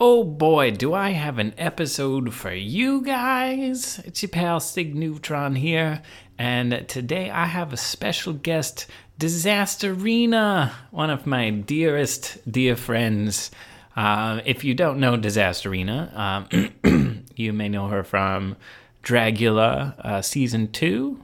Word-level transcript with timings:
Oh 0.00 0.24
boy, 0.24 0.72
do 0.72 0.92
I 0.92 1.10
have 1.10 1.38
an 1.38 1.54
episode 1.56 2.34
for 2.34 2.52
you 2.52 3.00
guys! 3.02 4.00
It's 4.04 4.22
your 4.22 4.28
pal 4.28 4.58
Sig 4.58 4.92
Neutron 4.92 5.54
here, 5.54 6.02
and 6.36 6.84
today 6.88 7.30
I 7.30 7.44
have 7.44 7.72
a 7.72 7.76
special 7.76 8.32
guest, 8.32 8.88
Disasterina, 9.20 10.72
one 10.90 11.10
of 11.10 11.28
my 11.28 11.50
dearest, 11.50 12.38
dear 12.50 12.74
friends. 12.74 13.52
Uh, 13.94 14.40
if 14.44 14.64
you 14.64 14.74
don't 14.74 14.98
know 14.98 15.16
Disasterina, 15.16 16.12
um, 16.18 17.24
you 17.36 17.52
may 17.52 17.68
know 17.68 17.86
her 17.86 18.02
from 18.02 18.56
Dragula 19.04 19.96
uh, 20.00 20.22
Season 20.22 20.72
2. 20.72 21.22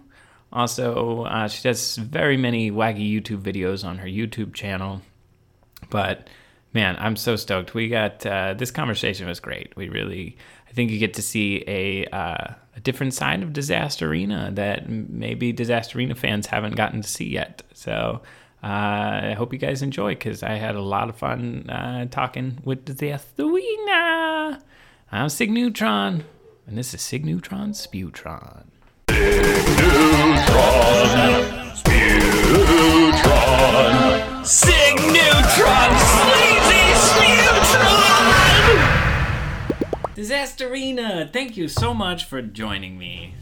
Also, 0.52 1.24
uh, 1.24 1.48
she 1.48 1.60
does 1.64 1.96
very 1.96 2.36
many 2.36 2.70
wacky 2.70 3.12
YouTube 3.12 3.42
videos 3.42 3.84
on 3.84 3.98
her 3.98 4.06
YouTube 4.08 4.54
channel. 4.54 5.02
But 5.90 6.28
man, 6.72 6.96
I'm 6.98 7.16
so 7.16 7.36
stoked. 7.36 7.74
We 7.74 7.88
got 7.88 8.24
uh, 8.24 8.54
this 8.54 8.70
conversation 8.70 9.26
was 9.26 9.40
great. 9.40 9.74
We 9.76 9.88
really, 9.88 10.36
I 10.68 10.72
think 10.72 10.90
you 10.90 10.98
get 10.98 11.14
to 11.14 11.22
see 11.22 11.64
a 11.66 12.06
uh, 12.06 12.54
a 12.76 12.80
different 12.80 13.14
side 13.14 13.42
of 13.42 13.50
Disasterina 13.50 14.54
that 14.54 14.88
maybe 14.88 15.52
Disasterina 15.52 16.16
fans 16.16 16.46
haven't 16.46 16.76
gotten 16.76 17.02
to 17.02 17.08
see 17.08 17.28
yet. 17.28 17.62
So 17.74 18.22
uh, 18.62 18.66
I 18.66 19.34
hope 19.36 19.52
you 19.52 19.58
guys 19.58 19.82
enjoy 19.82 20.14
because 20.14 20.42
I 20.42 20.52
had 20.52 20.76
a 20.76 20.82
lot 20.82 21.08
of 21.08 21.16
fun 21.16 21.68
uh, 21.68 22.06
talking 22.06 22.58
with 22.64 22.84
Disasterina. 22.84 24.60
I'm 25.12 25.28
Sig 25.28 25.50
Neutron, 25.50 26.24
and 26.66 26.78
this 26.78 26.94
is 26.94 27.02
Sig 27.02 27.24
Neutron 27.24 27.72
Spewtron. 27.72 28.66
Sig 34.44 34.96
Neutron, 34.96 35.98
sleazy 35.98 36.29
Disasterina, 40.20 41.32
thank 41.32 41.56
you 41.56 41.66
so 41.66 41.94
much 41.94 42.26
for 42.26 42.42
joining 42.42 42.98
me. 42.98 43.36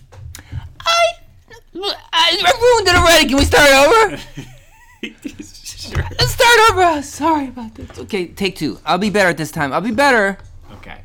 I, 0.81 1.15
I 2.13 2.53
ruined 2.63 2.87
it 2.87 2.95
already. 2.95 3.27
Can 3.27 3.37
we 3.37 3.45
start 3.45 3.69
over? 3.69 4.17
sure. 5.43 6.05
Let's 6.21 6.35
start 6.35 6.71
over. 6.71 7.03
Sorry 7.03 7.49
about 7.49 7.75
this. 7.75 7.99
Okay, 7.99 8.29
take 8.29 8.55
two. 8.55 8.79
I'll 8.87 8.97
be 8.97 9.11
better 9.11 9.31
at 9.31 9.37
this 9.37 9.51
time. 9.51 9.73
I'll 9.73 9.81
be 9.81 9.91
better. 9.91 10.39
Okay. 10.75 11.01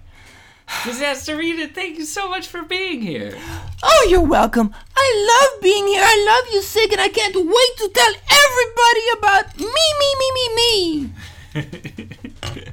Disasterina, 0.67 1.73
thank 1.73 1.97
you 1.97 2.05
so 2.05 2.29
much 2.29 2.45
for 2.47 2.61
being 2.61 3.01
here. 3.01 3.35
Oh, 3.81 4.07
you're 4.11 4.21
welcome. 4.21 4.75
I 4.95 5.49
love 5.53 5.63
being 5.63 5.87
here. 5.87 6.03
I 6.05 6.43
love 6.43 6.53
you, 6.53 6.61
Sig, 6.61 6.91
and 6.91 7.01
I 7.01 7.07
can't 7.07 7.35
wait 7.35 7.77
to 7.77 7.89
tell 7.95 8.13
everybody 8.29 9.01
about 9.17 9.59
me, 9.59 9.65
me, 9.65 10.15
me, 10.21 10.29
me, 10.35 11.09
me. 11.55 12.63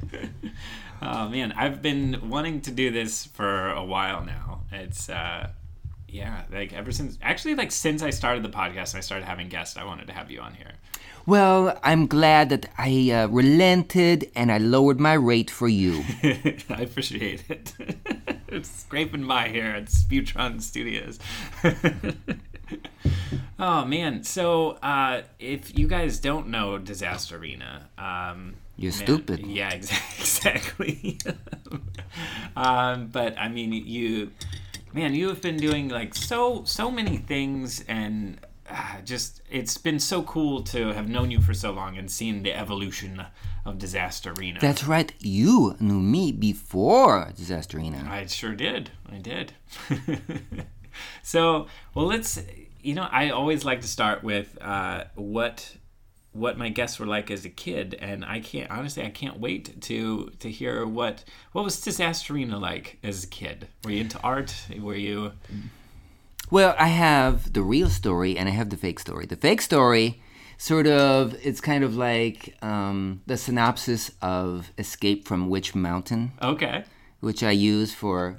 Oh 1.01 1.27
man, 1.29 1.51
I've 1.53 1.81
been 1.81 2.29
wanting 2.29 2.61
to 2.61 2.71
do 2.71 2.91
this 2.91 3.25
for 3.25 3.71
a 3.71 3.83
while 3.83 4.23
now. 4.23 4.61
It's 4.71 5.09
uh 5.09 5.49
yeah, 6.07 6.43
like 6.51 6.73
ever 6.73 6.91
since 6.91 7.17
actually 7.21 7.55
like 7.55 7.71
since 7.71 8.03
I 8.03 8.09
started 8.09 8.43
the 8.43 8.49
podcast 8.49 8.93
and 8.93 8.97
I 8.97 9.01
started 9.01 9.25
having 9.25 9.49
guests, 9.49 9.77
I 9.77 9.83
wanted 9.83 10.07
to 10.07 10.13
have 10.13 10.29
you 10.29 10.41
on 10.41 10.53
here. 10.53 10.73
Well, 11.25 11.79
I'm 11.83 12.07
glad 12.07 12.49
that 12.49 12.67
I 12.77 13.11
uh, 13.11 13.27
relented 13.27 14.31
and 14.35 14.51
I 14.51 14.57
lowered 14.57 14.99
my 14.99 15.13
rate 15.13 15.51
for 15.51 15.67
you. 15.67 16.03
I 16.23 16.81
appreciate 16.81 17.43
it. 17.47 17.73
it's 18.47 18.69
scraping 18.69 19.27
by 19.27 19.49
here 19.49 19.67
at 19.67 19.85
Spewtron 19.85 20.61
Studios. 20.61 21.19
oh 23.59 23.85
man, 23.85 24.23
so 24.23 24.71
uh, 24.81 25.21
if 25.39 25.77
you 25.77 25.87
guys 25.87 26.19
don't 26.19 26.47
know 26.47 26.79
Disasterina, 26.79 27.83
um, 27.99 28.55
You're 28.81 28.91
man- 28.91 29.01
stupid. 29.01 29.45
Yeah, 29.45 29.73
exactly. 29.73 31.17
um, 32.55 33.07
but 33.07 33.37
I 33.37 33.47
mean, 33.49 33.73
you, 33.73 34.31
man, 34.93 35.13
you 35.13 35.27
have 35.29 35.41
been 35.41 35.57
doing 35.57 35.89
like 35.89 36.15
so 36.15 36.63
so 36.65 36.91
many 36.91 37.17
things 37.17 37.83
and. 37.87 38.39
Uh, 38.73 39.01
just 39.03 39.41
it's 39.49 39.77
been 39.77 39.99
so 39.99 40.23
cool 40.23 40.63
to 40.63 40.93
have 40.93 41.09
known 41.09 41.29
you 41.29 41.41
for 41.41 41.53
so 41.53 41.71
long 41.71 41.97
and 41.97 42.09
seen 42.09 42.41
the 42.41 42.53
evolution 42.53 43.21
of 43.65 43.77
Disasterina. 43.77 44.61
That's 44.61 44.85
right. 44.85 45.11
You 45.19 45.75
knew 45.79 45.99
me 45.99 46.31
before 46.31 47.31
Disaster 47.35 47.77
Disasterina. 47.79 48.07
I 48.09 48.25
sure 48.27 48.55
did. 48.55 48.91
I 49.11 49.17
did. 49.17 49.53
so, 51.23 51.67
well, 51.93 52.05
let's. 52.05 52.39
You 52.81 52.95
know, 52.95 53.07
I 53.11 53.29
always 53.29 53.63
like 53.63 53.81
to 53.81 53.87
start 53.87 54.23
with 54.23 54.57
uh, 54.61 55.03
what 55.15 55.75
what 56.33 56.57
my 56.57 56.69
guests 56.69 56.99
were 56.99 57.05
like 57.05 57.29
as 57.29 57.43
a 57.45 57.49
kid, 57.49 57.95
and 57.99 58.23
I 58.23 58.39
can't 58.39 58.71
honestly, 58.71 59.03
I 59.03 59.09
can't 59.09 59.39
wait 59.39 59.81
to 59.81 60.31
to 60.39 60.49
hear 60.49 60.85
what 60.85 61.23
what 61.51 61.63
was 61.65 61.75
Disasterina 61.77 62.59
like 62.59 62.97
as 63.03 63.23
a 63.23 63.27
kid. 63.27 63.67
Were 63.83 63.91
you 63.91 64.01
into 64.01 64.19
art? 64.23 64.55
Were 64.79 64.95
you? 64.95 65.33
Well, 66.49 66.75
I 66.77 66.87
have 66.87 67.53
the 67.53 67.61
real 67.61 67.89
story 67.89 68.37
and 68.37 68.49
I 68.49 68.51
have 68.51 68.69
the 68.69 68.77
fake 68.77 68.99
story. 68.99 69.25
The 69.25 69.37
fake 69.37 69.61
story, 69.61 70.21
sort 70.57 70.85
of, 70.85 71.33
it's 71.41 71.61
kind 71.61 71.83
of 71.83 71.95
like 71.95 72.57
um, 72.61 73.21
the 73.25 73.37
synopsis 73.37 74.11
of 74.21 74.71
Escape 74.77 75.27
from 75.27 75.49
Witch 75.49 75.73
Mountain, 75.75 76.33
Okay. 76.41 76.83
which 77.21 77.41
I 77.41 77.51
use 77.51 77.93
for 77.93 78.37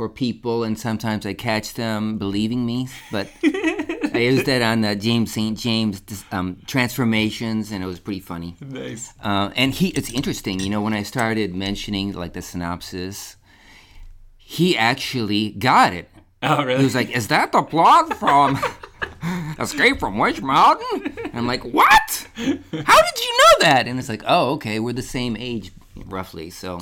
for 0.00 0.08
people, 0.08 0.64
and 0.64 0.78
sometimes 0.78 1.26
I 1.26 1.34
catch 1.34 1.74
them 1.74 2.16
believing 2.16 2.64
me. 2.64 2.88
But 3.12 3.28
I 3.44 4.18
used 4.30 4.46
that 4.46 4.62
on 4.62 4.82
uh, 4.82 4.94
James 4.94 5.30
St. 5.30 5.58
James 5.58 6.00
um, 6.32 6.56
transformations, 6.66 7.70
and 7.70 7.84
it 7.84 7.86
was 7.86 8.00
pretty 8.00 8.20
funny. 8.20 8.56
Nice. 8.66 9.12
Uh, 9.22 9.50
and 9.56 9.74
he, 9.74 9.88
it's 9.88 10.10
interesting, 10.10 10.58
you 10.58 10.70
know, 10.70 10.80
when 10.80 10.94
I 10.94 11.02
started 11.02 11.54
mentioning 11.54 12.14
like 12.14 12.32
the 12.32 12.40
synopsis, 12.40 13.36
he 14.38 14.74
actually 14.74 15.50
got 15.50 15.92
it. 15.92 16.08
Oh, 16.42 16.64
really? 16.64 16.78
He 16.78 16.84
was 16.84 16.94
like, 16.94 17.10
"Is 17.10 17.28
that 17.28 17.52
the 17.52 17.60
plot 17.60 18.14
from 18.16 18.58
Escape 19.58 20.00
from 20.00 20.16
Witch 20.16 20.40
Mountain?" 20.40 21.12
And 21.24 21.34
I'm 21.34 21.46
like, 21.46 21.62
"What? 21.62 22.26
How 22.36 22.46
did 22.46 23.16
you 23.26 23.38
know 23.38 23.54
that?" 23.68 23.82
And 23.86 23.98
it's 23.98 24.08
like, 24.08 24.22
"Oh, 24.26 24.52
okay, 24.54 24.80
we're 24.80 24.94
the 24.94 25.02
same 25.02 25.36
age, 25.36 25.72
roughly." 26.06 26.48
So 26.48 26.78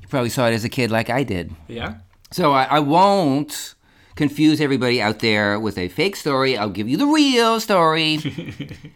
you 0.00 0.06
probably 0.06 0.30
saw 0.30 0.46
it 0.46 0.52
as 0.54 0.64
a 0.64 0.68
kid, 0.68 0.92
like 0.92 1.10
I 1.10 1.24
did. 1.24 1.50
yeah. 1.66 1.94
So 2.34 2.50
I, 2.50 2.64
I 2.64 2.80
won't 2.80 3.76
confuse 4.16 4.60
everybody 4.60 5.00
out 5.00 5.20
there 5.20 5.60
with 5.60 5.78
a 5.78 5.86
fake 5.86 6.16
story. 6.16 6.58
I'll 6.58 6.68
give 6.68 6.88
you 6.88 6.96
the 6.96 7.06
real 7.06 7.60
story. 7.60 8.18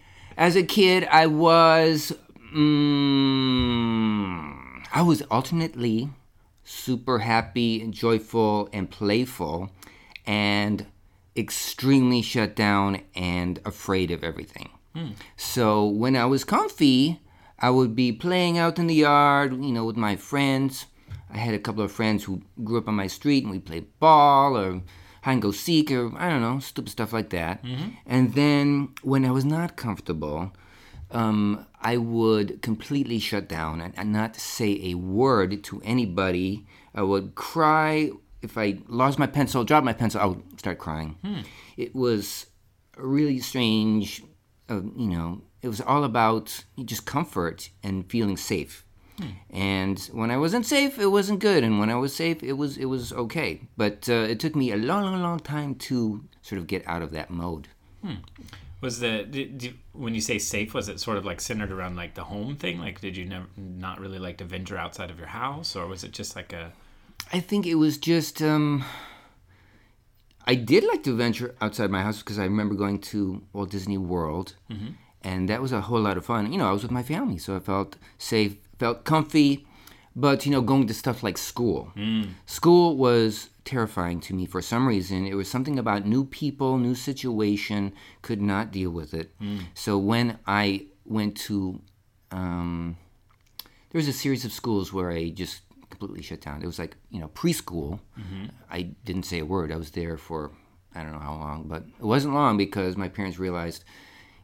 As 0.36 0.56
a 0.56 0.64
kid, 0.64 1.06
I 1.08 1.28
was, 1.28 2.12
mm, 2.52 2.82
I 4.92 5.02
was 5.02 5.22
alternately 5.30 6.10
super 6.64 7.20
happy, 7.20 7.80
and 7.80 7.94
joyful, 7.94 8.68
and 8.72 8.90
playful, 8.90 9.70
and 10.26 10.86
extremely 11.36 12.22
shut 12.22 12.56
down 12.56 13.02
and 13.14 13.60
afraid 13.64 14.10
of 14.10 14.24
everything. 14.24 14.70
So 15.36 15.86
when 15.86 16.16
I 16.16 16.24
was 16.24 16.42
comfy, 16.42 17.20
I 17.60 17.70
would 17.70 17.94
be 17.94 18.10
playing 18.10 18.58
out 18.58 18.80
in 18.80 18.88
the 18.88 18.96
yard, 18.96 19.52
you 19.52 19.70
know, 19.70 19.84
with 19.84 19.96
my 19.96 20.16
friends. 20.16 20.86
I 21.30 21.38
had 21.38 21.54
a 21.54 21.58
couple 21.58 21.82
of 21.82 21.92
friends 21.92 22.24
who 22.24 22.42
grew 22.64 22.78
up 22.78 22.88
on 22.88 22.94
my 22.94 23.06
street, 23.06 23.44
and 23.44 23.52
we 23.52 23.58
played 23.58 23.86
ball 24.00 24.56
or 24.56 24.82
hide 25.22 25.32
and 25.32 25.42
go 25.42 25.50
seek 25.50 25.90
or 25.90 26.12
I 26.16 26.28
don't 26.30 26.40
know, 26.40 26.58
stupid 26.58 26.90
stuff 26.90 27.12
like 27.12 27.30
that. 27.30 27.62
And 28.06 28.34
then 28.34 28.90
when 29.02 29.24
I 29.24 29.30
was 29.30 29.44
not 29.44 29.76
comfortable, 29.76 30.52
um, 31.10 31.66
I 31.80 31.96
would 31.96 32.60
completely 32.62 33.18
shut 33.18 33.48
down 33.48 33.80
and, 33.80 33.94
and 33.96 34.12
not 34.12 34.36
say 34.36 34.80
a 34.90 34.94
word 34.94 35.62
to 35.64 35.82
anybody. 35.84 36.66
I 36.94 37.02
would 37.02 37.34
cry. 37.34 38.10
If 38.40 38.56
I 38.56 38.78
lost 38.88 39.18
my 39.18 39.26
pencil, 39.26 39.64
dropped 39.64 39.84
my 39.84 39.92
pencil, 39.92 40.20
I 40.20 40.26
would 40.26 40.58
start 40.58 40.78
crying. 40.78 41.16
It 41.76 41.94
was 41.94 42.46
a 42.96 43.04
really 43.06 43.40
strange, 43.40 44.22
uh, 44.68 44.82
you 44.96 45.08
know, 45.08 45.42
it 45.60 45.68
was 45.68 45.80
all 45.80 46.04
about 46.04 46.64
just 46.84 47.04
comfort 47.04 47.70
and 47.82 48.08
feeling 48.08 48.36
safe. 48.36 48.84
And 49.50 49.98
when 50.12 50.30
I 50.30 50.36
wasn't 50.36 50.66
safe, 50.66 50.98
it 50.98 51.06
wasn't 51.06 51.40
good, 51.40 51.64
and 51.64 51.78
when 51.78 51.90
I 51.90 51.96
was 51.96 52.14
safe, 52.14 52.42
it 52.42 52.54
was 52.54 52.76
it 52.76 52.86
was 52.86 53.12
okay. 53.12 53.60
But 53.76 54.08
uh, 54.08 54.26
it 54.32 54.40
took 54.40 54.54
me 54.54 54.72
a 54.72 54.76
long, 54.76 55.04
long, 55.04 55.22
long 55.22 55.40
time 55.40 55.74
to 55.74 56.24
sort 56.42 56.60
of 56.60 56.66
get 56.66 56.86
out 56.86 57.02
of 57.02 57.10
that 57.12 57.30
mode. 57.30 57.68
Was 58.80 59.00
the 59.00 59.24
did, 59.24 59.58
did, 59.58 59.74
when 59.92 60.14
you 60.14 60.20
say 60.20 60.38
safe? 60.38 60.72
Was 60.72 60.88
it 60.88 61.00
sort 61.00 61.18
of 61.18 61.24
like 61.24 61.40
centered 61.40 61.72
around 61.72 61.96
like 61.96 62.14
the 62.14 62.24
home 62.24 62.54
thing? 62.56 62.78
Like, 62.78 63.00
did 63.00 63.16
you 63.16 63.24
never 63.24 63.46
not 63.56 63.98
really 64.00 64.20
like 64.20 64.36
to 64.38 64.44
venture 64.44 64.78
outside 64.78 65.10
of 65.10 65.18
your 65.18 65.28
house, 65.28 65.74
or 65.74 65.86
was 65.88 66.04
it 66.04 66.12
just 66.12 66.36
like 66.36 66.52
a 66.52 66.72
I 67.32 67.40
think 67.40 67.66
it 67.66 67.74
was 67.74 67.98
just 67.98 68.40
um, 68.40 68.84
I 70.46 70.54
did 70.54 70.84
like 70.84 71.02
to 71.04 71.16
venture 71.16 71.54
outside 71.60 71.90
my 71.90 72.02
house 72.02 72.18
because 72.20 72.38
I 72.38 72.44
remember 72.44 72.74
going 72.74 73.00
to 73.12 73.42
Walt 73.52 73.70
Disney 73.70 73.98
World, 73.98 74.54
and 75.22 75.48
that 75.48 75.60
was 75.60 75.72
a 75.72 75.80
whole 75.82 76.00
lot 76.00 76.16
of 76.16 76.24
fun. 76.24 76.52
You 76.52 76.58
know, 76.58 76.68
I 76.68 76.72
was 76.72 76.82
with 76.82 76.92
my 76.92 77.02
family, 77.02 77.38
so 77.38 77.56
I 77.56 77.60
felt 77.60 77.96
safe, 78.16 78.56
felt 78.78 79.04
comfy. 79.04 79.66
But 80.16 80.44
you 80.44 80.50
know, 80.52 80.62
going 80.62 80.88
to 80.88 80.94
stuff 80.94 81.22
like 81.22 81.38
school, 81.38 81.92
mm. 81.96 82.30
school 82.44 82.96
was 82.96 83.50
terrifying 83.64 84.18
to 84.22 84.34
me 84.34 84.46
for 84.46 84.60
some 84.60 84.88
reason. 84.88 85.26
It 85.26 85.34
was 85.34 85.48
something 85.48 85.78
about 85.78 86.06
new 86.06 86.24
people, 86.24 86.76
new 86.76 86.96
situation, 86.96 87.92
could 88.22 88.42
not 88.42 88.72
deal 88.72 88.90
with 88.90 89.14
it. 89.14 89.38
Mm. 89.40 89.66
So 89.74 89.96
when 89.96 90.38
I 90.44 90.86
went 91.04 91.36
to, 91.46 91.80
um, 92.32 92.96
there 93.90 93.98
was 93.98 94.08
a 94.08 94.12
series 94.12 94.44
of 94.44 94.52
schools 94.52 94.92
where 94.92 95.12
I 95.12 95.30
just 95.30 95.60
completely 95.90 96.22
shut 96.22 96.40
down. 96.40 96.62
It 96.62 96.66
was 96.66 96.78
like 96.78 96.96
you 97.10 97.20
know 97.20 97.28
preschool. 97.28 98.00
Mm-hmm. 98.18 98.46
I 98.70 98.82
didn't 99.04 99.24
say 99.24 99.40
a 99.40 99.44
word. 99.44 99.72
I 99.72 99.76
was 99.76 99.90
there 99.90 100.16
for 100.16 100.52
I 100.94 101.02
don't 101.02 101.12
know 101.12 101.18
how 101.18 101.34
long, 101.34 101.64
but 101.68 101.84
it 101.98 102.04
wasn't 102.04 102.34
long 102.34 102.56
because 102.56 102.96
my 102.96 103.08
parents 103.08 103.38
realized 103.38 103.84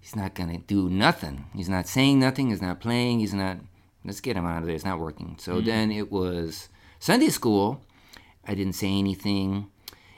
he's 0.00 0.16
not 0.16 0.34
gonna 0.34 0.58
do 0.58 0.88
nothing. 0.88 1.46
He's 1.54 1.68
not 1.68 1.86
saying 1.86 2.18
nothing. 2.18 2.50
He's 2.50 2.62
not 2.62 2.80
playing. 2.80 3.20
He's 3.20 3.34
not. 3.34 3.58
Let's 4.04 4.20
get 4.20 4.36
him 4.36 4.46
out 4.46 4.58
of 4.58 4.66
there. 4.66 4.74
It's 4.74 4.84
not 4.84 4.98
working. 4.98 5.36
So 5.38 5.56
mm-hmm. 5.56 5.66
then 5.66 5.92
it 5.92 6.12
was 6.12 6.68
Sunday 6.98 7.28
school. 7.28 7.80
I 8.46 8.54
didn't 8.54 8.74
say 8.74 8.88
anything, 8.88 9.68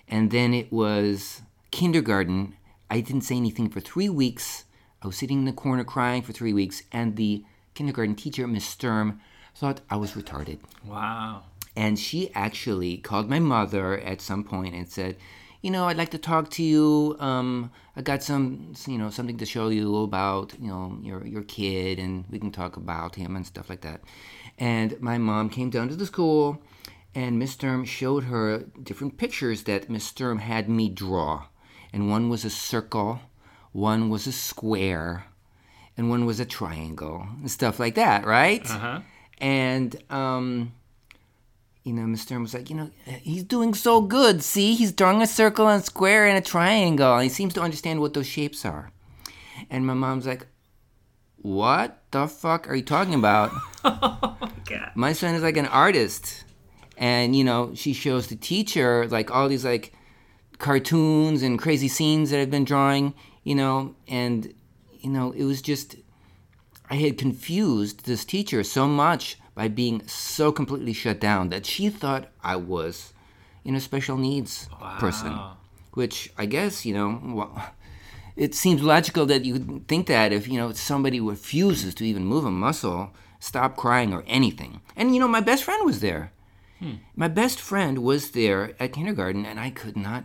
and 0.08 0.30
then 0.30 0.52
it 0.52 0.72
was 0.72 1.42
kindergarten. 1.70 2.56
I 2.90 3.00
didn't 3.00 3.22
say 3.22 3.36
anything 3.36 3.68
for 3.68 3.80
three 3.80 4.08
weeks. 4.08 4.64
I 5.02 5.06
was 5.06 5.16
sitting 5.16 5.38
in 5.38 5.44
the 5.44 5.52
corner 5.52 5.84
crying 5.84 6.22
for 6.22 6.32
three 6.32 6.52
weeks, 6.52 6.82
and 6.90 7.16
the 7.16 7.44
kindergarten 7.74 8.16
teacher, 8.16 8.48
Miss 8.48 8.64
Sturm, 8.64 9.20
thought 9.54 9.80
I 9.88 9.96
was 9.96 10.12
retarded. 10.12 10.58
Wow. 10.84 11.44
And 11.76 11.98
she 11.98 12.32
actually 12.34 12.96
called 12.96 13.28
my 13.28 13.38
mother 13.38 13.98
at 14.00 14.20
some 14.20 14.42
point 14.42 14.74
and 14.74 14.88
said, 14.88 15.16
"You 15.66 15.72
know, 15.74 15.84
I'd 15.88 16.00
like 16.02 16.12
to 16.16 16.22
talk 16.32 16.44
to 16.56 16.62
you. 16.72 17.16
Um, 17.28 17.48
I 17.98 18.00
got 18.10 18.22
some, 18.22 18.44
you 18.92 18.98
know, 19.00 19.10
something 19.10 19.38
to 19.42 19.46
show 19.54 19.66
you 19.78 19.88
about, 20.08 20.48
you 20.62 20.70
know, 20.72 20.84
your 21.08 21.20
your 21.34 21.44
kid, 21.56 21.94
and 21.98 22.12
we 22.30 22.38
can 22.38 22.52
talk 22.60 22.72
about 22.76 23.16
him 23.20 23.30
and 23.36 23.44
stuff 23.52 23.68
like 23.72 23.82
that." 23.88 24.00
And 24.58 24.88
my 25.00 25.18
mom 25.18 25.50
came 25.56 25.70
down 25.70 25.88
to 25.88 25.96
the 25.96 26.06
school, 26.06 26.44
and 27.14 27.38
Miss 27.40 27.52
Sturm 27.52 27.84
showed 27.84 28.24
her 28.32 28.46
different 28.88 29.14
pictures 29.22 29.64
that 29.64 29.90
Miss 29.90 30.04
Sturm 30.04 30.38
had 30.38 30.68
me 30.68 30.86
draw, 31.04 31.32
and 31.92 32.10
one 32.14 32.24
was 32.32 32.44
a 32.44 32.50
circle, 32.50 33.12
one 33.72 34.02
was 34.08 34.24
a 34.28 34.32
square, 34.50 35.10
and 35.96 36.10
one 36.14 36.26
was 36.26 36.38
a 36.40 36.46
triangle, 36.58 37.18
and 37.40 37.50
stuff 37.50 37.76
like 37.80 37.96
that, 37.96 38.20
right? 38.24 38.64
Uh 38.70 38.78
huh. 38.86 39.00
And 39.38 39.90
um, 40.10 40.46
you 41.86 41.92
know, 41.92 42.02
Mr. 42.02 42.18
Stern 42.18 42.42
was 42.42 42.52
like, 42.52 42.68
you 42.68 42.74
know, 42.74 42.90
he's 43.04 43.44
doing 43.44 43.72
so 43.72 44.00
good. 44.00 44.42
See, 44.42 44.74
he's 44.74 44.90
drawing 44.90 45.22
a 45.22 45.26
circle 45.26 45.68
and 45.68 45.80
a 45.80 45.86
square 45.86 46.26
and 46.26 46.36
a 46.36 46.40
triangle. 46.40 47.14
And 47.14 47.22
he 47.22 47.28
seems 47.28 47.54
to 47.54 47.60
understand 47.60 48.00
what 48.00 48.12
those 48.12 48.26
shapes 48.26 48.64
are. 48.64 48.90
And 49.70 49.86
my 49.86 49.94
mom's 49.94 50.26
like, 50.26 50.48
what 51.36 52.02
the 52.10 52.26
fuck 52.26 52.68
are 52.68 52.74
you 52.74 52.82
talking 52.82 53.14
about? 53.14 53.52
Oh, 53.88 54.36
God. 54.68 54.90
my 54.96 55.12
son 55.12 55.36
is 55.36 55.44
like 55.44 55.56
an 55.56 55.66
artist. 55.66 56.42
And, 56.98 57.36
you 57.36 57.44
know, 57.44 57.72
she 57.76 57.92
shows 57.92 58.26
the 58.26 58.34
teacher 58.34 59.06
like 59.06 59.30
all 59.30 59.48
these 59.48 59.64
like 59.64 59.92
cartoons 60.58 61.44
and 61.44 61.56
crazy 61.56 61.86
scenes 61.86 62.30
that 62.30 62.40
I've 62.40 62.50
been 62.50 62.64
drawing, 62.64 63.14
you 63.44 63.54
know, 63.54 63.94
and, 64.08 64.52
you 64.98 65.08
know, 65.08 65.30
it 65.30 65.44
was 65.44 65.62
just, 65.62 65.94
I 66.90 66.96
had 66.96 67.16
confused 67.16 68.06
this 68.06 68.24
teacher 68.24 68.64
so 68.64 68.88
much 68.88 69.38
by 69.56 69.66
being 69.66 70.06
so 70.06 70.52
completely 70.52 70.92
shut 70.92 71.18
down 71.18 71.48
that 71.48 71.66
she 71.66 71.88
thought 71.88 72.28
I 72.44 72.54
was, 72.54 73.12
you 73.64 73.72
know, 73.72 73.80
special 73.80 74.16
needs 74.16 74.68
person. 75.00 75.36
Which 75.94 76.30
I 76.36 76.44
guess, 76.44 76.84
you 76.84 76.92
know, 76.92 77.20
well, 77.24 77.72
it 78.36 78.54
seems 78.54 78.82
logical 78.82 79.24
that 79.26 79.46
you 79.46 79.54
would 79.54 79.88
think 79.88 80.06
that 80.08 80.30
if, 80.30 80.46
you 80.46 80.58
know, 80.58 80.72
somebody 80.72 81.20
refuses 81.20 81.94
to 81.94 82.04
even 82.04 82.26
move 82.26 82.44
a 82.44 82.50
muscle, 82.50 83.14
stop 83.40 83.76
crying 83.76 84.12
or 84.12 84.24
anything. 84.26 84.82
And, 84.94 85.14
you 85.14 85.20
know, 85.20 85.26
my 85.26 85.40
best 85.40 85.64
friend 85.64 85.86
was 85.86 86.00
there. 86.00 86.32
Hmm. 86.78 86.96
My 87.16 87.28
best 87.28 87.58
friend 87.58 88.00
was 88.00 88.32
there 88.32 88.74
at 88.78 88.92
kindergarten, 88.92 89.46
and 89.46 89.58
I 89.58 89.70
could 89.70 89.96
not 89.96 90.24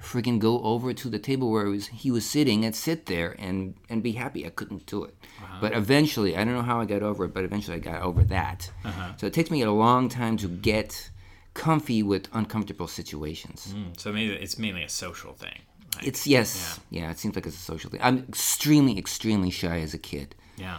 freaking 0.00 0.38
go 0.38 0.62
over 0.62 0.94
to 0.94 1.08
the 1.08 1.18
table 1.18 1.50
where 1.50 1.66
he 1.66 1.72
was, 1.72 1.86
he 1.88 2.10
was 2.12 2.24
sitting 2.24 2.64
and 2.64 2.74
sit 2.74 3.06
there 3.06 3.34
and, 3.36 3.74
and 3.88 4.00
be 4.00 4.12
happy. 4.12 4.46
I 4.46 4.50
couldn't 4.50 4.86
do 4.86 5.02
it. 5.02 5.16
But 5.60 5.72
eventually, 5.74 6.36
I 6.36 6.44
don't 6.44 6.54
know 6.54 6.62
how 6.62 6.80
I 6.80 6.84
got 6.84 7.02
over 7.02 7.24
it, 7.24 7.34
but 7.34 7.44
eventually 7.44 7.76
I 7.76 7.80
got 7.80 8.02
over 8.02 8.24
that. 8.24 8.70
Uh-huh. 8.84 9.12
So 9.16 9.26
it 9.26 9.32
takes 9.32 9.50
me 9.50 9.62
a 9.62 9.70
long 9.70 10.08
time 10.08 10.36
to 10.38 10.48
get 10.48 11.10
comfy 11.54 12.02
with 12.02 12.28
uncomfortable 12.32 12.88
situations. 12.88 13.74
Mm, 13.76 13.98
so 13.98 14.12
maybe 14.12 14.34
it's 14.34 14.58
mainly 14.58 14.82
a 14.84 14.88
social 14.88 15.32
thing. 15.32 15.58
Like, 15.96 16.06
It's 16.06 16.26
yes, 16.26 16.78
yeah. 16.90 17.10
It 17.10 17.18
seems 17.18 17.34
like 17.34 17.46
it's 17.46 17.56
a 17.56 17.58
social 17.58 17.90
thing. 17.90 18.00
I'm 18.02 18.24
extremely, 18.28 18.96
extremely 18.98 19.50
shy 19.50 19.80
as 19.80 19.92
a 19.92 19.98
kid, 19.98 20.34
yeah. 20.56 20.78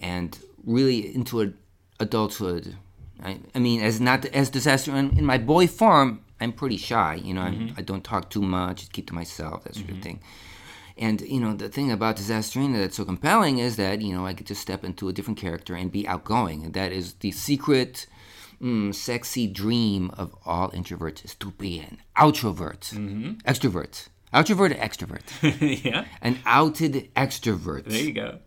and 0.00 0.38
really 0.64 1.14
into 1.14 1.42
ad- 1.42 1.54
adulthood. 1.98 2.76
I, 3.22 3.40
I 3.54 3.58
mean, 3.58 3.82
as 3.82 4.00
not 4.00 4.24
as 4.26 4.50
disaster 4.50 4.94
in, 4.96 5.18
in 5.18 5.26
my 5.26 5.38
boy 5.38 5.66
form, 5.66 6.24
I'm 6.40 6.52
pretty 6.52 6.76
shy. 6.76 7.14
You 7.14 7.34
know, 7.34 7.42
I'm, 7.42 7.54
mm-hmm. 7.54 7.78
I 7.78 7.82
don't 7.82 8.04
talk 8.04 8.30
too 8.30 8.42
much, 8.42 8.90
keep 8.92 9.08
to 9.08 9.14
myself, 9.14 9.64
that 9.64 9.74
sort 9.74 9.88
of 9.88 9.96
mm-hmm. 9.96 10.02
thing. 10.02 10.20
And 10.96 11.20
you 11.22 11.40
know, 11.40 11.54
the 11.54 11.68
thing 11.68 11.90
about 11.90 12.16
Disasterina 12.16 12.78
that's 12.78 12.96
so 12.96 13.04
compelling 13.04 13.58
is 13.58 13.76
that 13.76 14.00
you 14.02 14.14
know 14.14 14.26
I 14.26 14.32
get 14.32 14.46
to 14.48 14.54
step 14.54 14.84
into 14.84 15.08
a 15.08 15.12
different 15.12 15.38
character 15.40 15.74
and 15.74 15.90
be 15.90 16.06
outgoing, 16.06 16.64
and 16.64 16.74
that 16.74 16.92
is 16.92 17.14
the 17.14 17.30
secret, 17.32 18.06
mm, 18.60 18.94
sexy 18.94 19.46
dream 19.46 20.10
of 20.16 20.34
all 20.44 20.70
introverts 20.70 21.24
is 21.24 21.34
to 21.36 21.50
be 21.52 21.78
an 21.78 21.98
outrovert, 22.16 22.92
extrovert, 23.44 24.08
outrovert, 24.34 24.70
or 24.70 24.74
extrovert, 24.74 25.84
yeah. 25.84 26.04
an 26.20 26.38
outed 26.46 27.08
extrovert, 27.14 27.84
There 27.84 28.00
you 28.00 28.12
go. 28.12 28.38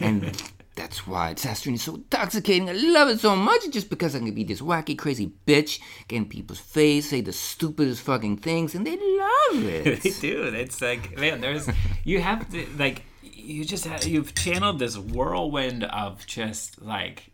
and 0.00 0.42
that's 0.76 1.06
why 1.06 1.34
Disasterina 1.34 1.74
is 1.74 1.82
so 1.82 1.94
intoxicating. 1.96 2.68
I 2.70 2.72
love 2.74 3.08
it 3.08 3.18
so 3.20 3.34
much 3.34 3.68
just 3.70 3.90
because 3.90 4.14
I 4.14 4.20
can 4.20 4.32
be 4.34 4.44
this 4.44 4.60
wacky, 4.60 4.96
crazy 4.96 5.32
bitch, 5.46 5.80
get 6.06 6.16
in 6.16 6.26
people's 6.26 6.60
face, 6.60 7.10
say 7.10 7.22
the 7.22 7.32
stupidest 7.32 8.02
fucking 8.02 8.36
things, 8.38 8.74
and 8.74 8.86
they 8.86 8.96
love 8.96 9.64
it. 9.64 10.02
they 10.02 10.10
do. 10.10 10.42
It's 10.44 10.80
like 10.80 11.18
man, 11.18 11.40
there's 11.40 11.68
you 12.04 12.20
have 12.20 12.48
to 12.52 12.66
like 12.78 13.02
you 13.22 13.64
just 13.64 13.84
have, 13.86 14.04
you've 14.06 14.34
channeled 14.34 14.78
this 14.78 14.96
whirlwind 14.96 15.84
of 15.84 16.26
just 16.26 16.80
like 16.82 17.30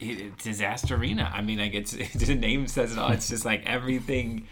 it- 0.00 0.36
Disasterina. 0.38 1.30
I 1.32 1.42
mean, 1.42 1.58
like 1.58 1.74
it's 1.74 1.92
the 2.14 2.34
name 2.34 2.66
says 2.66 2.92
it 2.92 2.98
all. 2.98 3.12
It's 3.12 3.28
just 3.28 3.44
like 3.44 3.64
everything. 3.66 4.46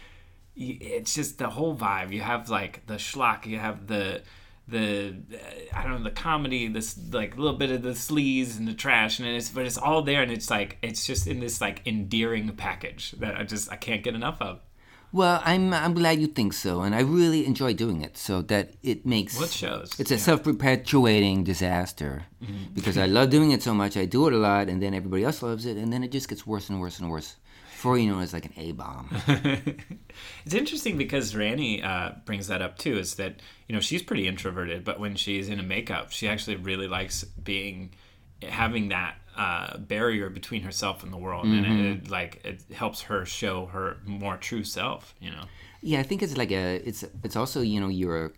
It's 0.55 1.15
just 1.15 1.37
the 1.37 1.49
whole 1.49 1.75
vibe. 1.75 2.11
You 2.11 2.21
have 2.21 2.49
like 2.49 2.85
the 2.85 2.95
schlock. 2.95 3.45
You 3.45 3.57
have 3.59 3.87
the 3.87 4.21
the 4.69 5.15
uh, 5.33 5.77
I 5.77 5.83
don't 5.83 5.97
know 5.97 6.03
the 6.03 6.11
comedy. 6.11 6.67
This 6.67 6.97
like 7.11 7.35
a 7.35 7.39
little 7.39 7.57
bit 7.57 7.71
of 7.71 7.81
the 7.81 7.91
sleaze 7.91 8.57
and 8.57 8.67
the 8.67 8.73
trash, 8.73 9.19
and 9.19 9.27
it's 9.27 9.49
but 9.49 9.65
it's 9.65 9.77
all 9.77 10.01
there, 10.01 10.21
and 10.21 10.31
it's 10.31 10.49
like 10.49 10.77
it's 10.81 11.05
just 11.05 11.27
in 11.27 11.39
this 11.39 11.61
like 11.61 11.81
endearing 11.85 12.49
package 12.55 13.11
that 13.13 13.35
I 13.35 13.43
just 13.43 13.71
I 13.71 13.75
can't 13.75 14.03
get 14.03 14.15
enough 14.15 14.41
of. 14.41 14.59
Well, 15.11 15.41
I'm 15.43 15.73
I'm 15.73 15.95
glad 15.95 16.21
you 16.21 16.27
think 16.27 16.53
so, 16.53 16.81
and 16.81 16.93
I 16.93 17.01
really 17.01 17.45
enjoy 17.45 17.73
doing 17.73 18.03
it. 18.03 18.15
So 18.17 18.43
that 18.43 18.75
it 18.83 19.05
makes 19.05 19.39
What 19.39 19.49
shows? 19.49 19.99
It's 19.99 20.11
a 20.11 20.19
self-perpetuating 20.19 21.43
disaster 21.43 22.25
because 22.73 22.97
I 22.97 23.07
love 23.07 23.31
doing 23.31 23.51
it 23.51 23.63
so 23.63 23.73
much. 23.73 23.97
I 23.97 24.05
do 24.05 24.27
it 24.27 24.33
a 24.33 24.37
lot, 24.37 24.69
and 24.69 24.81
then 24.81 24.93
everybody 24.93 25.23
else 25.23 25.41
loves 25.41 25.65
it, 25.65 25.77
and 25.77 25.91
then 25.91 26.03
it 26.03 26.11
just 26.11 26.29
gets 26.29 26.45
worse 26.45 26.69
and 26.69 26.79
worse 26.79 26.99
and 26.99 27.09
worse. 27.09 27.37
Before 27.79 27.97
you 27.97 28.11
know, 28.11 28.19
it's 28.19 28.33
like 28.33 28.43
an 28.43 28.51
A 28.57 28.73
bomb. 28.73 29.07
It's 30.45 30.53
interesting 30.53 30.97
because 30.97 31.33
Rani 31.33 31.81
uh, 31.81 32.11
brings 32.25 32.47
that 32.47 32.61
up 32.61 32.77
too. 32.77 32.97
Is 32.97 33.15
that 33.15 33.39
you 33.69 33.73
know 33.73 33.79
she's 33.79 34.03
pretty 34.03 34.27
introverted, 34.27 34.83
but 34.83 34.99
when 34.99 35.15
she's 35.15 35.47
in 35.47 35.61
a 35.61 35.63
makeup, 35.63 36.11
she 36.11 36.27
actually 36.27 36.57
really 36.57 36.89
likes 36.89 37.23
being 37.23 37.91
having 38.43 38.89
that 38.89 39.15
uh, 39.37 39.77
barrier 39.77 40.29
between 40.29 40.63
herself 40.63 41.03
and 41.03 41.13
the 41.13 41.17
world, 41.17 41.45
and 41.45 41.65
it, 41.65 42.03
it 42.03 42.11
like 42.11 42.41
it 42.43 42.63
helps 42.75 43.03
her 43.03 43.25
show 43.25 43.67
her 43.67 43.95
more 44.05 44.35
true 44.35 44.65
self. 44.65 45.15
You 45.21 45.31
know. 45.31 45.43
Yeah, 45.79 46.01
I 46.01 46.03
think 46.03 46.21
it's 46.21 46.35
like 46.35 46.51
a 46.51 46.81
it's 46.85 47.05
it's 47.23 47.37
also 47.37 47.61
you 47.61 47.79
know 47.79 47.87
you're 47.87 48.33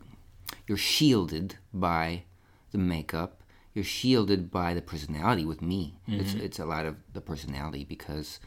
you're 0.67 0.77
shielded 0.77 1.57
by 1.73 2.25
the 2.71 2.77
makeup. 2.77 3.41
You're 3.73 3.85
shielded 3.85 4.51
by 4.51 4.75
the 4.75 4.83
personality. 4.83 5.45
With 5.45 5.63
me, 5.63 5.97
it's 6.07 6.35
it's 6.35 6.59
a 6.59 6.65
lot 6.65 6.85
of 6.85 6.97
the 7.13 7.21
personality 7.21 7.85
because 7.85 8.39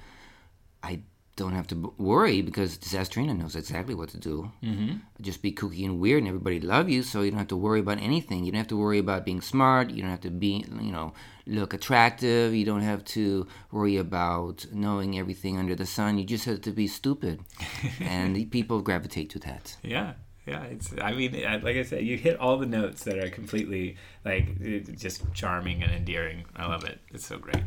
I 0.84 1.02
don't 1.36 1.52
have 1.52 1.66
to 1.68 1.74
b- 1.74 1.88
worry 1.98 2.42
because 2.42 2.78
Disasterina 2.78 3.36
knows 3.36 3.56
exactly 3.56 3.94
what 3.94 4.08
to 4.10 4.18
do. 4.18 4.52
Mm-hmm. 4.62 4.98
Just 5.20 5.42
be 5.42 5.52
kooky 5.52 5.84
and 5.84 5.98
weird, 5.98 6.20
and 6.20 6.28
everybody 6.28 6.60
love 6.60 6.88
you. 6.88 7.02
So 7.02 7.22
you 7.22 7.30
don't 7.30 7.38
have 7.38 7.48
to 7.48 7.56
worry 7.56 7.80
about 7.80 8.00
anything. 8.00 8.44
You 8.44 8.52
don't 8.52 8.58
have 8.58 8.68
to 8.68 8.76
worry 8.76 8.98
about 8.98 9.24
being 9.24 9.40
smart. 9.40 9.90
You 9.90 10.02
don't 10.02 10.10
have 10.10 10.20
to 10.20 10.30
be 10.30 10.64
you 10.80 10.92
know 10.92 11.12
look 11.46 11.74
attractive. 11.74 12.54
You 12.54 12.64
don't 12.64 12.82
have 12.82 13.04
to 13.16 13.46
worry 13.72 13.96
about 13.96 14.66
knowing 14.72 15.18
everything 15.18 15.58
under 15.58 15.74
the 15.74 15.86
sun. 15.86 16.18
You 16.18 16.24
just 16.24 16.44
have 16.44 16.60
to 16.62 16.70
be 16.70 16.86
stupid, 16.86 17.40
and 18.00 18.50
people 18.50 18.80
gravitate 18.80 19.30
to 19.30 19.38
that. 19.40 19.76
Yeah. 19.82 20.14
Yeah, 20.46 20.62
it's. 20.64 20.92
I 21.00 21.14
mean, 21.14 21.32
like 21.62 21.76
I 21.76 21.82
said, 21.84 22.02
you 22.02 22.18
hit 22.18 22.38
all 22.38 22.58
the 22.58 22.66
notes 22.66 23.04
that 23.04 23.18
are 23.18 23.30
completely 23.30 23.96
like 24.26 24.60
just 24.94 25.22
charming 25.32 25.82
and 25.82 25.90
endearing. 25.90 26.44
I 26.54 26.66
love 26.66 26.84
it. 26.84 27.00
It's 27.14 27.26
so 27.26 27.38
great. 27.38 27.64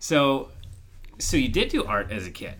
So, 0.00 0.48
so 1.18 1.36
you 1.36 1.48
did 1.48 1.68
do 1.70 1.84
art 1.84 2.10
as 2.10 2.26
a 2.26 2.30
kid. 2.30 2.54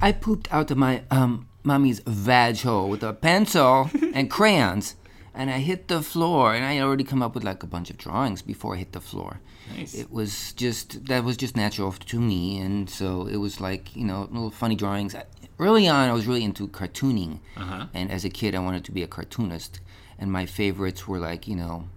I 0.00 0.12
pooped 0.12 0.48
out 0.52 0.70
of 0.70 0.78
my 0.78 1.02
um 1.10 1.46
mommy's 1.62 2.00
vag 2.06 2.58
hole 2.60 2.88
with 2.88 3.02
a 3.02 3.12
pencil 3.12 3.90
and 4.14 4.30
crayons, 4.30 4.96
and 5.34 5.50
I 5.50 5.58
hit 5.58 5.88
the 5.88 6.02
floor. 6.02 6.54
And 6.54 6.64
I 6.64 6.72
had 6.74 6.82
already 6.84 7.04
come 7.04 7.22
up 7.22 7.34
with 7.34 7.44
like 7.44 7.62
a 7.62 7.66
bunch 7.66 7.90
of 7.90 7.98
drawings 7.98 8.42
before 8.42 8.74
I 8.74 8.78
hit 8.78 8.92
the 8.92 9.00
floor. 9.00 9.40
Nice. 9.76 9.94
It 9.94 10.10
was 10.10 10.52
just 10.54 11.04
that 11.06 11.22
was 11.24 11.36
just 11.36 11.56
natural 11.56 11.92
to 11.92 12.20
me, 12.20 12.58
and 12.58 12.88
so 12.88 13.26
it 13.26 13.36
was 13.36 13.60
like 13.60 13.94
you 13.94 14.04
know 14.04 14.28
little 14.30 14.50
funny 14.50 14.74
drawings. 14.74 15.14
Early 15.58 15.86
on, 15.86 16.08
I 16.08 16.14
was 16.14 16.26
really 16.26 16.42
into 16.44 16.66
cartooning, 16.68 17.40
Uh-huh. 17.56 17.86
and 17.92 18.10
as 18.10 18.24
a 18.24 18.30
kid, 18.30 18.54
I 18.54 18.60
wanted 18.60 18.84
to 18.86 18.92
be 18.92 19.02
a 19.02 19.06
cartoonist. 19.06 19.80
And 20.18 20.30
my 20.32 20.46
favorites 20.46 21.06
were 21.08 21.18
like 21.18 21.46
you 21.46 21.56
know 21.56 21.88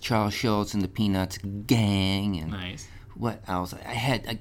Charles 0.00 0.34
Schulz 0.34 0.74
and 0.74 0.82
the 0.82 0.88
Peanuts 0.88 1.38
Gang, 1.66 2.36
and 2.40 2.50
Nice. 2.50 2.88
What 3.22 3.40
else? 3.46 3.72
I 3.72 3.92
had, 3.92 4.26
I 4.26 4.40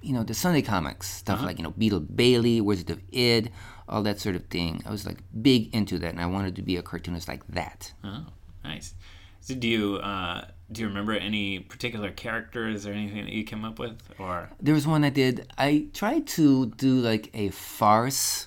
you 0.00 0.12
know, 0.12 0.22
the 0.22 0.32
Sunday 0.32 0.62
comics 0.62 1.08
stuff 1.08 1.42
like 1.42 1.58
you 1.58 1.64
know 1.64 1.72
Beetle 1.72 1.98
Bailey, 1.98 2.60
Wizard 2.60 2.90
of 2.90 3.00
Id, 3.10 3.50
all 3.88 4.04
that 4.04 4.20
sort 4.20 4.36
of 4.36 4.44
thing. 4.46 4.80
I 4.86 4.92
was 4.92 5.04
like 5.04 5.18
big 5.42 5.74
into 5.74 5.98
that, 5.98 6.10
and 6.10 6.20
I 6.20 6.26
wanted 6.26 6.54
to 6.54 6.62
be 6.62 6.76
a 6.76 6.82
cartoonist 6.82 7.26
like 7.26 7.44
that. 7.48 7.92
Oh, 8.04 8.26
nice. 8.62 8.94
So 9.40 9.56
do 9.56 9.66
you 9.66 9.96
uh, 9.96 10.44
do 10.70 10.82
you 10.82 10.86
remember 10.86 11.14
any 11.14 11.58
particular 11.58 12.12
characters 12.12 12.86
or 12.86 12.92
anything 12.92 13.24
that 13.24 13.32
you 13.32 13.42
came 13.42 13.64
up 13.64 13.80
with, 13.80 14.00
or 14.20 14.50
There 14.60 14.74
was 14.74 14.86
one 14.86 15.02
I 15.02 15.10
did. 15.10 15.52
I 15.58 15.86
tried 15.92 16.28
to 16.38 16.66
do 16.66 17.00
like 17.00 17.28
a 17.34 17.48
farce 17.50 18.46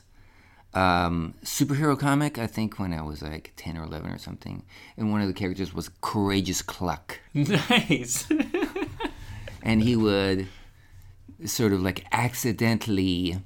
um, 0.73 1.33
superhero 1.43 1.99
comic. 1.99 2.39
I 2.39 2.47
think 2.47 2.79
when 2.79 2.93
I 2.93 3.01
was 3.01 3.21
like 3.21 3.51
ten 3.57 3.77
or 3.77 3.83
eleven 3.83 4.09
or 4.09 4.19
something, 4.19 4.63
and 4.95 5.11
one 5.11 5.19
of 5.19 5.27
the 5.27 5.33
characters 5.33 5.73
was 5.73 5.89
Courageous 5.99 6.61
Cluck. 6.61 7.19
nice? 7.33 8.25
and 9.65 9.81
he 9.81 9.95
would 9.95 10.47
sort 11.43 11.73
of 11.73 11.81
like 11.81 12.05
accidentally 12.11 13.37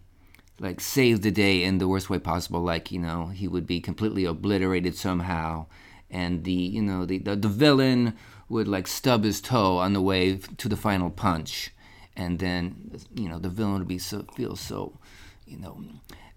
like 0.60 0.82
save 0.82 1.22
the 1.22 1.32
day 1.32 1.64
in 1.64 1.78
the 1.78 1.88
worst 1.88 2.10
way 2.10 2.20
possible. 2.20 2.62
Like 2.62 2.92
you 2.92 3.00
know 3.00 3.28
he 3.28 3.48
would 3.48 3.66
be 3.66 3.80
completely 3.80 4.26
obliterated 4.26 4.96
somehow. 4.96 5.66
And 6.12 6.44
the 6.44 6.52
you 6.52 6.82
know 6.82 7.06
the 7.06 7.18
the, 7.20 7.36
the 7.36 7.48
villain 7.48 8.16
would 8.50 8.68
like 8.68 8.88
stub 8.88 9.24
his 9.24 9.40
toe 9.42 9.78
on 9.78 9.94
the 9.94 10.02
way 10.02 10.36
to 10.36 10.68
the 10.68 10.76
final 10.76 11.10
punch. 11.10 11.72
And 12.16 12.40
then 12.40 13.00
you 13.16 13.30
know 13.30 13.40
the 13.40 13.50
villain 13.50 13.80
would 13.80 13.88
be 13.88 13.98
so 13.98 14.26
feel 14.36 14.56
so 14.58 15.00
you 15.48 15.58
know 15.58 15.82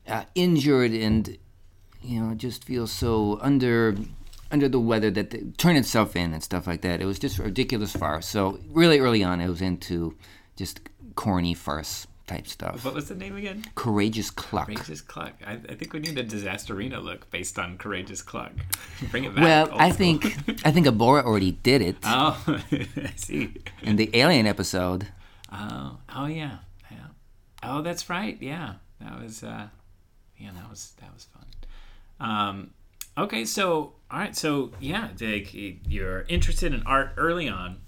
uh, 0.07 0.25
injured 0.37 0.93
and 0.93 1.37
you 2.01 2.21
know 2.21 2.35
just 2.35 2.65
feel 2.65 2.87
so 2.87 3.39
under 3.43 3.97
under 4.53 4.69
the 4.69 4.79
weather 4.79 5.11
that 5.11 5.31
they 5.31 5.41
turn 5.57 5.77
itself 5.77 6.15
in 6.15 6.33
and 6.33 6.43
stuff 6.43 6.67
like 6.67 6.83
that. 6.83 7.01
It 7.01 7.07
was 7.07 7.19
just 7.19 7.39
ridiculous 7.39 7.93
farce. 7.97 8.27
So 8.27 8.61
really 8.71 9.01
early 9.01 9.25
on, 9.25 9.41
it 9.41 9.49
was 9.49 9.61
into 9.63 10.17
just 10.57 10.81
corny 11.17 11.55
farce 11.55 12.07
type 12.27 12.47
stuff. 12.47 12.85
what 12.85 12.95
was 12.95 13.09
the 13.09 13.15
name 13.15 13.37
again? 13.37 13.65
Courageous 13.75 14.31
Cluck. 14.31 14.67
Courageous 14.67 15.01
Cluck. 15.01 15.33
I, 15.45 15.55
I 15.55 15.75
think 15.75 15.93
we 15.93 15.99
need 16.01 16.17
a 16.19 16.25
Disasterina 16.25 17.03
look 17.03 17.29
based 17.31 17.59
on 17.59 17.79
Courageous 17.79 18.23
Cluck. 18.23 18.53
Bring 19.11 19.25
it 19.25 19.35
back. 19.35 19.43
Well, 19.43 19.77
I 19.81 19.91
think 19.91 20.27
I 20.65 20.71
think 20.71 20.87
Abhora 20.87 21.25
already 21.25 21.53
did 21.53 21.83
it 21.83 21.97
Oh, 22.05 22.41
I 22.71 23.13
see. 23.17 23.55
in 23.83 23.97
the 23.97 24.11
Alien 24.15 24.47
episode. 24.47 25.09
Oh, 25.51 25.99
oh 26.15 26.27
yeah, 26.27 26.59
yeah. 26.91 26.99
Oh, 27.63 27.83
that's 27.83 28.09
right. 28.09 28.37
Yeah, 28.41 28.75
that 29.01 29.21
was. 29.21 29.43
Uh, 29.43 29.69
yeah, 30.39 30.51
that 30.55 30.71
was 30.71 30.93
that 31.01 31.13
was 31.13 31.25
fun. 31.27 31.47
Um, 32.21 32.71
okay, 33.19 33.45
so 33.45 33.95
all 34.13 34.19
right, 34.19 34.37
so 34.37 34.71
yeah, 34.79 35.09
like 35.21 35.55
you're 35.55 36.23
interested 36.29 36.75
in 36.75 36.83
art 36.85 37.13
early 37.17 37.49
on, 37.49 37.81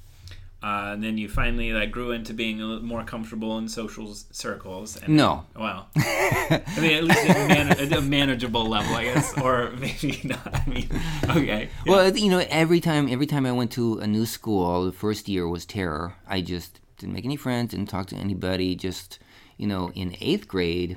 uh, 0.62 0.92
and 0.94 1.04
then 1.04 1.18
you 1.18 1.28
finally 1.28 1.72
like 1.74 1.90
grew 1.90 2.12
into 2.12 2.32
being 2.32 2.62
a 2.62 2.64
little 2.64 2.82
more 2.82 3.04
comfortable 3.04 3.58
in 3.58 3.68
social 3.68 4.14
circles. 4.14 4.96
And, 4.96 5.16
No. 5.16 5.44
Well, 5.54 5.88
I 5.96 6.62
mean, 6.80 6.92
at 6.94 7.04
least 7.04 7.26
at 7.28 7.36
a, 7.44 7.48
man- 7.48 7.70
at 7.78 7.92
a 7.92 8.00
manageable 8.00 8.64
level, 8.66 8.94
I 8.96 9.04
guess, 9.04 9.36
or 9.42 9.72
maybe 9.72 10.20
not. 10.24 10.54
I 10.54 10.62
mean, 10.66 10.88
okay. 11.28 11.68
yeah. 11.84 11.92
Well, 11.92 12.16
you 12.16 12.30
know, 12.30 12.42
every 12.48 12.80
time 12.80 13.06
every 13.10 13.26
time 13.26 13.44
I 13.44 13.52
went 13.52 13.70
to 13.72 13.98
a 13.98 14.06
new 14.06 14.24
school, 14.24 14.86
the 14.86 14.92
first 14.92 15.28
year 15.28 15.46
was 15.46 15.66
terror. 15.66 16.14
I 16.26 16.40
just 16.40 16.80
didn't 16.96 17.12
make 17.14 17.26
any 17.26 17.36
friends, 17.36 17.72
didn't 17.72 17.90
talk 17.90 18.06
to 18.06 18.16
anybody. 18.16 18.74
Just 18.74 19.18
you 19.58 19.66
know, 19.66 19.90
in 19.94 20.16
eighth 20.22 20.48
grade, 20.48 20.96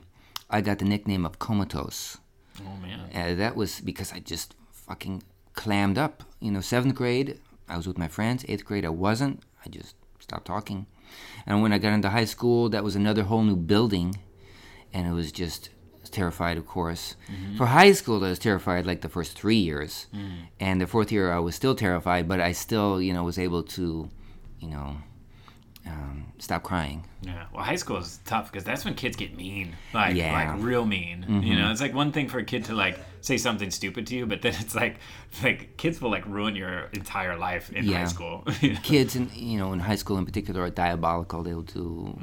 I 0.50 0.62
got 0.62 0.80
the 0.80 0.86
nickname 0.86 1.26
of 1.26 1.38
comatose. 1.40 2.18
oh 2.62 2.78
man. 2.82 3.10
Uh, 3.14 3.36
that 3.36 3.58
was 3.58 3.82
because 3.82 4.14
I 4.14 4.20
just 4.20 4.56
fucking 4.88 5.24
clammed 5.54 5.98
up. 5.98 6.24
You 6.40 6.52
know, 6.52 6.62
seventh 6.62 6.96
grade, 6.96 7.40
I 7.68 7.78
was 7.78 7.88
with 7.88 7.98
my 7.98 8.08
friends. 8.08 8.46
Eighth 8.48 8.66
grade, 8.66 8.86
I 8.86 8.90
wasn't. 8.90 9.44
I 9.66 9.70
just 9.70 9.96
stopped 10.20 10.48
talking. 10.48 10.88
And 11.46 11.62
when 11.62 11.74
I 11.74 11.78
got 11.78 11.94
into 11.94 12.10
high 12.10 12.26
school, 12.26 12.70
that 12.70 12.84
was 12.84 12.96
another 12.96 13.24
whole 13.24 13.44
new 13.44 13.56
building. 13.56 14.18
And 14.94 15.08
it 15.08 15.14
was 15.14 15.32
just 15.32 15.70
terrified, 16.12 16.58
of 16.58 16.66
course. 16.66 17.16
Mm-hmm. 17.32 17.58
For 17.58 17.66
high 17.68 17.92
school, 17.92 18.24
I 18.24 18.30
was 18.30 18.40
terrified 18.40 18.86
like 18.86 19.02
the 19.02 19.10
first 19.10 19.38
three 19.38 19.58
years. 19.58 20.08
Mm. 20.16 20.48
And 20.60 20.82
the 20.82 20.88
fourth 20.88 21.12
year, 21.12 21.32
I 21.32 21.40
was 21.40 21.56
still 21.56 21.76
terrified, 21.76 22.28
but 22.28 22.40
I 22.40 22.54
still, 22.54 23.02
you 23.02 23.14
know, 23.14 23.24
was 23.24 23.38
able 23.38 23.64
to, 23.64 24.10
you 24.60 24.68
know, 24.70 24.98
um, 25.88 26.34
stop 26.40 26.64
crying. 26.64 27.06
Yeah, 27.22 27.46
well, 27.54 27.64
high 27.64 27.76
school 27.78 27.98
is 27.98 28.20
tough 28.26 28.52
because 28.52 28.64
that's 28.64 28.86
when 28.86 28.94
kids 28.94 29.16
get 29.16 29.36
mean, 29.36 29.76
like 29.94 30.16
Yeah. 30.16 30.34
like 30.34 30.64
real 30.64 30.86
mean. 30.86 31.26
You 31.44 31.56
know, 31.58 31.72
it's 31.72 31.82
like 31.82 31.94
one 31.94 32.12
thing 32.12 32.28
for 32.30 32.40
a 32.40 32.44
kid 32.44 32.66
to 32.66 32.74
like 32.76 33.00
say 33.22 33.38
something 33.38 33.72
stupid 33.72 34.06
to 34.08 34.16
you, 34.16 34.26
but 34.26 34.42
then 34.42 34.54
it's 34.60 34.76
like 34.76 34.98
like 35.44 35.78
kids 35.78 36.00
will 36.02 36.12
like 36.12 36.26
ruin 36.26 36.56
your 36.56 36.90
entire 36.94 37.38
life 37.38 37.72
in 37.72 37.86
high 37.88 38.06
school. 38.06 38.44
you 38.62 38.74
know? 38.74 38.80
kids 38.84 39.16
in 39.16 39.30
you 39.34 39.58
know 39.58 39.74
in 39.74 39.80
high 39.80 39.96
school 39.96 40.18
in 40.18 40.26
particular 40.26 40.62
are 40.64 40.70
diabolical 40.70 41.44
they'll 41.44 41.62
do 41.62 42.18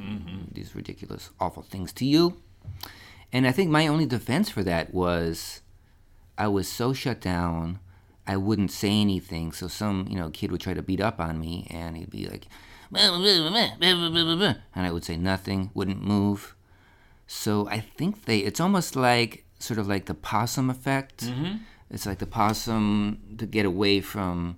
these 0.51 0.75
ridiculous 0.75 1.29
awful 1.39 1.61
things 1.63 1.91
to 1.93 2.05
you 2.05 2.37
and 3.31 3.45
i 3.47 3.51
think 3.51 3.69
my 3.69 3.87
only 3.87 4.05
defense 4.05 4.49
for 4.49 4.63
that 4.63 4.93
was 4.93 5.61
i 6.37 6.47
was 6.47 6.67
so 6.67 6.93
shut 6.93 7.21
down 7.21 7.79
i 8.27 8.35
wouldn't 8.35 8.71
say 8.71 8.89
anything 8.89 9.51
so 9.51 9.67
some 9.67 10.07
you 10.09 10.15
know 10.17 10.29
kid 10.29 10.51
would 10.51 10.61
try 10.61 10.73
to 10.73 10.81
beat 10.81 11.01
up 11.01 11.19
on 11.19 11.39
me 11.39 11.67
and 11.69 11.95
he'd 11.97 12.09
be 12.09 12.25
like 12.27 12.47
and 14.75 14.85
i 14.85 14.91
would 14.91 15.03
say 15.03 15.17
nothing 15.17 15.69
wouldn't 15.73 16.03
move 16.03 16.55
so 17.27 17.67
i 17.69 17.79
think 17.79 18.25
they 18.25 18.39
it's 18.39 18.59
almost 18.59 18.95
like 18.95 19.43
sort 19.59 19.79
of 19.79 19.87
like 19.87 20.05
the 20.05 20.13
possum 20.13 20.69
effect 20.69 21.25
mm-hmm. 21.25 21.57
it's 21.89 22.05
like 22.05 22.19
the 22.19 22.25
possum 22.25 23.19
to 23.37 23.45
get 23.45 23.65
away 23.65 24.01
from 24.01 24.57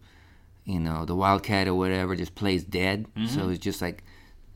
you 0.68 0.82
know, 0.82 1.06
the 1.06 1.16
wildcat 1.16 1.68
or 1.68 1.76
whatever 1.76 2.16
just 2.16 2.36
plays 2.36 2.64
dead. 2.64 3.06
So 3.16 3.22
mm-hmm. 3.22 3.52
it's 3.52 3.64
just 3.64 3.82
like 3.82 4.04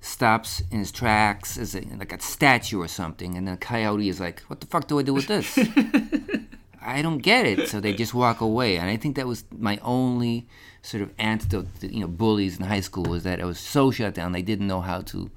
stops 0.02 0.62
in 0.70 0.80
his 0.80 0.92
tracks 0.92 1.58
as 1.58 1.74
a, 1.74 1.82
like 1.98 2.12
a 2.12 2.22
statue 2.22 2.82
or 2.82 2.90
something, 2.90 3.38
and 3.38 3.48
then 3.48 3.56
coyote 3.58 4.10
is 4.10 4.20
like, 4.20 4.42
"What 4.42 4.60
the 4.60 4.68
fuck 4.68 4.88
do 4.88 5.00
I 5.00 5.04
do 5.04 5.14
with 5.14 5.28
this?" 5.28 5.58
I 6.82 7.02
don't 7.02 7.20
get 7.20 7.46
it. 7.46 7.70
So 7.70 7.80
they 7.80 7.94
just 7.94 8.14
walk 8.14 8.42
away, 8.42 8.76
and 8.76 8.90
I 8.90 8.98
think 8.98 9.16
that 9.16 9.26
was 9.26 9.46
my 9.58 9.80
only 9.82 10.48
sort 10.82 11.04
of 11.04 11.12
antidote 11.18 11.68
to 11.80 11.94
you 11.94 12.02
know 12.02 12.08
bullies 12.08 12.58
in 12.58 12.66
high 12.66 12.80
school 12.80 13.04
was 13.06 13.24
that 13.24 13.40
I 13.40 13.46
was 13.46 13.60
so 13.60 13.92
shut 13.92 14.16
down 14.16 14.32
they 14.32 14.42
didn't 14.42 14.68
know 14.68 14.82
how 14.82 15.02
to 15.02 15.30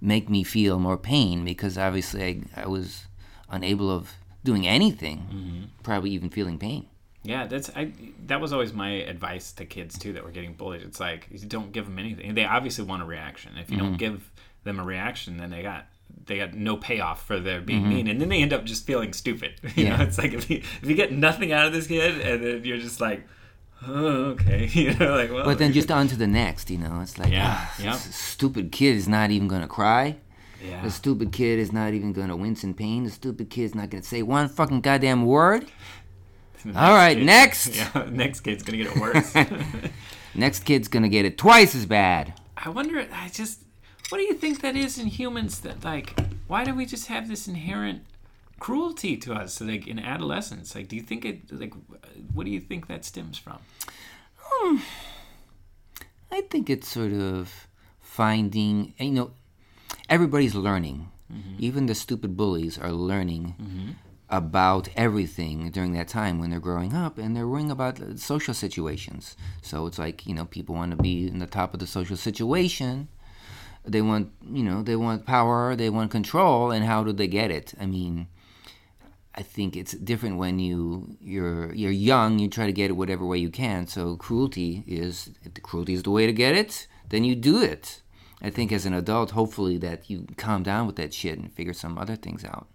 make 0.00 0.28
me 0.30 0.42
feel 0.42 0.78
more 0.78 0.96
pain 0.96 1.44
because 1.44 1.76
obviously 1.76 2.44
I, 2.56 2.62
I 2.62 2.68
was 2.68 3.06
unable 3.50 3.90
of 3.90 4.12
doing 4.44 4.66
anything, 4.66 5.18
mm-hmm. 5.18 5.64
probably 5.82 6.10
even 6.10 6.30
feeling 6.30 6.58
pain. 6.58 6.86
Yeah, 7.22 7.46
that's 7.46 7.70
I. 7.74 7.92
That 8.26 8.40
was 8.40 8.52
always 8.52 8.72
my 8.72 8.90
advice 8.90 9.52
to 9.52 9.66
kids 9.66 9.98
too 9.98 10.12
that 10.14 10.24
were 10.24 10.30
getting 10.30 10.54
bullied. 10.54 10.82
It's 10.82 11.00
like 11.00 11.26
you 11.30 11.38
don't 11.40 11.72
give 11.72 11.86
them 11.86 11.98
anything. 11.98 12.34
They 12.34 12.44
obviously 12.44 12.84
want 12.84 13.02
a 13.02 13.06
reaction. 13.06 13.58
If 13.58 13.70
you 13.70 13.76
don't 13.76 13.88
mm-hmm. 13.88 13.96
give 13.96 14.30
them 14.64 14.78
a 14.78 14.84
reaction, 14.84 15.36
then 15.36 15.50
they 15.50 15.62
got 15.62 15.86
they 16.26 16.38
got 16.38 16.54
no 16.54 16.76
payoff 16.76 17.26
for 17.26 17.40
their 17.40 17.60
being 17.60 17.80
mm-hmm. 17.80 17.88
mean, 17.88 18.06
and 18.06 18.20
then 18.20 18.28
they 18.28 18.40
end 18.40 18.52
up 18.52 18.64
just 18.64 18.86
feeling 18.86 19.12
stupid. 19.12 19.54
You 19.76 19.86
Yeah. 19.86 19.96
know, 19.96 20.04
it's 20.04 20.16
like 20.16 20.32
if 20.32 20.48
you 20.48 20.58
if 20.58 20.88
you 20.88 20.94
get 20.94 21.12
nothing 21.12 21.52
out 21.52 21.66
of 21.66 21.72
this 21.72 21.88
kid, 21.88 22.20
and 22.20 22.42
then 22.42 22.64
you're 22.64 22.78
just 22.78 23.00
like, 23.00 23.26
oh, 23.86 24.06
okay, 24.32 24.66
you 24.72 24.94
know, 24.94 25.14
like 25.14 25.30
well. 25.30 25.44
But 25.44 25.58
then 25.58 25.72
just 25.72 25.90
on 25.98 26.08
to 26.08 26.16
the 26.16 26.26
next, 26.26 26.70
you 26.70 26.78
know. 26.78 27.00
It's 27.00 27.18
like, 27.18 27.32
Yeah, 27.32 27.54
ah, 27.58 27.74
yeah. 27.78 27.92
this 27.92 28.14
stupid 28.14 28.72
kid 28.72 28.96
is 28.96 29.08
not 29.08 29.30
even 29.30 29.48
gonna 29.48 29.68
cry. 29.68 30.16
yeah, 30.64 30.82
The 30.82 30.90
stupid 30.90 31.32
kid 31.32 31.58
is 31.58 31.72
not 31.72 31.92
even 31.94 32.12
gonna 32.12 32.36
wince 32.36 32.64
in 32.64 32.74
pain. 32.74 33.04
The 33.04 33.10
stupid 33.10 33.50
kid 33.50 33.64
is 33.64 33.74
not 33.74 33.90
gonna 33.90 34.02
say 34.02 34.22
one 34.22 34.48
fucking 34.48 34.80
goddamn 34.80 35.24
word. 35.26 35.66
All 36.66 36.94
right, 36.94 37.16
kid- 37.16 37.26
next. 37.26 37.76
Yeah, 37.76 38.08
next 38.10 38.40
kid's 38.40 38.62
gonna 38.62 38.78
get 38.78 38.88
it 38.88 38.96
worse. 39.00 39.34
Next 40.34 40.60
kid's 40.64 40.88
gonna 40.88 41.08
get 41.08 41.24
it 41.24 41.38
twice 41.38 41.74
as 41.74 41.86
bad. 41.86 42.34
I 42.56 42.68
wonder. 42.70 43.06
I 43.12 43.28
just. 43.28 43.62
What 44.10 44.18
do 44.18 44.24
you 44.24 44.34
think 44.34 44.62
that 44.62 44.74
is 44.74 44.98
in 44.98 45.06
humans? 45.06 45.60
That 45.60 45.84
like, 45.84 46.18
why 46.46 46.64
do 46.64 46.74
we 46.74 46.86
just 46.86 47.06
have 47.08 47.28
this 47.28 47.46
inherent 47.46 48.02
cruelty 48.58 49.16
to 49.18 49.34
us? 49.34 49.60
Like 49.60 49.86
in 49.86 49.98
adolescence, 49.98 50.74
like, 50.74 50.88
do 50.88 50.96
you 50.96 51.02
think 51.02 51.24
it? 51.24 51.52
Like, 51.52 51.74
what 52.34 52.44
do 52.44 52.50
you 52.50 52.60
think 52.60 52.86
that 52.88 53.04
stems 53.04 53.38
from? 53.38 53.58
Um, 54.62 54.82
I 56.30 56.42
think 56.42 56.70
it's 56.70 56.88
sort 56.88 57.12
of 57.12 57.68
finding, 58.00 58.94
you 58.98 59.10
know, 59.10 59.30
everybody's 60.08 60.54
learning. 60.54 61.10
Mm-hmm. 61.32 61.56
Even 61.58 61.86
the 61.86 61.94
stupid 61.94 62.36
bullies 62.36 62.78
are 62.78 62.92
learning 62.92 63.54
mm-hmm. 63.60 63.90
about 64.30 64.88
everything 64.96 65.70
during 65.70 65.92
that 65.92 66.08
time 66.08 66.38
when 66.38 66.50
they're 66.50 66.58
growing 66.58 66.94
up 66.94 67.18
and 67.18 67.36
they're 67.36 67.46
worrying 67.46 67.70
about 67.70 68.00
social 68.18 68.54
situations. 68.54 69.36
So 69.60 69.86
it's 69.86 69.98
like, 69.98 70.26
you 70.26 70.34
know, 70.34 70.46
people 70.46 70.74
want 70.74 70.92
to 70.92 70.96
be 70.96 71.28
in 71.28 71.38
the 71.38 71.46
top 71.46 71.74
of 71.74 71.80
the 71.80 71.86
social 71.86 72.16
situation. 72.16 73.08
They 73.84 74.02
want, 74.02 74.32
you 74.50 74.62
know, 74.62 74.82
they 74.82 74.96
want 74.96 75.26
power, 75.26 75.76
they 75.76 75.90
want 75.90 76.10
control, 76.10 76.70
and 76.70 76.84
how 76.84 77.04
do 77.04 77.12
they 77.12 77.28
get 77.28 77.50
it? 77.50 77.74
I 77.80 77.86
mean, 77.86 78.26
I 79.38 79.42
think 79.42 79.76
it's 79.76 79.92
different 79.92 80.36
when 80.36 80.58
you 80.58 81.16
you're 81.20 81.72
you're 81.72 81.92
young. 81.92 82.40
You 82.40 82.48
try 82.48 82.66
to 82.66 82.72
get 82.72 82.90
it 82.90 82.94
whatever 82.94 83.24
way 83.24 83.38
you 83.38 83.50
can. 83.50 83.86
So 83.86 84.16
cruelty 84.16 84.82
is 84.84 85.30
if 85.44 85.54
the 85.54 85.60
cruelty 85.60 85.94
is 85.94 86.02
the 86.02 86.10
way 86.10 86.26
to 86.26 86.32
get 86.32 86.56
it, 86.56 86.88
then 87.08 87.22
you 87.22 87.36
do 87.36 87.62
it. 87.62 88.02
I 88.42 88.50
think 88.50 88.72
as 88.72 88.84
an 88.84 88.94
adult, 88.94 89.30
hopefully 89.30 89.78
that 89.78 90.10
you 90.10 90.26
calm 90.36 90.64
down 90.64 90.88
with 90.88 90.96
that 90.96 91.14
shit 91.14 91.38
and 91.38 91.52
figure 91.52 91.72
some 91.72 91.96
other 91.98 92.16
things 92.16 92.44
out. 92.44 92.66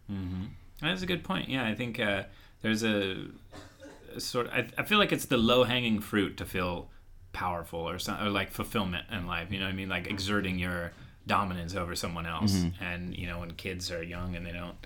That's 0.82 1.02
a 1.02 1.06
good 1.06 1.24
point. 1.26 1.50
Yeah, 1.50 1.66
I 1.66 1.76
think 1.76 2.00
uh, 2.00 2.24
there's 2.62 2.84
a, 2.84 3.28
a 4.16 4.22
sort. 4.22 4.48
I, 4.48 4.66
I 4.78 4.84
feel 4.84 5.00
like 5.00 5.12
it's 5.12 5.26
the 5.26 5.38
low 5.38 5.66
hanging 5.66 6.00
fruit 6.00 6.38
to 6.38 6.46
feel 6.46 6.90
powerful 7.34 7.80
or 7.80 8.00
something, 8.00 8.26
or 8.26 8.30
like 8.30 8.52
fulfillment 8.52 9.06
in 9.12 9.28
life. 9.28 9.52
You 9.52 9.60
know 9.60 9.66
what 9.66 9.74
I 9.74 9.76
mean? 9.76 9.90
Like 9.90 10.08
exerting 10.08 10.60
your 10.60 10.94
dominance 11.28 11.76
over 11.76 11.94
someone 11.94 12.26
else. 12.26 12.54
Mm-hmm. 12.54 12.84
And 12.84 13.18
you 13.18 13.28
know, 13.28 13.40
when 13.40 13.52
kids 13.52 13.92
are 13.92 14.02
young 14.02 14.38
and 14.38 14.46
they 14.46 14.54
don't 14.54 14.78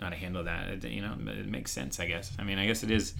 how 0.00 0.10
to 0.10 0.16
handle 0.16 0.44
that, 0.44 0.68
it, 0.68 0.84
you 0.84 1.00
know, 1.02 1.14
it 1.26 1.46
makes 1.46 1.70
sense. 1.72 1.98
I 2.00 2.06
guess. 2.06 2.32
I 2.38 2.44
mean, 2.44 2.58
I 2.58 2.66
guess 2.66 2.82
it 2.82 2.90
is 2.90 3.14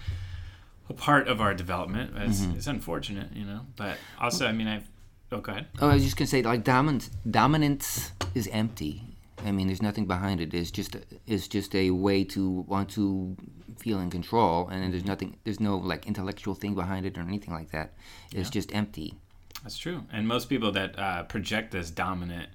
a 0.89 0.95
part 0.95 1.29
of 1.29 1.41
our 1.41 1.55
development. 1.55 2.13
It's, 2.17 2.41
Mm-hmm. 2.41 2.57
it's 2.57 2.67
unfortunate, 2.67 3.29
you 3.35 3.45
know. 3.45 3.61
But 3.77 3.97
also, 4.21 4.47
I 4.47 4.53
mean, 4.53 4.67
I've. 4.69 4.87
Oh, 5.33 5.41
go 5.41 5.53
ahead. 5.53 5.67
Oh, 5.81 5.89
I 5.89 5.95
was 5.95 6.05
just 6.05 6.17
gonna 6.17 6.29
say, 6.29 6.43
like 6.43 6.63
dominance, 6.65 7.11
dominance 7.31 8.13
is 8.35 8.47
empty. 8.49 9.03
I 9.45 9.51
mean, 9.53 9.67
there's 9.67 9.83
nothing 9.83 10.07
behind 10.07 10.41
it. 10.41 10.55
It's 10.55 10.71
just, 10.71 10.97
it's 11.27 11.49
just 11.49 11.75
a 11.75 11.91
way 11.91 12.25
to 12.25 12.51
want 12.69 12.89
to 12.91 13.37
feel 13.79 13.99
in 14.01 14.09
control, 14.11 14.69
and 14.69 14.93
there's 14.93 15.05
nothing, 15.05 15.37
there's 15.45 15.61
no 15.61 15.77
like 15.77 16.07
intellectual 16.07 16.55
thing 16.55 16.75
behind 16.75 17.05
it 17.05 17.19
or 17.19 17.23
anything 17.23 17.53
like 17.53 17.71
that. 17.73 17.93
It's 18.33 18.49
just 18.49 18.75
empty. 18.75 19.15
That's 19.63 19.77
true. 19.77 20.03
And 20.13 20.29
most 20.29 20.49
people 20.49 20.73
that 20.73 20.99
uh, 20.99 21.23
project 21.25 21.73
this 21.73 21.91
dominant, 21.91 22.49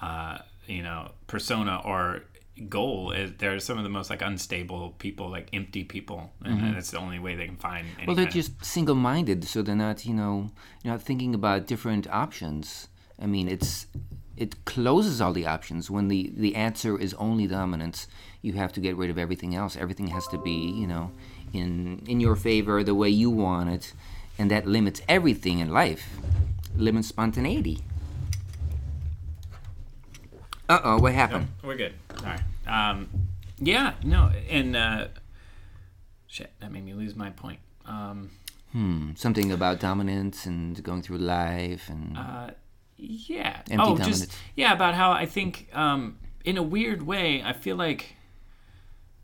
uh, 0.00 0.38
you 0.66 0.82
know, 0.82 1.10
persona 1.26 1.80
or 1.84 2.22
goal 2.68 3.12
is 3.12 3.32
they're 3.38 3.58
some 3.60 3.78
of 3.78 3.84
the 3.84 3.90
most 3.90 4.10
like 4.10 4.22
unstable 4.22 4.94
people, 4.98 5.30
like 5.30 5.48
empty 5.52 5.84
people, 5.84 6.32
and 6.44 6.76
that's 6.76 6.90
the 6.90 6.98
only 6.98 7.18
way 7.18 7.34
they 7.34 7.46
can 7.46 7.56
find. 7.56 7.86
Mm-hmm. 7.86 8.06
Well, 8.06 8.16
they're 8.16 8.26
of- 8.26 8.32
just 8.32 8.64
single-minded, 8.64 9.44
so 9.44 9.62
they're 9.62 9.74
not, 9.74 10.04
you 10.04 10.14
know, 10.14 10.50
you're 10.82 10.92
not 10.92 11.02
thinking 11.02 11.34
about 11.34 11.66
different 11.66 12.06
options. 12.10 12.88
I 13.20 13.26
mean, 13.26 13.48
it's 13.48 13.86
it 14.36 14.64
closes 14.64 15.20
all 15.20 15.32
the 15.32 15.46
options 15.46 15.90
when 15.90 16.08
the 16.08 16.32
the 16.36 16.54
answer 16.54 16.98
is 16.98 17.14
only 17.14 17.46
dominance. 17.46 18.06
You 18.42 18.54
have 18.54 18.72
to 18.72 18.80
get 18.80 18.96
rid 18.96 19.10
of 19.10 19.18
everything 19.18 19.54
else. 19.54 19.76
Everything 19.76 20.08
has 20.08 20.26
to 20.28 20.38
be, 20.38 20.50
you 20.52 20.86
know, 20.86 21.12
in 21.52 22.02
in 22.06 22.20
your 22.20 22.36
favor, 22.36 22.82
the 22.82 22.94
way 22.94 23.08
you 23.08 23.30
want 23.30 23.70
it, 23.70 23.92
and 24.38 24.50
that 24.50 24.66
limits 24.66 25.00
everything 25.08 25.60
in 25.60 25.70
life. 25.70 26.04
Limits 26.76 27.08
spontaneity. 27.08 27.84
Uh 30.68 30.80
oh, 30.84 30.98
what 30.98 31.12
happened? 31.12 31.48
We're 31.62 31.76
good. 31.76 31.94
All 32.18 32.24
right. 32.24 32.40
Um, 32.66 33.08
yeah. 33.58 33.94
No. 34.04 34.30
And 34.48 34.76
uh, 34.76 35.08
shit, 36.26 36.52
that 36.60 36.72
made 36.72 36.84
me 36.84 36.94
lose 36.94 37.14
my 37.14 37.30
point. 37.30 37.58
Um, 37.84 38.30
Hmm, 38.72 39.10
something 39.16 39.52
about 39.52 39.80
dominance 39.80 40.46
and 40.46 40.82
going 40.82 41.02
through 41.02 41.18
life 41.18 41.90
and 41.90 42.16
uh, 42.16 42.50
yeah. 42.96 43.58
Empty 43.70 43.74
oh, 43.74 43.96
dominance. 43.96 44.20
just 44.20 44.32
yeah. 44.56 44.72
About 44.72 44.94
how 44.94 45.12
I 45.12 45.26
think, 45.26 45.68
um, 45.74 46.18
in 46.44 46.56
a 46.56 46.62
weird 46.62 47.02
way, 47.02 47.42
I 47.42 47.52
feel 47.52 47.76
like 47.76 48.16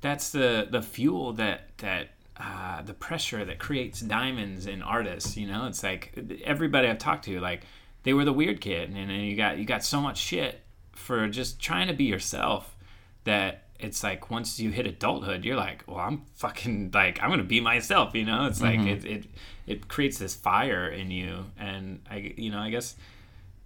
that's 0.02 0.30
the 0.30 0.68
the 0.70 0.82
fuel 0.82 1.32
that 1.34 1.70
that 1.78 2.10
uh, 2.36 2.82
the 2.82 2.92
pressure 2.92 3.42
that 3.42 3.58
creates 3.58 4.00
diamonds 4.02 4.66
in 4.66 4.82
artists. 4.82 5.34
You 5.38 5.46
know, 5.46 5.66
it's 5.66 5.82
like 5.82 6.18
everybody 6.44 6.86
I've 6.86 6.98
talked 6.98 7.24
to, 7.24 7.40
like 7.40 7.62
they 8.02 8.12
were 8.12 8.26
the 8.26 8.34
weird 8.34 8.60
kid, 8.60 8.90
and 8.90 9.08
then 9.08 9.20
you 9.20 9.34
got 9.34 9.56
you 9.56 9.64
got 9.64 9.82
so 9.82 9.98
much 9.98 10.18
shit 10.18 10.60
for 10.98 11.28
just 11.28 11.60
trying 11.60 11.88
to 11.88 11.94
be 11.94 12.04
yourself 12.04 12.76
that 13.24 13.64
it's 13.78 14.02
like 14.02 14.30
once 14.30 14.58
you 14.58 14.70
hit 14.70 14.86
adulthood, 14.86 15.44
you're 15.44 15.56
like, 15.56 15.84
well, 15.86 15.98
I'm 15.98 16.22
fucking 16.34 16.90
like 16.92 17.22
I'm 17.22 17.30
gonna 17.30 17.44
be 17.44 17.60
myself. 17.60 18.14
You 18.14 18.24
know, 18.24 18.46
it's 18.46 18.60
like 18.60 18.78
mm-hmm. 18.78 18.88
it 18.88 19.04
it 19.04 19.24
it 19.66 19.88
creates 19.88 20.18
this 20.18 20.34
fire 20.34 20.88
in 20.88 21.10
you, 21.10 21.46
and 21.58 22.00
I 22.10 22.34
you 22.36 22.50
know 22.50 22.58
I 22.58 22.70
guess. 22.70 22.96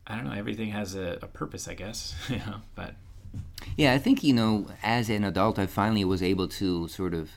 I 0.05 0.17
don't 0.17 0.25
know. 0.25 0.33
Everything 0.33 0.71
has 0.71 0.97
a, 0.97 1.21
a 1.23 1.29
purpose, 1.29 1.69
I 1.69 1.75
guess. 1.75 2.17
you 2.29 2.39
know, 2.39 2.57
but 2.75 2.97
Yeah, 3.77 3.93
I 3.93 3.99
think, 3.99 4.23
you 4.23 4.35
know, 4.35 4.67
as 4.83 5.09
an 5.09 5.25
adult, 5.25 5.59
I 5.59 5.67
finally 5.67 6.05
was 6.05 6.23
able 6.23 6.49
to 6.49 6.89
sort 6.89 7.15
of 7.15 7.31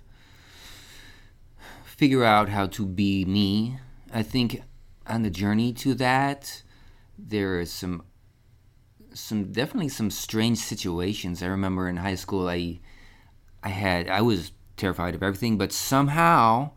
figure 1.84 2.24
out 2.24 2.50
how 2.50 2.66
to 2.68 2.86
be 2.86 3.24
me. 3.26 3.80
I 4.14 4.24
think 4.24 4.64
on 5.08 5.22
the 5.22 5.30
journey 5.30 5.74
to 5.74 5.94
that, 5.96 6.64
there 7.18 7.60
is 7.60 7.72
some, 7.72 8.04
some 9.16 9.52
definitely 9.52 9.90
some 9.90 10.12
strange 10.12 10.58
situations. 10.60 11.42
I 11.42 11.48
remember 11.48 11.88
in 11.90 11.98
high 11.98 12.16
school, 12.16 12.48
I, 12.48 12.80
I 13.64 13.70
had, 13.70 14.08
I 14.10 14.22
was 14.22 14.52
terrified 14.78 15.16
of 15.16 15.24
everything, 15.24 15.58
but 15.58 15.72
somehow, 15.72 16.72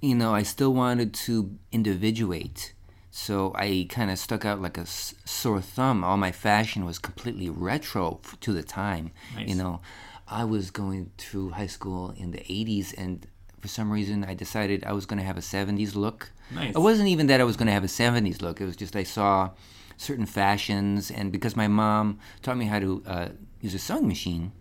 you 0.00 0.14
know, 0.14 0.34
I 0.34 0.42
still 0.42 0.74
wanted 0.74 1.14
to 1.26 1.56
individuate. 1.72 2.74
So 3.10 3.52
I 3.54 3.86
kind 3.88 4.10
of 4.10 4.18
stuck 4.18 4.44
out 4.44 4.60
like 4.60 4.76
a 4.76 4.82
s- 4.82 5.14
sore 5.24 5.62
thumb. 5.62 6.04
All 6.04 6.18
my 6.18 6.32
fashion 6.32 6.84
was 6.84 6.98
completely 6.98 7.48
retro 7.48 8.20
f- 8.24 8.38
to 8.40 8.52
the 8.52 8.62
time. 8.62 9.12
Nice. 9.34 9.48
You 9.48 9.54
know, 9.54 9.80
I 10.28 10.44
was 10.44 10.70
going 10.70 11.12
through 11.16 11.50
high 11.50 11.66
school 11.68 12.12
in 12.16 12.32
the 12.32 12.38
80s, 12.40 12.92
and 12.98 13.26
for 13.60 13.68
some 13.68 13.90
reason, 13.90 14.24
I 14.24 14.34
decided 14.34 14.84
I 14.84 14.92
was 14.92 15.06
going 15.06 15.18
to 15.18 15.24
have 15.24 15.38
a 15.38 15.40
70s 15.40 15.94
look. 15.94 16.30
Nice. 16.50 16.74
It 16.74 16.78
wasn't 16.80 17.08
even 17.08 17.26
that 17.28 17.40
I 17.40 17.44
was 17.44 17.56
going 17.56 17.68
to 17.68 17.72
have 17.72 17.84
a 17.84 17.88
70s 17.88 18.42
look. 18.42 18.60
It 18.60 18.66
was 18.66 18.76
just 18.76 18.94
I 18.96 19.04
saw 19.04 19.50
certain 19.96 20.26
fashions, 20.26 21.10
and 21.10 21.32
because 21.32 21.56
my 21.56 21.68
mom 21.68 22.18
taught 22.42 22.56
me 22.56 22.66
how 22.66 22.78
to 22.78 23.02
uh, 23.06 23.28
use 23.60 23.74
a 23.74 23.78
sewing 23.78 24.06
machine, 24.08 24.52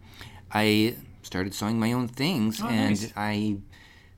I 0.51 0.95
started 1.23 1.53
sewing 1.53 1.79
my 1.79 1.91
own 1.91 2.07
things, 2.07 2.61
Oh, 2.61 2.67
and 2.67 2.89
nice. 3.01 3.13
I 3.15 3.57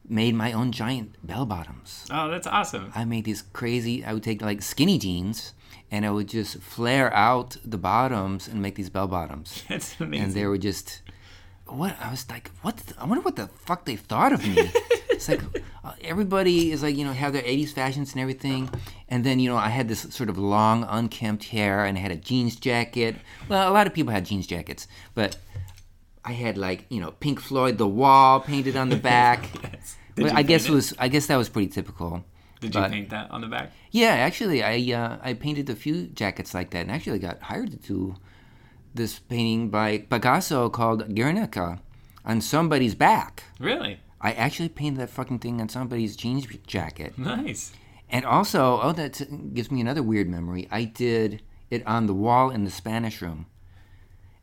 made 0.09 0.35
my 0.35 0.53
own 0.53 0.71
giant 0.71 1.15
bell 1.25 1.45
bottoms. 1.45 2.05
oh, 2.11 2.29
that's 2.29 2.47
awesome. 2.47 2.91
I 2.95 3.03
made 3.05 3.25
these 3.25 3.41
crazy. 3.53 4.05
I 4.05 4.13
would 4.13 4.23
take 4.23 4.41
like 4.41 4.61
skinny 4.61 4.97
jeans, 4.97 5.53
and 5.91 6.05
I 6.05 6.11
would 6.11 6.27
just 6.29 6.59
flare 6.59 7.13
out 7.13 7.57
the 7.65 7.77
bottoms 7.77 8.47
and 8.47 8.61
make 8.61 8.75
these 8.75 8.89
bell 8.89 9.07
bottoms. 9.07 9.63
That's 9.69 9.99
amazing. 9.99 10.25
And 10.25 10.33
they 10.33 10.45
were 10.45 10.57
just 10.57 11.01
what 11.65 11.95
I 12.01 12.11
was 12.11 12.29
like. 12.29 12.51
What 12.61 12.77
the, 12.77 12.93
I 13.01 13.05
wonder 13.05 13.21
what 13.23 13.35
the 13.35 13.47
fuck 13.47 13.85
they 13.85 13.95
thought 13.97 14.31
of 14.33 14.45
me. 14.47 14.71
it's 15.17 15.27
like 15.27 15.41
uh, 15.83 15.93
everybody 16.01 16.71
is 16.71 16.83
like 16.83 16.95
you 16.95 17.03
know 17.03 17.11
have 17.11 17.33
their 17.33 17.41
'80s 17.41 17.73
fashions 17.73 18.13
and 18.13 18.21
everything, 18.21 18.69
and 19.09 19.23
then 19.23 19.39
you 19.39 19.49
know 19.49 19.57
I 19.57 19.69
had 19.69 19.87
this 19.87 20.01
sort 20.01 20.29
of 20.29 20.37
long 20.37 20.85
unkempt 20.87 21.45
hair 21.45 21.85
and 21.85 21.97
I 21.97 22.01
had 22.01 22.11
a 22.11 22.15
jeans 22.15 22.55
jacket. 22.55 23.15
Well, 23.49 23.69
a 23.69 23.73
lot 23.73 23.87
of 23.87 23.93
people 23.93 24.13
had 24.13 24.25
jeans 24.25 24.47
jackets, 24.47 24.87
but 25.15 25.37
I 26.23 26.33
had 26.33 26.57
like 26.57 26.85
you 26.89 27.01
know 27.01 27.11
Pink 27.11 27.39
Floyd, 27.39 27.77
The 27.77 27.87
Wall 27.87 28.39
painted 28.39 28.77
on 28.77 28.89
the 28.89 28.97
back. 28.97 29.49
Yes. 30.17 30.29
But 30.31 30.33
I 30.33 30.41
guess 30.41 30.67
it 30.67 30.71
was 30.71 30.95
I 30.97 31.09
guess 31.09 31.27
that 31.27 31.37
was 31.37 31.47
pretty 31.47 31.67
typical. 31.67 32.25
Did 32.59 32.73
you 32.73 32.81
paint 32.81 33.11
that 33.11 33.29
on 33.29 33.41
the 33.41 33.47
back? 33.47 33.71
Yeah, 33.91 34.09
actually, 34.09 34.63
I 34.63 34.73
uh, 34.91 35.19
I 35.21 35.33
painted 35.33 35.69
a 35.69 35.75
few 35.75 36.07
jackets 36.07 36.55
like 36.55 36.71
that, 36.71 36.79
and 36.79 36.91
actually 36.91 37.19
got 37.19 37.39
hired 37.43 37.69
to 37.69 37.77
do 37.77 38.15
this 38.95 39.19
painting 39.19 39.69
by 39.69 39.99
Picasso 39.99 40.69
called 40.69 41.13
Guernica 41.13 41.79
on 42.25 42.41
somebody's 42.41 42.95
back. 42.95 43.43
Really? 43.59 43.99
I 44.21 44.31
actually 44.33 44.69
painted 44.69 44.99
that 44.99 45.09
fucking 45.09 45.39
thing 45.39 45.61
on 45.61 45.69
somebody's 45.69 46.15
jeans 46.15 46.47
jacket, 46.65 47.17
Nice. 47.17 47.71
and 48.09 48.25
also, 48.25 48.79
oh, 48.81 48.91
that 48.93 49.21
gives 49.53 49.69
me 49.71 49.79
another 49.81 50.01
weird 50.03 50.27
memory. 50.27 50.67
I 50.71 50.85
did 50.85 51.41
it 51.69 51.85
on 51.85 52.07
the 52.07 52.13
wall 52.13 52.49
in 52.49 52.63
the 52.63 52.71
Spanish 52.71 53.21
room, 53.21 53.45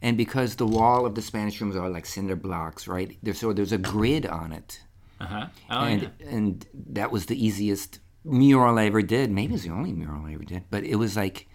and 0.01 0.17
because 0.17 0.57
the 0.57 0.67
wall 0.67 1.07
of 1.07 1.15
the 1.15 1.23
Spanish 1.23 1.61
rooms 1.61 1.75
are 1.77 1.89
like 1.89 2.07
cinder 2.07 2.37
blocks, 2.37 2.87
right? 2.87 3.17
There's 3.23 3.39
so 3.39 3.53
there's 3.53 3.73
a 3.73 3.79
grid 3.79 4.27
on 4.27 4.53
it 4.53 4.81
Uh 5.21 5.27
huh. 5.27 5.47
Oh 5.71 5.81
and 5.81 6.03
yeah. 6.03 6.29
and 6.29 6.67
that 6.93 7.11
was 7.11 7.27
the 7.27 7.45
easiest 7.45 7.99
mural 8.25 8.79
I 8.79 8.87
ever 8.87 9.03
did. 9.03 9.31
Maybe 9.31 9.55
it's 9.55 9.65
the 9.65 9.71
only 9.71 9.93
mural 9.93 10.25
I 10.27 10.35
ever 10.35 10.45
did, 10.45 10.65
but 10.71 10.85
it 10.85 10.97
was 10.97 11.17
like 11.17 11.49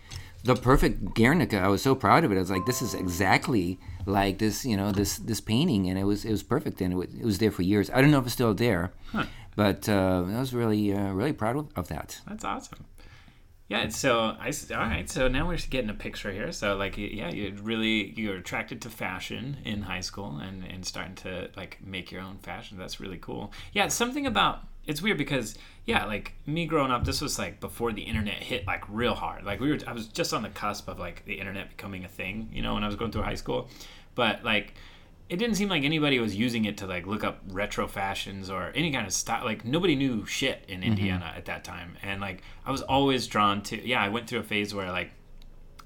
the 0.44 0.56
perfect 0.56 1.14
Guernica. 1.16 1.60
I 1.60 1.68
was 1.68 1.82
so 1.82 1.96
proud 1.96 2.24
of 2.24 2.32
it. 2.32 2.36
I 2.36 2.40
was 2.40 2.52
like, 2.52 2.66
this 2.66 2.82
is 2.82 2.94
exactly 2.94 3.80
like 4.06 4.38
this, 4.38 4.66
you 4.66 4.78
know, 4.78 4.92
this 4.92 5.18
this 5.18 5.42
painting, 5.42 5.90
and 5.90 6.00
it 6.00 6.04
was 6.04 6.26
it 6.26 6.32
was 6.32 6.44
perfect, 6.44 6.82
and 6.82 6.94
it 6.94 6.96
was, 6.96 7.14
it 7.14 7.26
was 7.26 7.38
there 7.40 7.52
for 7.52 7.62
years. 7.62 7.90
I 7.90 8.02
don't 8.02 8.12
know 8.12 8.20
if 8.20 8.26
it's 8.26 8.34
still 8.34 8.54
there, 8.54 8.92
but 9.56 9.90
uh, 9.90 10.26
I 10.28 10.40
was 10.40 10.54
really 10.54 10.94
uh, 10.94 11.12
really 11.12 11.34
proud 11.34 11.58
of, 11.58 11.70
of 11.76 11.88
that. 11.90 12.22
That's 12.28 12.44
awesome. 12.44 12.86
Yeah. 13.70 13.82
and 13.82 13.94
So 13.94 14.36
I 14.40 14.52
all 14.72 14.78
right. 14.78 15.10
So 15.10 15.28
now 15.28 15.48
we're 15.48 15.56
just 15.56 15.70
getting 15.70 15.90
a 15.90 15.94
picture 15.96 16.32
here. 16.32 16.52
So 16.52 16.76
like 16.76 16.98
yeah, 16.98 17.30
you 17.30 17.56
really 17.62 18.14
you're 18.18 18.38
attracted 18.38 18.82
to 18.82 18.90
fashion 18.90 19.58
in 19.64 19.84
high 19.84 20.02
school 20.02 20.38
and 20.38 20.64
and 20.64 20.86
starting 20.86 21.16
to 21.16 21.50
like 21.56 21.78
make 21.86 22.12
your 22.12 22.22
own 22.22 22.40
fashion. 22.40 22.78
That's 22.78 23.00
really 23.00 23.20
cool. 23.20 23.54
Yeah. 23.72 23.88
Something 23.90 24.26
about 24.26 24.62
it's 24.88 25.04
weird 25.04 25.20
because 25.20 25.56
yeah, 25.90 26.06
like 26.06 26.34
me 26.46 26.68
growing 26.68 26.92
up, 26.92 27.04
this 27.04 27.20
was 27.20 27.40
like 27.40 27.60
before 27.60 27.92
the 27.92 28.04
internet 28.04 28.36
hit 28.36 28.68
like 28.68 28.84
real 28.88 29.16
hard. 29.16 29.44
Like 29.44 29.60
we 29.60 29.72
were, 29.72 29.80
I 29.88 29.92
was 29.92 30.08
just 30.08 30.36
on 30.36 30.44
the 30.44 30.50
cusp 30.50 30.88
of 30.88 31.00
like 31.00 31.26
the 31.26 31.34
internet 31.34 31.70
becoming 31.70 32.06
a 32.06 32.08
thing. 32.08 32.48
You 32.54 32.62
know, 32.62 32.76
when 32.76 32.84
I 32.84 32.86
was 32.86 32.96
going 32.96 33.12
through 33.12 33.24
high 33.24 33.34
school, 33.34 33.70
but 34.14 34.44
like 34.44 34.76
it 35.30 35.38
didn't 35.38 35.56
seem 35.56 35.68
like 35.68 35.84
anybody 35.84 36.20
was 36.20 36.36
using 36.36 36.66
it 36.66 36.78
to 36.78 36.86
like 36.86 37.08
look 37.08 37.24
up 37.24 37.42
retro 37.48 37.88
fashions 37.88 38.52
or 38.52 38.72
any 38.76 38.92
kind 38.92 39.08
of 39.08 39.14
style 39.14 39.44
like 39.46 39.66
nobody 39.66 39.96
knew 39.96 40.26
shit 40.26 40.64
in 40.68 40.80
mm-hmm. 40.80 40.90
indiana 40.90 41.32
at 41.38 41.46
that 41.46 41.64
time 41.64 41.96
and 42.02 42.20
like 42.20 42.42
i 42.66 42.72
was 42.72 42.82
always 42.82 43.28
drawn 43.28 43.62
to 43.62 43.88
yeah 43.88 44.02
i 44.02 44.10
went 44.10 44.28
through 44.28 44.40
a 44.40 44.44
phase 44.44 44.74
where 44.74 44.92
like 44.92 45.12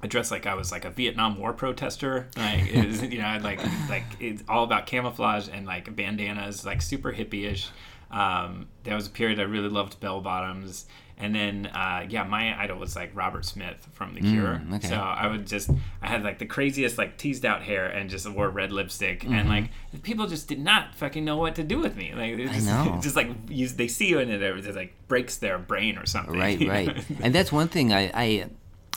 I 0.01 0.07
dressed 0.07 0.31
like 0.31 0.45
I 0.45 0.53
was 0.53 0.69
like 0.69 0.83
a 0.83 0.89
Vietnam 0.89 1.39
War 1.39 1.53
protester. 1.53 2.27
Like, 2.35 2.67
it 2.67 2.85
was, 2.85 3.01
you 3.03 3.19
know, 3.19 3.25
I'd 3.25 3.41
like 3.41 3.61
like 3.89 4.03
it's 4.19 4.43
all 4.49 4.65
about 4.65 4.85
camouflage 4.85 5.47
and 5.47 5.65
like 5.65 5.95
bandanas, 5.95 6.65
like 6.65 6.81
super 6.81 7.13
hippie-ish. 7.13 7.69
Um, 8.13 8.67
there 8.83 8.95
was 8.95 9.07
a 9.07 9.09
period 9.09 9.39
I 9.39 9.43
really 9.43 9.69
loved 9.69 9.99
bell 9.99 10.21
bottoms. 10.21 10.85
And 11.17 11.33
then, 11.33 11.67
uh, 11.67 12.05
yeah, 12.09 12.23
my 12.23 12.59
idol 12.61 12.77
was 12.77 12.95
like 12.95 13.11
Robert 13.13 13.45
Smith 13.45 13.87
from 13.93 14.13
The 14.13 14.21
Cure. 14.21 14.61
okay. 14.73 14.87
So 14.87 14.95
I 14.95 15.27
would 15.27 15.45
just, 15.45 15.69
I 16.01 16.07
had 16.07 16.23
like 16.23 16.39
the 16.39 16.45
craziest, 16.45 16.97
like 16.97 17.17
teased 17.17 17.45
out 17.45 17.61
hair 17.61 17.85
and 17.85 18.09
just 18.09 18.29
wore 18.29 18.49
red 18.49 18.71
lipstick. 18.71 19.21
Mm-hmm. 19.21 19.33
And 19.33 19.49
like, 19.49 19.69
people 20.01 20.27
just 20.27 20.47
did 20.47 20.59
not 20.59 20.95
fucking 20.95 21.23
know 21.23 21.37
what 21.37 21.55
to 21.55 21.63
do 21.63 21.79
with 21.79 21.95
me. 21.95 22.13
Like, 22.13 22.37
just, 22.51 22.65
know. 22.65 22.99
just 23.01 23.15
like, 23.15 23.29
you, 23.47 23.67
they 23.69 23.87
see 23.87 24.09
you 24.09 24.19
and 24.19 24.31
it, 24.31 24.75
like 24.75 24.95
breaks 25.07 25.37
their 25.37 25.57
brain 25.57 25.97
or 25.97 26.05
something. 26.05 26.37
Right, 26.37 26.59
right. 26.67 27.05
and 27.21 27.33
that's 27.33 27.51
one 27.51 27.67
thing 27.67 27.93
I, 27.93 28.11
I 28.13 28.49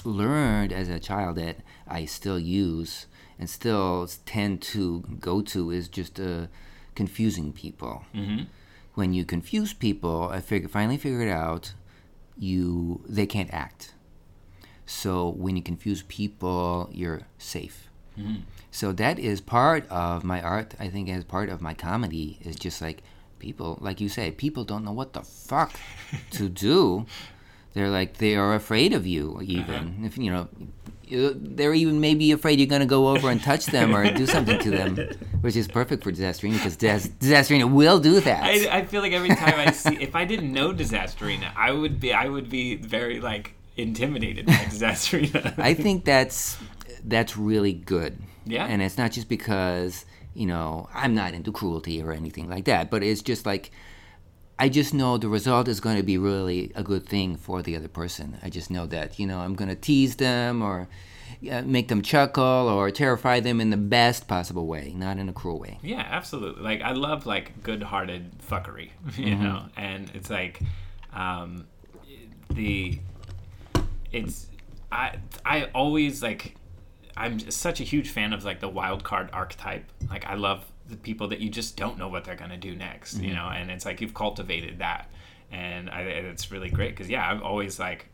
learned 0.05 0.73
as 0.73 0.89
a 0.89 0.99
child 0.99 1.37
that 1.37 1.59
I 1.87 2.07
still 2.07 2.39
use 2.39 3.07
and 3.39 3.49
still 3.49 4.09
tend 4.25 4.63
to 4.63 5.01
go 5.21 5.43
to 5.43 5.71
is 5.71 5.89
just 5.89 6.19
uh, 6.19 6.47
confusing 6.95 7.53
people. 7.53 8.05
Mm-hmm. 8.15 8.45
When 8.97 9.13
you 9.13 9.25
confuse 9.25 9.73
people, 9.73 10.31
I 10.33 10.41
figure, 10.41 10.69
finally 10.69 10.97
figured 10.97 11.29
out 11.29 11.75
you 12.37 13.03
they 13.09 13.27
can't 13.27 13.53
act. 13.53 13.95
So 14.87 15.29
when 15.31 15.55
you 15.55 15.63
confuse 15.63 16.03
people, 16.03 16.89
you're 16.93 17.23
safe. 17.39 17.89
Mm-hmm. 18.19 18.41
So 18.71 18.93
that 18.93 19.19
is 19.19 19.41
part 19.41 19.89
of 19.91 20.25
my 20.25 20.41
art. 20.41 20.75
I 20.81 20.89
think 20.89 21.09
as 21.09 21.25
part 21.25 21.49
of 21.49 21.61
my 21.61 21.75
comedy 21.75 22.39
is 22.43 22.57
just 22.57 22.81
like 22.81 23.03
people, 23.39 23.79
like 23.81 24.01
you 24.01 24.09
say, 24.09 24.31
people 24.31 24.65
don't 24.65 24.85
know 24.85 24.93
what 24.93 25.13
the 25.13 25.23
fuck 25.23 25.79
to 26.33 26.49
do. 26.49 27.07
They're 27.75 27.91
like 27.91 28.17
they 28.17 28.35
are 28.35 28.55
afraid 28.55 28.95
of 28.95 29.07
you. 29.07 29.41
Even 29.43 29.75
uh-huh. 29.75 30.07
if 30.07 30.17
you 30.17 30.31
know, 30.31 30.49
they're 31.09 31.75
even 31.75 32.01
maybe 32.01 32.33
afraid 32.33 32.59
you're 32.59 32.67
gonna 32.67 32.87
go 32.87 33.09
over 33.09 33.31
and 33.31 33.43
touch 33.43 33.67
them 33.67 33.95
or 33.95 34.11
do 34.13 34.27
something 34.27 34.59
to 34.59 34.71
them, 34.71 34.97
which 35.41 35.57
is 35.57 35.69
perfect 35.69 36.03
for 36.03 36.13
Disasterina 36.13 36.55
because 36.55 36.77
Dis- 36.77 37.09
Disasterina 37.21 37.71
will 37.71 38.01
do 38.01 38.21
that. 38.21 38.43
I, 38.43 38.79
I 38.79 38.85
feel 38.85 39.03
like 39.03 39.13
every 39.13 39.29
time 39.29 39.55
I 39.57 39.71
see, 39.71 39.97
if 40.01 40.17
I 40.17 40.25
didn't 40.25 40.53
know 40.53 40.73
Disasterina, 40.73 41.53
I 41.57 41.73
would 41.73 42.01
be, 42.01 42.13
I 42.13 42.29
would 42.29 42.51
be 42.51 42.77
very 42.77 43.21
like 43.21 43.55
intimidated 43.77 44.47
by 44.47 44.53
Disasterina. 44.71 45.59
I 45.59 45.75
think 45.75 46.05
that's 46.05 46.59
that's 47.05 47.37
really 47.37 47.73
good. 47.73 48.19
Yeah. 48.45 48.67
And 48.67 48.83
it's 48.83 48.99
not 48.99 49.13
just 49.13 49.29
because, 49.29 50.05
you 50.35 50.47
know, 50.47 50.89
I'm 50.95 51.15
not 51.15 51.35
into 51.35 51.53
cruelty 51.53 52.03
or 52.03 52.13
anything 52.13 52.49
like 52.49 52.65
that, 52.67 52.91
but 52.91 53.03
it's 53.03 53.23
just 53.23 53.47
like 53.47 53.71
I 54.59 54.69
just 54.69 54.95
know 54.95 55.19
the 55.19 55.29
result 55.29 55.69
is 55.69 55.81
going 55.81 55.97
to 55.97 56.03
be 56.03 56.17
really 56.17 56.73
a 56.75 56.83
good 56.83 57.07
thing 57.07 57.37
for 57.37 57.63
the 57.63 57.77
other 57.77 57.89
person. 57.89 58.39
I 58.43 58.49
just 58.49 58.71
know 58.71 58.87
that, 58.87 59.19
you 59.19 59.27
know, 59.27 59.41
I'm 59.41 59.55
going 59.55 59.69
to 59.69 59.77
tease 59.77 60.17
them 60.17 60.63
or 60.63 60.89
uh, 61.51 61.63
make 61.63 61.89
them 61.89 62.01
chuckle 62.01 62.45
or 62.45 62.91
terrify 62.91 63.41
them 63.41 63.61
in 63.61 63.69
the 63.69 63.77
best 63.77 64.27
possible 64.27 64.67
way, 64.67 64.95
not 64.97 65.19
in 65.19 65.29
a 65.29 65.33
cruel 65.33 65.59
way. 65.59 65.79
Yeah, 65.83 66.07
absolutely. 66.09 66.63
Like 66.63 66.81
I 66.81 66.93
love 66.93 67.27
like 67.27 67.63
good-hearted 67.63 68.39
fuckery, 68.39 68.91
you 69.17 69.35
know, 69.35 69.67
and 69.77 70.11
it's 70.15 70.31
like 70.31 70.61
um, 71.13 71.67
the 72.51 72.99
it's 74.13 74.47
I 74.91 75.19
I 75.45 75.65
always 75.75 76.23
like 76.23 76.57
I'm 77.17 77.51
such 77.51 77.81
a 77.81 77.85
huge 77.85 78.11
fan 78.11 78.33
of 78.33 78.45
like 78.45 78.61
the 78.61 78.69
wild 78.69 79.05
card 79.05 79.29
archetype. 79.33 79.91
Like 80.09 80.27
I 80.27 80.35
love 80.35 80.65
the 80.89 80.97
people 80.97 81.29
that 81.29 81.41
you 81.41 81.51
just 81.51 81.77
don't 81.77 81.99
know 81.99 82.09
what 82.09 82.25
they're 82.25 82.37
gonna 82.37 82.57
do 82.57 82.75
next, 82.75 83.15
you 83.15 83.29
mm-hmm. 83.29 83.37
know, 83.37 83.49
and 83.49 83.71
it's 83.71 83.85
like 83.85 84.01
you've 84.01 84.15
cultivated 84.15 84.79
that, 84.79 85.11
and 85.51 85.91
I, 85.91 86.03
it's 86.03 86.51
really 86.51 86.71
great 86.71 86.91
because 86.91 87.09
yeah, 87.09 87.29
I'm 87.29 87.43
always 87.43 87.79
like 87.79 88.09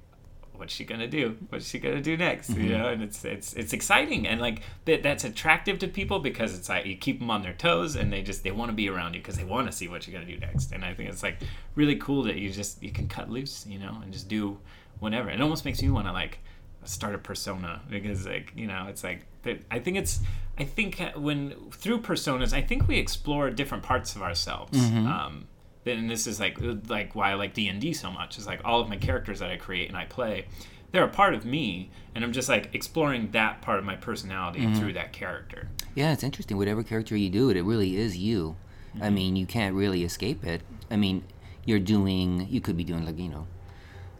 what's 0.62 0.72
she 0.72 0.84
gonna 0.84 1.08
do? 1.08 1.36
What's 1.48 1.68
she 1.68 1.80
gonna 1.80 2.00
do 2.00 2.16
next? 2.16 2.50
You 2.50 2.56
mm-hmm. 2.56 2.72
know, 2.72 2.88
and 2.88 3.02
it's 3.02 3.24
it's 3.24 3.52
it's 3.54 3.72
exciting 3.72 4.28
and 4.28 4.40
like 4.40 4.62
that 4.84 5.02
that's 5.02 5.24
attractive 5.24 5.80
to 5.80 5.88
people 5.88 6.20
because 6.20 6.56
it's 6.56 6.68
like 6.68 6.86
you 6.86 6.96
keep 6.96 7.18
them 7.18 7.30
on 7.30 7.42
their 7.42 7.52
toes 7.52 7.96
and 7.96 8.12
they 8.12 8.22
just 8.22 8.44
they 8.44 8.52
want 8.52 8.70
to 8.70 8.74
be 8.74 8.88
around 8.88 9.14
you 9.14 9.20
because 9.20 9.36
they 9.36 9.44
want 9.44 9.66
to 9.66 9.72
see 9.72 9.88
what 9.88 10.06
you're 10.06 10.18
gonna 10.18 10.30
do 10.30 10.38
next. 10.38 10.70
And 10.70 10.84
I 10.84 10.94
think 10.94 11.08
it's 11.08 11.22
like 11.22 11.38
really 11.74 11.96
cool 11.96 12.22
that 12.24 12.36
you 12.36 12.50
just 12.50 12.80
you 12.80 12.92
can 12.92 13.08
cut 13.08 13.28
loose, 13.28 13.66
you 13.66 13.80
know, 13.80 13.98
and 14.02 14.12
just 14.12 14.28
do 14.28 14.58
whatever. 15.00 15.30
It 15.30 15.40
almost 15.40 15.64
makes 15.64 15.82
me 15.82 15.90
want 15.90 16.06
to 16.06 16.12
like 16.12 16.38
start 16.84 17.14
a 17.14 17.18
persona 17.18 17.82
because 17.90 18.24
like 18.26 18.52
you 18.54 18.68
know 18.68 18.86
it's 18.88 19.02
like 19.02 19.26
that- 19.42 19.62
I 19.70 19.78
think 19.78 19.96
it's 19.96 20.20
I 20.58 20.64
think 20.64 21.02
when 21.16 21.54
through 21.70 22.00
personas 22.00 22.52
I 22.52 22.60
think 22.62 22.88
we 22.88 22.98
explore 22.98 23.50
different 23.50 23.82
parts 23.82 24.14
of 24.14 24.22
ourselves. 24.22 24.78
Mm-hmm. 24.78 25.06
Um, 25.06 25.48
and 25.84 26.08
this 26.08 26.26
is 26.26 26.38
like 26.38 26.58
like 26.88 27.14
why 27.14 27.32
I 27.32 27.34
like 27.34 27.54
D 27.54 27.68
and 27.68 27.80
D 27.80 27.92
so 27.92 28.10
much 28.10 28.38
is 28.38 28.46
like 28.46 28.60
all 28.64 28.80
of 28.80 28.88
my 28.88 28.96
characters 28.96 29.40
that 29.40 29.50
I 29.50 29.56
create 29.56 29.88
and 29.88 29.96
I 29.96 30.04
play, 30.04 30.46
they're 30.92 31.04
a 31.04 31.08
part 31.08 31.34
of 31.34 31.44
me, 31.44 31.90
and 32.14 32.22
I'm 32.22 32.32
just 32.32 32.48
like 32.48 32.74
exploring 32.74 33.30
that 33.32 33.62
part 33.62 33.78
of 33.78 33.84
my 33.84 33.96
personality 33.96 34.60
mm-hmm. 34.60 34.74
through 34.74 34.92
that 34.92 35.12
character. 35.12 35.68
Yeah, 35.94 36.12
it's 36.12 36.22
interesting. 36.22 36.56
Whatever 36.56 36.82
character 36.82 37.16
you 37.16 37.30
do, 37.30 37.50
it, 37.50 37.56
it 37.56 37.62
really 37.62 37.96
is 37.96 38.16
you. 38.16 38.56
I 38.94 39.06
mm-hmm. 39.06 39.14
mean, 39.14 39.36
you 39.36 39.46
can't 39.46 39.74
really 39.74 40.04
escape 40.04 40.44
it. 40.46 40.60
I 40.90 40.96
mean, 40.96 41.24
you're 41.64 41.78
doing, 41.78 42.46
you 42.50 42.60
could 42.60 42.76
be 42.76 42.84
doing 42.84 43.06
like, 43.06 43.18
you 43.18 43.30
know, 43.30 43.46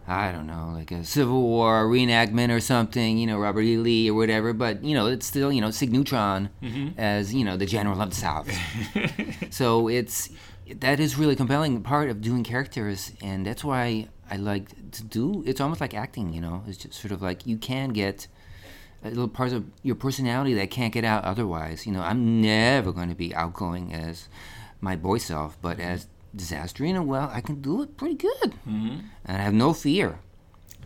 I 0.06 0.32
don't 0.32 0.46
know, 0.46 0.70
like 0.74 0.90
a 0.90 1.04
Civil 1.04 1.42
War 1.42 1.86
reenactment 1.86 2.54
or 2.54 2.60
something, 2.60 3.18
you 3.18 3.26
know, 3.26 3.38
Robert 3.38 3.62
E. 3.62 3.76
Lee 3.76 4.10
or 4.10 4.14
whatever, 4.14 4.52
but, 4.52 4.82
you 4.82 4.94
know, 4.94 5.06
it's 5.06 5.26
still, 5.26 5.52
you 5.52 5.60
know, 5.60 5.70
Sig 5.70 5.92
Neutron 5.92 6.50
mm-hmm. 6.62 6.98
as, 6.98 7.32
you 7.32 7.44
know, 7.44 7.56
the 7.56 7.66
general 7.66 8.00
of 8.00 8.10
the 8.10 8.16
South. 8.16 8.50
so 9.50 9.88
it's, 9.88 10.28
that 10.74 10.98
is 10.98 11.16
really 11.16 11.36
compelling 11.36 11.82
part 11.82 12.10
of 12.10 12.20
doing 12.20 12.42
characters, 12.42 13.12
and 13.22 13.46
that's 13.46 13.62
why 13.62 14.08
I 14.30 14.36
like 14.36 14.90
to 14.92 15.04
do, 15.04 15.44
it's 15.46 15.60
almost 15.60 15.80
like 15.80 15.94
acting, 15.94 16.32
you 16.32 16.40
know, 16.40 16.64
it's 16.66 16.78
just 16.78 16.94
sort 16.94 17.12
of 17.12 17.22
like 17.22 17.46
you 17.46 17.56
can 17.56 17.90
get 17.90 18.26
little 19.04 19.28
parts 19.28 19.52
of 19.52 19.64
your 19.82 19.96
personality 19.96 20.54
that 20.54 20.70
can't 20.70 20.92
get 20.92 21.04
out 21.04 21.24
otherwise. 21.24 21.86
You 21.86 21.92
know, 21.92 22.02
I'm 22.02 22.40
never 22.40 22.92
going 22.92 23.08
to 23.08 23.14
be 23.14 23.34
outgoing 23.34 23.92
as 23.92 24.28
my 24.80 24.96
boy 24.96 25.18
self, 25.18 25.58
but 25.60 25.78
mm-hmm. 25.78 25.90
as 25.90 26.06
Disasterina, 26.36 27.04
well, 27.04 27.30
I 27.32 27.40
can 27.40 27.60
do 27.60 27.82
it 27.82 27.96
pretty 27.96 28.14
good, 28.14 28.52
mm-hmm. 28.66 29.00
and 29.24 29.36
I 29.36 29.42
have 29.42 29.54
no 29.54 29.72
fear. 29.72 30.18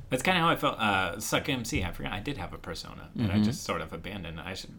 That's 0.08 0.22
kind 0.22 0.38
of 0.38 0.44
how 0.44 0.50
I 0.50 0.56
felt. 0.56 0.78
Uh, 0.78 1.18
Suck 1.18 1.48
MC. 1.48 1.82
I 1.82 1.90
forgot 1.90 2.12
I 2.12 2.20
did 2.20 2.36
have 2.38 2.52
a 2.52 2.58
persona 2.58 3.08
that 3.16 3.30
I 3.32 3.40
just 3.40 3.64
sort 3.64 3.80
of 3.80 3.92
abandoned. 3.92 4.40
I 4.40 4.54
should. 4.54 4.70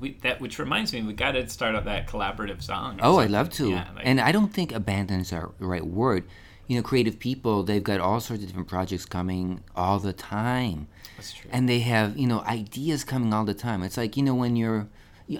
We, 0.00 0.14
that 0.22 0.40
which 0.40 0.58
reminds 0.58 0.92
me, 0.92 1.02
we 1.02 1.12
got 1.12 1.32
to 1.32 1.48
start 1.48 1.76
up 1.76 1.84
that 1.84 2.08
collaborative 2.08 2.62
song. 2.62 2.98
Oh, 3.00 3.18
I'd 3.20 3.30
love 3.30 3.48
to. 3.50 3.70
Yeah, 3.70 3.86
like, 3.94 4.04
and 4.04 4.20
I 4.20 4.32
don't 4.32 4.52
think 4.52 4.72
abandon 4.72 5.20
is 5.20 5.30
the 5.30 5.50
right 5.60 5.86
word. 5.86 6.24
You 6.66 6.76
know, 6.76 6.82
creative 6.82 7.18
people, 7.20 7.62
they've 7.62 7.82
got 7.82 8.00
all 8.00 8.18
sorts 8.18 8.42
of 8.42 8.48
different 8.48 8.68
projects 8.68 9.04
coming 9.04 9.62
all 9.76 9.98
the 10.00 10.12
time. 10.12 10.88
that's 11.16 11.32
true. 11.32 11.50
and 11.52 11.68
they 11.68 11.80
have 11.80 12.16
you 12.18 12.26
know 12.26 12.40
ideas 12.40 13.04
coming 13.04 13.32
all 13.32 13.44
the 13.44 13.54
time 13.54 13.82
it's 13.82 13.96
like 13.96 14.16
you 14.16 14.22
know 14.22 14.34
when 14.34 14.56
you're 14.56 14.88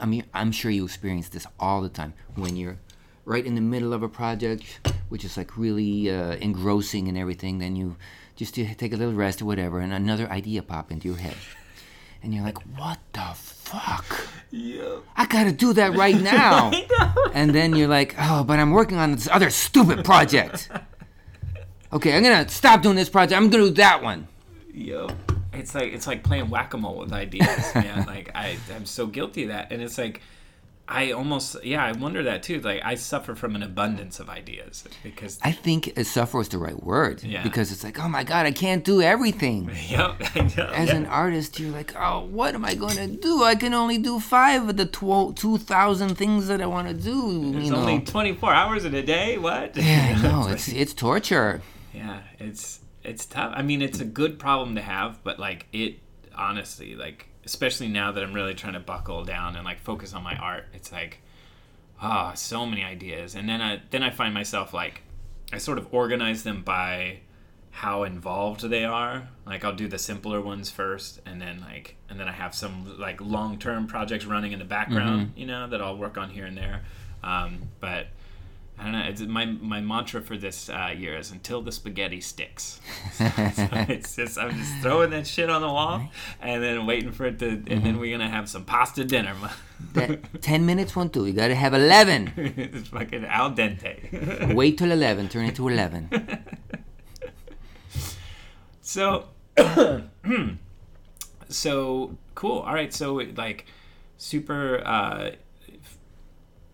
i 0.00 0.06
mean 0.06 0.24
i'm 0.34 0.52
sure 0.52 0.70
you 0.70 0.84
experience 0.84 1.28
this 1.30 1.46
all 1.58 1.80
the 1.80 1.88
time 1.88 2.12
when 2.34 2.56
you're 2.56 2.78
right 3.24 3.46
in 3.46 3.54
the 3.54 3.60
middle 3.60 3.92
of 3.92 4.02
a 4.02 4.08
project 4.08 4.80
which 5.08 5.24
is 5.24 5.36
like 5.36 5.56
really 5.56 6.10
uh, 6.10 6.32
engrossing 6.36 7.08
and 7.08 7.16
everything 7.16 7.58
then 7.58 7.76
you 7.76 7.96
just 8.36 8.54
to 8.54 8.74
take 8.74 8.92
a 8.92 8.96
little 8.96 9.14
rest 9.14 9.42
or 9.42 9.44
whatever 9.44 9.80
and 9.80 9.92
another 9.92 10.28
idea 10.30 10.62
pop 10.62 10.90
into 10.90 11.08
your 11.08 11.16
head. 11.16 11.36
And 12.22 12.32
you're 12.32 12.44
like 12.44 12.58
what 12.76 12.98
the 13.12 13.30
fuck? 13.34 14.28
Yeah. 14.50 14.96
i 15.16 15.26
gotta 15.26 15.52
do 15.52 15.72
that 15.74 15.94
right 15.94 16.20
now. 16.20 16.70
And 17.34 17.54
then 17.54 17.74
you're 17.74 17.88
like 17.88 18.14
oh 18.18 18.44
but 18.44 18.58
i'm 18.58 18.72
working 18.72 18.98
on 18.98 19.12
this 19.12 19.28
other 19.30 19.50
stupid 19.50 20.04
project. 20.04 20.68
Okay 21.92 22.16
i'm 22.16 22.22
gonna 22.22 22.48
stop 22.48 22.82
doing 22.82 22.96
this 22.96 23.08
project. 23.08 23.36
I'm 23.36 23.50
gonna 23.50 23.64
do 23.64 23.70
that 23.74 24.02
one. 24.02 24.28
Yo, 24.74 25.08
it's 25.52 25.74
like 25.74 25.92
it's 25.92 26.06
like 26.06 26.24
playing 26.24 26.48
whack 26.48 26.72
a 26.74 26.78
mole 26.78 26.98
with 26.98 27.12
ideas, 27.12 27.74
man. 27.74 28.04
like 28.06 28.30
I, 28.34 28.56
I'm 28.74 28.86
so 28.86 29.06
guilty 29.06 29.42
of 29.44 29.48
that, 29.50 29.70
and 29.70 29.82
it's 29.82 29.98
like 29.98 30.22
I 30.88 31.12
almost, 31.12 31.56
yeah, 31.64 31.82
I 31.84 31.92
wonder 31.92 32.22
that 32.24 32.42
too. 32.42 32.60
Like 32.60 32.82
I 32.84 32.96
suffer 32.96 33.34
from 33.34 33.54
an 33.54 33.62
abundance 33.62 34.18
of 34.20 34.28
ideas 34.28 34.84
because, 35.02 35.38
I 35.42 35.52
think 35.52 35.92
suffer 36.02 36.40
is 36.40 36.48
the 36.48 36.58
right 36.58 36.82
word 36.82 37.22
Yeah. 37.22 37.42
because 37.44 37.70
it's 37.72 37.84
like, 37.84 37.98
oh 38.00 38.08
my 38.08 38.24
god, 38.24 38.46
I 38.46 38.50
can't 38.50 38.84
do 38.84 39.00
everything. 39.00 39.70
yep. 39.88 40.20
As 40.58 40.90
an 40.90 41.06
artist, 41.06 41.58
you're 41.60 41.70
like, 41.72 41.94
oh, 41.96 42.24
what 42.24 42.54
am 42.54 42.64
I 42.64 42.74
going 42.74 42.96
to 42.96 43.06
do? 43.06 43.42
I 43.44 43.54
can 43.54 43.72
only 43.74 43.96
do 43.98 44.18
five 44.20 44.68
of 44.68 44.76
the 44.76 44.86
tw- 44.86 45.34
two 45.36 45.56
thousand 45.58 46.16
things 46.16 46.48
that 46.48 46.60
I 46.60 46.66
want 46.66 46.88
to 46.88 46.94
do. 46.94 47.52
It's 47.56 47.70
only 47.70 48.00
24 48.00 48.52
hours 48.52 48.84
in 48.84 48.94
a 48.94 49.02
day. 49.02 49.38
What? 49.38 49.76
yeah, 49.76 50.20
no, 50.22 50.48
it's 50.48 50.68
it's 50.68 50.92
torture. 50.94 51.62
yeah, 51.94 52.22
it's 52.38 52.80
it's 53.04 53.24
tough. 53.24 53.52
I 53.56 53.62
mean, 53.62 53.82
it's 53.82 54.00
a 54.00 54.04
good 54.04 54.38
problem 54.38 54.74
to 54.74 54.82
have, 54.82 55.22
but 55.24 55.38
like 55.38 55.66
it, 55.72 56.00
honestly, 56.34 56.94
like 56.96 57.28
especially 57.44 57.88
now 57.88 58.12
that 58.12 58.22
I'm 58.22 58.32
really 58.32 58.54
trying 58.54 58.74
to 58.74 58.80
buckle 58.80 59.24
down 59.24 59.56
and 59.56 59.64
like 59.64 59.80
focus 59.80 60.14
on 60.14 60.22
my 60.22 60.36
art, 60.36 60.66
it's 60.72 60.92
like, 60.92 61.20
ah, 62.00 62.32
so 62.34 62.66
many 62.66 62.82
ideas, 62.84 63.34
and 63.34 63.48
then 63.48 63.60
I 63.60 63.80
then 63.90 64.02
I 64.02 64.10
find 64.10 64.34
myself 64.34 64.72
like, 64.72 65.02
I 65.52 65.58
sort 65.58 65.78
of 65.78 65.92
organize 65.92 66.42
them 66.42 66.62
by 66.62 67.20
how 67.70 68.02
involved 68.04 68.68
they 68.68 68.84
are. 68.84 69.28
Like 69.46 69.64
I'll 69.64 69.74
do 69.74 69.88
the 69.88 69.98
simpler 69.98 70.40
ones 70.40 70.70
first, 70.70 71.20
and 71.26 71.40
then 71.40 71.60
like 71.60 71.96
and 72.08 72.20
then 72.20 72.28
I 72.28 72.32
have 72.32 72.54
some 72.54 72.98
like 72.98 73.20
long 73.20 73.58
term 73.58 73.86
projects 73.86 74.24
running 74.26 74.52
in 74.52 74.58
the 74.58 74.64
background, 74.64 75.32
you 75.36 75.46
know, 75.46 75.66
that 75.68 75.80
I'll 75.80 75.96
work 75.96 76.18
on 76.18 76.30
here 76.30 76.44
and 76.44 76.56
there. 76.56 76.82
Um, 77.24 77.70
but 77.80 78.08
I 78.78 78.84
don't 78.84 78.92
know. 78.92 79.04
It's 79.04 79.20
my 79.20 79.44
my 79.44 79.80
mantra 79.80 80.22
for 80.22 80.36
this 80.36 80.68
uh, 80.68 80.92
year 80.96 81.16
is 81.16 81.30
until 81.30 81.62
the 81.62 81.70
spaghetti 81.70 82.20
sticks. 82.20 82.80
so 83.12 83.30
it's 83.88 84.16
just 84.16 84.38
I'm 84.38 84.56
just 84.56 84.74
throwing 84.82 85.10
that 85.10 85.26
shit 85.26 85.50
on 85.50 85.60
the 85.60 85.68
wall 85.68 86.08
and 86.40 86.62
then 86.62 86.86
waiting 86.86 87.12
for 87.12 87.26
it 87.26 87.38
to, 87.40 87.48
and 87.48 87.84
then 87.84 87.98
we're 88.00 88.16
gonna 88.16 88.30
have 88.30 88.48
some 88.48 88.64
pasta 88.64 89.04
dinner. 89.04 89.36
That 89.92 90.42
ten 90.42 90.66
minutes 90.66 90.96
won't 90.96 91.12
do. 91.12 91.26
You 91.26 91.32
gotta 91.32 91.54
have 91.54 91.74
eleven. 91.74 92.32
it's 92.36 92.88
fucking 92.88 93.24
al 93.24 93.52
dente. 93.52 94.54
Wait 94.54 94.78
till 94.78 94.90
eleven. 94.90 95.28
Turn 95.28 95.44
it 95.44 95.54
to 95.56 95.68
eleven. 95.68 96.08
So, 98.80 99.28
so 101.48 102.18
cool. 102.34 102.58
All 102.60 102.74
right. 102.74 102.92
So 102.92 103.14
like, 103.36 103.66
super. 104.16 104.82
Uh, 104.84 105.30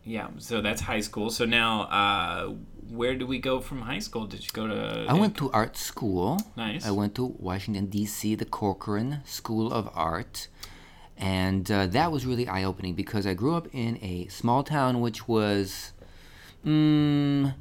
yeah. 0.09 0.29
So 0.39 0.63
that's 0.63 0.81
high 0.81 1.01
school. 1.01 1.31
So 1.31 1.45
now, 1.45 1.83
uh, 1.83 2.55
where 2.89 3.15
do 3.15 3.27
we 3.27 3.39
go 3.39 3.61
from 3.61 3.83
high 3.83 3.99
school? 3.99 4.27
Did 4.27 4.43
you 4.43 4.51
go 4.53 4.67
to? 4.67 5.07
I 5.07 5.13
went 5.13 5.37
to 5.37 5.51
art 5.53 5.77
school. 5.77 6.39
Nice. 6.57 6.87
I 6.87 6.91
went 6.91 7.15
to 7.17 7.27
Washington 7.39 7.87
D.C., 7.87 8.35
the 8.35 8.47
Corcoran 8.47 9.21
School 9.25 9.71
of 9.71 9.91
Art, 9.95 10.49
and 11.17 11.71
uh, 11.71 11.87
that 11.89 12.11
was 12.11 12.25
really 12.25 12.49
eye-opening 12.49 12.95
because 12.95 13.27
I 13.27 13.35
grew 13.35 13.55
up 13.55 13.69
in 13.73 13.99
a 14.03 14.27
small 14.29 14.65
town 14.65 15.01
which 15.03 15.29
was, 15.29 15.93
mm, 16.65 17.55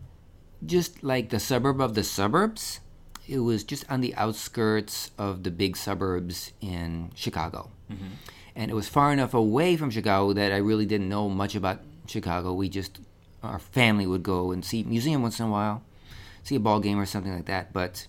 just 0.66 1.04
like 1.04 1.30
the 1.30 1.40
suburb 1.40 1.82
of 1.82 1.94
the 1.94 2.04
suburbs. 2.04 2.80
It 3.28 3.40
was 3.40 3.66
just 3.66 3.84
on 3.92 4.00
the 4.00 4.16
outskirts 4.16 5.12
of 5.18 5.44
the 5.44 5.52
big 5.52 5.76
suburbs 5.76 6.54
in 6.62 7.12
Chicago, 7.14 7.72
and 8.56 8.72
it 8.72 8.74
was 8.74 8.88
far 8.88 9.12
enough 9.12 9.34
away 9.34 9.76
from 9.76 9.92
Chicago 9.92 10.32
that 10.32 10.54
I 10.54 10.58
really 10.58 10.86
didn't 10.86 11.10
know 11.10 11.28
much 11.28 11.54
about 11.54 11.82
Chicago. 12.08 12.54
We 12.54 12.70
just 12.70 13.00
our 13.44 13.60
family 13.60 14.08
would 14.08 14.24
go 14.24 14.52
and 14.52 14.64
see 14.66 14.84
museum 14.84 15.22
once 15.22 15.40
in 15.40 15.46
a 15.48 15.50
while 15.52 15.84
see 16.44 16.56
a 16.56 16.60
ball 16.60 16.80
game 16.80 16.98
or 16.98 17.06
something 17.06 17.34
like 17.36 17.46
that. 17.46 17.74
But 17.74 18.08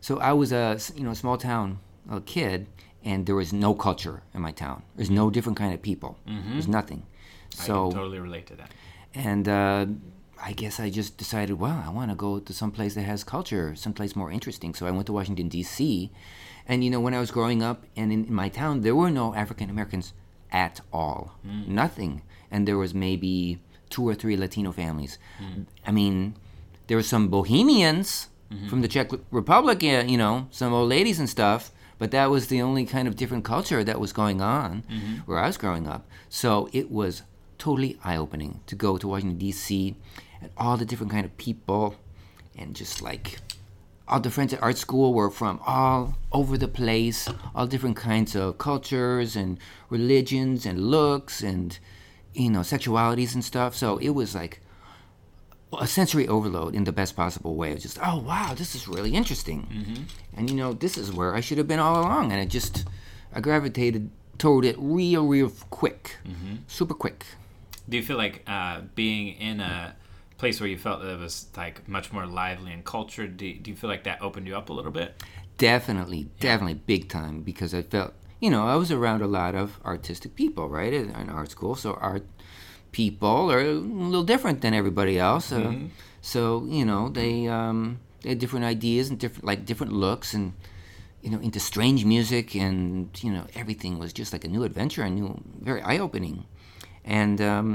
so 0.00 0.18
I 0.18 0.32
was 0.32 0.52
a 0.52 0.78
you 0.96 1.04
know 1.04 1.12
small 1.14 1.36
town 1.36 1.78
uh, 2.10 2.20
kid, 2.24 2.66
and 3.04 3.26
there 3.26 3.34
was 3.34 3.52
no 3.52 3.74
culture 3.74 4.22
in 4.34 4.40
my 4.40 4.52
town. 4.52 4.82
There's 4.96 5.10
no 5.10 5.28
different 5.30 5.58
kind 5.58 5.74
of 5.74 5.82
people. 5.82 6.16
There's 6.52 6.66
nothing. 6.68 7.02
I 7.60 7.64
So 7.66 7.88
can 7.90 7.98
totally 7.98 8.20
relate 8.20 8.46
to 8.46 8.56
that. 8.56 8.70
and 9.14 9.48
uh, 9.48 9.86
I 10.42 10.52
guess 10.52 10.80
I 10.80 10.88
just 10.90 11.16
decided, 11.18 11.60
well, 11.60 11.82
I 11.86 11.90
want 11.90 12.10
to 12.10 12.16
go 12.16 12.38
to 12.40 12.52
some 12.52 12.70
place 12.72 12.94
that 12.94 13.02
has 13.02 13.22
culture, 13.22 13.74
someplace 13.76 14.16
more 14.16 14.30
interesting. 14.32 14.74
So 14.74 14.86
I 14.86 14.90
went 14.90 15.06
to 15.06 15.12
Washington 15.12 15.48
D.C. 15.48 16.10
And 16.66 16.82
you 16.82 16.90
know, 16.90 17.00
when 17.00 17.12
I 17.14 17.20
was 17.20 17.30
growing 17.30 17.62
up, 17.62 17.84
and 17.96 18.10
in, 18.12 18.24
in 18.24 18.34
my 18.34 18.48
town, 18.48 18.80
there 18.80 18.94
were 18.96 19.10
no 19.10 19.34
African 19.34 19.68
Americans 19.70 20.14
at 20.50 20.80
all, 20.90 21.32
nothing. 21.66 22.22
And 22.54 22.68
there 22.68 22.78
was 22.78 22.94
maybe 22.94 23.58
two 23.90 24.06
or 24.08 24.14
three 24.14 24.36
Latino 24.36 24.70
families. 24.70 25.18
Mm-hmm. 25.42 25.62
I 25.88 25.90
mean, 25.90 26.36
there 26.86 26.96
were 26.96 27.02
some 27.14 27.26
Bohemians 27.28 28.28
mm-hmm. 28.52 28.68
from 28.68 28.80
the 28.80 28.88
Czech 28.88 29.10
Republic, 29.32 29.82
you 29.82 30.16
know, 30.16 30.46
some 30.50 30.72
old 30.72 30.88
ladies 30.88 31.18
and 31.18 31.28
stuff. 31.28 31.72
But 31.98 32.10
that 32.12 32.30
was 32.30 32.46
the 32.46 32.62
only 32.62 32.84
kind 32.86 33.08
of 33.08 33.16
different 33.16 33.44
culture 33.44 33.82
that 33.82 33.98
was 33.98 34.12
going 34.12 34.40
on 34.40 34.82
mm-hmm. 34.82 35.14
where 35.26 35.38
I 35.38 35.48
was 35.48 35.56
growing 35.56 35.88
up. 35.88 36.06
So 36.28 36.68
it 36.72 36.90
was 36.90 37.22
totally 37.58 37.98
eye-opening 38.04 38.60
to 38.66 38.74
go 38.76 38.98
to 38.98 39.08
Washington 39.08 39.38
D.C. 39.38 39.96
and 40.40 40.50
all 40.56 40.76
the 40.76 40.84
different 40.84 41.12
kind 41.12 41.24
of 41.24 41.36
people, 41.36 41.96
and 42.58 42.76
just 42.76 43.02
like 43.02 43.38
all 44.06 44.20
the 44.20 44.30
friends 44.30 44.52
at 44.52 44.62
art 44.62 44.76
school 44.76 45.14
were 45.14 45.30
from 45.30 45.60
all 45.66 46.18
over 46.30 46.58
the 46.58 46.68
place, 46.68 47.28
all 47.54 47.66
different 47.66 47.96
kinds 47.96 48.36
of 48.36 48.58
cultures 48.58 49.34
and 49.34 49.58
religions 49.88 50.66
and 50.66 50.90
looks 50.90 51.42
and 51.42 51.78
you 52.34 52.50
know 52.50 52.60
sexualities 52.60 53.34
and 53.34 53.44
stuff. 53.44 53.74
So 53.74 53.96
it 53.98 54.10
was 54.10 54.34
like 54.34 54.60
a 55.80 55.86
sensory 55.86 56.28
overload 56.28 56.74
in 56.74 56.84
the 56.84 56.92
best 56.92 57.16
possible 57.16 57.56
way. 57.56 57.70
It 57.70 57.74
was 57.74 57.82
just 57.82 57.98
oh 58.02 58.18
wow, 58.18 58.54
this 58.54 58.74
is 58.74 58.86
really 58.86 59.14
interesting, 59.14 60.06
and 60.36 60.50
you 60.50 60.56
know 60.56 60.72
this 60.72 60.96
is 60.98 61.12
where 61.12 61.34
I 61.34 61.40
should 61.40 61.58
have 61.58 61.68
been 61.68 61.80
all 61.80 62.00
along. 62.00 62.32
And 62.32 62.40
it 62.40 62.48
just 62.48 62.84
I 63.32 63.40
gravitated 63.40 64.10
toward 64.38 64.64
it 64.64 64.76
real, 64.78 65.26
real 65.26 65.50
quick, 65.70 66.16
super 66.66 66.94
quick. 66.94 67.24
Do 67.88 67.96
you 67.96 68.02
feel 68.02 68.16
like 68.16 68.42
uh, 68.46 68.80
being 68.94 69.34
in 69.34 69.60
a 69.60 69.94
place 70.38 70.60
where 70.60 70.68
you 70.68 70.78
felt 70.78 71.02
that 71.02 71.10
it 71.12 71.18
was 71.18 71.46
like 71.56 71.86
much 71.88 72.12
more 72.12 72.26
lively 72.26 72.72
and 72.72 72.84
cultured? 72.84 73.36
Do, 73.36 73.52
do 73.54 73.70
you 73.70 73.76
feel 73.76 73.90
like 73.90 74.04
that 74.04 74.22
opened 74.22 74.46
you 74.46 74.56
up 74.56 74.70
a 74.70 74.72
little 74.72 74.90
bit? 74.90 75.22
Definitely, 75.58 76.28
definitely 76.40 76.74
big 76.74 77.08
time 77.08 77.42
because 77.42 77.74
I 77.74 77.82
felt, 77.82 78.12
you 78.44 78.50
know, 78.54 78.64
I 78.74 78.76
was 78.82 78.90
around 78.98 79.20
a 79.22 79.30
lot 79.40 79.54
of 79.62 79.66
artistic 79.84 80.30
people, 80.42 80.64
right, 80.78 80.92
in, 81.00 81.06
in 81.20 81.26
art 81.38 81.50
school. 81.56 81.74
So 81.84 81.88
art 82.10 82.24
people 83.00 83.50
are 83.52 83.60
a 83.60 83.74
little 84.10 84.26
different 84.32 84.58
than 84.60 84.72
everybody 84.80 85.16
else. 85.28 85.46
Uh, 85.56 85.60
So 86.32 86.40
you 86.78 86.84
know, 86.90 87.02
they 87.20 87.34
um, 87.58 87.78
they 88.22 88.28
had 88.32 88.38
different 88.44 88.64
ideas 88.76 89.04
and 89.10 89.16
different 89.22 89.44
like 89.50 89.60
different 89.70 89.92
looks 90.04 90.34
and 90.36 90.52
you 91.24 91.30
know 91.32 91.40
into 91.46 91.60
strange 91.60 92.00
music 92.14 92.46
and 92.64 93.08
you 93.24 93.30
know 93.34 93.44
everything 93.60 93.92
was 94.02 94.10
just 94.20 94.30
like 94.34 94.44
a 94.48 94.50
new 94.54 94.62
adventure, 94.70 95.02
a 95.06 95.10
new 95.10 95.28
very 95.68 95.82
eye 95.90 96.00
opening, 96.06 96.36
and 97.20 97.38
um, 97.40 97.68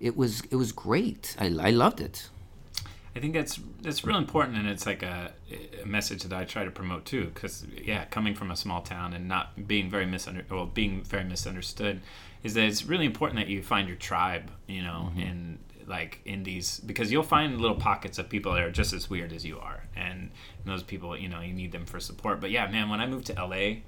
it 0.00 0.14
was 0.20 0.32
it 0.52 0.56
was 0.56 0.70
great. 0.72 1.22
I, 1.44 1.46
I 1.68 1.70
loved 1.84 2.00
it. 2.08 2.30
I 3.16 3.18
think 3.18 3.32
that's 3.32 3.58
that's 3.80 4.04
real 4.04 4.18
important, 4.18 4.58
and 4.58 4.68
it's 4.68 4.84
like 4.84 5.02
a, 5.02 5.32
a 5.82 5.86
message 5.86 6.22
that 6.24 6.38
I 6.38 6.44
try 6.44 6.64
to 6.64 6.70
promote 6.70 7.06
too. 7.06 7.30
Because 7.32 7.66
yeah, 7.82 8.04
coming 8.04 8.34
from 8.34 8.50
a 8.50 8.56
small 8.56 8.82
town 8.82 9.14
and 9.14 9.26
not 9.26 9.66
being 9.66 9.88
very 9.88 10.04
misunder 10.04 10.44
well, 10.50 10.66
being 10.66 11.02
very 11.02 11.24
misunderstood, 11.24 12.02
is 12.42 12.52
that 12.54 12.64
it's 12.64 12.84
really 12.84 13.06
important 13.06 13.40
that 13.40 13.48
you 13.48 13.62
find 13.62 13.88
your 13.88 13.96
tribe. 13.96 14.50
You 14.66 14.82
know, 14.82 15.08
mm-hmm. 15.10 15.20
in 15.20 15.58
like 15.86 16.20
in 16.26 16.42
these 16.42 16.78
because 16.80 17.10
you'll 17.10 17.22
find 17.22 17.58
little 17.58 17.78
pockets 17.78 18.18
of 18.18 18.28
people 18.28 18.52
that 18.52 18.62
are 18.62 18.70
just 18.70 18.92
as 18.92 19.08
weird 19.08 19.32
as 19.32 19.46
you 19.46 19.58
are, 19.60 19.84
and, 19.96 20.20
and 20.20 20.30
those 20.66 20.82
people, 20.82 21.16
you 21.16 21.30
know, 21.30 21.40
you 21.40 21.54
need 21.54 21.72
them 21.72 21.86
for 21.86 21.98
support. 21.98 22.38
But 22.38 22.50
yeah, 22.50 22.70
man, 22.70 22.90
when 22.90 23.00
I 23.00 23.06
moved 23.06 23.26
to 23.28 23.32
LA. 23.32 23.78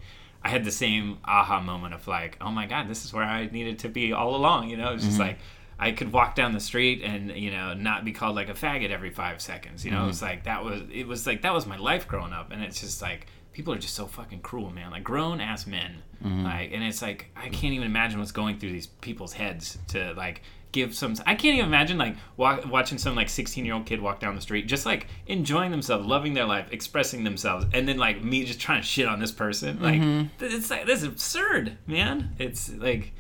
I 0.41 0.51
had 0.51 0.65
the 0.65 0.71
same 0.71 1.19
aha 1.25 1.61
moment 1.61 1.95
of 1.95 2.07
like, 2.07 2.37
oh 2.41 2.53
my 2.53 2.67
god, 2.67 2.89
this 2.89 3.05
is 3.05 3.13
where 3.13 3.25
I 3.25 3.47
needed 3.47 3.81
to 3.81 3.89
be 3.89 4.13
all 4.13 4.37
along. 4.37 4.71
You 4.71 4.77
know, 4.77 4.93
it's 4.93 5.03
just 5.03 5.19
mm-hmm. 5.19 5.31
like 5.31 5.39
I 5.79 5.93
could 5.93 6.13
walk 6.13 6.35
down 6.35 6.53
the 6.53 6.61
street 6.61 7.03
and 7.03 7.31
you 7.31 7.51
know 7.51 7.73
not 7.75 8.05
be 8.05 8.13
called 8.13 8.35
like 8.35 8.49
a 8.49 8.55
faggot 8.55 8.91
every 8.91 9.11
five 9.11 9.41
seconds. 9.41 9.85
You 9.85 9.93
know, 9.93 9.99
mm-hmm. 9.99 10.11
it's 10.11 10.23
like 10.23 10.45
that 10.45 10.65
was 10.65 10.83
it 10.93 11.07
was 11.07 11.27
like 11.27 11.43
that 11.43 11.55
was 11.55 11.67
my 11.67 11.77
life 11.77 12.09
growing 12.09 12.33
up, 12.33 12.51
and 12.51 12.63
it's 12.63 12.81
just 12.81 13.01
like 13.01 13.27
people 13.53 13.75
are 13.75 13.79
just 13.79 13.95
so 13.95 14.07
fucking 14.07 14.41
cruel, 14.41 14.71
man. 14.71 14.91
Like 14.91 15.05
grown 15.05 15.41
ass 15.41 15.67
men, 15.67 16.03
mm-hmm. 16.25 16.45
like, 16.45 16.73
and 16.73 16.83
it's 16.83 17.03
like 17.03 17.31
I 17.37 17.49
can't 17.49 17.75
even 17.75 17.87
imagine 17.87 18.19
what's 18.19 18.33
going 18.33 18.59
through 18.59 18.73
these 18.73 18.87
people's 18.87 19.33
heads 19.33 19.79
to 19.89 20.15
like 20.15 20.43
give 20.73 20.95
some. 20.95 21.15
I 21.27 21.35
can't 21.35 21.55
even 21.57 21.67
imagine 21.67 21.97
like 21.97 22.17
wa- 22.37 22.61
watching 22.69 22.99
some 22.99 23.15
like 23.15 23.29
sixteen 23.29 23.65
year 23.65 23.75
old 23.75 23.87
kid 23.87 24.01
walk 24.01 24.19
down 24.19 24.35
the 24.35 24.41
street, 24.41 24.67
just 24.67 24.85
like 24.85 25.07
enjoying 25.29 25.71
themselves, 25.71 26.07
loving 26.07 26.35
their 26.35 26.45
life, 26.45 26.69
expressing 26.73 27.23
themselves, 27.23 27.67
and 27.73 27.89
then 27.89 27.99
like 27.99 28.23
me 28.23 28.45
just 28.45 28.61
trying 28.61 28.81
to 28.81 28.87
shit 28.87 29.07
on 29.07 29.21
this 29.21 29.33
person. 29.33 29.81
Like 29.81 30.01
mm-hmm. 30.01 30.27
th- 30.39 30.53
it's 30.53 30.71
like 30.71 30.87
this 30.87 31.03
is 31.03 31.09
absurd, 31.09 31.79
man. 31.87 32.35
It's 32.39 32.69
like. 32.73 33.13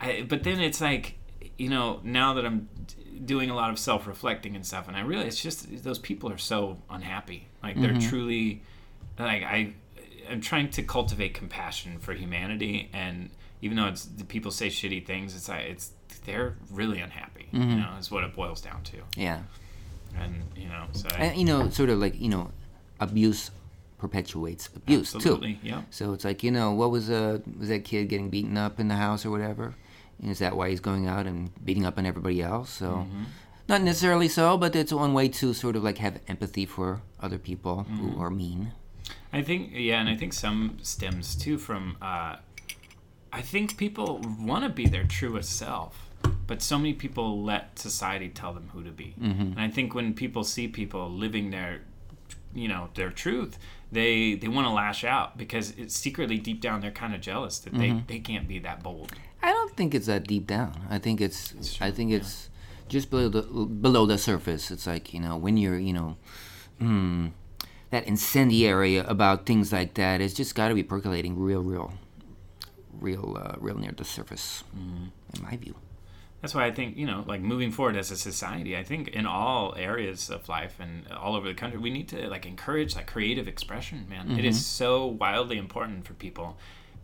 I, 0.00 0.24
but 0.28 0.44
then 0.44 0.60
it's 0.60 0.80
like 0.80 1.17
you 1.58 1.68
know 1.68 2.00
now 2.02 2.32
that 2.34 2.46
i'm 2.46 2.68
d- 2.86 3.20
doing 3.24 3.50
a 3.50 3.54
lot 3.54 3.70
of 3.70 3.78
self-reflecting 3.78 4.54
and 4.56 4.64
stuff 4.64 4.88
and 4.88 4.96
i 4.96 5.00
realize 5.00 5.26
it's 5.26 5.42
just 5.42 5.82
those 5.84 5.98
people 5.98 6.30
are 6.30 6.38
so 6.38 6.78
unhappy 6.88 7.48
like 7.62 7.78
they're 7.80 7.98
truly 7.98 8.62
like 9.18 9.42
i 9.42 9.72
i'm 10.30 10.40
trying 10.40 10.70
to 10.70 10.82
cultivate 10.82 11.34
compassion 11.34 11.98
for 11.98 12.12
humanity 12.14 12.88
and 12.92 13.28
even 13.60 13.76
though 13.76 13.86
it's 13.88 14.04
the 14.04 14.24
people 14.24 14.50
say 14.50 14.68
shitty 14.68 15.04
things 15.04 15.34
it's 15.34 15.48
like 15.48 15.64
it's 15.64 15.90
they're 16.24 16.54
really 16.70 17.00
unhappy 17.00 17.46
you 17.52 17.58
know 17.60 17.90
is 17.98 18.10
what 18.10 18.22
it 18.24 18.34
boils 18.34 18.60
down 18.60 18.82
to 18.82 18.96
Yeah. 19.16 19.40
and 20.16 20.42
you 20.56 20.68
know 20.68 20.84
so 20.92 21.08
I, 21.10 21.24
And, 21.24 21.38
you 21.40 21.44
know, 21.44 21.68
sort 21.70 21.88
of 21.90 21.98
like 21.98 22.20
you 22.20 22.28
know, 22.28 22.50
abuse 23.00 23.50
perpetuates 23.98 24.68
abuse 24.76 25.14
absolutely 25.14 25.54
too. 25.54 25.60
yeah 25.70 25.82
So 25.90 26.12
it's 26.12 26.24
like 26.24 26.42
you 26.42 26.50
know, 26.50 26.72
what 26.72 26.90
was 26.90 27.10
uh 27.10 27.38
was 27.58 27.68
that 27.68 27.84
kid 27.84 28.08
getting 28.08 28.28
beaten 28.30 28.56
up 28.56 28.78
in 28.78 28.88
the 28.88 28.94
house 28.96 29.24
or 29.26 29.30
whatever? 29.30 29.74
Is 30.22 30.38
that 30.40 30.56
why 30.56 30.70
he's 30.70 30.80
going 30.80 31.06
out 31.06 31.26
and 31.26 31.50
beating 31.64 31.86
up 31.86 31.98
on 31.98 32.06
everybody 32.06 32.42
else? 32.42 32.70
So 32.70 32.86
Mm-hmm. 32.86 33.24
not 33.68 33.82
necessarily 33.82 34.28
so, 34.28 34.56
but 34.58 34.74
it's 34.74 34.92
one 34.92 35.12
way 35.14 35.28
to 35.28 35.52
sort 35.54 35.76
of 35.76 35.82
like 35.84 35.98
have 35.98 36.20
empathy 36.28 36.66
for 36.66 37.00
other 37.20 37.38
people 37.38 37.86
Mm-hmm. 37.88 37.96
who 38.10 38.20
are 38.22 38.30
mean. 38.30 38.72
I 39.32 39.42
think 39.42 39.70
yeah, 39.74 40.00
and 40.00 40.08
I 40.08 40.16
think 40.16 40.32
some 40.32 40.78
stems 40.82 41.34
too 41.36 41.58
from 41.58 41.96
uh, 42.02 42.36
I 43.32 43.42
think 43.42 43.76
people 43.76 44.20
want 44.40 44.64
to 44.64 44.70
be 44.70 44.86
their 44.86 45.04
truest 45.04 45.50
self, 45.56 46.08
but 46.46 46.62
so 46.62 46.78
many 46.78 46.94
people 46.94 47.42
let 47.42 47.78
society 47.78 48.28
tell 48.30 48.54
them 48.54 48.70
who 48.72 48.82
to 48.84 48.90
be. 48.90 49.14
And 49.20 49.60
I 49.60 49.68
think 49.68 49.94
when 49.94 50.14
people 50.14 50.44
see 50.44 50.66
people 50.68 51.10
living 51.10 51.50
their 51.50 51.82
you 52.54 52.68
know 52.68 52.88
their 52.94 53.10
truth, 53.10 53.58
they 53.92 54.34
they 54.34 54.48
want 54.48 54.66
to 54.66 54.72
lash 54.72 55.04
out 55.04 55.36
because 55.36 55.72
it's 55.76 55.94
secretly 55.94 56.38
deep 56.38 56.60
down 56.62 56.80
they're 56.80 56.90
kind 56.90 57.14
of 57.14 57.20
jealous 57.20 57.58
that 57.60 57.74
they 57.74 58.02
they 58.06 58.18
can't 58.18 58.48
be 58.48 58.58
that 58.60 58.82
bold. 58.82 59.12
I 59.42 59.52
don't 59.52 59.76
think 59.76 59.94
it's 59.94 60.06
that 60.06 60.26
deep 60.26 60.46
down. 60.46 60.86
I 60.90 60.98
think 60.98 61.20
it's 61.20 61.54
I 61.80 61.90
think 61.90 62.12
it's 62.12 62.50
just 62.88 63.10
below 63.10 63.28
the 63.28 63.42
below 63.42 64.06
the 64.06 64.18
surface. 64.18 64.70
It's 64.70 64.86
like 64.86 65.14
you 65.14 65.20
know 65.20 65.36
when 65.36 65.56
you're 65.56 65.78
you 65.78 65.92
know. 65.92 66.16
Hmm, 66.78 67.28
that 67.90 68.06
incendiary 68.06 68.98
about 68.98 69.46
things 69.46 69.72
like 69.72 69.94
that, 69.94 70.20
it's 70.20 70.34
just 70.34 70.54
got 70.54 70.68
to 70.68 70.74
be 70.74 70.82
percolating 70.82 71.38
real, 71.38 71.62
real, 71.62 71.94
real, 73.00 73.36
uh, 73.40 73.56
real 73.58 73.78
near 73.78 73.92
the 73.92 74.04
surface, 74.04 74.62
in 74.74 75.42
my 75.42 75.56
view. 75.56 75.74
That's 76.40 76.54
why 76.54 76.66
I 76.66 76.70
think, 76.70 76.96
you 76.96 77.06
know, 77.06 77.24
like 77.26 77.40
moving 77.40 77.72
forward 77.72 77.96
as 77.96 78.12
a 78.12 78.16
society, 78.16 78.76
I 78.76 78.84
think 78.84 79.08
in 79.08 79.26
all 79.26 79.74
areas 79.76 80.30
of 80.30 80.48
life 80.48 80.76
and 80.78 81.10
all 81.10 81.34
over 81.34 81.48
the 81.48 81.54
country, 81.54 81.80
we 81.80 81.90
need 81.90 82.08
to 82.08 82.28
like 82.28 82.46
encourage 82.46 82.94
like 82.94 83.08
creative 83.08 83.48
expression, 83.48 84.06
man. 84.08 84.30
It 84.38 84.44
is 84.44 84.64
so 84.64 85.06
wildly 85.06 85.58
important 85.58 86.06
for 86.06 86.14
people. 86.14 86.56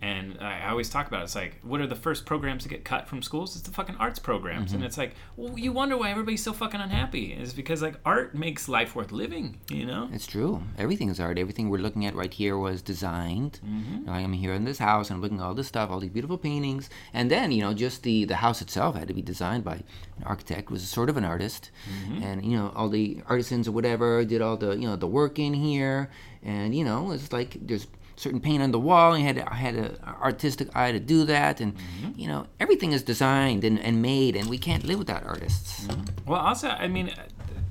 And 0.05 0.27
I 0.41 0.53
I 0.65 0.69
always 0.75 0.89
talk 0.91 1.07
about 1.09 1.21
it. 1.23 1.25
It's 1.25 1.35
like, 1.45 1.55
what 1.71 1.81
are 1.83 1.87
the 1.95 2.01
first 2.07 2.23
programs 2.31 2.63
to 2.65 2.69
get 2.75 2.85
cut 2.93 3.03
from 3.09 3.19
schools? 3.29 3.49
It's 3.57 3.67
the 3.69 3.75
fucking 3.79 3.97
arts 4.05 4.19
programs. 4.31 4.73
And 4.75 4.83
it's 4.89 4.99
like, 5.03 5.13
well, 5.37 5.59
you 5.65 5.71
wonder 5.81 5.97
why 6.01 6.09
everybody's 6.15 6.43
so 6.49 6.53
fucking 6.53 6.81
unhappy. 6.81 7.25
It's 7.33 7.53
because 7.53 7.81
like 7.87 7.97
art 8.05 8.35
makes 8.35 8.69
life 8.69 8.91
worth 8.97 9.13
living, 9.13 9.47
you 9.79 9.85
know? 9.91 10.03
It's 10.17 10.27
true. 10.27 10.53
Everything 10.85 11.09
is 11.13 11.19
art. 11.21 11.39
Everything 11.39 11.67
we're 11.71 11.85
looking 11.87 12.05
at 12.09 12.15
right 12.23 12.35
here 12.43 12.57
was 12.67 12.83
designed. 12.83 13.55
Mm-hmm. 13.65 14.09
I'm 14.11 14.33
here 14.35 14.53
in 14.53 14.65
this 14.65 14.79
house 14.79 15.09
and 15.09 15.17
I'm 15.17 15.23
looking 15.23 15.39
at 15.41 15.45
all 15.45 15.55
this 15.55 15.69
stuff, 15.69 15.91
all 15.91 16.01
these 16.01 16.17
beautiful 16.19 16.39
paintings, 16.39 16.85
and 17.19 17.31
then 17.31 17.47
you 17.53 17.63
know 17.65 17.73
just 17.87 18.03
the 18.03 18.17
the 18.33 18.37
house 18.47 18.61
itself 18.67 18.93
had 18.97 19.09
to 19.09 19.15
be 19.21 19.23
designed 19.35 19.65
by 19.65 19.77
an 20.19 20.25
architect, 20.33 20.71
was 20.71 20.83
sort 20.99 21.09
of 21.11 21.17
an 21.17 21.25
artist, 21.35 21.71
Mm-hmm. 21.91 22.23
and 22.27 22.37
you 22.45 22.57
know 22.59 22.69
all 22.77 22.89
the 22.99 23.07
artisans 23.35 23.65
or 23.69 23.73
whatever 23.79 24.09
did 24.33 24.41
all 24.47 24.57
the 24.65 24.71
you 24.81 24.87
know 24.89 24.97
the 25.05 25.13
work 25.21 25.39
in 25.47 25.55
here, 25.55 25.99
and 26.43 26.69
you 26.79 26.85
know 26.89 27.01
it's 27.15 27.33
like 27.33 27.51
there's 27.69 27.87
certain 28.17 28.41
paint 28.41 28.63
on 28.63 28.71
the 28.71 28.79
wall 28.79 29.13
and 29.13 29.21
you 29.23 29.27
had 29.27 29.37
to, 29.37 29.53
I 29.53 29.57
had 29.57 29.75
an 29.75 29.97
artistic 30.23 30.75
eye 30.77 30.93
to 30.93 31.01
do 31.01 31.25
that 31.25 31.61
and 31.61 31.75
Mm-hmm. 31.75 32.21
you 32.21 32.29
know 32.29 32.47
everything 32.61 32.93
is 32.93 33.03
designed 33.03 33.65
and, 33.65 33.79
and 33.81 34.01
made 34.01 34.37
and 34.37 34.49
we 34.49 34.59
can't 34.59 34.85
live 34.85 34.99
without 34.99 35.25
artists 35.25 35.87
Well, 36.27 36.41
also, 36.41 36.69
I 36.69 36.87
mean, 36.89 37.11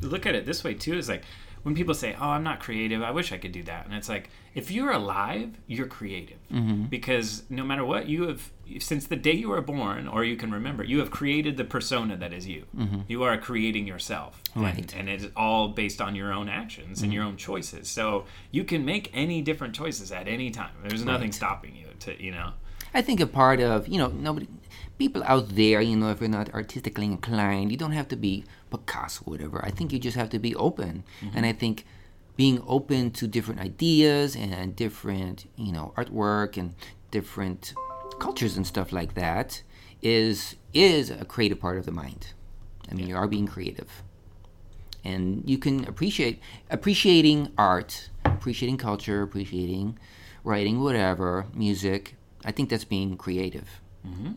look 0.01 0.25
at 0.25 0.35
it 0.35 0.45
this 0.45 0.63
way 0.63 0.73
too: 0.73 0.95
is 0.97 1.07
like 1.09 1.23
when 1.63 1.75
people 1.75 1.93
say, 1.93 2.15
"Oh, 2.19 2.29
I'm 2.29 2.43
not 2.43 2.59
creative. 2.59 3.01
I 3.01 3.11
wish 3.11 3.31
I 3.31 3.37
could 3.37 3.51
do 3.51 3.63
that," 3.63 3.85
and 3.85 3.95
it's 3.95 4.09
like, 4.09 4.29
if 4.55 4.69
you're 4.69 4.91
alive, 4.91 5.57
you're 5.65 5.87
creative 5.87 6.37
mm-hmm. 6.51 6.83
because 6.83 7.43
no 7.49 7.63
matter 7.63 7.83
what 7.83 8.07
you 8.07 8.27
have, 8.27 8.51
since 8.79 9.07
the 9.07 9.15
day 9.15 9.31
you 9.31 9.49
were 9.49 9.61
born, 9.61 10.07
or 10.07 10.23
you 10.23 10.35
can 10.35 10.51
remember, 10.51 10.83
you 10.83 10.99
have 10.99 11.09
created 11.09 11.57
the 11.57 11.63
persona 11.63 12.15
that 12.17 12.33
is 12.33 12.47
you. 12.47 12.65
Mm-hmm. 12.77 13.01
You 13.07 13.23
are 13.23 13.37
creating 13.37 13.87
yourself, 13.87 14.41
And- 14.53 14.63
Right. 14.63 14.95
And, 14.95 15.09
it's 15.09 15.25
all 15.35 15.69
based 15.69 16.01
on 16.01 16.15
your 16.15 16.31
own 16.31 16.49
actions 16.49 17.01
and 17.01 17.09
mm-hmm. 17.09 17.15
your 17.15 17.23
own 17.23 17.37
choices. 17.37 17.89
So 17.89 18.25
you 18.51 18.63
can 18.63 18.85
make 18.85 19.09
any 19.13 19.41
different 19.41 19.73
choices 19.73 20.11
at 20.11 20.27
any 20.27 20.51
time. 20.51 20.71
There's 20.83 21.05
nothing 21.05 21.31
stopping 21.31 21.75
you 21.75 21.87
to, 22.01 22.23
you 22.23 22.31
know. 22.31 22.53
I 22.93 23.01
think 23.01 23.19
a 23.19 23.27
part 23.27 23.59
of 23.59 23.87
you 23.87 23.97
know 23.97 24.07
nobody, 24.07 24.47
people 25.03 25.23
out 25.25 25.49
there, 25.49 25.81
you 25.81 25.97
know, 25.97 26.09
if 26.11 26.21
you're 26.21 26.29
not 26.29 26.53
artistically 26.53 27.07
inclined, 27.07 27.69
you 27.73 27.77
don't 27.77 27.91
have 27.91 28.07
to 28.07 28.15
be 28.15 28.45
Picasso, 28.71 29.21
or 29.25 29.31
whatever. 29.31 29.59
I 29.65 29.69
think 29.69 29.91
you 29.91 29.99
just 29.99 30.15
have 30.15 30.29
to 30.29 30.39
be 30.39 30.55
open, 30.55 31.03
mm-hmm. 31.19 31.35
and 31.35 31.45
I 31.45 31.51
think 31.51 31.85
being 32.37 32.63
open 32.65 33.11
to 33.11 33.27
different 33.27 33.59
ideas 33.59 34.33
and 34.35 34.75
different 34.75 35.37
you 35.57 35.73
know 35.75 35.93
artwork 35.97 36.51
and 36.57 36.73
different 37.11 37.73
cultures 38.25 38.55
and 38.55 38.65
stuff 38.65 38.93
like 38.93 39.13
that 39.15 39.61
is 40.01 40.55
is 40.73 41.11
a 41.11 41.25
creative 41.25 41.59
part 41.59 41.77
of 41.77 41.85
the 41.85 41.95
mind. 42.03 42.23
I 42.89 42.93
mean, 42.95 43.07
you 43.09 43.17
are 43.17 43.27
being 43.27 43.47
creative, 43.55 43.91
and 45.03 45.43
you 45.45 45.57
can 45.57 45.85
appreciate 45.91 46.39
appreciating 46.69 47.51
art, 47.57 48.09
appreciating 48.23 48.77
culture, 48.77 49.21
appreciating 49.21 49.99
writing, 50.45 50.79
whatever, 50.79 51.45
music. 51.53 52.15
I 52.45 52.51
think 52.55 52.69
that's 52.69 52.87
being 52.95 53.17
creative 53.17 53.69
Yeah. 54.05 54.33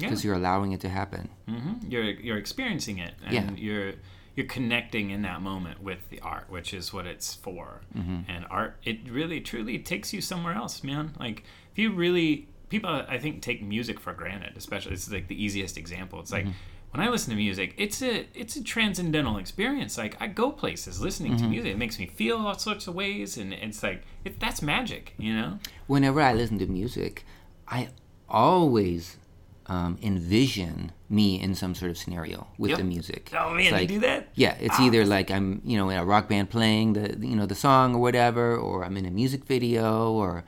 Because 0.00 0.24
you're 0.24 0.34
allowing 0.34 0.72
it 0.72 0.80
to 0.80 0.88
happen. 0.88 1.28
hmm 1.48 1.74
You're 1.88 2.04
you're 2.04 2.38
experiencing 2.38 2.98
it, 2.98 3.14
and 3.24 3.32
Yeah. 3.34 3.50
you're 3.56 3.92
you're 4.36 4.46
connecting 4.46 5.10
in 5.10 5.22
that 5.22 5.40
moment 5.42 5.82
with 5.82 6.08
the 6.08 6.20
art, 6.20 6.48
which 6.48 6.72
is 6.72 6.92
what 6.92 7.06
it's 7.06 7.34
for. 7.34 7.80
Mm-hmm. 7.96 8.20
And 8.30 8.46
art, 8.48 8.76
it 8.84 8.98
really 9.10 9.40
truly 9.40 9.78
takes 9.78 10.12
you 10.12 10.20
somewhere 10.20 10.54
else, 10.54 10.82
man. 10.84 11.14
Like 11.18 11.42
if 11.72 11.78
you 11.78 11.92
really 11.92 12.48
people, 12.68 12.90
I 13.08 13.18
think 13.18 13.42
take 13.42 13.60
music 13.62 13.98
for 14.00 14.12
granted. 14.12 14.52
Especially, 14.56 14.92
it's 14.92 15.10
like 15.10 15.26
the 15.28 15.42
easiest 15.44 15.76
example. 15.76 16.20
It's 16.20 16.32
like. 16.32 16.44
Mm-hmm. 16.46 16.76
When 16.92 17.06
I 17.06 17.08
listen 17.08 17.30
to 17.30 17.36
music, 17.36 17.74
it's 17.76 18.02
a 18.02 18.26
it's 18.34 18.56
a 18.56 18.64
transcendental 18.64 19.36
experience. 19.36 19.96
Like 19.96 20.16
I 20.20 20.26
go 20.26 20.50
places 20.50 21.00
listening 21.00 21.34
Mm-hmm. 21.34 21.44
to 21.44 21.48
music. 21.48 21.70
It 21.74 21.78
makes 21.78 22.00
me 22.00 22.06
feel 22.08 22.38
all 22.38 22.58
sorts 22.58 22.88
of 22.88 22.96
ways, 22.96 23.38
and 23.38 23.52
it's 23.52 23.80
like 23.84 24.02
it, 24.24 24.40
that's 24.40 24.60
magic, 24.60 25.14
you 25.16 25.32
know. 25.32 25.60
Whenever 25.86 26.20
I 26.20 26.32
listen 26.34 26.58
to 26.58 26.66
music, 26.66 27.24
I 27.68 27.90
always 28.28 29.18
um, 29.70 29.96
envision 30.02 30.90
me 31.08 31.40
in 31.40 31.54
some 31.54 31.74
sort 31.76 31.90
of 31.92 31.96
scenario 31.96 32.46
with 32.58 32.70
Yep. 32.70 32.78
the 32.78 32.84
music. 32.84 33.30
Oh 33.38 33.54
man, 33.54 33.72
like- 33.72 33.88
do 33.88 34.00
that? 34.00 34.28
Yeah, 34.34 34.56
it's 34.60 34.78
either 34.80 35.06
like 35.06 35.30
I'm, 35.30 35.60
you 35.64 35.76
know, 35.78 35.88
in 35.90 35.96
a 35.98 36.04
rock 36.04 36.28
band 36.28 36.50
playing 36.50 36.94
the, 36.94 37.16
you 37.26 37.36
know, 37.36 37.46
the 37.46 37.54
song 37.54 37.94
or 37.94 38.00
whatever, 38.00 38.56
or 38.56 38.84
I'm 38.84 38.96
in 38.96 39.06
a 39.06 39.10
music 39.12 39.44
video, 39.44 40.10
or, 40.12 40.44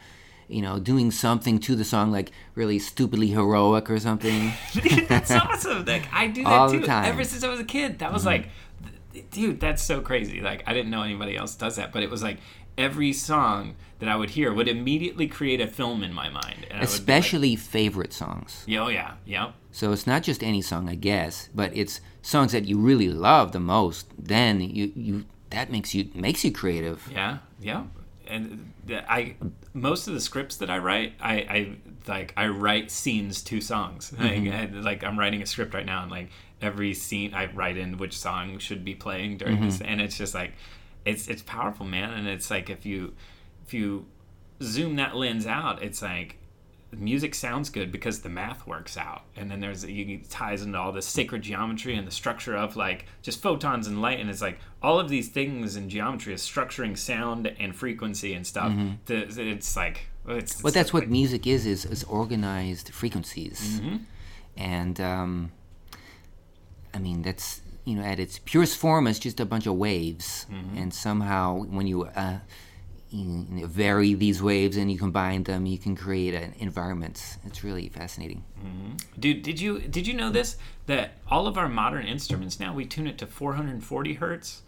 you 0.48 0.60
know, 0.60 0.78
doing 0.80 1.10
something 1.12 1.60
to 1.60 1.76
the 1.76 1.84
song 1.84 2.10
like 2.10 2.32
really 2.56 2.78
stupidly 2.80 3.28
heroic 3.28 3.88
or 3.90 3.98
something. 4.00 4.52
that's 5.08 5.30
awesome. 5.30 5.84
Like 5.84 6.08
I 6.12 6.26
do 6.26 6.42
that 6.42 6.52
All 6.52 6.68
the 6.68 6.80
too. 6.80 6.86
time. 6.86 7.04
Mm-hmm. 7.04 7.12
Ever 7.12 7.24
since 7.24 7.44
I 7.44 7.48
was 7.48 7.60
a 7.60 7.64
kid, 7.64 8.00
that 8.00 8.12
was 8.12 8.26
like, 8.26 8.48
th- 9.12 9.30
dude, 9.30 9.60
that's 9.60 9.82
so 9.82 10.00
crazy. 10.00 10.40
Like 10.40 10.64
I 10.66 10.72
didn't 10.74 10.90
know 10.90 11.02
anybody 11.02 11.36
else 11.36 11.54
does 11.54 11.76
that, 11.76 11.92
but 11.92 12.02
it 12.02 12.10
was 12.10 12.22
like 12.24 12.38
every 12.78 13.12
song 13.12 13.76
that 13.98 14.08
I 14.08 14.16
would 14.16 14.30
hear 14.30 14.52
would 14.52 14.68
immediately 14.68 15.28
create 15.28 15.60
a 15.60 15.66
film 15.66 16.02
in 16.02 16.12
my 16.12 16.28
mind. 16.28 16.66
And 16.70 16.78
I 16.78 16.80
like, 16.80 16.88
Especially 16.88 17.56
favorite 17.56 18.12
songs. 18.12 18.64
yeah, 18.66 18.82
oh 18.82 18.88
yeah, 18.88 19.14
yeah. 19.24 19.52
So 19.70 19.92
it's 19.92 20.06
not 20.06 20.22
just 20.22 20.42
any 20.42 20.60
song, 20.60 20.88
I 20.88 20.94
guess, 20.94 21.48
but 21.54 21.70
it's 21.74 22.00
songs 22.20 22.52
that 22.52 22.66
you 22.66 22.78
really 22.78 23.08
love 23.08 23.52
the 23.52 23.60
most. 23.60 24.08
Then 24.18 24.60
you, 24.60 24.92
you 24.94 25.24
that 25.50 25.70
makes 25.70 25.94
you 25.94 26.10
makes 26.14 26.44
you 26.44 26.52
creative. 26.52 27.08
Yeah, 27.10 27.38
yeah. 27.60 27.84
And 28.26 28.72
the- 28.86 29.10
I 29.10 29.36
most 29.74 30.08
of 30.08 30.14
the 30.14 30.20
scripts 30.20 30.56
that 30.56 30.70
I 30.70 30.78
write, 30.78 31.14
I, 31.20 31.34
I 31.34 31.76
like 32.08 32.32
I 32.36 32.48
write 32.48 32.90
scenes 32.90 33.42
to 33.44 33.60
songs. 33.60 34.12
Like, 34.18 34.32
mm-hmm. 34.32 34.78
I, 34.78 34.80
like 34.80 35.04
I'm 35.04 35.18
writing 35.18 35.42
a 35.42 35.46
script 35.46 35.74
right 35.74 35.86
now, 35.86 36.02
and 36.02 36.10
like 36.10 36.30
every 36.60 36.94
scene 36.94 37.34
I 37.34 37.46
write 37.52 37.76
in 37.76 37.98
which 37.98 38.18
song 38.18 38.58
should 38.58 38.84
be 38.84 38.94
playing 38.94 39.38
during 39.38 39.56
mm-hmm. 39.56 39.66
this, 39.66 39.80
and 39.80 40.00
it's 40.00 40.16
just 40.16 40.34
like 40.34 40.52
it's 41.04 41.28
it's 41.28 41.42
powerful, 41.42 41.86
man. 41.86 42.12
And 42.12 42.28
it's 42.28 42.50
like 42.50 42.70
if 42.70 42.84
you 42.86 43.14
if 43.66 43.74
you 43.74 44.06
zoom 44.62 44.96
that 44.96 45.16
lens 45.16 45.46
out, 45.46 45.82
it's 45.82 46.02
like 46.02 46.38
music 46.94 47.34
sounds 47.34 47.70
good 47.70 47.90
because 47.90 48.20
the 48.20 48.28
math 48.28 48.66
works 48.66 48.98
out 48.98 49.22
and 49.34 49.50
then 49.50 49.60
there's 49.60 49.82
you 49.82 50.16
it 50.16 50.28
ties 50.28 50.60
into 50.60 50.78
all 50.78 50.92
the 50.92 51.00
sacred 51.00 51.40
geometry 51.40 51.94
and 51.96 52.06
the 52.06 52.10
structure 52.12 52.54
of 52.54 52.76
like 52.76 53.06
just 53.22 53.40
photons 53.40 53.86
and 53.86 54.02
light 54.02 54.20
and 54.20 54.28
it's 54.28 54.42
like 54.42 54.58
all 54.82 55.00
of 55.00 55.08
these 55.08 55.30
things 55.30 55.74
in 55.74 55.88
geometry 55.88 56.34
is 56.34 56.42
structuring 56.42 56.96
sound 56.96 57.46
and 57.58 57.74
frequency 57.74 58.34
and 58.34 58.46
stuff 58.46 58.70
The- 59.06 59.24
it's 59.50 59.74
like 59.74 60.08
it's, 60.28 60.60
But 60.60 60.74
that's 60.74 60.92
what 60.92 61.08
music 61.08 61.46
is 61.46 61.64
is, 61.64 61.86
is 61.86 62.04
organized 62.04 62.90
frequencies. 62.90 63.80
Mm-hmm. 63.80 63.96
And 64.58 65.00
um, 65.00 65.52
I 66.92 66.98
mean 66.98 67.22
that's 67.22 67.61
you 67.84 67.96
know 67.96 68.02
at 68.02 68.20
its 68.20 68.38
purest 68.38 68.76
form 68.76 69.06
it's 69.06 69.18
just 69.18 69.40
a 69.40 69.44
bunch 69.44 69.66
of 69.66 69.74
waves. 69.74 70.46
Mm-hmm. 70.50 70.78
And 70.78 70.94
somehow 70.94 71.64
when 71.64 71.86
you 71.86 72.04
uh, 72.04 72.38
you 73.10 73.24
know, 73.24 73.66
vary 73.66 74.14
these 74.14 74.42
waves 74.42 74.76
and 74.76 74.90
you 74.90 74.98
combine 74.98 75.42
them, 75.42 75.66
you 75.66 75.76
can 75.78 75.94
create 75.94 76.34
an 76.34 76.54
environment. 76.58 77.36
It's 77.44 77.62
really 77.62 77.88
fascinating. 77.88 78.42
dude 79.18 79.42
did 79.42 79.60
you 79.60 79.80
did 79.80 80.06
you 80.06 80.14
know 80.14 80.30
this 80.30 80.56
that 80.86 81.18
all 81.28 81.46
of 81.46 81.58
our 81.58 81.68
modern 81.68 82.06
instruments 82.06 82.58
now 82.58 82.74
we 82.74 82.84
tune 82.86 83.06
it 83.06 83.18
to 83.18 83.26
440 83.26 84.14
hertz 84.14 84.62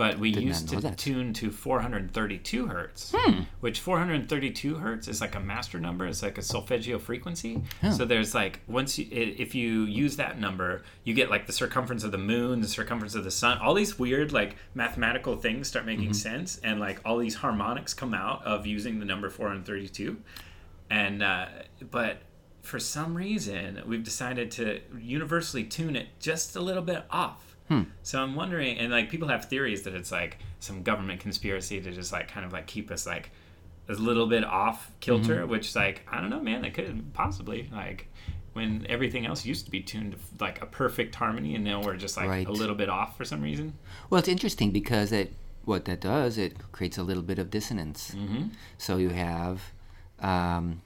but 0.00 0.18
we 0.18 0.30
Did 0.32 0.44
used 0.44 0.70
to 0.70 0.76
that. 0.80 0.88
Hmm. 0.92 0.94
tune 0.94 1.32
to 1.34 1.50
432 1.50 2.68
hertz, 2.68 3.12
which 3.60 3.80
432 3.80 4.76
hertz 4.76 5.08
is 5.08 5.20
like 5.20 5.34
a 5.34 5.40
master 5.40 5.78
number. 5.78 6.06
It's 6.06 6.22
like 6.22 6.38
a 6.38 6.42
solfeggio 6.42 6.98
frequency. 6.98 7.60
So 7.94 8.06
there's 8.06 8.34
like 8.34 8.60
once 8.66 8.98
you, 8.98 9.06
if 9.10 9.54
you 9.54 9.82
use 9.84 10.16
that 10.16 10.40
number, 10.40 10.84
you 11.04 11.12
get 11.12 11.28
like 11.28 11.46
the 11.46 11.52
circumference 11.52 12.02
of 12.02 12.12
the 12.12 12.18
moon, 12.18 12.62
the 12.62 12.66
circumference 12.68 13.14
of 13.14 13.24
the 13.24 13.30
sun. 13.30 13.58
All 13.58 13.74
these 13.74 13.98
weird 13.98 14.32
like 14.32 14.56
mathematical 14.74 15.36
things 15.36 15.68
start 15.68 15.84
making 15.84 16.00
Mm-hmm. 16.00 16.12
sense, 16.14 16.58
and 16.64 16.80
like 16.80 16.98
all 17.04 17.18
these 17.18 17.34
harmonics 17.34 17.92
come 17.92 18.14
out 18.14 18.42
of 18.46 18.64
using 18.66 19.00
the 19.00 19.04
number 19.04 19.28
432. 19.28 20.16
And 20.88 21.22
uh, 21.22 21.44
but 21.90 22.22
for 22.62 22.78
some 22.78 23.14
reason, 23.14 23.82
we've 23.86 24.02
decided 24.02 24.50
to 24.52 24.80
universally 24.98 25.64
tune 25.64 25.94
it 25.94 26.08
just 26.20 26.56
a 26.56 26.60
little 26.60 26.82
bit 26.82 27.04
off. 27.10 27.49
So 28.02 28.20
I'm 28.22 28.34
wondering, 28.34 28.78
and 28.78 28.90
like 28.90 29.10
people 29.10 29.28
have 29.28 29.44
theories 29.44 29.82
that 29.82 29.94
it's 29.94 30.10
like 30.10 30.38
some 30.58 30.82
government 30.82 31.20
conspiracy 31.20 31.80
to 31.80 31.90
just 31.92 32.12
like 32.12 32.28
kind 32.28 32.44
of 32.44 32.52
like 32.52 32.66
keep 32.66 32.90
us 32.90 33.06
like 33.06 33.30
a 33.88 33.92
little 33.92 34.26
bit 34.26 34.44
off 34.44 34.90
kilter, 35.00 35.46
which 35.46 35.74
like 35.76 36.02
I 36.10 36.20
don't 36.20 36.30
know, 36.30 36.40
man, 36.40 36.62
that 36.62 36.74
could 36.74 37.12
possibly 37.14 37.68
like 37.72 38.08
when 38.52 38.84
everything 38.88 39.26
else 39.26 39.44
used 39.46 39.64
to 39.66 39.70
be 39.70 39.80
tuned 39.80 40.12
to 40.12 40.18
like 40.44 40.60
a 40.60 40.66
perfect 40.66 41.14
harmony, 41.14 41.54
and 41.54 41.62
now 41.64 41.80
we're 41.80 41.96
just 41.96 42.16
like 42.16 42.28
Right. 42.28 42.46
a 42.48 42.52
little 42.52 42.74
bit 42.74 42.88
off 42.88 43.16
for 43.16 43.24
some 43.24 43.40
reason. 43.40 43.74
Well, 44.10 44.18
it's 44.18 44.28
interesting 44.28 44.72
because 44.72 45.12
it 45.12 45.32
what 45.64 45.84
that 45.84 46.00
does 46.00 46.38
it 46.38 46.56
creates 46.72 46.98
a 46.98 47.02
little 47.04 47.22
bit 47.22 47.38
of 47.38 47.50
dissonance. 47.50 48.12
Mm-hmm. 48.16 48.48
So 48.78 48.96
you 48.96 49.10
have, 49.10 49.70
um, 50.18 50.80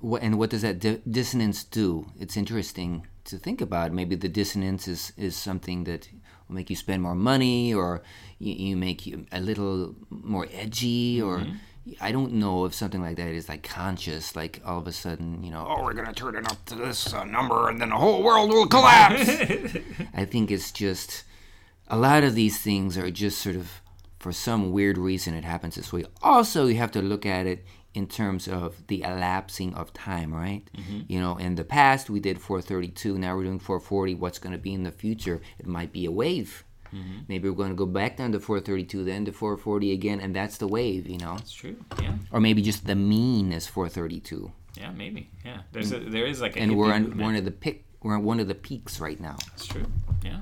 what 0.00 0.22
and 0.22 0.36
what 0.38 0.50
does 0.50 0.62
that 0.62 0.78
di- 0.80 1.00
dissonance 1.10 1.64
do? 1.64 2.06
It's 2.20 2.36
interesting 2.36 3.06
to 3.28 3.38
think 3.38 3.60
about. 3.60 3.92
Maybe 3.92 4.16
the 4.16 4.28
dissonance 4.28 4.88
is 4.88 5.12
is 5.16 5.36
something 5.36 5.84
that 5.84 6.08
will 6.46 6.56
make 6.56 6.70
you 6.70 6.76
spend 6.76 7.02
more 7.02 7.14
money, 7.14 7.72
or 7.72 8.02
you, 8.38 8.52
you 8.54 8.76
make 8.76 9.06
you 9.06 9.26
a 9.32 9.40
little 9.40 9.94
more 10.10 10.46
edgy, 10.52 11.22
or 11.22 11.46
I 12.00 12.12
don't 12.12 12.34
know 12.34 12.64
if 12.64 12.74
something 12.74 13.00
like 13.00 13.16
that 13.16 13.28
is 13.28 13.48
like 13.48 13.62
conscious, 13.62 14.34
like 14.36 14.60
all 14.64 14.78
of 14.78 14.86
a 14.86 14.92
sudden, 14.92 15.42
you 15.42 15.50
know, 15.50 15.66
oh, 15.68 15.82
we're 15.82 15.94
gonna 15.94 16.12
turn 16.12 16.36
it 16.36 16.50
up 16.50 16.64
to 16.66 16.74
this 16.74 17.12
uh, 17.12 17.24
number, 17.24 17.68
and 17.68 17.80
then 17.80 17.90
the 17.90 17.96
whole 17.96 18.22
world 18.22 18.50
will 18.50 18.66
collapse. 18.66 19.28
I 20.14 20.24
think 20.24 20.50
it's 20.50 20.72
just 20.72 21.24
a 21.88 21.96
lot 21.96 22.24
of 22.24 22.34
these 22.34 22.58
things 22.58 22.98
are 22.98 23.10
just 23.10 23.38
sort 23.40 23.56
of 23.56 23.80
for 24.18 24.32
some 24.32 24.72
weird 24.72 24.98
reason 24.98 25.34
it 25.34 25.44
happens 25.44 25.76
this 25.76 25.92
way. 25.92 26.04
Also, 26.22 26.66
you 26.66 26.76
have 26.76 26.90
to 26.92 27.02
look 27.02 27.24
at 27.24 27.46
it 27.46 27.64
in 27.94 28.06
terms 28.06 28.46
of 28.46 28.86
the 28.86 29.02
elapsing 29.02 29.74
of 29.74 29.92
time, 29.92 30.32
right? 30.34 30.62
You 31.08 31.20
know, 31.20 31.36
in 31.36 31.54
the 31.56 31.64
past 31.64 32.08
we 32.10 32.20
did 32.20 32.40
432, 32.40 33.18
now 33.18 33.34
we're 33.36 33.44
doing 33.44 33.58
440. 33.58 34.14
What's 34.14 34.38
going 34.38 34.52
to 34.52 34.58
be 34.58 34.72
in 34.74 34.82
the 34.84 34.92
future? 34.92 35.40
It 35.58 35.66
might 35.66 35.92
be 35.92 36.04
a 36.04 36.10
wave. 36.10 36.64
Maybe 37.28 37.48
we're 37.50 37.54
going 37.56 37.68
to 37.70 37.74
go 37.76 37.84
back 37.86 38.16
down 38.16 38.32
to 38.32 38.40
432, 38.40 39.04
then 39.04 39.24
to 39.26 39.32
440 39.32 39.92
again, 39.92 40.20
and 40.20 40.34
that's 40.34 40.56
the 40.56 40.66
wave, 40.66 41.06
you 41.06 41.18
know? 41.18 41.34
It's 41.38 41.52
true. 41.52 41.76
Yeah. 42.00 42.14
Or 42.32 42.40
maybe 42.40 42.62
just 42.62 42.86
the 42.86 42.94
mean 42.94 43.52
is 43.52 43.66
432, 43.66 44.50
Yeah, 44.76 44.90
maybe. 44.92 45.28
Yeah. 45.44 45.60
There's 45.72 45.92
a, 45.92 45.98
there 45.98 46.24
is 46.24 46.40
like 46.40 46.56
a 46.56 46.60
and 46.60 46.76
we're 46.78 46.92
on 46.92 47.02
movement. 47.02 47.20
one 47.22 47.36
of 47.36 47.44
the 47.44 47.50
pick. 47.50 47.84
We're 48.02 48.14
on 48.14 48.24
one 48.24 48.40
of 48.40 48.48
the 48.48 48.54
peaks 48.54 49.00
right 49.00 49.20
now. 49.20 49.36
That's 49.50 49.66
true. 49.66 49.84
Yeah. 50.24 50.38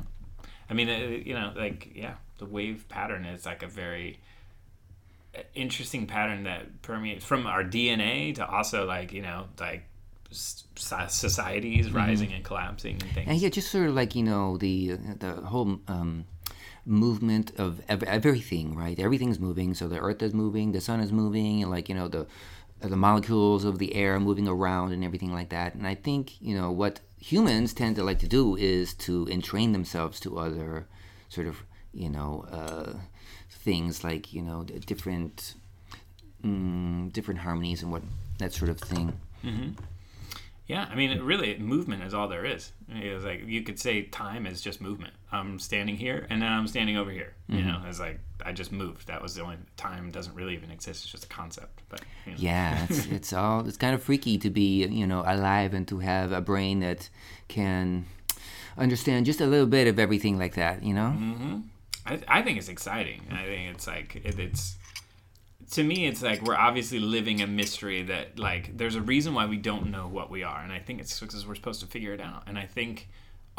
I 0.71 0.75
mean, 0.75 0.89
uh, 0.89 0.99
you 0.99 1.35
know, 1.35 1.53
like 1.57 1.91
yeah, 1.95 2.15
the 2.39 2.45
wave 2.47 2.87
pattern 2.89 3.25
is 3.25 3.45
like 3.47 3.63
a 3.63 3.67
very 3.69 4.21
interesting 5.55 6.07
pattern 6.07 6.45
that 6.45 6.83
permeates 6.83 7.25
from 7.25 7.47
our 7.47 7.65
DNA 7.65 8.35
to 8.37 8.47
also 8.47 8.87
like 8.87 9.13
you 9.13 9.23
know 9.23 9.47
like 9.61 9.85
societies 10.31 11.91
rising 11.93 12.33
and 12.33 12.45
collapsing 12.45 12.99
and 13.01 13.13
things. 13.13 13.29
And 13.29 13.39
yeah, 13.39 13.49
just 13.49 13.71
sort 13.71 13.89
of 13.89 13.95
like 13.95 14.15
you 14.15 14.23
know 14.23 14.57
the 14.57 14.97
the 15.19 15.33
whole 15.33 15.81
um, 15.89 16.25
movement 16.85 17.53
of 17.59 17.81
ev- 17.89 18.03
everything, 18.05 18.75
right? 18.75 18.99
Everything's 18.99 19.39
moving. 19.39 19.75
So 19.75 19.89
the 19.89 19.99
Earth 19.99 20.23
is 20.23 20.35
moving, 20.35 20.73
the 20.73 20.81
Sun 20.81 21.01
is 21.01 21.13
moving, 21.13 21.63
and 21.63 21.71
like 21.71 21.89
you 21.89 21.95
know 21.95 22.09
the 22.09 22.27
the 22.81 22.97
molecules 22.97 23.65
of 23.65 23.79
the 23.79 23.95
air 23.95 24.21
moving 24.21 24.47
around 24.47 24.93
and 24.93 25.03
everything 25.03 25.33
like 25.33 25.49
that. 25.51 25.75
And 25.75 25.87
I 25.87 25.95
think 25.95 26.41
you 26.41 26.57
know 26.57 26.71
what 26.71 27.01
humans 27.19 27.73
tend 27.73 27.97
to 27.97 28.05
like 28.05 28.19
to 28.21 28.29
do 28.29 28.57
is 28.57 28.95
to 28.95 29.27
entrain 29.31 29.73
themselves 29.73 30.21
to 30.21 30.39
other 30.39 30.87
sort 31.29 31.47
of 31.47 31.63
you 31.93 32.11
know 32.11 32.45
uh, 32.51 32.99
things 33.67 34.05
like 34.05 34.33
you 34.33 34.43
know 34.43 34.63
different 34.63 35.55
mm, 36.43 37.13
different 37.13 37.41
harmonies 37.41 37.83
and 37.83 37.91
what 37.91 38.03
that 38.39 38.53
sort 38.53 38.71
of 38.71 38.79
thing. 38.79 39.13
Mm-hmm. 39.45 39.73
Yeah, 40.69 40.89
I 40.91 40.97
mean, 40.97 41.11
it 41.11 41.23
really, 41.23 41.57
movement 41.59 42.03
is 42.03 42.13
all 42.13 42.27
there 42.27 42.45
is. 42.45 42.73
It's 42.89 43.25
like 43.25 43.45
you 43.47 43.63
could 43.63 43.79
say 43.79 44.03
time 44.03 44.47
is 44.47 44.61
just 44.61 44.81
movement. 44.81 45.15
I'm 45.31 45.59
standing 45.59 45.97
here, 45.97 46.27
and 46.31 46.41
then 46.43 46.51
I'm 46.51 46.67
standing 46.67 46.97
over 46.97 47.11
here. 47.11 47.35
You 47.49 47.59
mm-hmm. 47.59 47.69
know, 47.69 47.83
it's 47.89 48.01
like 48.01 48.21
I 48.45 48.53
just 48.53 48.73
moved. 48.73 49.09
That 49.09 49.21
was 49.23 49.35
the 49.35 49.43
only 49.43 49.59
time 49.77 50.11
doesn't 50.11 50.35
really 50.35 50.55
even 50.55 50.71
exist. 50.71 51.05
It's 51.05 51.13
just 51.13 51.25
a 51.25 51.29
concept. 51.29 51.83
But 51.89 52.01
you 52.25 52.33
know. 52.33 52.39
Yeah, 52.39 52.87
it's, 52.89 53.07
it's 53.19 53.33
all 53.33 53.67
it's 53.67 53.77
kind 53.77 53.95
of 53.95 54.03
freaky 54.03 54.39
to 54.39 54.51
be 54.51 54.87
you 54.87 55.07
know 55.07 55.23
alive 55.27 55.75
and 55.75 55.87
to 55.89 55.99
have 55.99 56.33
a 56.33 56.41
brain 56.41 56.81
that 56.81 57.11
can 57.49 58.07
understand 58.77 59.27
just 59.27 59.41
a 59.41 59.47
little 59.47 59.67
bit 59.67 59.87
of 59.87 59.99
everything 59.99 60.39
like 60.39 60.55
that. 60.55 60.83
You 60.83 60.95
know. 60.95 61.15
Mm-hmm. 61.17 61.59
I, 62.07 62.21
I 62.29 62.43
think 62.43 62.59
it's 62.59 62.69
exciting. 62.69 63.23
I 63.31 63.45
think 63.45 63.75
it's 63.75 63.87
like 63.87 64.17
it, 64.17 64.39
it's 64.39 64.77
to 65.73 65.83
me 65.83 66.07
it's 66.07 66.23
like 66.23 66.43
we're 66.43 66.57
obviously 66.57 66.99
living 66.99 67.43
a 67.43 67.47
mystery 67.47 68.03
that 68.03 68.39
like 68.39 68.77
there's 68.77 68.95
a 68.95 69.03
reason 69.03 69.35
why 69.35 69.47
we 69.47 69.57
don't 69.57 69.91
know 69.91 70.07
what 70.07 70.31
we 70.31 70.43
are 70.43 70.61
and 70.61 70.73
I 70.73 70.79
think 70.79 71.01
it's 71.01 71.19
because 71.19 71.47
we're 71.47 71.55
supposed 71.55 71.81
to 71.81 71.87
figure 71.87 72.13
it 72.13 72.21
out. 72.21 72.45
And 72.47 72.59
I 72.59 72.67
think 72.67 73.09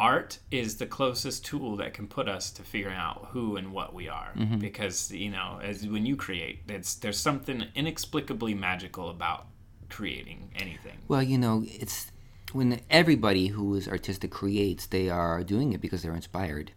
art 0.00 0.38
is 0.50 0.76
the 0.76 0.86
closest 0.86 1.44
tool 1.44 1.76
that 1.76 1.92
can 1.92 2.06
put 2.06 2.28
us 2.28 2.50
to 2.52 2.62
figuring 2.62 2.96
out 2.96 3.28
who 3.32 3.56
and 3.56 3.72
what 3.72 3.92
we 3.92 4.08
are 4.08 4.32
mm-hmm. 4.36 4.58
because 4.58 5.10
you 5.10 5.28
know 5.28 5.58
as 5.62 5.84
when 5.86 6.06
you 6.06 6.14
create 6.14 6.60
it's 6.68 6.94
there's 6.94 7.18
something 7.18 7.64
inexplicably 7.74 8.54
magical 8.54 9.10
about 9.10 9.46
creating 9.88 10.50
anything. 10.56 10.98
Well, 11.08 11.22
you 11.22 11.38
know, 11.38 11.64
it's 11.66 12.10
when 12.52 12.80
everybody 12.90 13.48
who 13.48 13.74
is 13.74 13.88
artistic 13.88 14.30
creates, 14.30 14.86
they 14.86 15.08
are 15.08 15.42
doing 15.42 15.72
it 15.72 15.80
because 15.80 16.02
they're 16.02 16.14
inspired, 16.14 16.72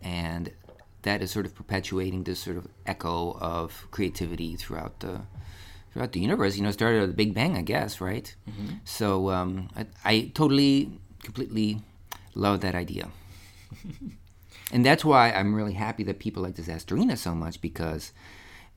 and 0.00 0.52
that 1.04 1.22
is 1.22 1.30
sort 1.30 1.46
of 1.46 1.54
perpetuating 1.54 2.24
this 2.24 2.40
sort 2.40 2.56
of 2.56 2.66
echo 2.86 3.36
of 3.40 3.86
creativity 3.90 4.56
throughout 4.56 5.00
the 5.00 5.22
throughout 5.92 6.12
the 6.12 6.20
universe. 6.20 6.56
You 6.56 6.62
know, 6.64 6.70
it 6.70 6.74
started 6.74 7.02
at 7.02 7.08
the 7.08 7.14
Big 7.14 7.32
Bang, 7.34 7.56
I 7.56 7.62
guess, 7.62 8.00
right? 8.00 8.34
So 8.84 9.30
um, 9.30 9.70
I, 9.76 9.86
I 10.04 10.32
totally, 10.34 10.98
completely 11.22 11.80
love 12.34 12.60
that 12.62 12.74
idea. 12.74 13.08
And 14.72 14.84
that's 14.84 15.04
why 15.04 15.30
I'm 15.30 15.54
really 15.54 15.74
happy 15.74 16.02
that 16.04 16.18
people 16.18 16.42
like 16.42 16.56
this, 16.56 16.66
Disasterina 16.66 17.16
so 17.16 17.32
much 17.32 17.60
because, 17.60 18.12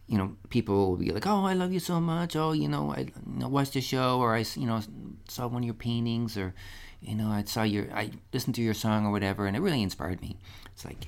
you 0.05 0.17
know, 0.17 0.35
people 0.49 0.89
will 0.89 0.97
be 0.97 1.11
like, 1.11 1.25
"Oh, 1.25 1.45
I 1.45 1.53
love 1.53 1.73
you 1.73 1.79
so 1.79 1.99
much. 1.99 2.35
Oh, 2.35 2.51
you 2.51 2.67
know, 2.67 2.93
I 2.93 2.99
you 2.99 3.39
know, 3.39 3.47
watched 3.47 3.73
the 3.73 3.81
show, 3.81 4.19
or 4.19 4.35
I, 4.35 4.45
you 4.55 4.67
know, 4.67 4.81
saw 5.27 5.47
one 5.47 5.63
of 5.63 5.65
your 5.65 5.73
paintings, 5.73 6.37
or, 6.37 6.53
you 7.01 7.15
know, 7.15 7.29
I 7.29 7.43
saw 7.45 7.63
your, 7.63 7.91
I 7.93 8.11
listened 8.33 8.55
to 8.55 8.61
your 8.61 8.73
song 8.75 9.07
or 9.07 9.11
whatever, 9.11 9.47
and 9.47 9.55
it 9.57 9.61
really 9.61 9.81
inspired 9.81 10.21
me. 10.21 10.37
It's 10.73 10.85
like 10.85 11.07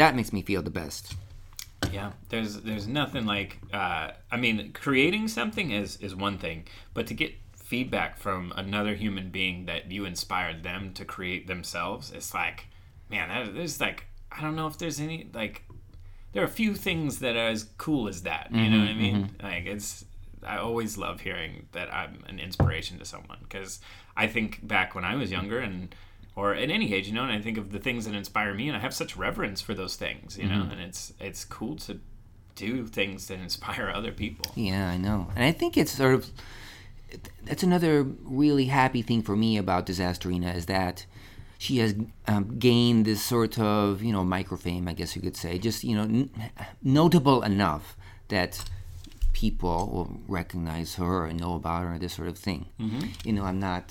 that 0.00 0.16
makes 0.16 0.32
me 0.32 0.40
feel 0.40 0.62
the 0.62 0.70
best. 0.70 1.14
Yeah, 1.92 2.12
there's 2.30 2.60
there's 2.60 2.86
nothing 2.86 3.26
like 3.26 3.58
uh, 3.72 4.12
I 4.30 4.36
mean, 4.38 4.72
creating 4.72 5.28
something 5.28 5.70
is 5.70 5.96
is 5.98 6.14
one 6.14 6.38
thing, 6.38 6.66
but 6.94 7.06
to 7.08 7.14
get 7.14 7.34
feedback 7.54 8.18
from 8.18 8.52
another 8.56 8.94
human 8.94 9.30
being 9.30 9.66
that 9.66 9.92
you 9.92 10.04
inspired 10.04 10.62
them 10.62 10.92
to 10.94 11.04
create 11.04 11.46
themselves, 11.46 12.10
it's 12.10 12.32
like, 12.32 12.66
man, 13.10 13.28
that, 13.28 13.54
there's 13.54 13.80
like 13.80 14.06
I 14.32 14.40
don't 14.40 14.56
know 14.56 14.66
if 14.66 14.78
there's 14.78 15.00
any 15.00 15.28
like 15.34 15.64
there 16.32 16.42
are 16.42 16.46
a 16.46 16.56
few 16.62 16.74
things 16.74 17.18
that 17.18 17.36
are 17.36 17.48
as 17.48 17.64
cool 17.76 18.08
as 18.08 18.22
that. 18.22 18.48
You 18.52 18.70
know 18.70 18.78
what 18.78 18.88
I 18.88 18.94
mean? 18.94 19.36
Like 19.42 19.66
it's 19.66 20.04
I 20.46 20.56
always 20.56 20.96
love 20.96 21.20
hearing 21.20 21.66
that 21.72 21.92
I'm 21.92 22.24
an 22.26 22.38
inspiration 22.38 22.98
to 23.00 23.04
someone 23.04 23.38
because 23.42 23.80
I 24.16 24.28
think 24.28 24.66
back 24.66 24.94
when 24.94 25.04
I 25.04 25.16
was 25.16 25.30
younger 25.30 25.58
and 25.58 25.94
or 26.40 26.54
at 26.54 26.70
any 26.70 26.94
age, 26.94 27.06
you 27.06 27.12
know, 27.12 27.22
and 27.22 27.32
I 27.32 27.40
think 27.40 27.58
of 27.58 27.70
the 27.70 27.78
things 27.78 28.06
that 28.06 28.14
inspire 28.14 28.54
me, 28.54 28.66
and 28.68 28.76
I 28.76 28.80
have 28.80 28.94
such 28.94 29.14
reverence 29.26 29.60
for 29.60 29.74
those 29.74 29.94
things, 29.96 30.38
you 30.38 30.48
know, 30.48 30.62
and 30.72 30.80
it's 30.80 31.12
it's 31.20 31.44
cool 31.44 31.76
to 31.86 32.00
do 32.54 32.86
things 32.86 33.26
that 33.28 33.38
inspire 33.38 33.92
other 33.94 34.12
people. 34.12 34.46
Yeah, 34.54 34.88
I 34.88 34.96
know. 34.96 35.28
And 35.36 35.44
I 35.44 35.52
think 35.52 35.76
it's 35.76 35.92
sort 35.92 36.14
of 36.14 36.30
that's 37.44 37.62
another 37.62 38.04
really 38.42 38.66
happy 38.66 39.02
thing 39.02 39.22
for 39.22 39.36
me 39.36 39.58
about 39.58 39.86
Disasterina 39.86 40.54
is 40.54 40.66
that 40.66 41.04
she 41.58 41.76
has 41.78 41.94
um, 42.26 42.58
gained 42.58 43.04
this 43.04 43.22
sort 43.22 43.58
of 43.58 44.02
you 44.02 44.12
know 44.14 44.22
microfame, 44.22 44.88
I 44.88 44.94
guess 44.94 45.14
you 45.16 45.20
could 45.22 45.36
say, 45.36 45.58
just 45.58 45.84
you 45.84 45.94
know 45.96 46.04
n- 46.04 46.30
notable 46.82 47.42
enough 47.42 47.96
that 48.28 48.64
people 49.32 49.76
will 49.92 50.20
recognize 50.26 50.94
her 50.96 51.26
and 51.26 51.38
know 51.40 51.54
about 51.54 51.82
her, 51.84 51.98
this 51.98 52.14
sort 52.14 52.28
of 52.28 52.38
thing. 52.38 52.66
You 53.24 53.32
know, 53.34 53.44
I'm 53.44 53.60
not 53.60 53.86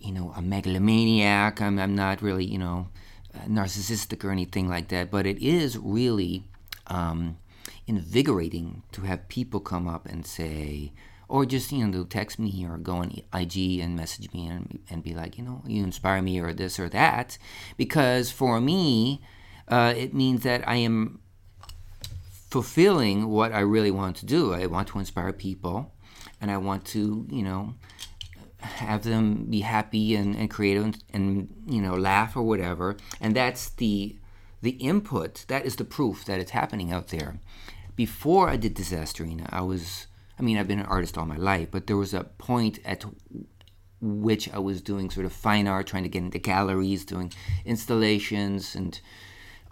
you 0.00 0.12
know 0.12 0.32
a 0.36 0.42
megalomaniac. 0.42 1.60
I'm 1.60 1.78
I'm 1.78 1.94
not 1.94 2.22
really 2.22 2.44
you 2.44 2.58
know 2.58 2.88
uh, 3.34 3.46
narcissistic 3.46 4.24
or 4.24 4.30
anything 4.30 4.68
like 4.68 4.88
that. 4.88 5.10
But 5.10 5.26
it 5.26 5.38
is 5.44 5.78
really 5.78 6.44
um, 6.86 7.38
invigorating 7.86 8.82
to 8.92 9.02
have 9.02 9.28
people 9.28 9.60
come 9.60 9.88
up 9.88 10.06
and 10.06 10.26
say, 10.26 10.92
or 11.28 11.44
just 11.44 11.72
you 11.72 11.86
know 11.86 11.92
to 11.92 12.08
text 12.08 12.38
me 12.38 12.66
or 12.66 12.78
go 12.78 12.96
on 12.96 13.20
IG 13.34 13.80
and 13.80 13.96
message 13.96 14.32
me 14.32 14.46
and, 14.46 14.78
and 14.90 15.02
be 15.02 15.14
like, 15.14 15.38
you 15.38 15.44
know, 15.44 15.62
you 15.66 15.82
inspire 15.84 16.22
me 16.22 16.40
or 16.40 16.52
this 16.52 16.78
or 16.78 16.88
that, 16.88 17.38
because 17.76 18.30
for 18.30 18.60
me, 18.60 19.20
uh, 19.68 19.92
it 19.96 20.14
means 20.14 20.42
that 20.42 20.66
I 20.66 20.76
am 20.76 21.20
fulfilling 22.48 23.28
what 23.28 23.52
I 23.52 23.60
really 23.60 23.90
want 23.90 24.16
to 24.16 24.26
do. 24.26 24.54
I 24.54 24.66
want 24.66 24.88
to 24.88 24.98
inspire 24.98 25.32
people, 25.32 25.92
and 26.40 26.50
I 26.50 26.56
want 26.56 26.84
to, 26.86 27.26
you 27.30 27.42
know, 27.42 27.74
have 28.60 29.04
them 29.04 29.46
be 29.48 29.60
happy 29.60 30.14
and, 30.14 30.34
and 30.36 30.50
creative 30.50 30.84
and, 30.84 31.04
and 31.12 31.64
you 31.66 31.80
know 31.80 31.94
laugh 31.94 32.36
or 32.36 32.42
whatever. 32.42 32.96
And 33.20 33.34
that's 33.34 33.70
the 33.70 34.16
the 34.62 34.70
input. 34.70 35.44
That 35.48 35.64
is 35.64 35.76
the 35.76 35.84
proof 35.84 36.24
that 36.24 36.40
it's 36.40 36.50
happening 36.50 36.92
out 36.92 37.08
there. 37.08 37.40
Before 37.96 38.48
I 38.48 38.56
did 38.56 38.74
Disasterina, 38.74 39.48
I 39.50 39.62
was. 39.62 40.06
I 40.38 40.42
mean, 40.42 40.56
I've 40.56 40.68
been 40.68 40.78
an 40.78 40.86
artist 40.86 41.18
all 41.18 41.26
my 41.26 41.36
life, 41.36 41.68
but 41.72 41.88
there 41.88 41.96
was 41.96 42.14
a 42.14 42.22
point 42.22 42.78
at 42.84 43.04
which 44.00 44.48
I 44.54 44.60
was 44.60 44.80
doing 44.80 45.10
sort 45.10 45.26
of 45.26 45.32
fine 45.32 45.66
art, 45.66 45.88
trying 45.88 46.04
to 46.04 46.08
get 46.08 46.22
into 46.22 46.38
galleries, 46.38 47.04
doing 47.04 47.32
installations 47.64 48.76
and 48.76 49.00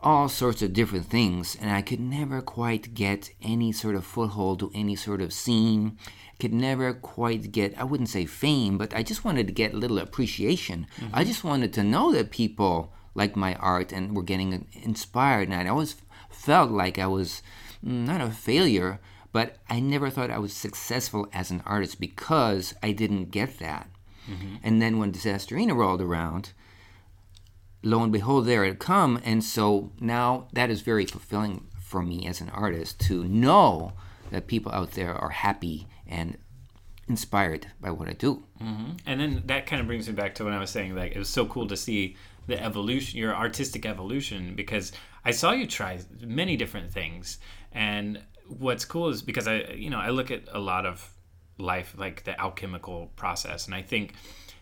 all 0.00 0.28
sorts 0.28 0.62
of 0.62 0.72
different 0.72 1.06
things, 1.06 1.56
and 1.60 1.70
I 1.70 1.82
could 1.82 2.00
never 2.00 2.42
quite 2.42 2.94
get 2.94 3.30
any 3.42 3.72
sort 3.72 3.94
of 3.94 4.04
foothold 4.04 4.60
to 4.60 4.70
any 4.74 4.94
sort 4.94 5.20
of 5.20 5.32
scene. 5.32 5.98
Could 6.38 6.52
never 6.52 6.92
quite 6.92 7.50
get, 7.52 7.78
I 7.78 7.84
wouldn't 7.84 8.10
say 8.10 8.26
fame, 8.26 8.76
but 8.76 8.94
I 8.94 9.02
just 9.02 9.24
wanted 9.24 9.46
to 9.46 9.52
get 9.52 9.72
a 9.72 9.78
little 9.78 9.98
appreciation. 9.98 10.86
I 11.12 11.24
just 11.24 11.44
wanted 11.44 11.72
to 11.74 11.82
know 11.82 12.12
that 12.12 12.30
people 12.30 12.92
liked 13.14 13.36
my 13.36 13.54
art 13.54 13.92
and 13.92 14.14
were 14.14 14.22
getting 14.22 14.66
inspired, 14.82 15.48
and 15.48 15.54
I 15.54 15.70
always 15.70 15.96
felt 16.28 16.70
like 16.70 16.98
I 16.98 17.06
was 17.06 17.42
mm, 17.84 18.06
not 18.06 18.20
a 18.20 18.30
failure, 18.30 19.00
but 19.32 19.56
I 19.70 19.80
never 19.80 20.10
thought 20.10 20.30
I 20.30 20.38
was 20.38 20.52
successful 20.52 21.26
as 21.32 21.50
an 21.50 21.62
artist 21.64 21.98
because 22.00 22.74
I 22.82 22.92
didn't 22.92 23.30
get 23.30 23.58
that. 23.58 23.88
And 24.62 24.82
then 24.82 24.98
when 24.98 25.12
Disasterina 25.12 25.74
rolled 25.74 26.02
around, 26.02 26.52
lo 27.82 28.02
and 28.02 28.12
behold, 28.12 28.46
there 28.46 28.64
it 28.64 28.78
come. 28.78 29.20
And 29.24 29.42
so 29.44 29.92
now 30.00 30.48
that 30.52 30.68
is 30.68 30.80
very 30.82 31.06
fulfilling 31.06 31.66
for 31.80 32.02
me 32.02 32.26
as 32.26 32.40
an 32.40 32.50
artist 32.50 32.98
to 33.06 33.24
know 33.24 33.92
that 34.30 34.48
people 34.48 34.72
out 34.72 34.92
there 34.92 35.14
are 35.14 35.30
happy 35.30 35.86
and 36.08 36.36
inspired 37.08 37.68
by 37.80 37.90
what 37.90 38.08
I 38.08 38.12
do. 38.12 38.44
And 39.06 39.20
then 39.20 39.42
that 39.46 39.66
kind 39.66 39.80
of 39.80 39.86
brings 39.86 40.08
me 40.08 40.14
back 40.14 40.34
to 40.36 40.44
when 40.44 40.52
I 40.52 40.58
was 40.60 40.70
saying 40.70 40.94
like 40.94 41.12
it 41.12 41.18
was 41.18 41.28
so 41.28 41.46
cool 41.46 41.68
to 41.68 41.76
see 41.76 42.16
the 42.46 42.62
evolution, 42.62 43.18
your 43.18 43.34
artistic 43.34 43.86
evolution, 43.86 44.54
because 44.54 44.92
I 45.24 45.32
saw 45.32 45.52
you 45.52 45.66
try 45.66 46.00
many 46.20 46.56
different 46.56 46.92
things. 46.92 47.38
And 47.72 48.22
what's 48.48 48.84
cool 48.84 49.08
is 49.08 49.22
because 49.22 49.48
I, 49.48 49.62
you 49.74 49.90
know, 49.90 49.98
I 49.98 50.10
look 50.10 50.30
at 50.30 50.42
a 50.52 50.58
lot 50.58 50.86
of 50.86 51.12
life 51.58 51.94
like 51.96 52.24
the 52.24 52.40
alchemical 52.40 53.10
process, 53.16 53.66
and 53.66 53.74
I 53.74 53.82
think 53.82 54.14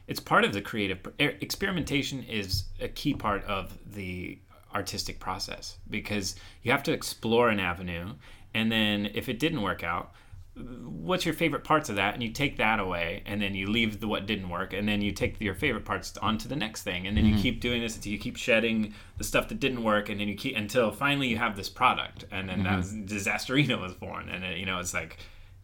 it's 0.06 0.20
part 0.20 0.44
of 0.44 0.52
the 0.52 0.60
creative 0.60 0.98
er, 1.20 1.34
experimentation 1.40 2.22
is 2.22 2.64
a 2.80 2.88
key 2.88 3.14
part 3.14 3.44
of 3.44 3.76
the 3.94 4.38
artistic 4.74 5.20
process 5.20 5.78
because 5.88 6.36
you 6.62 6.72
have 6.72 6.82
to 6.84 6.92
explore 6.92 7.48
an 7.48 7.60
avenue, 7.60 8.14
and 8.54 8.70
then 8.70 9.10
if 9.14 9.28
it 9.28 9.38
didn't 9.38 9.62
work 9.62 9.82
out, 9.82 10.12
what's 10.56 11.24
your 11.24 11.34
favorite 11.34 11.64
parts 11.64 11.88
of 11.88 11.96
that? 11.96 12.14
And 12.14 12.22
you 12.22 12.30
take 12.30 12.58
that 12.58 12.78
away 12.78 13.22
and 13.26 13.42
then 13.42 13.54
you 13.54 13.66
leave 13.66 14.00
the 14.00 14.06
what 14.06 14.26
didn't 14.26 14.48
work 14.48 14.72
and 14.72 14.88
then 14.88 15.02
you 15.02 15.10
take 15.10 15.40
your 15.40 15.54
favorite 15.54 15.84
parts 15.84 16.16
onto 16.18 16.48
the 16.48 16.54
next 16.56 16.82
thing 16.82 17.06
and 17.06 17.16
then 17.16 17.24
you 17.24 17.32
mm-hmm. 17.32 17.42
keep 17.42 17.60
doing 17.60 17.80
this 17.80 17.96
until 17.96 18.12
you 18.12 18.18
keep 18.18 18.36
shedding 18.36 18.94
the 19.18 19.24
stuff 19.24 19.48
that 19.48 19.58
didn't 19.58 19.82
work 19.82 20.08
and 20.08 20.20
then 20.20 20.28
you 20.28 20.36
keep 20.36 20.56
until 20.56 20.92
finally 20.92 21.26
you 21.26 21.36
have 21.36 21.56
this 21.56 21.68
product 21.68 22.24
and 22.30 22.48
then 22.48 22.58
mm-hmm. 22.58 22.68
that 22.68 22.76
was 22.76 22.92
disasterina 22.92 23.80
was 23.82 23.94
born 23.94 24.28
and 24.28 24.44
it, 24.44 24.58
you 24.58 24.66
know 24.66 24.78
it's 24.78 24.94
like 24.94 25.18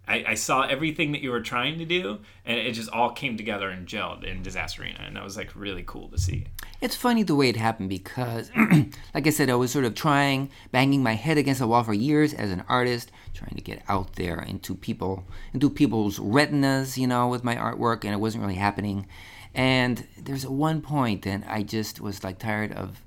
I, 0.09 0.25
I 0.29 0.35
saw 0.35 0.63
everything 0.63 1.13
that 1.13 1.21
you 1.21 1.31
were 1.31 1.41
trying 1.41 1.79
to 1.79 1.85
do 1.85 2.19
and 2.45 2.59
it 2.59 2.73
just 2.73 2.91
all 2.91 3.11
came 3.11 3.37
together 3.37 3.69
and 3.71 3.87
gelled 3.87 4.25
in 4.25 4.43
disasterina 4.43 5.07
and 5.07 5.15
that 5.17 5.23
was 5.23 5.37
like 5.37 5.55
really 5.55 5.85
cool 5.87 6.09
to 6.09 6.19
see 6.19 6.47
It's 6.81 6.97
funny 6.97 7.23
the 7.23 7.35
way 7.35 7.49
it 7.49 7.57
happened 7.57 7.91
because, 7.91 8.51
like 9.15 9.27
I 9.27 9.31
said, 9.31 9.51
I 9.51 9.55
was 9.55 9.71
sort 9.71 9.85
of 9.85 9.95
trying, 9.95 10.51
banging 10.73 11.03
my 11.03 11.15
head 11.15 11.37
against 11.39 11.61
the 11.61 11.67
wall 11.67 11.85
for 11.85 11.93
years 11.93 12.33
as 12.33 12.51
an 12.51 12.65
artist, 12.69 13.13
trying 13.35 13.55
to 13.55 13.61
get 13.61 13.83
out 13.89 14.15
there 14.15 14.41
into 14.41 14.75
people, 14.75 15.25
into 15.53 15.69
people's 15.69 16.19
retinas, 16.19 16.97
you 16.97 17.07
know, 17.07 17.29
with 17.29 17.45
my 17.45 17.55
artwork, 17.57 18.05
and 18.05 18.15
it 18.15 18.21
wasn't 18.21 18.43
really 18.43 18.57
happening. 18.57 19.07
And 19.55 20.07
there's 20.19 20.47
one 20.47 20.81
point 20.81 21.23
then 21.23 21.45
I 21.47 21.63
just 21.63 22.01
was 22.01 22.25
like 22.25 22.39
tired 22.39 22.73
of. 22.73 23.03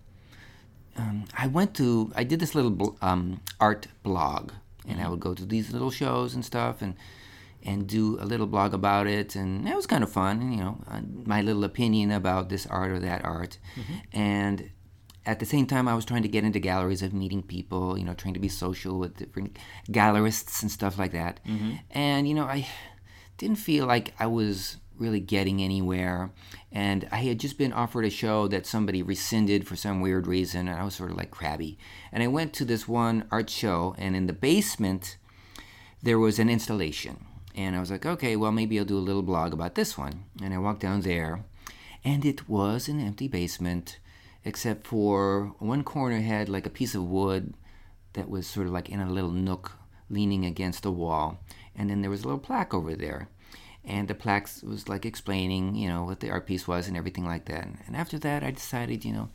Um, 0.96 1.26
I 1.36 1.48
went 1.48 1.74
to, 1.76 2.12
I 2.16 2.24
did 2.24 2.40
this 2.40 2.54
little 2.54 2.70
bl- 2.70 2.96
um, 3.02 3.42
art 3.60 3.88
blog, 4.04 4.52
and 4.88 5.00
I 5.00 5.04
mm-hmm. 5.04 5.12
would 5.12 5.20
go 5.20 5.34
to 5.34 5.46
these 5.46 5.72
little 5.72 5.92
shows 5.92 6.34
and 6.36 6.44
stuff, 6.44 6.82
and 6.82 6.96
and 7.66 7.88
do 7.88 8.20
a 8.20 8.26
little 8.26 8.48
blog 8.48 8.74
about 8.74 9.08
it, 9.08 9.36
and 9.36 9.68
it 9.68 9.76
was 9.76 9.88
kind 9.88 10.04
of 10.04 10.12
fun, 10.12 10.52
you 10.52 10.58
know, 10.58 10.82
uh, 10.90 11.02
my 11.26 11.42
little 11.42 11.64
opinion 11.64 12.12
about 12.12 12.50
this 12.50 12.66
art 12.68 12.92
or 12.92 13.00
that 13.00 13.24
art, 13.24 13.58
mm-hmm. 13.76 13.94
and 14.12 14.70
at 15.26 15.40
the 15.40 15.46
same 15.46 15.66
time, 15.66 15.88
I 15.88 15.96
was 15.96 16.04
trying 16.04 16.24
to 16.24 16.28
get 16.28 16.44
into 16.44 16.60
galleries 16.60 17.02
of 17.02 17.14
meeting 17.14 17.42
people, 17.42 17.98
you 17.98 18.04
know, 18.04 18.14
trying 18.14 18.34
to 18.34 18.42
be 18.42 18.50
social 18.50 19.00
with 19.00 19.16
different 19.16 19.58
gallerists 19.90 20.62
and 20.62 20.70
stuff 20.70 21.00
like 21.00 21.14
that, 21.14 21.40
mm-hmm. 21.48 21.76
and 21.92 22.28
you 22.28 22.34
know, 22.34 22.44
I 22.46 22.68
didn't 23.38 23.58
feel 23.58 23.86
like 23.86 24.14
I 24.20 24.28
was 24.28 24.78
really 24.98 25.20
getting 25.20 25.62
anywhere, 25.62 26.32
and 26.74 27.08
I 27.12 27.18
had 27.18 27.40
just 27.40 27.58
been 27.58 27.72
offered 27.72 28.04
a 28.04 28.10
show 28.10 28.48
that 28.50 28.66
somebody 28.66 29.02
rescinded 29.02 29.68
for 29.68 29.76
some 29.76 30.02
weird 30.02 30.28
reason, 30.28 30.68
and 30.68 30.78
I 30.78 30.84
was 30.84 30.96
sort 30.96 31.12
of 31.12 31.18
like 31.18 31.32
crabby, 31.32 31.78
and 32.12 32.22
I 32.22 32.28
went 32.28 32.52
to 32.54 32.66
this 32.66 32.88
one 32.88 33.26
art 33.32 33.50
show, 33.50 33.96
and 33.98 34.16
in 34.16 34.28
the 34.28 34.34
basement 34.34 35.18
there 36.02 36.20
was 36.20 36.38
an 36.38 36.50
installation. 36.50 37.26
And 37.56 37.76
I 37.76 37.80
was 37.80 37.90
like, 37.90 38.06
okay, 38.06 38.36
well, 38.36 38.52
maybe 38.52 38.78
I'll 38.78 38.86
do 38.86 38.98
a 38.98 39.00
little 39.00 39.22
blog 39.22 39.54
about 39.54 39.76
this 39.76 39.98
one. 39.98 40.26
And 40.42 40.54
I 40.54 40.58
walked 40.58 40.82
down 40.82 41.02
there, 41.02 41.46
and 42.04 42.26
it 42.26 42.50
was 42.50 42.90
an 42.90 43.00
empty 43.00 43.28
basement, 43.28 44.00
except 44.44 44.86
for 44.86 45.54
one 45.60 45.84
corner 45.84 46.20
had 46.20 46.50
like 46.50 46.66
a 46.66 46.72
piece 46.72 46.96
of 46.96 47.04
wood 47.04 47.54
that 48.14 48.30
was 48.30 48.48
sort 48.48 48.68
of 48.68 48.74
like 48.74 48.90
in 48.90 49.00
a 49.00 49.10
little 49.10 49.32
nook 49.32 49.74
leaning 50.10 50.46
against 50.46 50.84
the 50.84 50.92
wall. 50.92 51.40
And 51.76 51.90
then 51.90 52.02
there 52.02 52.12
was 52.12 52.24
a 52.24 52.26
little 52.26 52.40
plaque 52.40 52.74
over 52.74 52.96
there. 52.96 53.30
And 53.86 54.08
the 54.08 54.16
plaques 54.16 54.64
was 54.64 54.88
like 54.88 55.06
explaining, 55.06 55.76
you 55.76 55.90
know, 55.90 56.04
what 56.04 56.22
the 56.22 56.30
art 56.30 56.48
piece 56.48 56.68
was 56.68 56.88
and 56.88 56.96
everything 56.96 57.26
like 57.26 57.46
that. 57.46 57.68
And 57.86 57.96
after 57.96 58.18
that, 58.20 58.44
I 58.44 58.52
decided, 58.52 59.04
you 59.04 59.12
know, 59.12 59.30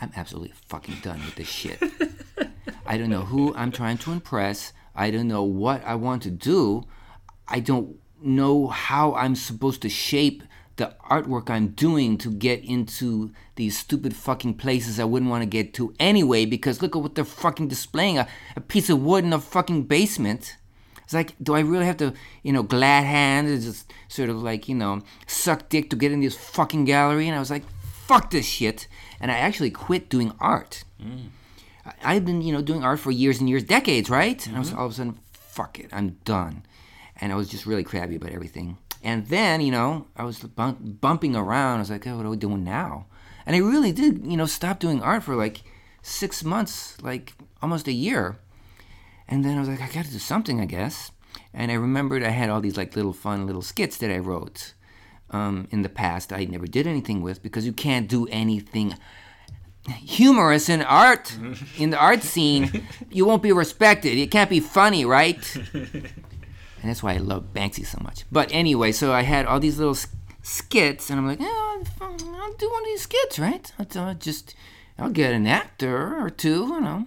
I'm 0.00 0.10
absolutely 0.16 0.54
fucking 0.66 0.96
done 1.02 1.20
with 1.24 1.36
this 1.36 1.48
shit. 1.48 1.80
I 2.86 2.98
don't 2.98 3.10
know 3.10 3.22
who 3.22 3.54
I'm 3.54 3.70
trying 3.70 3.98
to 3.98 4.12
impress. 4.12 4.72
I 4.94 5.10
don't 5.10 5.28
know 5.28 5.44
what 5.44 5.84
I 5.84 5.94
want 5.94 6.22
to 6.24 6.30
do. 6.30 6.84
I 7.46 7.60
don't 7.60 7.96
know 8.20 8.68
how 8.68 9.14
I'm 9.14 9.36
supposed 9.36 9.82
to 9.82 9.88
shape 9.88 10.42
the 10.76 10.94
artwork 11.08 11.50
I'm 11.50 11.68
doing 11.68 12.18
to 12.18 12.30
get 12.30 12.64
into 12.64 13.30
these 13.54 13.78
stupid 13.78 14.14
fucking 14.16 14.54
places 14.54 14.98
I 14.98 15.04
wouldn't 15.04 15.30
want 15.30 15.42
to 15.42 15.46
get 15.46 15.72
to 15.74 15.94
anyway 16.00 16.46
because 16.46 16.82
look 16.82 16.96
at 16.96 17.02
what 17.02 17.14
they're 17.14 17.24
fucking 17.24 17.68
displaying 17.68 18.18
a, 18.18 18.26
a 18.56 18.60
piece 18.60 18.90
of 18.90 19.00
wood 19.00 19.24
in 19.24 19.32
a 19.32 19.40
fucking 19.40 19.84
basement. 19.84 20.56
It's 21.04 21.14
like, 21.14 21.34
do 21.42 21.54
I 21.54 21.60
really 21.60 21.86
have 21.86 21.98
to, 21.98 22.14
you 22.42 22.52
know, 22.52 22.62
glad 22.62 23.04
hand 23.04 23.48
and 23.48 23.62
just 23.62 23.92
sort 24.08 24.30
of 24.30 24.42
like, 24.42 24.68
you 24.68 24.74
know, 24.74 25.02
suck 25.26 25.68
dick 25.68 25.90
to 25.90 25.96
get 25.96 26.12
in 26.12 26.20
this 26.20 26.36
fucking 26.36 26.84
gallery? 26.84 27.28
And 27.28 27.36
I 27.36 27.38
was 27.38 27.50
like, 27.50 27.64
fuck 28.06 28.30
this 28.30 28.46
shit. 28.46 28.88
And 29.20 29.30
I 29.30 29.36
actually 29.36 29.70
quit 29.70 30.08
doing 30.08 30.32
art. 30.40 30.84
I- 31.84 32.14
I've 32.14 32.24
been, 32.24 32.42
you 32.42 32.52
know, 32.52 32.62
doing 32.62 32.82
art 32.82 33.00
for 33.00 33.10
years 33.10 33.40
and 33.40 33.48
years, 33.48 33.64
decades, 33.64 34.08
right? 34.10 34.44
And 34.46 34.56
I 34.56 34.58
was 34.58 34.70
mm-hmm. 34.70 34.78
all 34.78 34.86
of 34.86 34.92
a 34.92 34.94
sudden, 34.94 35.18
fuck 35.32 35.78
it, 35.78 35.90
I'm 35.92 36.16
done. 36.24 36.64
And 37.20 37.32
I 37.32 37.36
was 37.36 37.48
just 37.48 37.66
really 37.66 37.84
crabby 37.84 38.16
about 38.16 38.32
everything. 38.32 38.78
And 39.02 39.26
then, 39.26 39.60
you 39.60 39.70
know, 39.70 40.06
I 40.16 40.24
was 40.24 40.38
bump, 40.38 41.00
bumping 41.00 41.36
around. 41.36 41.76
I 41.76 41.80
was 41.80 41.90
like, 41.90 42.06
oh, 42.06 42.16
what 42.16 42.26
are 42.26 42.30
we 42.30 42.38
doing 42.38 42.64
now? 42.64 43.06
And 43.46 43.54
I 43.54 43.58
really 43.58 43.92
did, 43.92 44.26
you 44.26 44.36
know, 44.36 44.46
stop 44.46 44.78
doing 44.78 45.02
art 45.02 45.22
for 45.22 45.36
like 45.36 45.62
six 46.00 46.42
months, 46.42 47.00
like 47.02 47.34
almost 47.60 47.86
a 47.86 47.92
year. 47.92 48.36
And 49.28 49.44
then 49.44 49.56
I 49.56 49.60
was 49.60 49.68
like, 49.68 49.80
I 49.80 49.88
got 49.88 50.04
to 50.04 50.12
do 50.12 50.18
something, 50.18 50.60
I 50.60 50.66
guess. 50.66 51.10
And 51.52 51.70
I 51.70 51.74
remembered 51.74 52.22
I 52.22 52.30
had 52.30 52.50
all 52.50 52.60
these 52.60 52.76
like 52.76 52.96
little 52.96 53.12
fun 53.12 53.46
little 53.46 53.62
skits 53.62 53.96
that 53.98 54.10
I 54.10 54.18
wrote 54.18 54.74
um, 55.30 55.68
in 55.70 55.82
the 55.82 55.88
past. 55.88 56.32
I 56.32 56.44
never 56.44 56.66
did 56.66 56.86
anything 56.86 57.22
with 57.22 57.42
because 57.42 57.66
you 57.66 57.72
can't 57.72 58.08
do 58.08 58.26
anything 58.30 58.96
humorous 59.88 60.68
in 60.68 60.82
art 60.82 61.36
in 61.78 61.90
the 61.90 61.98
art 61.98 62.22
scene. 62.22 62.86
You 63.10 63.24
won't 63.26 63.42
be 63.42 63.52
respected. 63.52 64.18
It 64.18 64.30
can't 64.30 64.50
be 64.50 64.60
funny, 64.60 65.04
right? 65.04 65.56
And 66.84 66.90
that's 66.90 67.02
why 67.02 67.14
I 67.14 67.16
love 67.16 67.54
Banksy 67.54 67.86
so 67.86 67.96
much. 68.02 68.26
But 68.30 68.50
anyway, 68.52 68.92
so 68.92 69.10
I 69.10 69.22
had 69.22 69.46
all 69.46 69.58
these 69.58 69.78
little 69.78 69.96
skits, 70.42 71.08
and 71.08 71.18
I'm 71.18 71.26
like, 71.26 71.38
oh, 71.40 71.82
I'll 71.98 72.08
I'll 72.10 72.52
do 72.52 72.70
one 72.70 72.82
of 72.82 72.86
these 72.88 73.00
skits, 73.00 73.38
right? 73.38 73.72
I'll, 73.78 73.86
I'll 73.98 74.14
just, 74.14 74.54
I'll 74.98 75.08
get 75.08 75.32
an 75.32 75.46
actor 75.46 76.22
or 76.22 76.28
two, 76.28 76.66
you 76.66 76.80
know. 76.82 77.06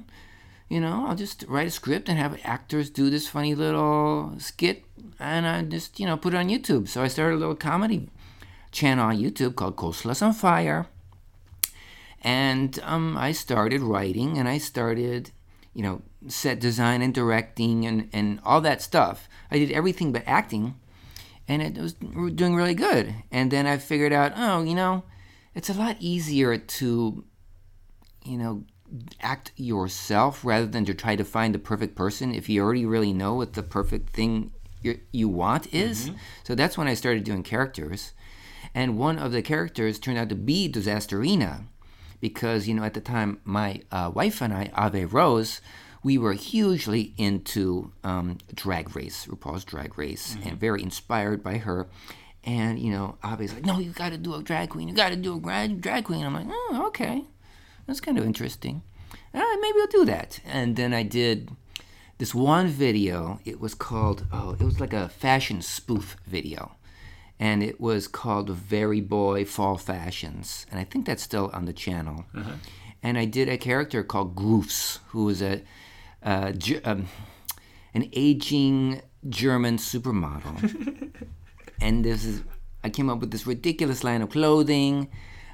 You 0.70 0.82
know, 0.82 1.06
I'll 1.08 1.16
just 1.16 1.46
write 1.48 1.68
a 1.68 1.72
script 1.72 2.10
and 2.10 2.18
have 2.18 2.40
actors 2.44 2.90
do 2.90 3.10
this 3.10 3.28
funny 3.28 3.56
little 3.56 4.34
skit, 4.38 4.84
and 5.18 5.48
I 5.48 5.62
just, 5.64 5.98
you 6.00 6.06
know, 6.06 6.18
put 6.18 6.34
it 6.34 6.38
on 6.38 6.50
YouTube. 6.50 6.90
So 6.90 7.02
I 7.02 7.08
started 7.08 7.36
a 7.36 7.40
little 7.40 7.56
comedy 7.56 8.10
channel 8.72 9.06
on 9.06 9.18
YouTube 9.18 9.56
called 9.56 9.78
Coastlas 9.78 10.22
on 10.22 10.34
Fire. 10.34 10.88
And 12.22 12.78
um, 12.84 13.16
I 13.16 13.32
started 13.32 13.82
writing, 13.82 14.38
and 14.38 14.50
I 14.50 14.58
started, 14.58 15.32
you 15.74 15.84
know, 15.84 16.02
set 16.28 16.60
design 16.60 17.02
and 17.02 17.14
directing 17.14 17.86
and, 17.86 18.10
and 18.12 18.42
all 18.44 18.60
that 18.62 18.82
stuff. 18.82 19.30
I 19.50 19.60
did 19.60 19.72
everything 19.72 20.12
but 20.12 20.24
acting, 20.26 20.76
and 21.48 21.62
it 21.62 21.78
was 21.78 21.94
doing 21.94 22.56
really 22.56 22.74
good. 22.74 23.16
And 23.32 23.52
then 23.52 23.68
I 23.68 23.78
figured 23.78 24.12
out, 24.12 24.34
oh, 24.36 24.64
you 24.64 24.76
know, 24.76 25.04
it's 25.56 25.70
a 25.70 25.74
lot 25.74 25.96
easier 26.02 26.58
to, 26.58 27.24
you 28.26 28.38
know, 28.38 28.66
act 29.22 29.52
yourself 29.56 30.46
rather 30.46 30.66
than 30.66 30.86
to 30.86 30.94
try 30.94 31.16
to 31.16 31.24
find 31.24 31.54
the 31.54 31.60
perfect 31.60 31.96
person 31.96 32.34
if 32.34 32.48
you 32.50 32.62
already 32.64 32.86
really 32.86 33.14
know 33.14 33.34
what 33.36 33.54
the 33.54 33.64
perfect 33.64 34.10
thing 34.12 34.52
you 35.12 35.28
want 35.30 35.74
is. 35.74 36.12
So 36.44 36.56
that's 36.56 36.78
when 36.78 36.88
I 36.88 36.94
started 36.94 37.24
doing 37.24 37.44
characters. 37.44 38.14
And 38.74 38.98
one 38.98 39.18
of 39.18 39.32
the 39.32 39.42
characters 39.42 40.00
turned 40.00 40.18
out 40.18 40.30
to 40.30 40.36
be 40.36 40.70
Disasterina 40.72 41.64
because, 42.20 42.68
you 42.68 42.74
know, 42.74 42.84
at 42.84 42.94
the 42.94 43.02
time, 43.02 43.40
my 43.44 43.82
uh, 43.92 44.12
wife 44.14 44.42
and 44.42 44.54
I, 44.54 44.70
Ave 44.74 45.06
Rose, 45.06 45.62
we 46.04 46.18
were 46.18 46.34
hugely 46.34 47.14
into 47.18 47.92
um, 48.04 48.38
Drag 48.54 48.96
Race, 48.96 49.26
RuPaul's 49.26 49.66
Drag 49.66 49.98
Race, 49.98 50.38
and 50.46 50.60
very 50.60 50.82
inspired 50.84 51.44
by 51.44 51.58
her. 51.58 51.88
And, 52.44 52.80
you 52.80 52.92
know, 52.92 53.18
Ave's 53.26 53.54
like, 53.54 53.66
no, 53.66 53.80
you 53.80 53.92
got 53.92 54.12
to 54.12 54.18
do 54.18 54.36
a 54.36 54.42
drag 54.42 54.70
queen. 54.70 54.88
You 54.88 54.94
got 54.94 55.10
to 55.10 55.18
do 55.18 55.36
a 55.36 55.40
drag, 55.40 55.82
drag 55.82 56.06
queen. 56.06 56.24
I'm 56.24 56.34
like, 56.34 56.48
oh, 56.50 56.86
okay. 56.88 57.24
That's 57.88 58.02
kind 58.02 58.18
of 58.18 58.26
interesting. 58.26 58.84
Uh, 59.34 59.44
maybe 59.62 59.80
I'll 59.80 59.88
do 59.88 60.06
that. 60.06 60.40
And 60.46 60.76
then 60.76 60.94
I 60.94 61.04
did 61.04 61.50
this 62.18 62.36
one 62.36 62.68
video. 62.68 63.40
It 63.46 63.60
was 63.60 63.74
called, 63.74 64.28
oh, 64.32 64.52
it 64.60 64.64
was 64.64 64.80
like 64.80 64.94
a 64.94 65.10
fashion 65.10 65.62
spoof 65.62 66.18
video. 66.26 66.74
And 67.40 67.64
it 67.64 67.80
was 67.80 68.08
called 68.08 68.50
Very 68.50 69.00
Boy 69.00 69.46
Fall 69.46 69.78
Fashions. 69.78 70.66
And 70.70 70.80
I 70.80 70.84
think 70.84 71.06
that's 71.06 71.24
still 71.24 71.50
on 71.54 71.66
the 71.66 71.74
channel. 71.74 72.26
And 73.04 73.18
I 73.18 73.26
did 73.26 73.48
a 73.48 73.58
character 73.58 74.04
called 74.04 74.36
Groofs, 74.36 75.00
who 75.10 75.26
was 75.26 75.42
a, 75.42 75.62
uh, 76.24 76.52
um, 76.84 77.08
an 77.94 78.10
aging 78.12 79.02
German 79.30 79.78
supermodel. 79.78 81.12
and 81.82 82.04
this 82.04 82.26
is, 82.26 82.42
I 82.84 82.90
came 82.90 83.10
up 83.10 83.20
with 83.20 83.30
this 83.30 83.46
ridiculous 83.46 84.04
line 84.04 84.24
of 84.24 84.32
clothing. 84.32 85.10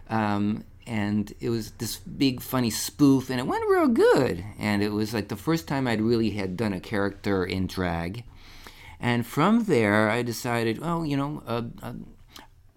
Um, 0.09 0.63
and 0.85 1.33
it 1.39 1.49
was 1.49 1.71
this 1.71 1.97
big 1.97 2.41
funny 2.41 2.69
spoof 2.69 3.29
and 3.29 3.39
it 3.39 3.47
went 3.47 3.67
real 3.69 3.87
good. 3.87 4.43
And 4.59 4.83
it 4.83 4.91
was 4.91 5.13
like 5.13 5.27
the 5.27 5.35
first 5.35 5.67
time 5.67 5.87
i'd 5.87 6.01
really 6.01 6.31
had 6.31 6.57
done 6.57 6.73
a 6.73 6.79
character 6.79 7.45
in 7.45 7.67
drag. 7.67 8.23
And 8.99 9.25
from 9.25 9.65
there, 9.65 10.09
I 10.09 10.21
decided, 10.21 10.79
oh, 10.81 11.03
you 11.03 11.17
know, 11.17 11.43
uh, 11.45 11.63
uh, 11.81 11.93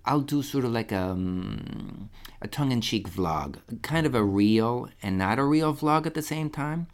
I'll 0.05 0.21
do 0.21 0.43
sort 0.43 0.65
of 0.65 0.73
like 0.73 0.91
a, 0.91 1.01
um, 1.01 2.11
a 2.43 2.49
tongue-in-cheek 2.49 3.09
vlog, 3.09 3.59
kind 3.83 4.07
of 4.07 4.15
a 4.15 4.25
real 4.25 4.89
and 5.03 5.19
not 5.19 5.39
a 5.39 5.45
real 5.45 5.73
vlog 5.75 6.07
at 6.07 6.15
the 6.15 6.23
same 6.23 6.51
time. 6.51 6.89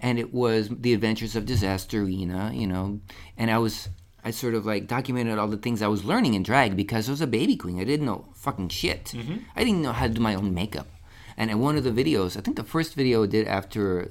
And 0.00 0.18
it 0.18 0.32
was 0.32 0.68
the 0.68 0.92
adventures 0.92 1.34
of 1.36 1.44
Disasterina, 1.44 2.58
you 2.58 2.66
know, 2.66 3.00
and 3.36 3.50
I 3.50 3.58
was 3.58 3.88
I 4.26 4.32
sort 4.32 4.54
of 4.54 4.66
like 4.66 4.88
documented 4.88 5.38
all 5.38 5.46
the 5.46 5.56
things 5.56 5.80
I 5.80 5.86
was 5.86 6.04
learning 6.04 6.34
in 6.34 6.42
drag 6.42 6.76
because 6.76 7.08
I 7.08 7.12
was 7.12 7.20
a 7.20 7.28
baby 7.28 7.56
queen. 7.56 7.80
I 7.80 7.84
didn't 7.84 8.06
know 8.06 8.24
fucking 8.34 8.70
shit. 8.70 9.14
I 9.54 9.62
didn't 9.62 9.82
know 9.82 9.92
how 9.92 10.08
to 10.08 10.14
do 10.14 10.20
my 10.20 10.34
own 10.34 10.52
makeup. 10.52 10.88
And 11.36 11.48
in 11.48 11.60
one 11.60 11.76
of 11.76 11.84
the 11.84 11.92
videos, 11.92 12.36
I 12.36 12.40
think 12.40 12.56
the 12.56 12.64
first 12.64 12.94
video 12.94 13.22
I 13.22 13.26
did 13.26 13.46
after 13.46 14.10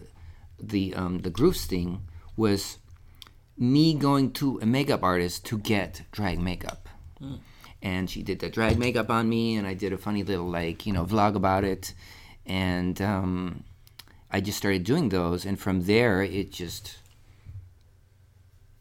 the 0.57 0.93
um, 0.95 1.19
the 1.19 1.29
groove 1.29 1.57
sting 1.57 2.07
was 2.37 2.77
me 3.57 3.93
going 3.93 4.31
to 4.39 4.57
a 4.61 4.65
makeup 4.65 5.03
artist 5.03 5.45
to 5.47 5.57
get 5.57 6.03
drag 6.11 6.39
makeup. 6.39 6.87
And 7.81 8.09
she 8.09 8.23
did 8.23 8.39
the 8.39 8.49
drag 8.49 8.77
makeup 8.79 9.09
on 9.09 9.27
me, 9.27 9.55
and 9.57 9.67
I 9.67 9.73
did 9.73 9.91
a 9.91 9.97
funny 9.97 10.23
little 10.23 10.49
like 10.49 10.85
you 10.85 10.93
know 10.93 11.05
vlog 11.05 11.35
about 11.35 11.65
it, 11.65 11.93
and 12.45 13.01
um, 13.01 13.65
I 14.31 14.39
just 14.39 14.57
started 14.57 14.85
doing 14.85 15.09
those, 15.09 15.43
and 15.45 15.59
from 15.59 15.81
there 15.91 16.23
it 16.23 16.53
just 16.53 16.99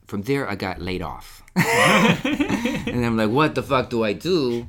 from 0.06 0.22
there 0.22 0.48
I 0.48 0.54
got 0.54 0.80
laid 0.80 1.02
off. 1.02 1.42
and 1.56 3.04
I'm 3.04 3.16
like, 3.16 3.30
what 3.30 3.54
the 3.54 3.62
fuck 3.62 3.90
do 3.90 4.04
I 4.04 4.12
do? 4.12 4.68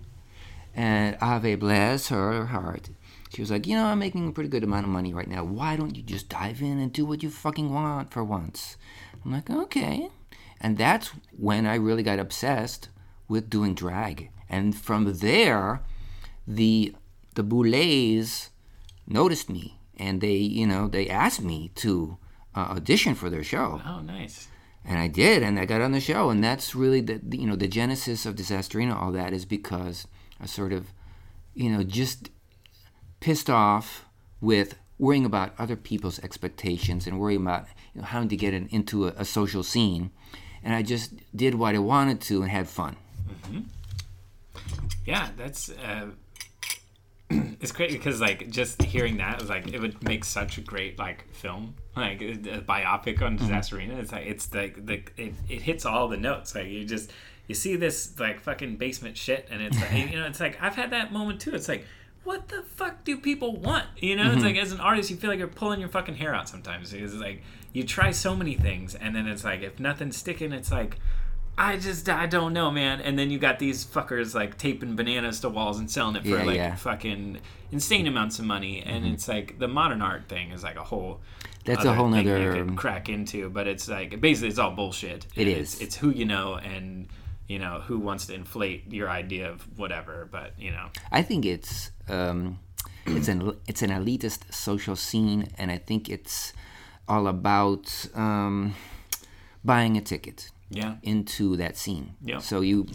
And 0.75 1.17
Ave 1.21 1.55
bless 1.55 2.09
her 2.09 2.45
heart. 2.45 2.89
She 3.33 3.41
was 3.41 3.51
like, 3.51 3.67
you 3.67 3.75
know, 3.75 3.85
I'm 3.85 3.99
making 3.99 4.27
a 4.27 4.31
pretty 4.31 4.49
good 4.49 4.63
amount 4.63 4.85
of 4.85 4.91
money 4.91 5.13
right 5.13 5.27
now. 5.27 5.43
Why 5.43 5.75
don't 5.75 5.95
you 5.95 6.03
just 6.03 6.29
dive 6.29 6.61
in 6.61 6.79
and 6.79 6.93
do 6.93 7.05
what 7.05 7.23
you 7.23 7.29
fucking 7.29 7.73
want 7.73 8.11
for 8.11 8.23
once? 8.23 8.77
I'm 9.23 9.31
like, 9.31 9.49
okay. 9.49 10.09
And 10.61 10.77
that's 10.77 11.11
when 11.37 11.65
I 11.65 11.75
really 11.75 12.03
got 12.03 12.19
obsessed 12.19 12.89
with 13.27 13.49
doing 13.49 13.73
drag. 13.73 14.29
And 14.49 14.75
from 14.75 15.11
there, 15.17 15.81
the 16.47 16.95
the 17.33 17.43
Boulets 17.43 18.51
noticed 19.07 19.49
me 19.49 19.79
and 19.97 20.21
they, 20.21 20.35
you 20.35 20.65
know, 20.65 20.87
they 20.87 21.09
asked 21.09 21.41
me 21.41 21.71
to 21.75 22.17
uh, 22.55 22.59
audition 22.77 23.15
for 23.15 23.29
their 23.29 23.43
show 23.43 23.81
Oh, 23.85 23.99
nice. 23.99 24.47
And 24.87 24.99
I 24.99 25.07
did, 25.07 25.41
and 25.41 25.59
I 25.59 25.65
got 25.65 25.81
on 25.81 25.91
the 25.91 25.99
show, 25.99 26.29
and 26.29 26.43
that's 26.43 26.75
really 26.75 27.01
the, 27.01 27.19
you 27.31 27.47
know 27.47 27.55
the 27.55 27.67
genesis 27.67 28.25
of 28.25 28.35
Disasterina. 28.35 28.95
All 28.95 29.11
that 29.11 29.33
is 29.33 29.45
because 29.45 30.07
I 30.39 30.45
sort 30.45 30.73
of, 30.73 30.87
you 31.53 31.69
know, 31.69 31.83
just 31.83 32.29
pissed 33.19 33.49
off 33.49 34.05
with 34.41 34.75
worrying 34.97 35.25
about 35.25 35.53
other 35.57 35.75
people's 35.75 36.19
expectations 36.19 37.07
and 37.07 37.19
worrying 37.19 37.41
about 37.41 37.65
you 37.93 38.01
know 38.01 38.07
having 38.07 38.29
to 38.29 38.35
get 38.35 38.53
in, 38.53 38.67
into 38.67 39.07
a, 39.07 39.13
a 39.17 39.25
social 39.25 39.63
scene, 39.63 40.11
and 40.63 40.75
I 40.75 40.83
just 40.83 41.13
did 41.35 41.55
what 41.55 41.75
I 41.75 41.79
wanted 41.79 42.21
to 42.21 42.43
and 42.43 42.51
had 42.51 42.67
fun. 42.67 42.95
Yeah, 45.05 45.29
that's 45.37 45.69
uh, 45.69 46.07
it's 47.29 47.71
great 47.71 47.91
because 47.91 48.21
like 48.21 48.49
just 48.49 48.81
hearing 48.81 49.17
that 49.17 49.39
was 49.39 49.49
like 49.49 49.67
it 49.73 49.79
would 49.79 50.03
make 50.03 50.23
such 50.23 50.57
a 50.57 50.61
great 50.61 50.99
like 50.99 51.31
film, 51.33 51.75
like 51.95 52.21
a 52.21 52.35
biopic 52.61 53.21
on 53.21 53.37
mm-hmm. 53.37 53.47
Disasterina. 53.47 53.97
It's 53.99 54.11
like 54.11 54.25
it's 54.25 54.53
like 54.53 54.85
the 54.85 55.03
it, 55.17 55.33
it 55.49 55.61
hits 55.61 55.85
all 55.85 56.07
the 56.07 56.17
notes. 56.17 56.53
Like 56.53 56.67
you 56.67 56.85
just 56.85 57.11
you 57.47 57.55
see 57.55 57.75
this 57.75 58.19
like 58.19 58.39
fucking 58.41 58.77
basement 58.77 59.17
shit, 59.17 59.47
and 59.49 59.61
it's 59.61 59.79
like 59.79 60.11
you 60.11 60.19
know 60.19 60.27
it's 60.27 60.39
like 60.39 60.61
I've 60.61 60.75
had 60.75 60.91
that 60.91 61.11
moment 61.11 61.41
too. 61.41 61.55
It's 61.55 61.69
like. 61.69 61.85
What 62.23 62.47
the 62.47 62.63
fuck 62.63 63.03
do 63.03 63.17
people 63.17 63.55
want? 63.55 63.85
You 63.97 64.15
know, 64.15 64.23
it's 64.23 64.37
mm-hmm. 64.37 64.45
like 64.45 64.57
as 64.57 64.71
an 64.71 64.79
artist, 64.79 65.11
you 65.11 65.15
feel 65.15 65.29
like 65.29 65.37
you're 65.37 65.47
pulling 65.47 65.79
your 65.79 65.89
fucking 65.89 66.15
hair 66.15 66.33
out 66.33 66.49
sometimes. 66.49 66.91
It's 66.91 67.13
like 67.13 67.43
you 67.71 67.83
try 67.83 68.09
so 68.09 68.35
many 68.35 68.55
things, 68.55 68.95
and 68.95 69.15
then 69.15 69.27
it's 69.27 69.43
like 69.43 69.61
if 69.61 69.79
nothing's 69.79 70.17
sticking, 70.17 70.51
it's 70.51 70.71
like 70.71 70.97
I 71.57 71.77
just 71.77 72.09
I 72.09 72.25
don't 72.25 72.53
know, 72.53 72.69
man. 72.71 72.99
And 73.01 73.17
then 73.17 73.29
you 73.31 73.39
got 73.39 73.59
these 73.59 73.85
fuckers 73.85 74.33
like 74.35 74.57
taping 74.57 74.95
bananas 74.95 75.39
to 75.41 75.49
walls 75.49 75.79
and 75.79 75.89
selling 75.89 76.15
it 76.17 76.23
for 76.23 76.29
Yeah, 76.29 76.43
like 76.43 76.55
yeah. 76.57 76.75
fucking 76.75 77.39
insane 77.71 78.07
amounts 78.07 78.39
of 78.39 78.45
money. 78.45 78.81
And 78.85 79.05
it's 79.05 79.27
like 79.27 79.57
the 79.59 79.67
modern 79.67 80.01
art 80.01 80.27
thing 80.27 80.51
is 80.51 80.63
like 80.63 80.75
a 80.75 80.83
whole 80.83 81.21
That's 81.63 81.85
a 81.85 81.93
whole 81.93 82.11
thing 82.11 82.25
you 82.27 82.33
nother- 82.37 82.65
could 82.65 82.75
crack 82.75 83.07
into. 83.09 83.49
But 83.49 83.67
it's 83.67 83.87
like 83.87 84.19
basically 84.19 84.49
it's 84.49 84.59
all 84.59 84.71
bullshit. 84.71 85.27
It 85.35 85.47
is. 85.47 85.73
It's, 85.75 85.81
it's 85.81 85.95
who 85.95 86.09
you 86.09 86.25
know 86.25 86.55
and 86.55 87.07
you 87.47 87.59
know 87.59 87.79
who 87.85 87.99
wants 87.99 88.25
to 88.25 88.33
inflate 88.33 88.91
your 88.91 89.09
idea 89.09 89.49
of 89.49 89.61
whatever. 89.77 90.27
But 90.29 90.53
you 90.59 90.71
know, 90.71 90.87
I 91.11 91.21
think 91.21 91.45
it's 91.45 91.91
um, 92.09 92.59
it's 93.05 93.29
an 93.29 93.55
it's 93.65 93.81
an 93.81 93.91
elitist 93.91 94.53
social 94.53 94.95
scene, 94.97 95.47
and 95.57 95.71
I 95.71 95.77
think 95.77 96.09
it's 96.09 96.51
all 97.07 97.27
about 97.27 98.07
um, 98.13 98.73
buying 99.63 99.95
a 99.95 100.01
ticket 100.01 100.49
yeah, 100.69 100.95
into 101.03 101.55
that 101.57 101.77
scene. 101.77 102.15
Yeah. 102.23 102.39
So 102.39 102.61
you 102.61 102.87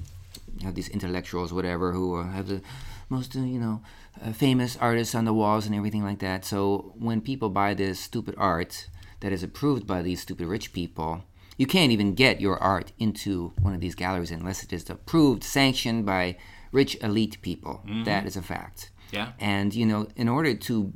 have 0.62 0.74
these 0.74 0.88
intellectuals, 0.88 1.52
whatever, 1.52 1.92
who 1.92 2.22
have 2.22 2.48
the 2.48 2.60
most, 3.08 3.36
uh, 3.36 3.40
you 3.40 3.58
know, 3.60 3.82
uh, 4.24 4.32
famous 4.32 4.76
artists 4.80 5.14
on 5.14 5.24
the 5.24 5.32
walls 5.34 5.66
and 5.66 5.74
everything 5.74 6.02
like 6.04 6.18
that. 6.20 6.44
So 6.44 6.92
when 6.98 7.20
people 7.20 7.48
buy 7.48 7.74
this 7.74 8.00
stupid 8.00 8.34
art 8.38 8.88
that 9.20 9.32
is 9.32 9.42
approved 9.42 9.86
by 9.86 10.02
these 10.02 10.20
stupid 10.22 10.46
rich 10.46 10.72
people, 10.72 11.22
you 11.56 11.66
can't 11.66 11.92
even 11.92 12.14
get 12.14 12.40
your 12.40 12.56
art 12.58 12.92
into 12.98 13.52
one 13.60 13.74
of 13.74 13.80
these 13.80 13.94
galleries 13.94 14.30
unless 14.30 14.62
it 14.62 14.72
is 14.72 14.88
approved, 14.88 15.44
sanctioned 15.44 16.06
by 16.06 16.36
rich 16.72 16.96
elite 17.02 17.38
people. 17.42 17.82
That 18.04 18.26
is 18.26 18.36
a 18.36 18.42
fact. 18.42 18.90
yeah, 19.12 19.32
And 19.38 19.74
you 19.74 19.84
know, 19.86 20.08
in 20.16 20.28
order 20.28 20.54
to 20.54 20.92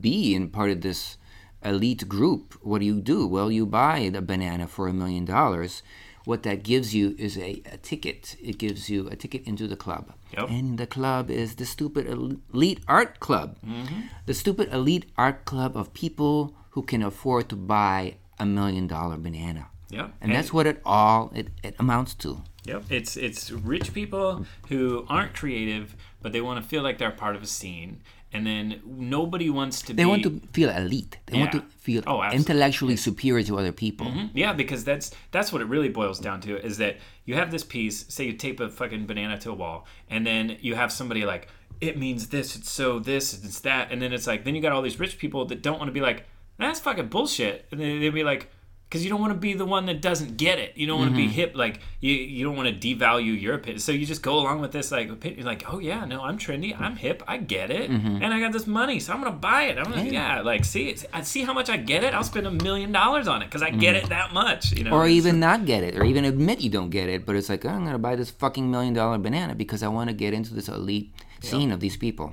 be 0.00 0.34
in 0.34 0.50
part 0.50 0.70
of 0.70 0.80
this 0.82 1.16
elite 1.64 2.06
group, 2.08 2.54
what 2.62 2.80
do 2.80 2.84
you 2.86 3.00
do? 3.00 3.26
Well, 3.26 3.50
you 3.50 3.66
buy 3.66 4.10
the 4.12 4.22
banana 4.22 4.66
for 4.68 4.86
a 4.86 4.92
million 4.92 5.24
dollars. 5.24 5.82
What 6.24 6.42
that 6.44 6.62
gives 6.62 6.94
you 6.94 7.14
is 7.18 7.36
a, 7.36 7.62
a 7.70 7.76
ticket. 7.76 8.36
It 8.42 8.56
gives 8.58 8.88
you 8.88 9.08
a 9.08 9.16
ticket 9.16 9.42
into 9.46 9.66
the 9.66 9.76
club. 9.76 10.12
Yep. 10.36 10.48
And 10.50 10.78
the 10.78 10.86
club 10.86 11.30
is 11.30 11.56
the 11.56 11.66
stupid 11.66 12.06
elite 12.06 12.80
art 12.88 13.20
club. 13.20 13.58
Mm-hmm. 13.66 14.00
The 14.26 14.34
stupid 14.34 14.72
elite 14.72 15.06
art 15.18 15.44
club 15.44 15.76
of 15.76 15.92
people 15.92 16.54
who 16.70 16.82
can 16.82 17.02
afford 17.02 17.48
to 17.50 17.56
buy 17.56 18.16
a 18.38 18.46
million 18.46 18.86
dollar 18.86 19.16
banana. 19.16 19.68
yeah. 19.90 20.08
And 20.20 20.32
that's 20.34 20.52
what 20.52 20.66
it 20.66 20.80
all 20.84 21.30
it, 21.34 21.48
it 21.62 21.74
amounts 21.78 22.14
to. 22.14 22.42
Yep. 22.64 22.84
It's 22.88 23.16
it's 23.16 23.50
rich 23.50 23.92
people 23.92 24.46
who 24.70 25.04
aren't 25.08 25.34
creative, 25.34 25.94
but 26.22 26.32
they 26.32 26.40
want 26.40 26.62
to 26.62 26.66
feel 26.68 26.82
like 26.82 26.96
they're 26.98 27.10
part 27.10 27.36
of 27.36 27.42
a 27.42 27.46
scene, 27.46 28.00
and 28.34 28.46
then 28.46 28.80
nobody 28.84 29.48
wants 29.48 29.80
to 29.82 29.94
They 29.94 30.02
be. 30.04 30.08
want 30.10 30.22
to 30.24 30.40
feel 30.52 30.68
elite. 30.68 31.16
They 31.26 31.38
want 31.38 31.52
to 31.52 31.62
feel 31.78 32.02
Oh, 32.06 32.22
intellectually 32.30 32.96
superior 32.96 33.44
to 33.44 33.58
other 33.58 33.72
people. 33.72 34.06
Mm-hmm. 34.08 34.36
Yeah, 34.36 34.52
because 34.52 34.84
that's 34.84 35.12
that's 35.30 35.52
what 35.52 35.62
it 35.62 35.68
really 35.68 35.88
boils 35.88 36.18
down 36.18 36.40
to 36.42 36.50
is 36.66 36.76
that 36.78 36.98
you 37.24 37.34
have 37.36 37.50
this 37.50 37.64
piece, 37.64 38.04
say 38.14 38.24
you 38.26 38.34
tape 38.34 38.58
a 38.60 38.68
fucking 38.68 39.06
banana 39.06 39.38
to 39.38 39.50
a 39.50 39.54
wall, 39.54 39.86
and 40.10 40.26
then 40.26 40.58
you 40.60 40.74
have 40.74 40.90
somebody 40.92 41.24
like, 41.24 41.48
it 41.80 41.96
means 41.98 42.28
this, 42.28 42.56
it's 42.56 42.70
so 42.70 42.98
this, 42.98 43.32
it's 43.32 43.60
that, 43.60 43.90
and 43.90 44.02
then 44.02 44.12
it's 44.12 44.26
like, 44.26 44.44
then 44.44 44.54
you 44.54 44.60
got 44.60 44.72
all 44.72 44.82
these 44.82 45.00
rich 45.00 45.16
people 45.18 45.44
that 45.46 45.62
don't 45.62 45.78
want 45.78 45.88
to 45.88 45.92
be 45.92 46.00
like, 46.00 46.26
that's 46.58 46.80
fucking 46.80 47.08
bullshit, 47.08 47.66
and 47.70 47.80
then 47.80 48.00
they'd 48.00 48.10
be 48.10 48.24
like, 48.24 48.50
because 48.94 49.02
you 49.02 49.10
don't 49.10 49.20
want 49.20 49.32
to 49.32 49.38
be 49.38 49.54
the 49.54 49.64
one 49.64 49.86
that 49.86 50.00
doesn't 50.00 50.36
get 50.36 50.60
it, 50.60 50.76
you 50.76 50.86
don't 50.86 51.00
want 51.00 51.10
to 51.10 51.16
be 51.16 51.24
mm-hmm. 51.24 51.32
hip, 51.32 51.56
like 51.56 51.80
you 51.98 52.12
you 52.12 52.44
don't 52.44 52.54
want 52.54 52.68
to 52.68 52.96
devalue 52.96 53.38
your 53.40 53.54
opinion, 53.54 53.80
so 53.80 53.90
you 53.90 54.06
just 54.06 54.22
go 54.22 54.38
along 54.38 54.60
with 54.60 54.70
this 54.70 54.92
like 54.92 55.08
opinion, 55.10 55.44
like, 55.44 55.64
oh 55.66 55.80
yeah, 55.80 56.04
no, 56.04 56.22
I'm 56.22 56.38
trendy, 56.38 56.72
I'm 56.72 56.92
mm-hmm. 56.92 56.98
hip, 56.98 57.24
I 57.26 57.38
get 57.38 57.72
it, 57.72 57.90
mm-hmm. 57.90 58.22
and 58.22 58.32
I 58.32 58.38
got 58.38 58.52
this 58.52 58.68
money, 58.68 59.00
so 59.00 59.12
I'm 59.12 59.20
gonna 59.20 59.34
buy 59.34 59.64
it, 59.64 59.78
I'm 59.78 59.86
gonna 59.86 60.04
yeah, 60.04 60.42
like 60.42 60.64
see, 60.64 60.96
I 61.12 61.22
see 61.22 61.42
how 61.42 61.52
much 61.52 61.68
I 61.68 61.76
get 61.76 62.04
it, 62.04 62.14
I'll 62.14 62.22
spend 62.22 62.46
a 62.46 62.52
million 62.52 62.92
dollars 62.92 63.26
on 63.26 63.42
it 63.42 63.46
because 63.46 63.62
I 63.62 63.70
get 63.70 63.96
mm. 63.96 64.04
it 64.04 64.10
that 64.10 64.32
much, 64.32 64.70
you 64.70 64.84
know, 64.84 64.92
Or 64.92 65.08
even 65.08 65.40
not 65.40 65.66
get 65.66 65.82
it, 65.82 65.96
or 65.96 66.04
even 66.04 66.24
admit 66.24 66.60
you 66.60 66.70
don't 66.70 66.90
get 66.90 67.08
it, 67.08 67.26
but 67.26 67.34
it's 67.34 67.48
like, 67.48 67.64
oh, 67.64 67.70
I'm 67.70 67.84
gonna 67.84 67.98
buy 67.98 68.14
this 68.14 68.30
fucking 68.30 68.70
million 68.70 68.94
dollar 68.94 69.18
banana 69.18 69.56
because 69.56 69.82
I 69.82 69.88
want 69.88 70.08
to 70.10 70.14
get 70.14 70.34
into 70.34 70.54
this 70.54 70.68
elite 70.68 71.12
scene 71.40 71.72
of 71.72 71.80
these 71.80 71.96
people. 71.96 72.32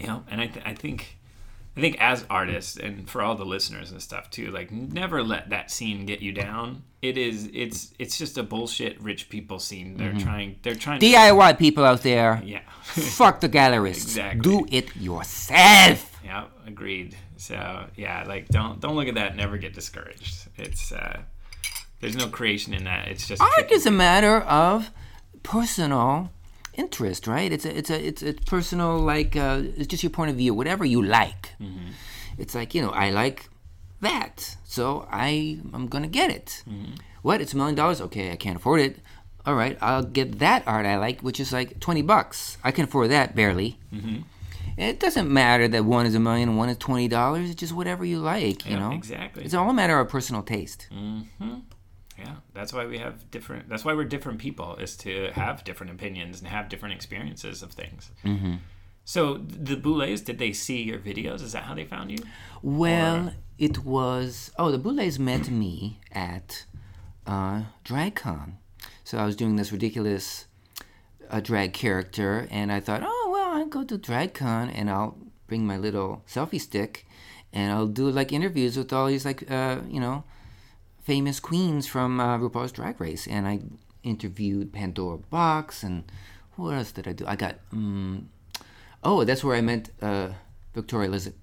you 0.00 0.06
know 0.06 0.24
and 0.30 0.40
I, 0.40 0.46
th- 0.46 0.64
I 0.64 0.72
think 0.72 1.18
i 1.76 1.80
think 1.80 1.96
as 2.00 2.24
artists 2.28 2.76
and 2.76 3.08
for 3.08 3.22
all 3.22 3.34
the 3.34 3.44
listeners 3.44 3.90
and 3.90 4.02
stuff 4.02 4.30
too 4.30 4.50
like 4.50 4.70
never 4.70 5.22
let 5.22 5.50
that 5.50 5.70
scene 5.70 6.06
get 6.06 6.20
you 6.20 6.32
down. 6.32 6.82
It 7.00 7.18
is 7.18 7.50
it's 7.52 7.92
it's 7.98 8.16
just 8.16 8.38
a 8.38 8.44
bullshit 8.44 9.00
rich 9.02 9.28
people 9.28 9.58
scene. 9.58 9.96
They're 9.96 10.14
trying 10.14 10.60
they're 10.62 10.76
trying 10.76 11.00
to 11.00 11.06
DIY 11.06 11.58
people 11.58 11.84
out 11.84 12.02
there, 12.02 12.40
yeah. 12.44 12.60
fuck 12.82 13.40
the 13.40 13.48
gallerists. 13.48 14.04
Exactly. 14.04 14.40
Do 14.40 14.66
it 14.70 14.94
yourself. 14.96 16.20
yeah 16.24 16.44
agreed. 16.64 17.16
So 17.38 17.86
yeah 17.96 18.24
like 18.28 18.48
don't 18.48 18.80
don't 18.80 18.94
look 18.94 19.08
at 19.08 19.14
that 19.14 19.34
never 19.34 19.58
get 19.58 19.72
discouraged. 19.74 20.48
It's 20.56 20.92
uh 20.92 21.22
there's 22.00 22.16
no 22.16 22.28
creation 22.28 22.72
in 22.74 22.84
that. 22.84 23.08
It's 23.08 23.26
just 23.26 23.42
Art 23.42 23.72
is 23.72 23.86
a 23.86 23.90
matter 23.90 24.36
of 24.40 24.90
personal 25.42 26.30
interest, 26.74 27.26
right? 27.26 27.52
It's 27.52 27.64
a, 27.64 27.76
it's 27.78 27.90
a, 27.90 28.06
it's 28.06 28.22
it's 28.22 28.44
personal. 28.44 28.98
Like 28.98 29.36
uh, 29.36 29.62
it's 29.76 29.86
just 29.86 30.02
your 30.02 30.10
point 30.10 30.30
of 30.30 30.36
view, 30.36 30.54
whatever 30.54 30.84
you 30.84 31.02
like. 31.02 31.50
Mm-hmm. 31.60 31.90
It's 32.38 32.54
like 32.54 32.74
you 32.74 32.82
know, 32.82 32.90
I 32.90 33.10
like 33.10 33.48
that, 34.00 34.56
so 34.64 35.06
I 35.10 35.58
I'm 35.72 35.86
gonna 35.88 36.08
get 36.08 36.30
it. 36.30 36.62
Mm-hmm. 36.68 36.94
What? 37.22 37.40
It's 37.40 37.52
a 37.52 37.56
million 37.56 37.74
dollars? 37.76 38.00
Okay, 38.00 38.32
I 38.32 38.36
can't 38.36 38.56
afford 38.56 38.80
it. 38.80 38.96
All 39.44 39.54
right, 39.54 39.76
I'll 39.80 40.04
get 40.04 40.38
that 40.38 40.62
art 40.66 40.86
I 40.86 40.96
like, 40.98 41.20
which 41.20 41.40
is 41.40 41.52
like 41.52 41.78
twenty 41.80 42.02
bucks. 42.02 42.58
I 42.64 42.70
can 42.70 42.84
afford 42.84 43.10
that 43.10 43.34
barely. 43.34 43.78
Mm-hmm. 43.92 44.22
It 44.78 44.98
doesn't 45.00 45.30
matter 45.30 45.68
that 45.68 45.84
one 45.84 46.06
is 46.06 46.14
a 46.14 46.20
million 46.20 46.56
one 46.56 46.68
is 46.70 46.78
twenty 46.78 47.06
dollars. 47.08 47.50
It's 47.50 47.60
just 47.60 47.72
whatever 47.74 48.04
you 48.04 48.18
like, 48.20 48.64
you 48.64 48.72
Yeah, 48.72 48.78
know. 48.88 48.92
exactly. 48.92 49.44
It's 49.44 49.52
all 49.54 49.68
a 49.68 49.74
matter 49.74 49.98
of 50.00 50.08
personal 50.08 50.42
taste. 50.42 50.88
Yeah, 52.22 52.36
that's 52.54 52.72
why 52.72 52.86
we 52.86 52.98
have 52.98 53.30
different. 53.30 53.68
That's 53.68 53.84
why 53.84 53.94
we're 53.94 54.04
different 54.04 54.38
people, 54.38 54.76
is 54.76 54.96
to 54.98 55.30
have 55.32 55.64
different 55.64 55.92
opinions 55.92 56.38
and 56.38 56.48
have 56.48 56.68
different 56.68 56.94
experiences 56.94 57.62
of 57.62 57.72
things. 57.72 58.10
Mm-hmm. 58.24 58.54
So 59.04 59.38
the 59.38 59.76
Boulets, 59.76 60.20
did 60.20 60.38
they 60.38 60.52
see 60.52 60.82
your 60.82 60.98
videos? 60.98 61.42
Is 61.42 61.52
that 61.52 61.64
how 61.64 61.74
they 61.74 61.84
found 61.84 62.10
you? 62.12 62.18
Well, 62.62 63.28
or? 63.28 63.34
it 63.58 63.84
was. 63.84 64.52
Oh, 64.58 64.70
the 64.70 64.78
Boulets 64.78 65.18
met 65.18 65.50
me 65.50 66.00
at 66.12 66.64
uh, 67.26 67.62
DragCon. 67.84 68.52
So 69.04 69.18
I 69.18 69.26
was 69.26 69.34
doing 69.34 69.56
this 69.56 69.72
ridiculous 69.72 70.46
uh, 71.30 71.40
drag 71.40 71.72
character, 71.72 72.46
and 72.50 72.70
I 72.70 72.78
thought, 72.78 73.02
oh 73.04 73.30
well, 73.32 73.58
I'll 73.58 73.66
go 73.66 73.84
to 73.84 73.98
DragCon 73.98 74.70
and 74.74 74.88
I'll 74.88 75.18
bring 75.48 75.66
my 75.66 75.76
little 75.76 76.22
selfie 76.28 76.60
stick, 76.60 77.06
and 77.52 77.72
I'll 77.72 77.88
do 77.88 78.08
like 78.10 78.32
interviews 78.32 78.76
with 78.76 78.92
all 78.92 79.08
these 79.08 79.24
like 79.24 79.50
uh, 79.50 79.80
you 79.88 79.98
know 79.98 80.24
famous 81.02 81.40
queens 81.40 81.86
from 81.86 82.20
uh, 82.20 82.38
RuPaul's 82.38 82.72
Drag 82.72 83.00
Race, 83.00 83.26
and 83.26 83.46
I 83.46 83.60
interviewed 84.02 84.72
Pandora 84.72 85.18
Boxx 85.18 85.82
and 85.82 86.04
what 86.56 86.74
else 86.74 86.92
did 86.92 87.08
I 87.08 87.12
do? 87.12 87.24
I 87.26 87.36
got 87.36 87.56
um, 87.72 88.28
oh, 89.02 89.24
that's 89.24 89.42
where 89.42 89.56
I 89.56 89.60
met 89.60 89.90
uh, 90.00 90.28
Victoria 90.74 91.08
Elizabeth 91.08 91.38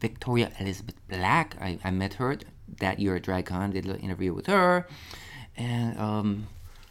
Victoria 0.00 0.52
Elizabeth 0.58 0.96
Black. 1.08 1.56
I, 1.60 1.78
I 1.84 1.90
met 1.90 2.14
her 2.14 2.36
that 2.80 2.98
year 2.98 3.16
at 3.16 3.22
DragCon. 3.22 3.72
Did 3.72 3.84
a 3.84 3.88
little 3.88 4.04
interview 4.04 4.32
with 4.32 4.46
her, 4.46 4.86
and 5.56 5.98
um, 5.98 6.46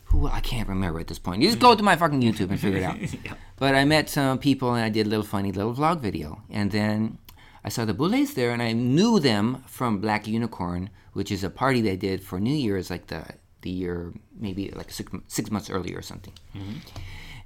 who 0.05 0.27
I 0.27 0.39
can't 0.39 0.69
remember 0.69 0.99
at 0.99 1.07
this 1.07 1.19
point. 1.19 1.41
You 1.41 1.49
just 1.49 1.59
go 1.59 1.75
to 1.75 1.83
my 1.83 1.95
fucking 1.95 2.21
YouTube 2.21 2.49
and 2.49 2.59
figure 2.59 2.79
it 2.79 2.83
out. 2.83 2.99
yeah. 3.25 3.33
But 3.57 3.75
I 3.75 3.85
met 3.85 4.09
some 4.09 4.37
people 4.37 4.73
and 4.73 4.83
I 4.83 4.89
did 4.89 5.07
a 5.07 5.09
little 5.09 5.25
funny 5.25 5.51
little 5.51 5.73
vlog 5.73 5.99
video, 5.99 6.41
and 6.49 6.71
then 6.71 7.17
I 7.65 7.69
saw 7.69 7.85
the 7.85 7.93
Boulets 7.93 8.33
there, 8.33 8.51
and 8.51 8.61
I 8.61 8.73
knew 8.73 9.19
them 9.19 9.63
from 9.67 9.99
Black 9.99 10.27
Unicorn, 10.27 10.89
which 11.13 11.31
is 11.31 11.43
a 11.43 11.49
party 11.49 11.81
they 11.81 11.95
did 11.95 12.23
for 12.23 12.39
New 12.39 12.53
Year's, 12.53 12.89
like 12.89 13.07
the 13.07 13.23
the 13.61 13.69
year 13.69 14.13
maybe 14.37 14.69
like 14.75 14.91
six, 14.91 15.09
six 15.27 15.49
months 15.49 15.69
earlier 15.69 15.97
or 15.97 16.01
something. 16.01 16.33
Mm-hmm. 16.53 16.79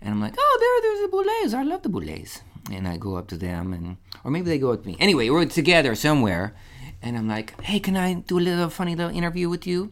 And 0.01 0.13
I'm 0.13 0.22
like, 0.22 0.36
oh, 0.38 0.57
there, 0.59 0.82
there's 0.82 1.01
the 1.01 1.07
Boulets. 1.09 1.53
I 1.53 1.63
love 1.63 1.84
the 1.84 1.89
Boulets. 1.89 2.41
And 2.72 2.88
I 2.88 2.97
go 2.97 3.15
up 3.15 3.28
to 3.30 3.38
them, 3.38 3.72
and 3.72 3.97
or 4.24 4.32
maybe 4.32 4.49
they 4.49 4.57
go 4.57 4.74
up 4.74 4.82
to 4.82 4.88
me. 4.88 4.97
Anyway, 4.99 5.30
we're 5.30 5.45
together 5.45 5.95
somewhere, 5.95 6.55
and 7.01 7.18
I'm 7.18 7.28
like, 7.28 7.59
hey, 7.61 7.80
can 7.80 7.95
I 7.95 8.15
do 8.15 8.39
a 8.39 8.41
little 8.41 8.70
funny 8.70 8.95
little 8.95 9.15
interview 9.15 9.47
with 9.47 9.65
you? 9.65 9.91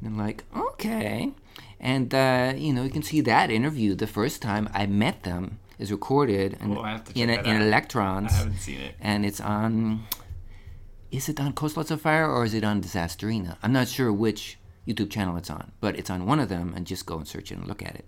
And 0.00 0.08
I'm 0.08 0.18
like, 0.18 0.44
okay. 0.56 1.32
And 1.78 2.12
uh, 2.12 2.54
you 2.56 2.72
know, 2.72 2.82
you 2.82 2.90
can 2.90 3.02
see 3.02 3.20
that 3.20 3.50
interview 3.50 3.94
the 3.94 4.06
first 4.06 4.42
time 4.42 4.68
I 4.74 4.86
met 4.86 5.22
them 5.22 5.58
is 5.78 5.90
recorded 5.90 6.54
in, 6.60 6.76
in, 7.14 7.30
in 7.30 7.62
Electrons. 7.62 8.32
I 8.32 8.36
haven't 8.36 8.58
seen 8.58 8.80
it. 8.80 8.94
And 9.00 9.24
it's 9.26 9.40
on. 9.40 10.04
Is 11.10 11.28
it 11.28 11.40
on 11.40 11.52
Coast 11.52 11.76
of 11.76 12.00
Fire 12.00 12.28
or 12.28 12.44
is 12.44 12.54
it 12.54 12.64
on 12.64 12.82
Disasterina? 12.82 13.56
I'm 13.62 13.72
not 13.72 13.88
sure 13.88 14.12
which 14.12 14.58
YouTube 14.86 15.10
channel 15.10 15.36
it's 15.36 15.50
on, 15.50 15.72
but 15.80 15.96
it's 15.96 16.10
on 16.10 16.26
one 16.26 16.40
of 16.40 16.48
them, 16.48 16.72
and 16.74 16.86
just 16.86 17.06
go 17.06 17.18
and 17.18 17.26
search 17.26 17.50
it 17.50 17.58
and 17.58 17.66
look 17.66 17.82
at 17.82 17.94
it. 17.94 18.06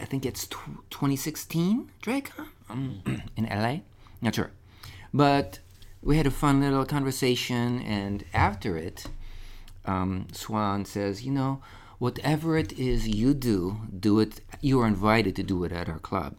I 0.00 0.04
think 0.04 0.26
it's 0.26 0.46
2016 0.46 1.90
DragCon 2.02 2.48
um, 2.68 3.02
in 3.36 3.44
LA. 3.46 3.78
Not 4.20 4.34
sure, 4.34 4.50
but 5.12 5.60
we 6.02 6.16
had 6.16 6.26
a 6.26 6.30
fun 6.30 6.60
little 6.60 6.84
conversation, 6.84 7.80
and 7.82 8.24
after 8.32 8.76
it, 8.76 9.06
um, 9.84 10.26
Swan 10.32 10.84
says, 10.84 11.24
"You 11.24 11.32
know, 11.32 11.62
whatever 11.98 12.56
it 12.56 12.72
is 12.72 13.08
you 13.08 13.34
do, 13.34 13.80
do 13.98 14.20
it. 14.20 14.40
You 14.60 14.80
are 14.80 14.86
invited 14.86 15.34
to 15.36 15.42
do 15.42 15.64
it 15.64 15.72
at 15.72 15.88
our 15.88 15.98
club." 15.98 16.36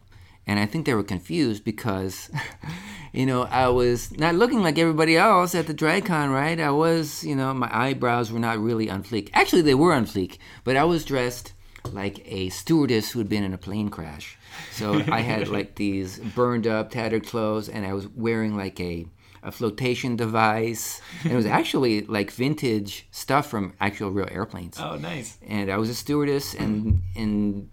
And 0.48 0.60
I 0.60 0.66
think 0.66 0.86
they 0.86 0.94
were 0.94 1.04
confused 1.04 1.64
because, 1.66 2.32
you 3.14 3.26
know, 3.26 3.44
I 3.44 3.68
was 3.68 4.18
not 4.18 4.36
looking 4.36 4.64
like 4.64 4.80
everybody 4.80 5.18
else 5.18 5.54
at 5.54 5.68
the 5.68 5.74
DragCon, 5.74 6.34
right? 6.34 6.60
I 6.60 6.72
was, 6.72 7.24
you 7.24 7.36
know, 7.36 7.54
my 7.54 7.70
eyebrows 7.72 8.32
were 8.32 8.40
not 8.40 8.58
really 8.58 8.90
on 8.90 9.04
fleek. 9.04 9.30
Actually, 9.34 9.64
they 9.64 9.76
were 9.76 9.94
on 9.94 10.06
fleek, 10.06 10.38
but 10.64 10.78
I 10.78 10.86
was 10.86 11.04
dressed 11.04 11.54
like 11.94 12.22
a 12.26 12.50
stewardess 12.50 13.12
who 13.12 13.20
had 13.20 13.30
been 13.30 13.44
in 13.44 13.54
a 13.54 13.58
plane 13.58 13.90
crash. 13.90 14.38
So 14.72 15.04
I 15.12 15.20
had 15.20 15.48
like 15.58 15.76
these 15.76 16.18
burned 16.20 16.66
up, 16.66 16.92
tattered 16.92 17.28
clothes, 17.28 17.70
and 17.70 17.86
I 17.86 17.94
was 17.94 18.08
wearing 18.08 18.56
like 18.56 18.80
a 18.80 19.06
a 19.44 19.52
flotation 19.52 20.16
device. 20.16 21.02
And 21.24 21.34
it 21.34 21.36
was 21.36 21.46
actually 21.60 22.02
like 22.02 22.32
vintage 22.32 23.08
stuff 23.12 23.50
from 23.50 23.74
actual 23.80 24.12
real 24.12 24.28
airplanes. 24.32 24.80
Oh, 24.80 24.96
nice. 24.96 25.38
And 25.46 25.72
I 25.72 25.78
was 25.78 25.90
a 25.90 25.96
stewardess, 25.96 26.54
and 26.54 27.02
and 27.16 27.70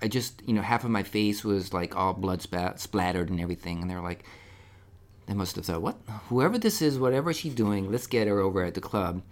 I 0.00 0.08
just, 0.08 0.42
you 0.46 0.54
know, 0.54 0.62
half 0.62 0.84
of 0.84 0.90
my 0.90 1.02
face 1.02 1.44
was 1.44 1.72
like 1.72 1.96
all 1.96 2.14
blood 2.14 2.42
spat- 2.42 2.80
splattered 2.80 3.30
and 3.30 3.40
everything. 3.40 3.80
And 3.82 3.90
they're 3.90 4.00
like, 4.00 4.24
they 5.26 5.34
must 5.34 5.56
have 5.56 5.66
thought, 5.66 5.82
what? 5.82 5.98
Whoever 6.28 6.58
this 6.58 6.80
is, 6.80 6.98
whatever 6.98 7.32
she's 7.32 7.54
doing, 7.54 7.90
let's 7.90 8.06
get 8.06 8.28
her 8.28 8.38
over 8.38 8.62
at 8.62 8.74
the 8.74 8.80
club. 8.80 9.22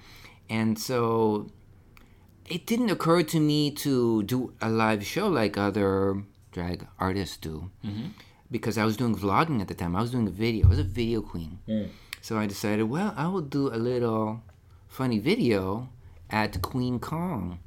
And 0.50 0.78
so 0.78 1.50
it 2.48 2.66
didn't 2.66 2.90
occur 2.90 3.22
to 3.22 3.40
me 3.40 3.70
to 3.72 4.22
do 4.24 4.52
a 4.60 4.68
live 4.68 5.04
show 5.04 5.28
like 5.28 5.56
other 5.56 6.22
drag 6.52 6.86
artists 6.98 7.36
do. 7.36 7.70
Mm-hmm. 7.84 8.08
Because 8.50 8.78
I 8.78 8.84
was 8.84 8.96
doing 8.96 9.16
vlogging 9.16 9.60
at 9.60 9.68
the 9.68 9.74
time. 9.74 9.96
I 9.96 10.00
was 10.00 10.12
doing 10.12 10.28
a 10.28 10.30
video. 10.30 10.66
I 10.66 10.68
was 10.70 10.78
a 10.78 10.84
video 10.84 11.20
queen. 11.20 11.58
Mm. 11.68 11.88
So 12.20 12.38
I 12.38 12.46
decided, 12.46 12.84
well, 12.84 13.12
I 13.16 13.26
will 13.28 13.40
do 13.40 13.68
a 13.68 13.76
little 13.76 14.42
funny 14.88 15.18
video 15.18 15.88
at 16.30 16.62
Queen 16.62 16.98
Kong. 16.98 17.58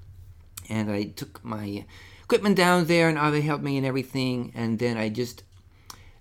And 0.70 0.90
I 0.92 1.06
took 1.06 1.44
my 1.44 1.86
equipment 2.30 2.56
down 2.56 2.86
there, 2.86 3.10
and 3.10 3.18
Ave 3.18 3.42
helped 3.42 3.64
me 3.64 3.76
and 3.76 3.88
everything. 3.88 4.52
And 4.54 4.78
then 4.78 4.98
I 4.98 5.10
just 5.10 5.42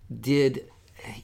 did 0.08 0.66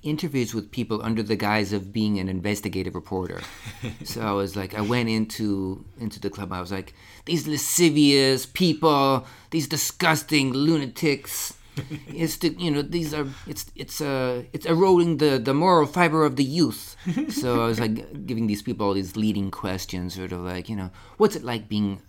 interviews 0.03 0.55
with 0.55 0.70
people 0.70 1.01
under 1.03 1.22
the 1.22 1.37
guise 1.37 1.72
of 1.72 1.91
being 1.91 2.18
an 2.18 2.28
investigative 2.28 2.95
reporter. 2.95 3.41
so 4.05 4.20
I 4.20 4.32
was 4.32 4.57
like, 4.57 4.74
I 4.74 4.82
went 4.82 5.09
into 5.09 5.87
into 5.99 6.20
the 6.20 6.28
club. 6.28 6.53
I 6.53 6.61
was 6.61 6.70
like, 6.70 6.93
these 7.24 7.49
lascivious 7.49 8.45
people, 8.45 9.26
these 9.51 9.66
disgusting 9.66 10.53
lunatics. 10.53 11.55
it's 12.07 12.37
the, 12.37 12.51
you 12.51 12.70
know 12.70 12.82
these 12.82 13.12
are 13.12 13.26
it's 13.49 13.66
it's 13.74 14.01
uh 14.01 14.45
it's 14.53 14.64
eroding 14.64 15.16
the 15.16 15.39
the 15.39 15.55
moral 15.55 15.87
fiber 15.87 16.26
of 16.26 16.37
the 16.37 16.45
youth. 16.45 16.95
so 17.30 17.62
I 17.64 17.66
was 17.66 17.80
like 17.80 18.26
giving 18.26 18.49
these 18.49 18.62
people 18.62 18.87
all 18.87 18.95
these 18.95 19.16
leading 19.16 19.51
questions, 19.51 20.14
sort 20.14 20.32
of 20.32 20.41
like 20.41 20.68
you 20.68 20.76
know 20.76 20.91
what's 21.16 21.37
it 21.37 21.43
like 21.43 21.70
being 21.70 22.03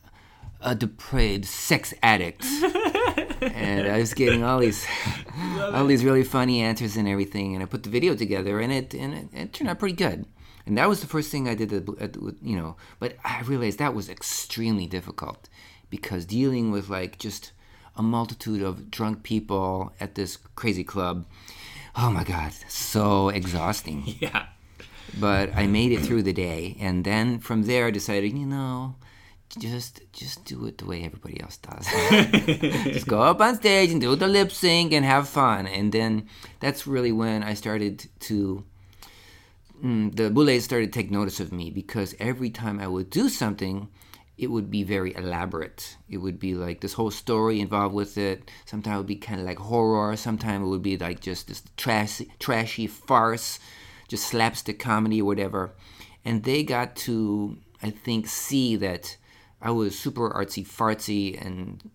a 0.66 0.76
depraved 0.76 1.45
sex 1.45 1.93
addict. 2.03 2.43
and 3.41 3.88
I 3.88 3.99
was 3.99 4.13
getting 4.13 4.43
all 4.43 4.59
these 4.59 4.86
all 5.74 5.86
these 5.86 6.03
really 6.03 6.24
funny 6.24 6.61
answers 6.61 6.97
and 6.97 7.07
everything. 7.07 7.53
And 7.53 7.63
I 7.63 7.68
put 7.68 7.84
the 7.84 7.89
video 7.89 8.16
together, 8.16 8.59
and 8.59 8.74
it 8.74 8.93
and 8.93 9.13
it, 9.13 9.28
it 9.34 9.53
turned 9.53 9.70
out 9.70 9.80
pretty 9.80 9.95
good. 9.95 10.26
And 10.66 10.78
that 10.80 10.89
was 10.89 10.99
the 11.01 11.07
first 11.07 11.32
thing 11.32 11.47
I 11.47 11.53
did, 11.53 11.72
uh, 11.74 12.07
you 12.41 12.57
know. 12.57 12.76
But 12.99 13.18
I 13.24 13.41
realized 13.41 13.78
that 13.80 13.93
was 13.93 14.09
extremely 14.09 14.88
difficult 14.88 15.47
because 15.89 16.26
dealing 16.26 16.72
with 16.72 16.89
like 16.89 17.20
just 17.20 17.51
a 17.95 18.01
multitude 18.01 18.61
of 18.61 18.89
drunk 18.89 19.24
people 19.24 19.93
at 19.99 20.16
this 20.16 20.38
crazy 20.55 20.84
club. 20.84 21.26
Oh 21.95 22.09
my 22.09 22.24
God, 22.24 22.51
so 22.68 23.30
exhausting. 23.30 24.03
Yeah. 24.20 24.47
But 25.18 25.55
I 25.55 25.68
made 25.68 25.93
it 25.93 26.01
through 26.01 26.24
the 26.24 26.34
day, 26.34 26.76
and 26.80 27.05
then 27.05 27.39
from 27.39 27.63
there 27.63 27.86
I 27.86 27.91
decided, 27.91 28.38
you 28.38 28.45
know, 28.45 28.95
just 29.59 30.01
just 30.11 30.43
do 30.45 30.65
it 30.65 30.77
the 30.77 30.85
way 30.85 31.03
everybody 31.03 31.39
else 31.41 31.57
does. 31.57 31.85
just 32.93 33.07
go 33.07 33.21
up 33.21 33.41
on 33.41 33.55
stage 33.55 33.91
and 33.91 34.01
do 34.01 34.15
the 34.15 34.27
lip 34.27 34.51
sync 34.51 34.91
and 34.91 35.05
have 35.05 35.29
fun. 35.29 35.67
And 35.67 35.91
then 35.91 36.27
that's 36.59 36.87
really 36.87 37.11
when 37.11 37.43
I 37.43 37.53
started 37.53 38.07
to 38.21 38.63
mm, 39.83 40.15
the 40.15 40.29
Boulets 40.29 40.65
started 40.65 40.91
to 40.91 40.99
take 40.99 41.11
notice 41.11 41.39
of 41.39 41.51
me 41.51 41.69
because 41.69 42.15
every 42.19 42.49
time 42.49 42.79
I 42.79 42.87
would 42.87 43.09
do 43.09 43.29
something, 43.29 43.87
it 44.37 44.47
would 44.47 44.69
be 44.69 44.83
very 44.83 45.15
elaborate. 45.15 45.97
It 46.09 46.17
would 46.17 46.39
be 46.39 46.55
like 46.55 46.81
this 46.81 46.93
whole 46.93 47.11
story 47.11 47.61
involved 47.61 47.95
with 47.95 48.17
it. 48.17 48.51
Sometimes 48.65 48.95
it 48.95 48.97
would 48.97 49.07
be 49.07 49.15
kind 49.15 49.39
of 49.39 49.45
like 49.45 49.59
horror. 49.59 50.15
Sometimes 50.17 50.63
it 50.63 50.69
would 50.69 50.83
be 50.83 50.97
like 50.97 51.21
just 51.21 51.47
this 51.47 51.63
trashy, 51.77 52.29
trashy 52.39 52.87
farce, 52.87 53.59
just 54.07 54.27
slapstick 54.27 54.79
comedy 54.79 55.21
or 55.21 55.25
whatever. 55.25 55.73
And 56.25 56.43
they 56.43 56.63
got 56.63 56.95
to, 56.97 57.57
I 57.81 57.91
think, 57.91 58.27
see 58.27 58.75
that 58.77 59.15
I 59.61 59.71
was 59.71 59.97
super 59.97 60.29
artsy 60.29 60.65
fartsy 60.65 61.43
and 61.43 61.89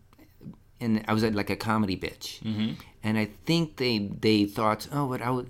and 0.80 1.04
I 1.06 1.12
was 1.12 1.22
like 1.22 1.50
a 1.50 1.56
comedy 1.56 1.96
bitch. 1.96 2.40
Mm-hmm. 2.42 2.72
And 3.02 3.18
I 3.18 3.30
think 3.44 3.76
they 3.76 3.98
they 3.98 4.44
thought, 4.46 4.88
oh, 4.92 5.08
but 5.08 5.22
I 5.22 5.30
would. 5.30 5.48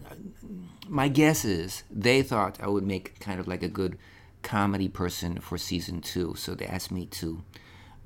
My 0.89 1.09
guess 1.09 1.45
is 1.45 1.85
they 1.91 2.23
thought 2.23 2.59
I 2.61 2.67
would 2.67 2.85
make 2.85 3.21
kind 3.21 3.39
of 3.39 3.47
like 3.47 3.63
a 3.63 3.69
good 3.69 3.97
comedy 4.43 4.89
person 4.89 5.39
for 5.41 5.57
season 5.57 6.01
two. 6.01 6.35
So 6.37 6.55
they 6.55 6.67
asked 6.67 6.91
me 6.91 7.07
to 7.07 7.43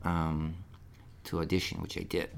um, 0.05 0.57
to 1.25 1.41
audition, 1.41 1.81
which 1.81 1.97
I 1.97 2.03
did. 2.03 2.31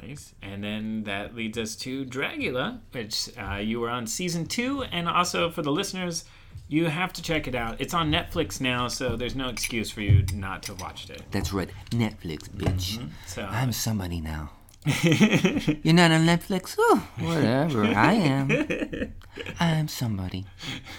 Nice. 0.00 0.34
And 0.42 0.62
then 0.62 1.04
that 1.04 1.34
leads 1.34 1.56
us 1.56 1.76
to 1.76 2.04
Dragula, 2.04 2.80
which 2.92 3.30
uh, 3.38 3.56
you 3.56 3.80
were 3.80 3.88
on 3.88 4.06
season 4.06 4.46
two, 4.46 4.82
and 4.84 5.08
also 5.08 5.50
for 5.50 5.62
the 5.62 5.72
listeners 5.72 6.24
you 6.68 6.86
have 6.86 7.12
to 7.14 7.22
check 7.22 7.46
it 7.46 7.54
out. 7.54 7.80
It's 7.80 7.94
on 7.94 8.10
Netflix 8.10 8.60
now, 8.60 8.88
so 8.88 9.16
there's 9.16 9.34
no 9.34 9.48
excuse 9.48 9.90
for 9.90 10.00
you 10.00 10.24
not 10.34 10.62
to 10.64 10.74
watch 10.74 11.10
it. 11.10 11.22
That's 11.30 11.52
right, 11.52 11.68
Netflix, 11.90 12.48
bitch. 12.48 12.98
Mm-hmm. 12.98 13.08
So 13.26 13.42
I'm 13.42 13.72
somebody 13.72 14.20
now. 14.20 14.50
You're 14.84 15.94
not 15.94 16.10
on 16.10 16.26
Netflix? 16.26 16.76
Oh, 16.78 17.08
whatever. 17.18 17.84
I 17.84 18.12
am. 18.14 19.14
I'm 19.58 19.88
somebody. 19.88 20.44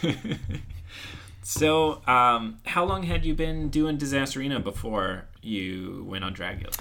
so, 1.44 2.02
um, 2.08 2.58
how 2.66 2.84
long 2.84 3.04
had 3.04 3.26
you 3.26 3.36
been 3.36 3.70
doing 3.70 3.98
Disasterina 3.98 4.64
before 4.64 5.26
you 5.42 6.04
went 6.08 6.24
on 6.24 6.34
Dragula? 6.34 6.76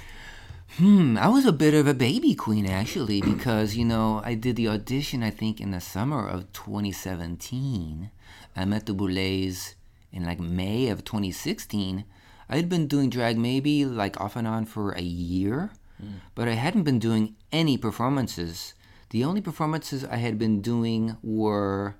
Hmm, 0.78 1.16
I 1.18 1.28
was 1.28 1.44
a 1.44 1.52
bit 1.52 1.72
of 1.72 1.86
a 1.86 1.94
baby 1.94 2.34
queen 2.34 2.68
actually 2.68 3.20
because 3.20 3.76
you 3.76 3.84
know 3.84 4.20
I 4.24 4.34
did 4.34 4.56
the 4.56 4.66
audition 4.66 5.22
I 5.22 5.30
think 5.30 5.60
in 5.60 5.70
the 5.70 5.80
summer 5.80 6.26
of 6.26 6.52
2017. 6.52 8.10
I 8.56 8.64
met 8.64 8.86
the 8.86 8.94
Boulets 8.94 9.74
in 10.12 10.24
like 10.24 10.40
May 10.40 10.88
of 10.88 11.04
2016. 11.04 12.04
I 12.48 12.56
had 12.56 12.68
been 12.68 12.86
doing 12.86 13.10
drag 13.10 13.38
maybe 13.38 13.84
like 13.84 14.20
off 14.20 14.36
and 14.36 14.46
on 14.46 14.64
for 14.64 14.92
a 14.92 15.02
year, 15.02 15.70
hmm. 16.00 16.18
but 16.34 16.48
I 16.48 16.52
hadn't 16.52 16.84
been 16.84 16.98
doing 16.98 17.36
any 17.52 17.76
performances. 17.76 18.74
The 19.10 19.24
only 19.24 19.40
performances 19.40 20.04
I 20.04 20.16
had 20.16 20.38
been 20.38 20.60
doing 20.60 21.16
were 21.22 21.96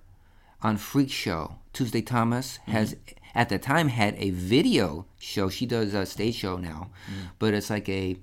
on 0.63 0.77
Freak 0.77 1.11
Show. 1.11 1.57
Tuesday 1.73 2.03
Thomas 2.03 2.59
hmm. 2.65 2.73
has 2.73 2.97
at 3.35 3.49
the 3.49 3.59
time 3.59 3.89
had 3.89 4.15
a 4.19 4.31
video 4.31 5.07
show. 5.19 5.49
She 5.49 5.67
does 5.67 5.93
a 5.95 6.07
stage 6.07 6.37
show 6.37 6.57
now, 6.57 6.91
hmm. 7.07 7.27
but 7.39 7.55
it's 7.55 7.71
like 7.71 7.89
a 7.89 8.17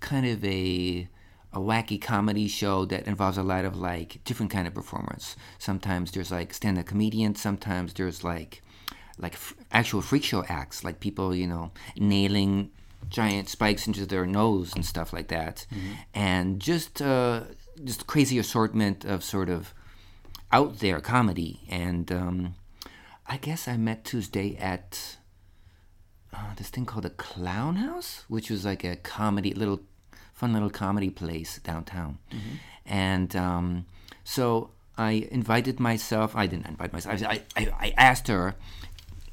kind 0.00 0.26
of 0.26 0.44
a 0.44 1.08
a 1.54 1.58
wacky 1.58 2.00
comedy 2.00 2.48
show 2.48 2.84
that 2.84 3.06
involves 3.06 3.38
a 3.38 3.42
lot 3.42 3.64
of 3.64 3.76
like 3.76 4.22
different 4.24 4.50
kind 4.50 4.66
of 4.66 4.74
performance. 4.74 5.36
Sometimes 5.58 6.10
there's 6.10 6.32
like 6.32 6.52
stand-up 6.52 6.86
comedians. 6.86 7.40
Sometimes 7.40 7.94
there's 7.94 8.24
like 8.24 8.62
like 9.18 9.34
f- 9.34 9.54
actual 9.70 10.02
freak 10.02 10.24
show 10.24 10.44
acts, 10.48 10.82
like 10.82 10.98
people 11.00 11.34
you 11.34 11.46
know 11.46 11.70
nailing 11.96 12.70
giant 13.08 13.48
spikes 13.48 13.86
into 13.86 14.04
their 14.06 14.26
nose 14.26 14.74
and 14.74 14.84
stuff 14.84 15.12
like 15.12 15.28
that, 15.28 15.66
and 16.12 16.60
just 16.60 17.00
uh, 17.00 17.42
just 17.84 18.06
crazy 18.06 18.38
assortment 18.38 19.04
of 19.04 19.22
sort 19.22 19.48
of 19.48 19.72
out 20.50 20.80
there 20.80 21.00
comedy. 21.00 21.60
And 21.68 22.10
um, 22.10 22.54
I 23.26 23.36
guess 23.36 23.68
I 23.68 23.76
met 23.76 24.04
Tuesday 24.04 24.56
at 24.56 25.18
uh, 26.32 26.54
this 26.56 26.68
thing 26.68 26.84
called 26.84 27.04
the 27.04 27.10
Clown 27.10 27.76
House, 27.76 28.24
which 28.28 28.50
was 28.50 28.64
like 28.64 28.82
a 28.82 28.96
comedy, 28.96 29.54
little 29.54 29.80
fun 30.34 30.52
little 30.52 30.70
comedy 30.70 31.10
place 31.10 31.58
downtown. 31.60 32.18
And 32.84 33.34
um, 33.34 33.86
so 34.24 34.70
I 34.98 35.28
invited 35.30 35.80
myself. 35.80 36.36
I 36.36 36.46
didn't 36.46 36.66
invite 36.66 36.92
myself. 36.92 37.22
I, 37.22 37.42
I, 37.56 37.72
I 37.80 37.94
asked 37.96 38.28
her, 38.28 38.54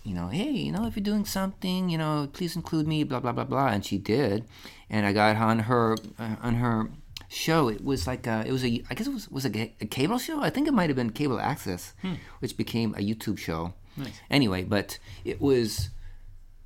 you 0.04 0.14
know, 0.16 0.28
hey, 0.28 0.50
you 0.50 0.72
know, 0.72 0.86
if 0.86 0.96
you're 0.96 1.04
doing 1.04 1.26
something, 1.26 1.90
you 1.90 1.98
know, 1.98 2.30
please 2.32 2.56
include 2.56 2.88
me. 2.88 3.04
Blah 3.04 3.20
blah 3.20 3.34
blah 3.34 3.44
blah. 3.44 3.68
And 3.68 3.86
she 3.86 3.98
did, 3.98 4.46
and 4.90 5.06
I 5.06 5.14
got 5.14 5.36
on 5.36 5.60
her 5.60 5.98
uh, 6.18 6.36
on 6.42 6.56
her 6.56 6.90
show. 7.30 7.68
It 7.68 7.84
was 7.84 8.08
like 8.08 8.26
a, 8.26 8.44
it 8.48 8.52
was 8.52 8.64
a 8.64 8.82
I 8.90 8.96
guess 8.96 9.08
it 9.08 9.14
was 9.14 9.30
was 9.30 9.46
a, 9.46 9.74
a 9.82 9.86
cable 9.86 10.18
show. 10.18 10.42
I 10.42 10.50
think 10.50 10.68
it 10.68 10.74
might 10.74 10.90
have 10.90 10.96
been 10.96 11.12
cable 11.12 11.40
access, 11.40 11.94
which 12.40 12.58
became 12.58 12.96
a 12.96 13.00
YouTube 13.00 13.38
show. 13.38 13.74
Nice. 13.98 14.22
Anyway, 14.30 14.64
but 14.64 14.98
it 15.26 15.42
was 15.42 15.90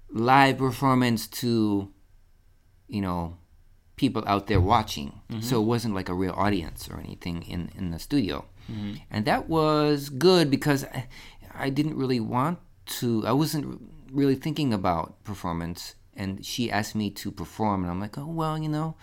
live 0.09 0.57
performance 0.59 1.27
to, 1.27 1.91
you 2.87 3.01
know, 3.01 3.37
people 3.95 4.23
out 4.27 4.47
there 4.47 4.57
mm-hmm. 4.57 4.67
watching. 4.67 5.21
So 5.29 5.35
it 5.35 5.59
mm-hmm. 5.59 5.67
wasn't 5.67 5.95
like 5.95 6.09
a 6.09 6.13
real 6.13 6.33
audience 6.35 6.89
or 6.89 6.99
anything 6.99 7.43
in, 7.43 7.71
in 7.77 7.91
the 7.91 7.99
studio. 7.99 8.45
Mm-hmm. 8.71 8.93
And 9.11 9.25
that 9.25 9.47
was 9.47 10.09
good 10.09 10.49
because 10.49 10.83
I, 10.85 11.07
I 11.53 11.69
didn't 11.69 11.95
really 11.95 12.19
want 12.19 12.59
to, 12.97 13.25
I 13.25 13.31
wasn't 13.31 13.81
really 14.11 14.35
thinking 14.35 14.73
about 14.73 15.23
performance. 15.23 15.95
And 16.15 16.45
she 16.45 16.71
asked 16.71 16.95
me 16.95 17.09
to 17.11 17.31
perform, 17.31 17.83
and 17.83 17.91
I'm 17.91 17.99
like, 17.99 18.17
oh, 18.17 18.25
well, 18.25 18.57
you 18.57 18.69
know, 18.69 18.95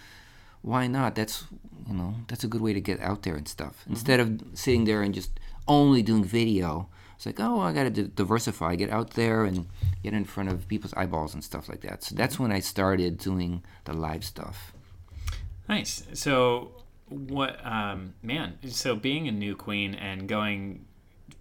why 0.63 0.87
not? 0.87 1.15
That's, 1.15 1.45
you 1.87 1.95
know, 1.95 2.15
that's 2.29 2.45
a 2.45 2.49
good 2.49 2.61
way 2.61 2.73
to 2.73 2.81
get 2.81 3.01
out 3.01 3.23
there 3.23 3.35
and 3.35 3.47
stuff. 3.47 3.85
Instead 3.89 4.21
of 4.21 4.43
sitting 4.55 4.85
there 4.85 5.03
and 5.03 5.15
just 5.15 5.39
only 5.69 6.03
doing 6.03 6.25
video, 6.25 6.89
it's 7.17 7.27
like, 7.27 7.39
oh, 7.39 7.61
I 7.61 7.73
got 7.73 7.85
to 7.85 7.91
d- 7.91 8.11
diversify, 8.15 8.77
get 8.77 8.91
out 8.91 9.11
there 9.11 9.45
and 9.45 9.67
get 10.03 10.15
in 10.15 10.25
front 10.25 10.51
of 10.51 10.67
people's 10.69 10.95
eyeballs 10.95 11.35
and 11.35 11.45
stuff 11.45 11.69
like 11.69 11.83
that. 11.83 12.03
So 12.03 12.15
that's 12.15 12.39
when 12.39 12.51
I 12.51 12.61
started 12.61 13.19
doing 13.19 13.63
the 13.85 13.93
live 13.93 14.25
stuff. 14.25 14.73
Nice. 15.69 16.05
So, 16.15 16.73
what, 17.09 17.65
um, 17.65 18.15
man? 18.23 18.59
So, 18.69 18.97
being 18.97 19.29
a 19.29 19.33
new 19.33 19.55
queen 19.55 19.95
and 19.95 20.29
going 20.29 20.85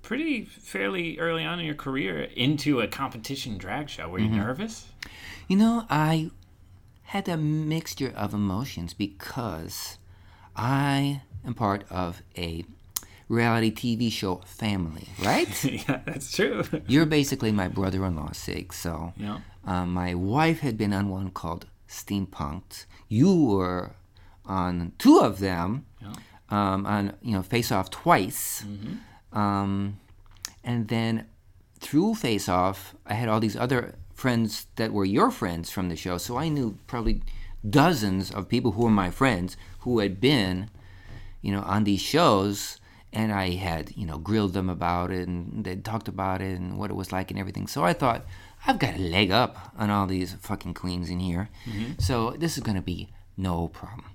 pretty 0.02 0.46
fairly 0.46 1.20
early 1.20 1.44
on 1.44 1.60
in 1.60 1.66
your 1.66 1.76
career 1.76 2.22
into 2.36 2.82
a 2.82 2.88
competition 2.88 3.58
drag 3.58 3.90
show, 3.90 4.10
were 4.10 4.20
you 4.20 4.30
nervous? 4.30 4.88
You 5.48 5.58
know, 5.58 5.86
I 5.90 6.32
had 7.04 7.28
a 7.28 7.38
mixture 7.38 8.14
of 8.16 8.34
emotions 8.34 8.94
because 8.94 9.98
I 10.56 11.24
am 11.46 11.54
part 11.54 11.84
of 11.90 12.22
a 12.38 12.64
reality 13.28 13.72
TV 13.72 14.12
show 14.12 14.42
family, 14.46 15.08
right? 15.24 15.64
yeah, 15.88 16.02
that's 16.06 16.32
true. 16.32 16.64
You're 16.88 17.06
basically 17.06 17.52
my 17.52 17.68
brother 17.68 18.06
in 18.06 18.16
law, 18.16 18.32
Sig. 18.32 18.74
So 18.74 19.14
yeah. 19.18 19.40
um, 19.66 19.94
my 19.94 20.14
wife 20.14 20.60
had 20.60 20.78
been 20.78 20.94
on 20.94 21.10
one 21.10 21.32
called 21.32 21.66
Steampunked. 21.88 22.86
You 23.08 23.44
were 23.46 23.96
on 24.46 24.94
two 24.98 25.20
of 25.20 25.40
them, 25.40 25.86
Yeah. 26.02 26.14
um, 26.50 26.86
on 26.86 27.14
you 27.22 27.34
know 27.34 27.42
Face 27.44 27.72
Off 27.72 27.90
twice, 27.90 28.64
Mm-hmm. 28.68 29.38
um, 29.38 30.00
and 30.64 30.88
then 30.88 31.26
through 31.80 32.16
Face 32.16 32.48
Off, 32.50 32.96
I 33.06 33.14
had 33.16 33.28
all 33.30 33.40
these 33.40 33.56
other 33.58 33.96
friends 34.14 34.68
that 34.76 34.94
were 34.94 35.06
your 35.06 35.32
friends 35.32 35.72
from 35.72 35.90
the 35.90 35.96
show. 35.96 36.18
So 36.20 36.38
I 36.38 36.48
knew 36.50 36.78
probably 36.86 37.22
dozens 37.68 38.32
of 38.32 38.48
people 38.48 38.72
who 38.74 38.84
were 38.84 38.90
my 38.92 39.10
friends 39.10 39.58
who 39.80 39.98
had 40.00 40.22
been, 40.22 40.70
you 41.42 41.52
know, 41.52 41.62
on 41.62 41.84
these 41.86 42.02
shows. 42.02 42.78
And 43.14 43.34
I 43.34 43.50
had, 43.56 43.92
you 43.98 44.06
know, 44.06 44.18
grilled 44.18 44.54
them 44.54 44.70
about 44.70 45.12
it 45.12 45.28
and 45.28 45.66
they 45.66 45.76
talked 45.76 46.08
about 46.08 46.42
it 46.42 46.58
and 46.58 46.78
what 46.78 46.90
it 46.90 46.94
was 46.96 47.12
like 47.12 47.30
and 47.30 47.38
everything. 47.38 47.68
So 47.68 47.84
I 47.84 47.92
thought, 47.92 48.26
I've 48.66 48.80
got 48.80 48.96
a 48.96 49.00
leg 49.00 49.32
up 49.32 49.74
on 49.78 49.90
all 49.90 50.08
these 50.08 50.34
fucking 50.40 50.76
queens 50.76 51.10
in 51.10 51.20
here. 51.20 51.50
So 52.00 52.32
this 52.40 52.56
is 52.58 52.64
going 52.64 52.78
to 52.78 52.82
be 52.82 53.10
no 53.36 53.68
problem. 53.68 54.06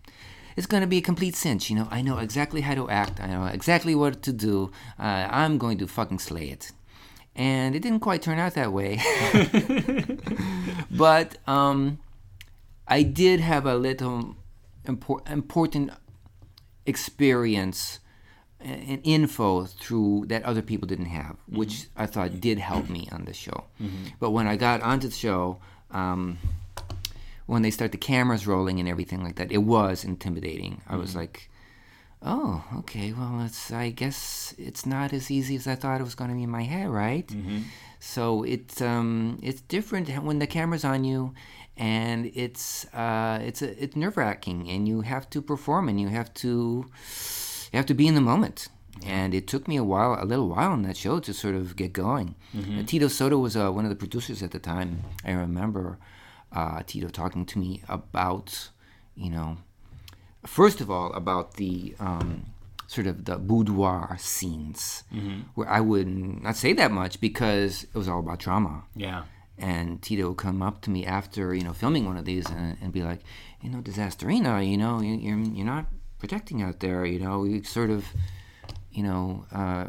It's 0.57 0.67
going 0.67 0.81
to 0.81 0.87
be 0.87 0.99
a 0.99 1.03
complete 1.03 1.37
cinch. 1.37 1.69
You 1.71 1.77
know, 1.77 1.89
I 1.91 2.03
know 2.03 2.19
exactly 2.19 2.63
how 2.63 2.75
to 2.75 2.89
act. 2.89 3.21
I 3.21 3.27
know 3.27 3.45
exactly 3.47 3.95
what 3.95 4.23
to 4.23 4.33
do. 4.33 4.73
Uh, 4.99 5.29
I'm 5.31 5.59
going 5.59 5.79
to 5.79 5.87
fucking 5.87 6.19
slay 6.19 6.49
it. 6.49 6.73
And 7.35 7.77
it 7.77 7.81
didn't 7.81 8.01
quite 8.01 8.23
turn 8.23 8.39
out 8.39 8.55
that 8.55 8.73
way. 8.73 8.99
but 10.91 11.37
um, 11.47 11.99
I 12.89 13.03
did 13.03 13.41
have 13.41 13.67
a 13.67 13.75
little 13.77 14.37
impor- 14.87 15.31
important 15.31 15.91
experience 16.87 17.99
and 18.61 19.01
info 19.05 19.65
through 19.67 20.25
that 20.29 20.43
other 20.45 20.63
people 20.63 20.89
didn't 20.89 21.07
have, 21.07 21.37
which 21.47 21.89
I 21.95 22.07
thought 22.07 22.41
did 22.41 22.59
help 22.59 22.89
me 22.89 23.07
on 23.13 23.27
the 23.27 23.35
show. 23.35 23.65
But 24.19 24.31
when 24.31 24.47
I 24.47 24.57
got 24.57 24.81
onto 24.81 25.09
the 25.09 25.15
show, 25.15 25.59
um, 25.91 26.39
when 27.47 27.63
they 27.63 27.71
start 27.71 27.93
the 27.93 27.99
cameras 27.99 28.47
rolling 28.47 28.79
and 28.81 28.89
everything 28.89 29.23
like 29.23 29.37
that, 29.37 29.53
it 29.53 29.59
was 29.63 30.05
intimidating. 30.05 30.83
I 30.89 30.97
was 30.97 31.15
like, 31.17 31.49
"Oh, 32.23 32.65
okay. 32.81 33.13
Well, 33.13 33.43
it's 33.47 33.71
I 33.71 33.91
guess 33.91 34.55
it's 34.59 34.85
not 34.87 35.13
as 35.13 35.31
easy 35.31 35.57
as 35.57 35.67
I 35.67 35.75
thought 35.77 36.01
it 36.01 36.05
was 36.05 36.15
going 36.17 36.31
to 36.31 36.37
be 36.37 36.43
in 36.43 36.51
my 36.51 36.63
head, 36.65 36.89
right?" 36.89 37.29
So 38.01 38.43
it's 38.45 38.81
um, 38.81 39.39
it's 39.43 39.61
different 39.63 40.09
when 40.23 40.39
the 40.39 40.47
camera's 40.47 40.85
on 40.85 41.05
you, 41.05 41.35
and 41.77 42.31
it's 42.35 42.85
uh, 42.95 43.39
it's 43.43 43.63
a, 43.63 43.83
it's 43.83 43.97
nerve 43.97 44.17
wracking, 44.17 44.69
and 44.71 44.87
you 44.89 45.01
have 45.03 45.29
to 45.31 45.41
perform, 45.43 45.89
and 45.89 46.01
you 46.01 46.09
have 46.09 46.33
to 46.35 46.87
you 47.73 47.77
have 47.77 47.87
to 47.87 47.95
be 47.95 48.07
in 48.07 48.15
the 48.15 48.21
moment. 48.21 48.69
And 49.05 49.35
it 49.35 49.47
took 49.47 49.69
me 49.69 49.77
a 49.77 49.85
while, 49.85 50.17
a 50.19 50.25
little 50.25 50.49
while 50.49 50.71
on 50.73 50.81
that 50.83 50.97
show 50.97 51.21
to 51.21 51.35
sort 51.35 51.55
of 51.55 51.77
get 51.77 51.93
going. 51.93 52.35
Uh, 52.81 52.83
Tito 52.87 53.09
Soto 53.09 53.37
was 53.39 53.55
uh, 53.55 53.71
one 53.71 53.85
of 53.85 53.91
the 53.91 53.97
producers 53.97 54.43
at 54.43 54.53
the 54.53 54.59
time. 54.59 55.03
I 55.23 55.33
remember 55.33 55.99
uh, 56.53 56.83
Tito 56.87 57.09
talking 57.09 57.45
to 57.47 57.59
me 57.59 57.83
about, 57.89 58.71
you 59.15 59.31
know, 59.31 59.59
first 60.47 60.81
of 60.81 60.91
all 60.91 61.13
about 61.13 61.55
the 61.55 61.95
um, 61.99 62.47
sort 62.87 63.07
of 63.07 63.25
the 63.25 63.37
boudoir 63.37 64.17
scenes, 64.19 65.03
where 65.55 65.69
I 65.69 65.81
would 65.81 66.07
not 66.07 66.57
say 66.57 66.73
that 66.75 66.91
much 66.93 67.21
because 67.21 67.85
it 67.85 67.95
was 67.95 68.09
all 68.09 68.21
about 68.21 68.39
drama. 68.39 68.85
Yeah. 68.95 69.25
And 69.59 70.03
Tito 70.03 70.29
would 70.29 70.37
come 70.39 70.61
up 70.63 70.83
to 70.83 70.91
me 70.91 71.07
after 71.07 71.55
you 71.55 71.63
know 71.65 71.73
filming 71.73 72.05
one 72.05 72.17
of 72.19 72.25
these 72.27 72.49
and, 72.51 72.77
and 72.83 72.93
be 72.93 73.03
like, 73.03 73.21
you 73.63 73.71
know, 73.71 73.79
Disasterina, 73.79 74.69
you 74.69 74.77
know, 74.77 75.01
you- 75.01 75.15
you're 75.17 75.39
you're 75.39 75.67
not 75.67 75.87
protecting 76.19 76.63
out 76.63 76.81
there. 76.81 77.05
You 77.07 77.19
know, 77.21 77.45
you 77.45 77.63
sort 77.65 77.91
of, 77.91 78.05
you 78.93 79.03
know, 79.03 79.47
uh, 79.53 79.87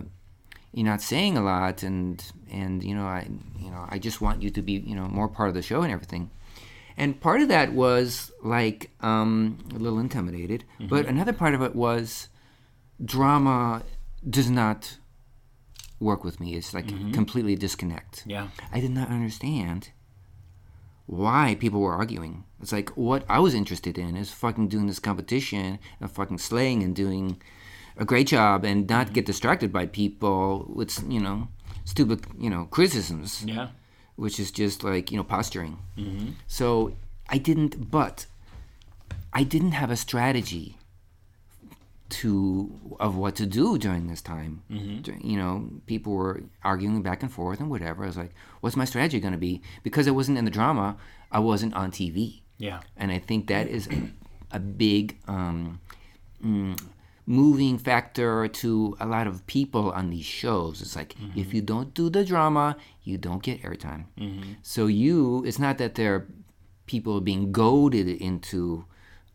you're 0.74 0.86
not 0.86 1.01
saying 1.01 1.38
a 1.38 1.41
lot, 1.41 1.84
and 1.84 2.24
and 2.49 2.82
you 2.84 2.95
know, 2.95 3.05
I 3.05 3.28
you 3.60 3.70
know, 3.70 3.86
I 3.89 3.99
just 3.99 4.22
want 4.22 4.41
you 4.41 4.49
to 4.51 4.62
be 4.62 4.74
you 4.74 4.95
know 4.95 5.08
more 5.08 5.28
part 5.28 5.49
of 5.49 5.55
the 5.55 5.62
show 5.62 5.82
and 5.82 5.91
everything. 5.91 6.30
And 6.98 7.20
part 7.22 7.41
of 7.41 7.50
that 7.50 7.74
was 7.74 8.32
like 8.43 8.89
um, 9.02 9.60
a 9.74 9.78
little 9.78 10.00
intimidated, 10.00 10.64
mm-hmm. 10.76 10.88
but 10.88 11.06
another 11.06 11.34
part 11.34 11.54
of 11.54 11.62
it 11.62 11.76
was 11.76 12.30
drama 13.04 13.84
does 14.28 14.50
not 14.50 14.98
work 16.00 16.24
with 16.24 16.39
me. 16.39 16.56
It's 16.56 16.74
like 16.74 16.88
mm-hmm. 16.88 17.12
completely 17.12 17.56
disconnect. 17.56 18.24
Yeah. 18.26 18.48
I 18.72 18.80
did 18.80 18.91
not 18.91 19.10
understand 19.10 19.89
why 21.06 21.56
people 21.60 21.82
were 21.82 21.93
arguing. 21.93 22.43
It's 22.62 22.72
like 22.72 22.89
what 22.98 23.24
I 23.30 23.39
was 23.39 23.54
interested 23.54 23.98
in 23.98 24.18
is 24.18 24.32
fucking 24.32 24.68
doing 24.68 24.88
this 24.88 25.00
competition 25.00 25.80
and 26.02 26.12
fucking 26.12 26.39
slaying 26.39 26.84
and 26.84 26.95
doing 26.95 27.41
a 27.95 28.06
great 28.06 28.28
job 28.28 28.64
and 28.64 28.88
not 28.89 29.08
mm-hmm. 29.08 29.14
get 29.14 29.26
distracted 29.26 29.72
by 29.72 29.86
people 29.86 30.66
with 30.74 31.04
you 31.10 31.20
know 31.20 31.48
stupid 31.86 32.26
you 32.38 32.50
know 32.50 32.66
criticisms 32.66 33.43
Yeah. 33.45 33.70
Which 34.18 34.39
is 34.39 34.51
just 34.51 34.84
like 34.84 35.09
you 35.11 35.18
know 35.18 35.24
posturing. 35.24 35.80
So 36.47 36.93
I 37.30 37.38
didn't, 37.38 37.89
but 37.89 38.26
I 39.34 39.43
didn't 39.43 39.72
have 39.82 39.89
a 39.91 39.95
strategy 39.95 40.78
to 42.09 42.72
of 42.99 43.18
what 43.18 43.36
to 43.36 43.45
do 43.45 43.78
during 43.78 44.07
this 44.07 44.22
time. 44.22 44.61
Dur- 45.01 45.18
You 45.22 45.38
know, 45.38 45.70
people 45.86 46.13
were 46.13 46.41
arguing 46.63 47.01
back 47.01 47.22
and 47.22 47.32
forth 47.32 47.59
and 47.59 47.70
whatever. 47.70 48.03
I 48.03 48.07
was 48.07 48.18
like, 48.18 48.34
what's 48.61 48.76
my 48.78 48.86
strategy 48.86 49.20
going 49.20 49.34
to 49.34 49.38
be? 49.39 49.61
Because 49.84 50.07
I 50.07 50.11
wasn't 50.11 50.38
in 50.38 50.45
the 50.45 50.51
drama, 50.51 50.95
I 51.32 51.39
wasn't 51.39 51.74
on 51.74 51.91
TV. 51.91 52.41
Yeah. 52.57 52.80
And 52.95 53.11
I 53.11 53.20
think 53.20 53.47
that 53.47 53.68
is 53.68 53.88
a, 53.88 54.11
a 54.53 54.59
big 54.59 55.18
um, 55.28 55.80
mm, 56.43 56.80
moving 57.28 57.78
factor 57.78 58.47
to 58.47 58.95
a 58.99 59.05
lot 59.05 59.28
of 59.28 59.45
people 59.47 59.91
on 59.91 60.09
these 60.09 60.25
shows. 60.25 60.82
It's 60.82 60.95
like 60.95 61.13
if 61.36 61.53
you 61.53 61.61
don't 61.61 61.93
do 61.93 62.09
the 62.09 62.23
drama, 62.23 62.78
you 63.03 63.17
don't 63.17 63.43
get 63.43 63.61
airtime. 63.61 64.05
So 64.63 64.88
you, 64.88 65.43
it's 65.45 65.59
not 65.59 65.78
that 65.78 65.95
they're 65.95 66.25
people 66.88 67.19
being 67.21 67.51
goaded 67.51 68.07
into 68.07 68.86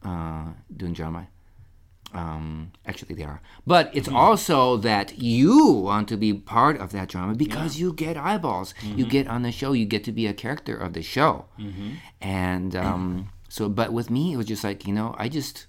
uh, 0.02 0.46
doing 0.74 0.94
drama. 0.94 1.28
Um, 2.14 2.72
actually, 2.86 3.14
they 3.14 3.24
are. 3.24 3.40
But 3.66 3.90
it's 3.94 4.08
also 4.08 4.76
that 4.78 5.18
you 5.18 5.66
want 5.66 6.08
to 6.08 6.16
be 6.16 6.34
part 6.34 6.78
of 6.80 6.92
that 6.92 7.08
drama 7.08 7.34
because 7.34 7.78
you 7.80 7.92
get 7.92 8.16
eyeballs. 8.16 8.74
You 8.82 9.06
get 9.06 9.26
on 9.28 9.42
the 9.42 9.52
show. 9.52 9.72
You 9.72 9.86
get 9.86 10.04
to 10.04 10.12
be 10.12 10.26
a 10.26 10.34
character 10.34 10.76
of 10.76 10.92
the 10.92 11.02
show. 11.02 11.46
And 12.20 12.76
um, 12.76 13.28
so, 13.48 13.68
but 13.68 13.92
with 13.92 14.10
me, 14.10 14.32
it 14.34 14.36
was 14.36 14.46
just 14.46 14.64
like, 14.64 14.86
you 14.86 14.92
know, 14.92 15.14
I 15.18 15.28
just 15.28 15.66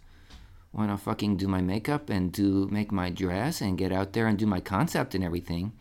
want 0.73 0.91
to 0.91 0.97
fucking 0.97 1.37
do 1.37 1.47
my 1.47 1.61
makeup 1.61 2.09
and 2.09 2.31
do 2.31 2.67
make 2.71 2.91
my 2.91 3.09
dress 3.09 3.61
and 3.61 3.77
get 3.77 3.91
out 3.91 4.13
there 4.13 4.27
and 4.27 4.37
do 4.37 4.45
my 4.45 4.59
concept 4.59 5.13
and 5.15 5.23
everything. 5.23 5.71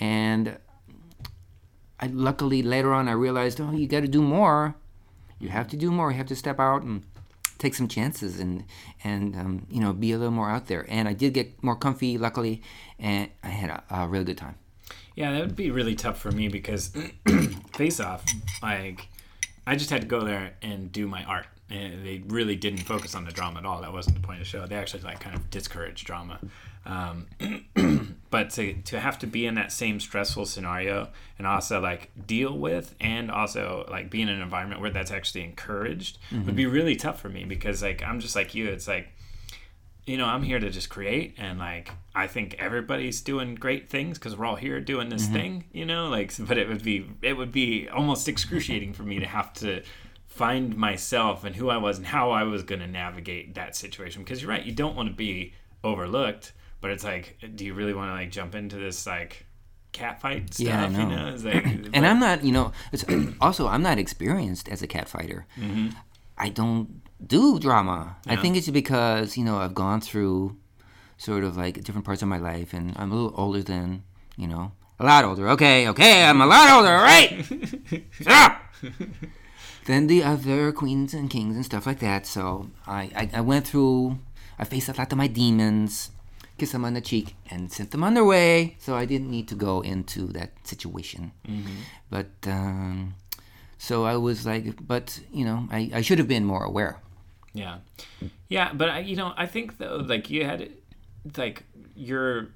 And 0.00 0.56
I 2.00 2.06
luckily 2.06 2.62
later 2.62 2.92
on 2.94 3.08
I 3.08 3.12
realized, 3.12 3.60
oh, 3.60 3.72
you 3.72 3.86
got 3.86 4.00
to 4.00 4.08
do 4.08 4.22
more. 4.22 4.74
You 5.38 5.50
have 5.50 5.68
to 5.68 5.76
do 5.76 5.90
more. 5.90 6.10
You 6.10 6.16
have 6.16 6.26
to 6.28 6.36
step 6.36 6.58
out 6.58 6.82
and 6.82 7.04
take 7.58 7.74
some 7.74 7.88
chances 7.88 8.40
and 8.40 8.64
and 9.04 9.36
um, 9.36 9.66
you 9.70 9.80
know 9.80 9.92
be 9.92 10.12
a 10.12 10.18
little 10.18 10.32
more 10.32 10.50
out 10.50 10.66
there. 10.66 10.86
And 10.88 11.06
I 11.06 11.12
did 11.12 11.34
get 11.34 11.62
more 11.62 11.76
comfy, 11.76 12.18
luckily, 12.18 12.62
and 12.98 13.28
I 13.42 13.48
had 13.48 13.70
a, 13.70 13.82
a 13.90 14.08
really 14.08 14.24
good 14.24 14.38
time. 14.38 14.56
Yeah, 15.14 15.32
that 15.32 15.40
would 15.40 15.56
be 15.56 15.70
really 15.70 15.94
tough 15.94 16.18
for 16.18 16.30
me 16.30 16.48
because 16.48 16.92
Face 17.74 18.00
Off, 18.00 18.24
like, 18.62 19.08
I 19.66 19.76
just 19.76 19.90
had 19.90 20.02
to 20.02 20.06
go 20.06 20.20
there 20.20 20.54
and 20.62 20.90
do 20.90 21.06
my 21.06 21.24
art. 21.24 21.46
And 21.70 22.04
they 22.04 22.22
really 22.26 22.56
didn't 22.56 22.80
focus 22.80 23.14
on 23.14 23.24
the 23.24 23.30
drama 23.30 23.60
at 23.60 23.66
all. 23.66 23.80
That 23.82 23.92
wasn't 23.92 24.16
the 24.16 24.22
point 24.22 24.40
of 24.40 24.44
the 24.44 24.50
show. 24.50 24.66
They 24.66 24.76
actually 24.76 25.02
like 25.02 25.20
kind 25.20 25.36
of 25.36 25.50
discouraged 25.50 26.06
drama. 26.06 26.40
Um, 26.84 27.26
but 28.30 28.50
to 28.50 28.74
to 28.74 28.98
have 28.98 29.18
to 29.20 29.26
be 29.26 29.46
in 29.46 29.54
that 29.56 29.70
same 29.70 30.00
stressful 30.00 30.46
scenario 30.46 31.08
and 31.38 31.46
also 31.46 31.80
like 31.80 32.10
deal 32.26 32.56
with 32.56 32.94
and 33.00 33.30
also 33.30 33.86
like 33.90 34.10
be 34.10 34.22
in 34.22 34.28
an 34.28 34.40
environment 34.40 34.80
where 34.80 34.90
that's 34.90 35.10
actually 35.10 35.44
encouraged 35.44 36.18
would 36.46 36.56
be 36.56 36.66
really 36.66 36.96
tough 36.96 37.20
for 37.20 37.28
me 37.28 37.44
because 37.44 37.82
like 37.82 38.02
I'm 38.02 38.18
just 38.20 38.34
like 38.34 38.54
you. 38.54 38.68
It's 38.68 38.88
like 38.88 39.12
you 40.06 40.16
know, 40.16 40.26
I'm 40.26 40.42
here 40.42 40.58
to 40.58 40.70
just 40.70 40.88
create, 40.88 41.36
and 41.38 41.58
like 41.58 41.92
I 42.14 42.26
think 42.26 42.56
everybody's 42.58 43.20
doing 43.20 43.54
great 43.54 43.90
things 43.90 44.18
because 44.18 44.36
we're 44.36 44.46
all 44.46 44.56
here 44.56 44.80
doing 44.80 45.08
this 45.08 45.26
thing, 45.28 45.64
you 45.72 45.86
know. 45.86 46.08
Like, 46.08 46.32
but 46.38 46.58
it 46.58 46.68
would 46.68 46.82
be 46.82 47.06
it 47.22 47.34
would 47.34 47.52
be 47.52 47.88
almost 47.88 48.28
excruciating 48.28 48.92
for 48.92 49.02
me 49.02 49.20
to 49.20 49.26
have 49.26 49.52
to 49.54 49.82
find 50.40 50.74
myself 50.74 51.44
and 51.44 51.54
who 51.54 51.68
I 51.68 51.76
was 51.76 51.98
and 51.98 52.06
how 52.06 52.30
I 52.30 52.44
was 52.44 52.62
going 52.62 52.80
to 52.80 52.86
navigate 52.86 53.54
that 53.56 53.76
situation. 53.76 54.22
Because 54.22 54.40
you're 54.40 54.50
right, 54.50 54.64
you 54.64 54.72
don't 54.72 54.96
want 54.96 55.08
to 55.10 55.14
be 55.14 55.52
overlooked, 55.84 56.52
but 56.80 56.90
it's 56.90 57.04
like, 57.04 57.36
do 57.56 57.64
you 57.66 57.74
really 57.74 57.92
want 57.92 58.08
to 58.08 58.14
like 58.14 58.30
jump 58.30 58.54
into 58.54 58.76
this 58.76 59.06
like 59.06 59.46
cat 59.92 60.20
fight 60.22 60.54
stuff? 60.54 60.66
Yeah, 60.66 60.84
I 60.84 60.88
You 60.88 60.96
know. 60.96 61.08
know, 61.08 61.34
it's 61.34 61.44
like, 61.44 61.64
And 61.94 62.06
I'm 62.06 62.20
not, 62.20 62.42
you 62.42 62.52
know, 62.52 62.72
it's, 62.92 63.04
also 63.40 63.68
I'm 63.68 63.82
not 63.82 63.98
experienced 63.98 64.66
as 64.68 64.80
a 64.82 64.86
cat 64.86 65.08
fighter. 65.08 65.46
Mm-hmm. 65.58 65.88
I 66.38 66.48
don't 66.48 67.02
do 67.24 67.58
drama. 67.58 68.16
I 68.26 68.36
think 68.36 68.56
it's 68.56 68.70
because 68.70 69.36
you 69.36 69.44
know 69.44 69.58
I've 69.58 69.74
gone 69.74 70.00
through 70.00 70.56
sort 71.18 71.44
of 71.44 71.54
like 71.58 71.84
different 71.84 72.06
parts 72.06 72.22
of 72.22 72.28
my 72.28 72.38
life, 72.38 72.72
and 72.72 72.94
I'm 72.96 73.12
a 73.12 73.14
little 73.14 73.34
older 73.36 73.62
than 73.62 74.04
you 74.38 74.48
know, 74.48 74.72
a 74.98 75.04
lot 75.04 75.22
older. 75.26 75.50
Okay, 75.50 75.86
okay, 75.88 76.24
I'm 76.24 76.40
a 76.40 76.46
lot 76.46 76.70
older, 76.70 76.94
all 76.96 77.02
right? 77.02 77.44
Stop. 78.22 78.62
than 79.86 80.06
the 80.06 80.22
other 80.22 80.72
queens 80.72 81.14
and 81.14 81.30
kings 81.30 81.56
and 81.56 81.64
stuff 81.64 81.86
like 81.86 82.00
that. 82.00 82.26
So 82.26 82.70
I, 82.86 83.10
I, 83.16 83.30
I 83.34 83.40
went 83.40 83.66
through. 83.66 84.18
I 84.58 84.64
faced 84.64 84.88
a 84.88 84.92
lot 84.92 85.12
of 85.12 85.18
my 85.18 85.26
demons. 85.26 86.10
Kissed 86.58 86.72
them 86.72 86.84
on 86.84 86.92
the 86.92 87.00
cheek 87.00 87.34
and 87.50 87.72
sent 87.72 87.90
them 87.90 88.04
on 88.04 88.12
their 88.14 88.24
way. 88.24 88.76
So 88.78 88.94
I 88.94 89.06
didn't 89.06 89.30
need 89.30 89.48
to 89.48 89.54
go 89.54 89.80
into 89.80 90.26
that 90.28 90.50
situation. 90.64 91.32
But 92.10 92.30
um, 92.46 93.14
so 93.78 94.04
I 94.04 94.16
was 94.16 94.44
like, 94.44 94.86
but 94.86 95.20
you 95.32 95.44
know, 95.44 95.66
I, 95.70 95.90
I 95.94 96.00
should 96.02 96.18
have 96.18 96.28
been 96.28 96.44
more 96.44 96.62
aware. 96.62 96.98
Yeah, 97.54 97.78
yeah, 98.48 98.72
but 98.74 98.90
I, 98.90 98.98
you 99.00 99.16
know, 99.16 99.32
I 99.36 99.46
think 99.46 99.78
though, 99.78 99.96
like 99.96 100.30
you 100.30 100.44
had, 100.44 100.70
like 101.36 101.64
your 101.96 102.48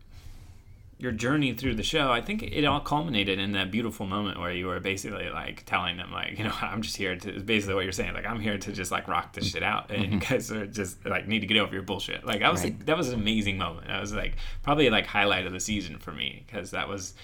your 1.04 1.12
journey 1.12 1.52
through 1.52 1.74
the 1.74 1.82
show. 1.82 2.10
I 2.10 2.22
think 2.22 2.42
it 2.42 2.64
all 2.64 2.80
culminated 2.80 3.38
in 3.38 3.52
that 3.52 3.70
beautiful 3.70 4.06
moment 4.06 4.40
where 4.40 4.50
you 4.50 4.66
were 4.66 4.80
basically 4.80 5.28
like 5.28 5.64
telling 5.66 5.98
them, 5.98 6.10
like, 6.10 6.38
you 6.38 6.44
know, 6.44 6.52
I'm 6.62 6.80
just 6.80 6.96
here 6.96 7.14
to. 7.14 7.40
Basically, 7.40 7.74
what 7.74 7.84
you're 7.84 7.92
saying, 7.92 8.14
like, 8.14 8.26
I'm 8.26 8.40
here 8.40 8.56
to 8.56 8.72
just 8.72 8.90
like 8.90 9.06
rock 9.06 9.34
this 9.34 9.50
shit 9.50 9.62
out, 9.62 9.90
and 9.90 10.02
you 10.02 10.08
mm-hmm. 10.08 10.18
guys 10.34 10.50
are 10.50 10.66
just 10.66 11.04
like 11.04 11.28
need 11.28 11.40
to 11.40 11.46
get 11.46 11.58
over 11.58 11.74
your 11.74 11.82
bullshit. 11.82 12.24
Like, 12.24 12.42
I 12.42 12.50
was 12.50 12.64
Right. 12.64 12.72
like, 12.72 12.86
that 12.86 12.96
was 12.96 13.10
an 13.10 13.20
amazing 13.20 13.58
moment. 13.58 13.86
That 13.86 14.00
was 14.00 14.14
like 14.14 14.36
probably 14.62 14.88
like 14.88 15.06
highlight 15.06 15.46
of 15.46 15.52
the 15.52 15.60
season 15.60 15.98
for 15.98 16.10
me 16.10 16.44
because 16.46 16.70
that 16.70 16.88
was 16.88 17.14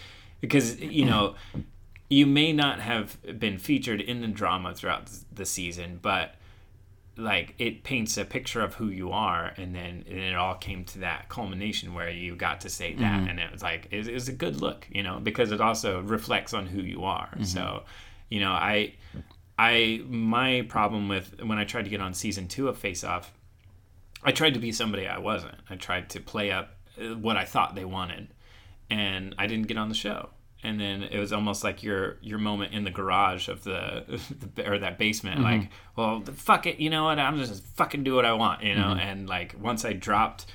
because 0.41 0.79
you 0.79 1.07
know 1.07 1.35
you 2.11 2.27
may 2.27 2.53
not 2.53 2.81
have 2.81 3.17
been 3.39 3.57
featured 3.57 4.01
in 4.03 4.21
the 4.21 4.29
drama 4.29 4.75
throughout 4.75 5.11
the 5.33 5.47
season, 5.47 5.99
but 6.03 6.35
like 7.17 7.55
it 7.59 7.83
paints 7.83 8.17
a 8.17 8.25
picture 8.25 8.63
of 8.63 8.75
who 8.75 8.89
you 8.89 9.11
are 9.13 9.53
and 9.57 9.75
then 9.75 10.05
and 10.09 10.19
it 10.19 10.35
all 10.35 10.55
came 10.55 10.85
to 10.85 11.01
that 11.01 11.29
culmination 11.29 11.93
where 11.93 12.09
you 12.11 12.35
got 12.35 12.61
to 12.63 12.69
say 12.71 12.95
that 12.95 13.29
and 13.29 13.39
it 13.39 13.53
was 13.53 13.63
like 13.63 13.89
it, 13.91 14.07
it 14.09 14.15
was 14.15 14.29
a 14.29 14.33
good 14.33 14.61
look 14.61 14.87
you 14.91 15.03
know 15.03 15.21
because 15.21 15.53
it 15.53 15.61
also 15.61 16.01
reflects 16.01 16.55
on 16.55 16.67
who 16.67 16.81
you 16.81 17.05
are. 17.05 17.29
So 17.43 17.83
you 18.31 18.41
know 18.41 18.53
i 18.53 18.95
i 19.59 20.03
my 20.09 20.63
problem 20.69 21.09
with 21.09 21.43
when 21.43 21.59
i 21.59 21.65
tried 21.65 21.83
to 21.85 21.91
get 21.91 22.01
on 22.01 22.15
season 22.15 22.49
two 22.49 22.69
of 22.69 22.79
face 22.79 23.05
off 23.05 23.33
i 24.23 24.33
tried 24.33 24.55
to 24.55 24.61
be 24.61 24.73
somebody 24.73 25.07
i 25.07 25.19
wasn't. 25.19 25.57
I 25.69 25.77
tried 25.77 26.09
to 26.11 26.21
play 26.21 26.51
up 26.51 26.77
uh, 26.99 27.17
what 27.17 27.37
i 27.37 27.45
thought 27.45 27.75
they 27.75 27.85
wanted 27.85 28.29
and 28.89 29.35
i 29.37 29.47
didn't 29.47 29.67
get 29.67 29.77
on 29.77 29.89
the 29.89 29.95
show 29.95 30.31
and 30.63 30.81
then 30.81 31.03
it 31.03 31.19
was 31.19 31.33
almost 31.33 31.65
like 31.65 31.83
your 31.83 32.19
your 32.21 32.39
moment 32.39 32.75
in 32.75 32.85
the 32.85 32.91
garage 32.91 33.49
of 33.49 33.65
the, 33.65 34.21
or 34.67 34.79
that 34.79 34.99
basement 34.99 35.37
mm-hmm. 35.37 35.61
like 35.61 35.71
well 35.97 36.23
fuck 36.35 36.67
it 36.67 36.79
you 36.79 36.91
know 36.91 37.05
what 37.05 37.19
i'm 37.19 37.39
just 37.39 37.65
fucking 37.77 38.05
do 38.05 38.15
what 38.15 38.25
i 38.25 38.33
want 38.33 38.63
you 38.63 38.75
know? 38.75 38.89
Mm-hmm. 38.89 39.01
And 39.01 39.29
like 39.29 39.55
once 39.59 39.85
i 39.85 39.93
dropped 39.93 40.47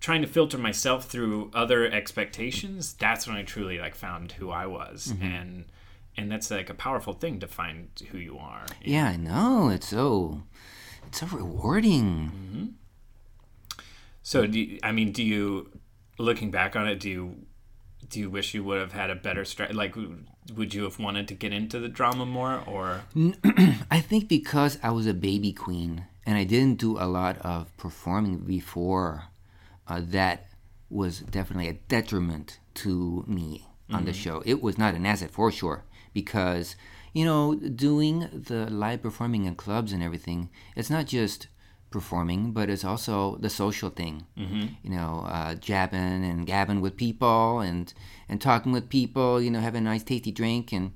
trying 0.00 0.22
to 0.22 0.28
filter 0.28 0.58
myself 0.58 1.06
through 1.06 1.50
other 1.54 1.90
expectations 1.90 2.94
that's 2.94 3.26
when 3.26 3.36
i 3.36 3.42
truly 3.42 3.78
like 3.78 3.94
found 3.94 4.32
who 4.32 4.50
i 4.50 4.66
was. 4.66 5.08
Mm-hmm. 5.12 5.24
And 5.24 5.64
and 6.16 6.32
that's 6.32 6.50
like 6.50 6.68
a 6.68 6.74
powerful 6.74 7.12
thing 7.12 7.38
to 7.40 7.46
find 7.46 7.88
who 8.10 8.18
you 8.18 8.38
are 8.38 8.66
Yeah, 8.82 9.06
I 9.06 9.16
know. 9.16 9.68
It's 9.68 9.88
so 9.88 10.42
it's 11.06 11.20
so 11.20 11.26
rewarding. 11.26 12.74
so 14.22 14.46
do 14.46 14.60
you, 14.60 14.78
i 14.82 14.92
mean 14.92 15.10
do 15.12 15.22
you 15.22 15.70
looking 16.18 16.50
back 16.50 16.76
on 16.76 16.86
it 16.86 17.00
do 17.00 17.08
you 17.08 17.36
do 18.10 18.20
you 18.20 18.30
wish 18.30 18.54
you 18.54 18.64
would 18.64 18.80
have 18.80 18.92
had 18.92 19.10
a 19.10 19.14
better 19.14 19.42
strat 19.42 19.74
like 19.74 19.94
would 20.54 20.74
you 20.74 20.84
have 20.84 20.98
wanted 20.98 21.28
to 21.28 21.34
get 21.34 21.52
into 21.52 21.78
the 21.78 21.88
drama 21.88 22.24
more 22.24 22.62
or 22.66 23.02
I 23.90 24.00
think 24.00 24.28
because 24.28 24.78
I 24.82 24.90
was 24.90 25.06
a 25.06 25.14
baby 25.14 25.52
queen 25.52 26.06
and 26.28 26.36
I 26.36 26.44
didn't 26.44 26.78
do 26.78 26.98
a 26.98 27.08
lot 27.08 27.38
of 27.38 27.74
performing 27.78 28.40
before, 28.40 29.24
uh, 29.86 30.02
that 30.08 30.48
was 30.90 31.20
definitely 31.20 31.68
a 31.68 31.78
detriment 31.88 32.58
to 32.74 33.24
me 33.26 33.66
on 33.90 34.04
the 34.04 34.12
show. 34.12 34.42
It 34.44 34.62
was 34.62 34.76
not 34.76 34.94
an 34.94 35.06
asset 35.06 35.30
for 35.30 35.50
sure 35.50 35.84
because, 36.12 36.76
you 37.14 37.24
know, 37.24 37.54
doing 37.54 38.28
the 38.30 38.68
live 38.68 39.00
performing 39.00 39.46
in 39.46 39.54
clubs 39.54 39.90
and 39.90 40.02
everything, 40.02 40.50
it's 40.76 40.90
not 40.90 41.06
just 41.06 41.48
performing, 41.90 42.52
but 42.52 42.68
it's 42.70 42.84
also 42.84 43.36
the 43.36 43.50
social 43.50 43.90
thing. 43.90 44.26
Mm-hmm. 44.36 44.66
You 44.82 44.90
know, 44.90 45.26
uh, 45.28 45.54
jabbing 45.54 46.24
and 46.24 46.46
gabbing 46.46 46.80
with 46.80 46.96
people 46.96 47.60
and, 47.60 47.92
and 48.28 48.40
talking 48.40 48.72
with 48.72 48.88
people, 48.88 49.40
you 49.40 49.50
know, 49.50 49.60
having 49.60 49.82
a 49.82 49.90
nice 49.90 50.02
tasty 50.02 50.32
drink 50.32 50.72
and 50.72 50.92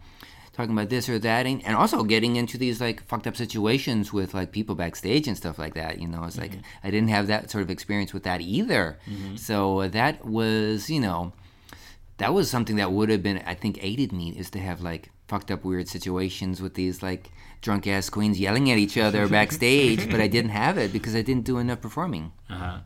talking 0.52 0.72
about 0.72 0.90
this 0.90 1.08
or 1.08 1.18
that. 1.18 1.46
And, 1.46 1.64
and 1.64 1.76
also 1.76 2.02
getting 2.04 2.36
into 2.36 2.58
these 2.58 2.80
like 2.80 3.02
fucked 3.06 3.26
up 3.26 3.36
situations 3.36 4.12
with 4.12 4.34
like 4.34 4.52
people 4.52 4.74
backstage 4.74 5.26
and 5.26 5.36
stuff 5.36 5.58
like 5.58 5.74
that. 5.74 5.98
You 5.98 6.08
know 6.08 6.24
it's 6.24 6.38
like 6.38 6.52
i 6.84 6.90
didn't 6.90 7.08
have 7.08 7.26
that 7.28 7.50
sort 7.50 7.62
of 7.62 7.70
experience 7.70 8.12
with 8.12 8.24
that 8.24 8.40
either. 8.40 8.98
So 9.36 9.80
uh, 9.80 9.88
that 9.88 10.24
was 10.26 10.90
you 10.90 11.00
know 11.00 11.32
that 12.18 12.34
was 12.34 12.48
something 12.50 12.76
that 12.76 12.92
would 12.92 13.08
have 13.08 13.22
been 13.22 13.42
i 13.46 13.54
think 13.54 13.78
aided 13.82 14.12
me 14.12 14.30
is 14.30 14.50
to 14.50 14.60
have 14.60 14.80
like 14.80 15.10
fucked 15.26 15.50
up 15.50 15.64
weird 15.64 15.88
situations 15.88 16.62
with 16.62 16.74
these 16.74 17.02
like 17.02 17.30
drunk 17.62 17.86
ass 17.86 18.10
queens 18.10 18.38
yelling 18.38 18.70
at 18.70 18.78
each 18.78 18.98
other 18.98 19.26
backstage 19.28 20.10
but 20.10 20.20
i 20.20 20.26
didn't 20.36 20.50
have 20.50 20.76
it 20.76 20.92
because 20.92 21.14
i 21.14 21.22
didn't 21.22 21.44
do 21.44 21.58
enough 21.58 21.80
performing 21.80 22.32
Uh-huh. 22.50 22.78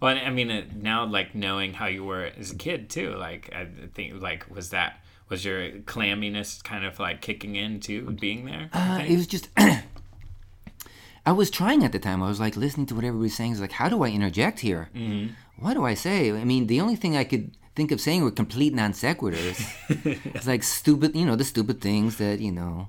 Well, 0.00 0.16
I 0.16 0.30
mean, 0.30 0.50
uh, 0.50 0.62
now 0.74 1.04
like 1.04 1.34
knowing 1.34 1.74
how 1.74 1.86
you 1.86 2.02
were 2.10 2.30
as 2.40 2.50
a 2.52 2.56
kid 2.56 2.88
too, 2.88 3.10
like 3.26 3.52
I 3.54 3.62
think 3.94 4.22
like 4.22 4.40
was 4.56 4.70
that 4.70 4.90
was 5.28 5.44
your 5.44 5.58
clamminess 5.92 6.62
kind 6.64 6.84
of 6.88 6.98
like 6.98 7.20
kicking 7.20 7.56
in 7.56 7.78
too, 7.80 8.00
being 8.26 8.46
there? 8.46 8.70
Uh, 8.72 9.02
it 9.06 9.16
was 9.20 9.26
just 9.26 9.48
I 11.26 11.32
was 11.32 11.50
trying 11.50 11.84
at 11.84 11.92
the 11.92 11.98
time. 11.98 12.22
I 12.22 12.28
was 12.28 12.40
like 12.40 12.56
listening 12.56 12.86
to 12.86 12.94
what 12.94 13.04
everybody's 13.04 13.36
saying. 13.36 13.52
It's 13.52 13.60
like, 13.60 13.72
how 13.72 13.88
do 13.88 14.02
I 14.02 14.08
interject 14.08 14.60
here? 14.60 14.88
Mm-hmm. 14.94 15.34
What 15.64 15.74
do 15.74 15.84
I 15.84 15.94
say? 15.94 16.32
I 16.32 16.44
mean, 16.44 16.66
the 16.66 16.80
only 16.80 16.96
thing 16.96 17.16
I 17.16 17.24
could 17.24 17.52
think 17.76 17.92
of 17.92 18.00
saying 18.00 18.24
were 18.24 18.30
complete 18.30 18.72
non 18.74 18.92
sequiturs. 18.92 19.60
it's 20.34 20.46
like 20.46 20.62
stupid, 20.62 21.14
you 21.14 21.26
know, 21.26 21.36
the 21.36 21.44
stupid 21.44 21.80
things 21.82 22.16
that 22.16 22.40
you 22.40 22.50
know, 22.52 22.88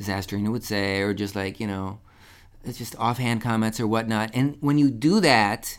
Disasterina 0.00 0.50
would 0.50 0.64
say, 0.64 1.00
or 1.00 1.14
just 1.14 1.36
like 1.36 1.60
you 1.60 1.66
know, 1.66 2.00
it's 2.64 2.78
just 2.78 2.96
offhand 2.96 3.42
comments 3.42 3.80
or 3.80 3.86
whatnot. 3.86 4.30
And 4.34 4.56
when 4.60 4.78
you 4.78 4.90
do 4.90 5.20
that, 5.20 5.78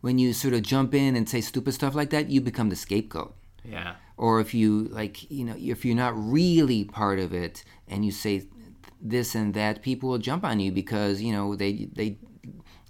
when 0.00 0.18
you 0.18 0.32
sort 0.32 0.54
of 0.54 0.62
jump 0.62 0.94
in 0.94 1.16
and 1.16 1.28
say 1.28 1.40
stupid 1.40 1.72
stuff 1.72 1.94
like 1.94 2.10
that, 2.10 2.30
you 2.30 2.40
become 2.40 2.68
the 2.68 2.76
scapegoat. 2.76 3.34
Yeah. 3.64 3.94
Or 4.16 4.40
if 4.40 4.54
you 4.54 4.88
like, 4.90 5.30
you 5.30 5.44
know, 5.44 5.54
if 5.58 5.84
you're 5.84 5.96
not 5.96 6.12
really 6.16 6.84
part 6.84 7.18
of 7.18 7.32
it 7.32 7.64
and 7.88 8.04
you 8.04 8.10
say 8.10 8.46
this 9.00 9.34
and 9.34 9.54
that, 9.54 9.82
people 9.82 10.08
will 10.10 10.18
jump 10.18 10.44
on 10.44 10.60
you 10.60 10.72
because 10.72 11.22
you 11.22 11.32
know 11.32 11.56
they 11.56 11.88
they 11.92 12.18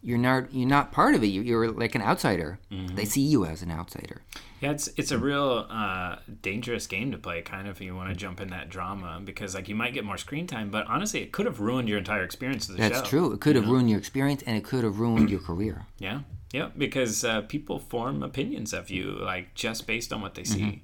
you're 0.02 0.18
not 0.18 0.52
you're 0.54 0.68
not 0.68 0.92
part 0.92 1.14
of 1.14 1.22
it. 1.22 1.26
You're, 1.26 1.44
you're 1.44 1.70
like 1.70 1.94
an 1.94 2.02
outsider. 2.02 2.58
Mm-hmm. 2.70 2.94
They 2.94 3.04
see 3.04 3.20
you 3.20 3.44
as 3.44 3.62
an 3.62 3.70
outsider. 3.70 4.22
Yeah, 4.60 4.70
it's 4.72 4.88
it's 4.96 5.10
a 5.10 5.18
real 5.18 5.66
uh, 5.68 6.16
dangerous 6.42 6.86
game 6.86 7.12
to 7.12 7.18
play, 7.18 7.42
kind 7.42 7.68
of. 7.68 7.76
If 7.76 7.82
you 7.82 7.94
want 7.94 8.08
to 8.08 8.14
jump 8.14 8.40
in 8.40 8.48
that 8.50 8.70
drama, 8.70 9.20
because 9.22 9.54
like 9.54 9.68
you 9.68 9.74
might 9.74 9.92
get 9.92 10.04
more 10.04 10.16
screen 10.16 10.46
time, 10.46 10.70
but 10.70 10.86
honestly, 10.86 11.20
it 11.20 11.32
could 11.32 11.46
have 11.46 11.60
ruined 11.60 11.88
your 11.88 11.98
entire 11.98 12.22
experience 12.22 12.68
of 12.68 12.76
the 12.76 12.82
That's 12.82 12.94
show. 12.94 13.00
That's 13.00 13.08
true. 13.10 13.32
It 13.32 13.40
could 13.40 13.56
have 13.56 13.66
know? 13.66 13.72
ruined 13.72 13.90
your 13.90 13.98
experience, 13.98 14.42
and 14.46 14.56
it 14.56 14.64
could 14.64 14.84
have 14.84 14.98
ruined 14.98 15.30
your 15.30 15.40
career. 15.46 15.86
Yeah, 15.98 16.20
yeah, 16.52 16.70
because 16.76 17.24
uh, 17.24 17.42
people 17.42 17.78
form 17.78 18.22
opinions 18.22 18.72
of 18.72 18.90
you 18.90 19.18
like 19.20 19.54
just 19.54 19.86
based 19.86 20.12
on 20.12 20.22
what 20.22 20.34
they 20.34 20.44
see, 20.44 20.82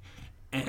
mm-hmm. 0.52 0.68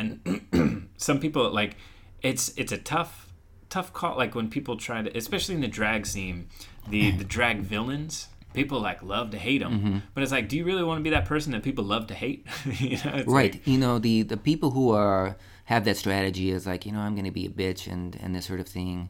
and 0.55 0.89
some 0.97 1.19
people 1.19 1.51
like 1.51 1.75
it's 2.21 2.53
it's 2.55 2.71
a 2.71 2.77
tough 2.77 3.27
tough 3.69 3.91
call. 3.91 4.15
Like 4.15 4.35
when 4.35 4.49
people 4.49 4.77
try 4.77 5.01
to, 5.01 5.17
especially 5.17 5.55
in 5.55 5.61
the 5.61 5.67
drag 5.67 6.05
scene, 6.05 6.47
the 6.89 7.11
the 7.11 7.25
drag 7.25 7.59
villains 7.59 8.27
people 8.57 8.79
like 8.79 9.01
love 9.03 9.31
to 9.31 9.37
hate 9.37 9.59
them 9.59 9.79
mm-hmm. 9.79 9.97
but 10.13 10.23
it's 10.23 10.31
like 10.31 10.49
do 10.49 10.57
you 10.57 10.65
really 10.65 10.83
want 10.83 10.99
to 10.99 11.03
be 11.03 11.09
that 11.09 11.25
person 11.25 11.51
that 11.51 11.63
people 11.63 11.83
love 11.83 12.07
to 12.07 12.13
hate 12.13 12.45
you 12.65 12.97
know, 13.05 13.23
right 13.27 13.53
like, 13.53 13.67
you 13.67 13.77
know 13.77 13.99
the 13.99 14.23
the 14.23 14.37
people 14.37 14.71
who 14.71 14.91
are 14.91 15.37
have 15.65 15.85
that 15.85 15.97
strategy 15.97 16.49
is 16.49 16.65
like 16.65 16.85
you 16.85 16.91
know 16.91 16.99
i'm 16.99 17.13
going 17.13 17.25
to 17.25 17.31
be 17.31 17.45
a 17.45 17.49
bitch 17.49 17.91
and 17.91 18.17
and 18.21 18.35
this 18.35 18.45
sort 18.45 18.59
of 18.59 18.67
thing 18.67 19.09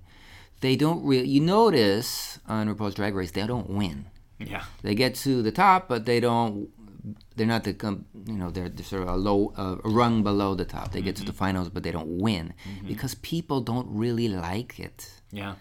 they 0.62 0.76
don't 0.76 1.04
really 1.04 1.28
you 1.28 1.40
notice 1.40 2.40
on 2.48 2.68
RuPaul's 2.68 2.96
Drag 2.96 3.14
Race 3.14 3.32
they 3.32 3.46
don't 3.46 3.70
win 3.70 4.08
yeah 4.40 4.64
they 4.82 4.96
get 4.96 5.16
to 5.16 5.42
the 5.42 5.52
top 5.52 5.88
but 5.88 6.06
they 6.06 6.20
don't 6.20 6.70
they're 7.36 7.48
not 7.48 7.64
the 7.64 7.74
you 8.26 8.34
know 8.34 8.50
they're, 8.50 8.70
they're 8.70 8.86
sort 8.86 9.04
of 9.04 9.10
a 9.10 9.16
low 9.16 9.54
uh, 9.58 9.78
a 9.84 9.90
rung 9.90 10.24
below 10.24 10.56
the 10.56 10.66
top 10.66 10.92
they 10.92 11.00
mm-hmm. 11.00 11.06
get 11.06 11.16
to 11.16 11.24
the 11.24 11.32
mm-hmm. 11.32 11.38
finals 11.38 11.70
but 11.70 11.84
they 11.84 11.92
don't 11.92 12.18
win 12.18 12.54
mm-hmm. 12.68 12.88
because 12.88 13.16
people 13.16 13.62
don't 13.62 13.88
really 13.90 14.28
like 14.28 14.80
it 14.80 15.12
yeah 15.32 15.56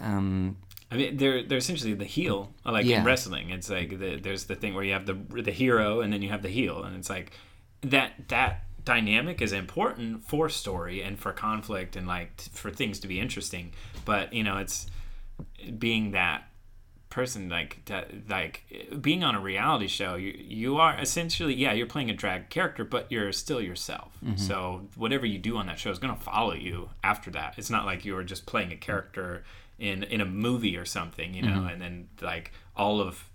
um, 0.00 0.56
I 0.92 0.96
mean, 0.96 1.16
they're 1.16 1.42
they're 1.42 1.58
essentially 1.58 1.94
the 1.94 2.04
heel, 2.04 2.52
like 2.64 2.84
yeah. 2.84 2.98
in 2.98 3.04
wrestling. 3.04 3.50
It's 3.50 3.70
like 3.70 3.98
the, 3.98 4.16
there's 4.16 4.44
the 4.44 4.54
thing 4.54 4.74
where 4.74 4.84
you 4.84 4.92
have 4.92 5.06
the 5.06 5.14
the 5.14 5.50
hero 5.50 6.02
and 6.02 6.12
then 6.12 6.20
you 6.20 6.28
have 6.28 6.42
the 6.42 6.50
heel, 6.50 6.82
and 6.82 6.96
it's 6.96 7.08
like 7.08 7.32
that 7.80 8.28
that 8.28 8.64
dynamic 8.84 9.40
is 9.40 9.52
important 9.52 10.24
for 10.24 10.48
story 10.48 11.02
and 11.02 11.18
for 11.18 11.32
conflict 11.32 11.96
and 11.96 12.06
like 12.06 12.36
t- 12.36 12.50
for 12.52 12.70
things 12.70 13.00
to 13.00 13.08
be 13.08 13.18
interesting. 13.18 13.72
But 14.04 14.34
you 14.34 14.42
know, 14.42 14.58
it's 14.58 14.86
being 15.78 16.10
that 16.10 16.44
person 17.08 17.48
like 17.48 17.84
that, 17.86 18.10
like 18.28 18.64
being 19.00 19.22
on 19.22 19.34
a 19.34 19.40
reality 19.40 19.86
show 19.86 20.14
you 20.14 20.32
you 20.34 20.78
are 20.78 20.98
essentially 20.98 21.52
yeah 21.52 21.70
you're 21.70 21.86
playing 21.86 22.08
a 22.08 22.14
drag 22.14 22.48
character 22.48 22.84
but 22.86 23.06
you're 23.12 23.30
still 23.32 23.60
yourself 23.60 24.16
mm-hmm. 24.24 24.34
so 24.38 24.88
whatever 24.96 25.26
you 25.26 25.38
do 25.38 25.58
on 25.58 25.66
that 25.66 25.78
show 25.78 25.90
is 25.90 25.98
going 25.98 26.14
to 26.14 26.18
follow 26.18 26.54
you 26.54 26.88
after 27.04 27.30
that 27.30 27.52
it's 27.58 27.68
not 27.68 27.84
like 27.84 28.06
you're 28.06 28.22
just 28.22 28.46
playing 28.46 28.72
a 28.72 28.76
character 28.76 29.44
in 29.78 30.02
in 30.04 30.20
a 30.20 30.26
movie 30.26 30.76
or 30.76 30.84
something, 30.84 31.34
you 31.34 31.42
know, 31.42 31.60
mm-hmm. 31.60 31.68
and 31.68 31.82
then 31.82 32.08
like 32.20 32.52
all 32.76 33.00
of 33.00 33.28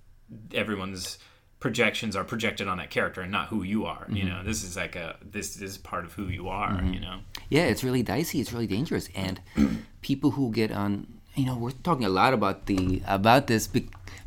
everyone's 0.54 1.18
projections 1.60 2.16
are 2.16 2.24
projected 2.24 2.68
on 2.68 2.78
that 2.78 2.90
character 2.90 3.22
and 3.22 3.32
not 3.32 3.48
who 3.48 3.64
you 3.64 3.86
are. 3.86 4.04
Mm-hmm. 4.04 4.16
You 4.16 4.26
know, 4.26 4.44
this 4.44 4.64
is 4.64 4.76
like 4.76 4.96
a 4.96 5.18
this 5.22 5.60
is 5.62 5.78
part 5.78 6.06
of 6.06 6.14
who 6.14 6.28
you 6.28 6.50
are. 6.50 6.72
Mm-hmm. 6.72 6.94
You 6.94 7.00
know. 7.00 7.20
Yeah, 7.50 7.64
it's 7.64 7.84
really 7.84 8.04
dicey. 8.04 8.40
It's 8.40 8.54
really 8.54 8.68
dangerous, 8.68 9.10
and 9.16 9.42
people 10.02 10.32
who 10.32 10.52
get 10.52 10.72
on. 10.72 11.08
You 11.36 11.46
know, 11.46 11.56
we're 11.56 11.70
talking 11.70 12.04
a 12.04 12.10
lot 12.10 12.34
about 12.34 12.66
the 12.66 13.02
about 13.06 13.46
this. 13.48 13.70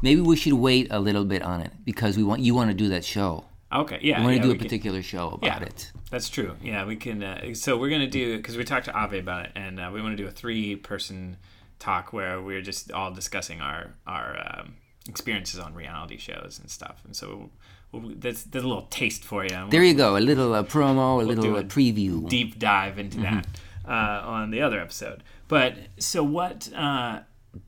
Maybe 0.00 0.20
we 0.20 0.36
should 0.36 0.52
wait 0.52 0.86
a 0.90 1.00
little 1.00 1.24
bit 1.24 1.42
on 1.42 1.60
it 1.60 1.72
because 1.84 2.16
we 2.16 2.22
want 2.22 2.40
you 2.40 2.54
want 2.54 2.70
to 2.70 2.74
do 2.74 2.88
that 2.90 3.04
show. 3.04 3.44
Okay, 3.72 3.98
yeah. 4.02 4.18
We 4.18 4.24
want 4.24 4.36
yeah, 4.36 4.42
to 4.42 4.48
do 4.48 4.54
a 4.54 4.58
particular 4.58 4.98
can, 4.98 5.02
show 5.08 5.28
about 5.30 5.60
yeah, 5.60 5.66
it. 5.66 5.92
That's 6.10 6.28
true. 6.28 6.56
Yeah, 6.62 6.84
we 6.84 6.96
can. 6.96 7.22
Uh, 7.22 7.54
so 7.54 7.76
we're 7.78 7.90
gonna 7.90 8.08
do 8.08 8.36
because 8.36 8.56
we 8.56 8.64
talked 8.64 8.86
to 8.86 8.92
Ave 8.92 9.18
about 9.18 9.46
it, 9.46 9.52
and 9.54 9.80
uh, 9.80 9.90
we 9.92 10.00
want 10.02 10.16
to 10.16 10.22
do 10.22 10.28
a 10.28 10.32
three-person 10.32 11.36
talk 11.80 12.12
where 12.12 12.40
we 12.40 12.54
are 12.54 12.62
just 12.62 12.92
all 12.92 13.10
discussing 13.10 13.60
our 13.60 13.90
our 14.06 14.38
um, 14.38 14.76
experiences 15.08 15.58
on 15.58 15.74
reality 15.74 16.16
shows 16.16 16.60
and 16.60 16.70
stuff. 16.70 17.02
And 17.04 17.16
so 17.16 17.50
we'll, 17.90 18.12
that's, 18.16 18.44
that's 18.44 18.64
a 18.64 18.68
little 18.68 18.86
taste 18.90 19.24
for 19.24 19.44
you. 19.44 19.66
There 19.70 19.82
you 19.82 19.94
go, 19.94 20.16
a 20.16 20.18
little 20.18 20.54
uh, 20.54 20.62
promo, 20.62 21.14
a 21.14 21.16
we'll 21.16 21.26
little 21.26 21.56
a 21.56 21.64
preview, 21.64 22.28
deep 22.28 22.58
dive 22.58 22.98
into 22.98 23.18
mm-hmm. 23.18 23.34
that 23.34 23.46
uh, 23.88 24.22
on 24.24 24.50
the 24.50 24.62
other 24.62 24.80
episode. 24.80 25.22
But 25.48 25.74
so 25.98 26.22
what? 26.22 26.72
Uh, 26.72 27.20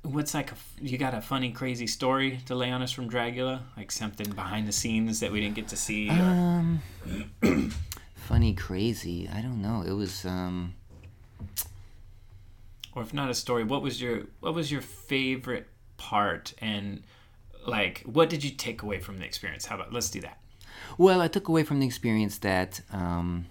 what's 0.03 0.33
like 0.33 0.53
a, 0.53 0.55
you 0.81 0.97
got 0.97 1.13
a 1.13 1.21
funny 1.21 1.51
crazy 1.51 1.89
story 1.89 2.39
to 2.47 2.55
lay 2.55 2.71
on 2.71 2.83
us 2.83 2.93
from 2.93 3.11
Dragula 3.11 3.63
like 3.77 3.91
something 3.91 4.31
behind 4.31 4.69
the 4.69 4.73
scenes 4.73 5.19
that 5.19 5.33
we 5.33 5.41
didn't 5.41 5.57
get 5.57 5.67
to 5.67 5.77
see 5.77 6.09
or... 6.09 6.13
um, 6.13 6.81
funny 8.15 8.55
crazy 8.55 9.29
i 9.35 9.41
don't 9.41 9.61
know 9.61 9.83
it 9.85 9.91
was 9.93 10.25
um 10.25 10.73
or 12.95 13.03
if 13.03 13.15
not 13.15 13.31
a 13.31 13.35
story, 13.35 13.65
what 13.65 13.83
was 13.83 14.01
your 14.01 14.23
what 14.41 14.55
was 14.55 14.71
your 14.71 14.83
favorite 14.83 15.67
part 15.97 16.53
and 16.59 17.03
like 17.67 18.03
what 18.05 18.29
did 18.29 18.43
you 18.43 18.51
take 18.51 18.83
away 18.83 18.99
from 18.99 19.19
the 19.19 19.25
experience? 19.25 19.67
How 19.67 19.77
about 19.77 19.93
let's 19.93 20.11
do 20.11 20.21
that. 20.21 20.39
Well, 20.99 21.21
I 21.21 21.29
took 21.29 21.49
away 21.49 21.63
from 21.63 21.81
the 21.81 21.87
experience 21.87 22.39
that 22.39 22.81
um, 22.93 23.47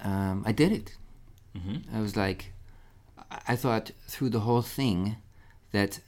um, 0.00 0.44
I 0.46 0.52
did 0.52 0.72
it. 0.72 0.96
Mm-hmm. 1.56 1.96
I 1.96 2.00
was 2.00 2.16
like, 2.16 2.52
I 3.46 3.56
thought 3.56 3.90
through 4.08 4.30
the 4.30 4.40
whole 4.40 4.62
thing 4.62 5.16
that 5.72 6.00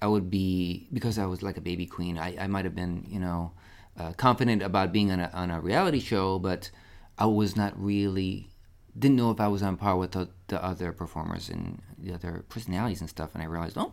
I 0.00 0.06
would 0.06 0.30
be 0.30 0.88
because 0.92 1.18
I 1.18 1.26
was 1.26 1.42
like 1.42 1.56
a 1.56 1.60
baby 1.60 1.86
queen. 1.86 2.16
I, 2.18 2.44
I 2.44 2.46
might 2.46 2.64
have 2.64 2.74
been, 2.74 3.06
you 3.08 3.18
know, 3.18 3.52
uh, 3.98 4.12
confident 4.12 4.62
about 4.62 4.92
being 4.92 5.10
on 5.10 5.20
a, 5.20 5.30
on 5.34 5.50
a 5.50 5.60
reality 5.60 6.00
show, 6.00 6.38
but 6.38 6.70
I 7.18 7.26
was 7.26 7.56
not 7.56 7.78
really 7.82 8.49
didn't 8.98 9.16
know 9.16 9.30
if 9.30 9.40
I 9.40 9.48
was 9.48 9.62
on 9.62 9.76
par 9.76 9.96
with 9.96 10.12
the, 10.12 10.28
the 10.48 10.62
other 10.62 10.92
performers 10.92 11.48
and 11.48 11.80
the 11.98 12.12
other 12.12 12.44
personalities 12.48 13.00
and 13.00 13.08
stuff. 13.08 13.30
And 13.34 13.42
I 13.42 13.46
realized, 13.46 13.78
oh, 13.78 13.92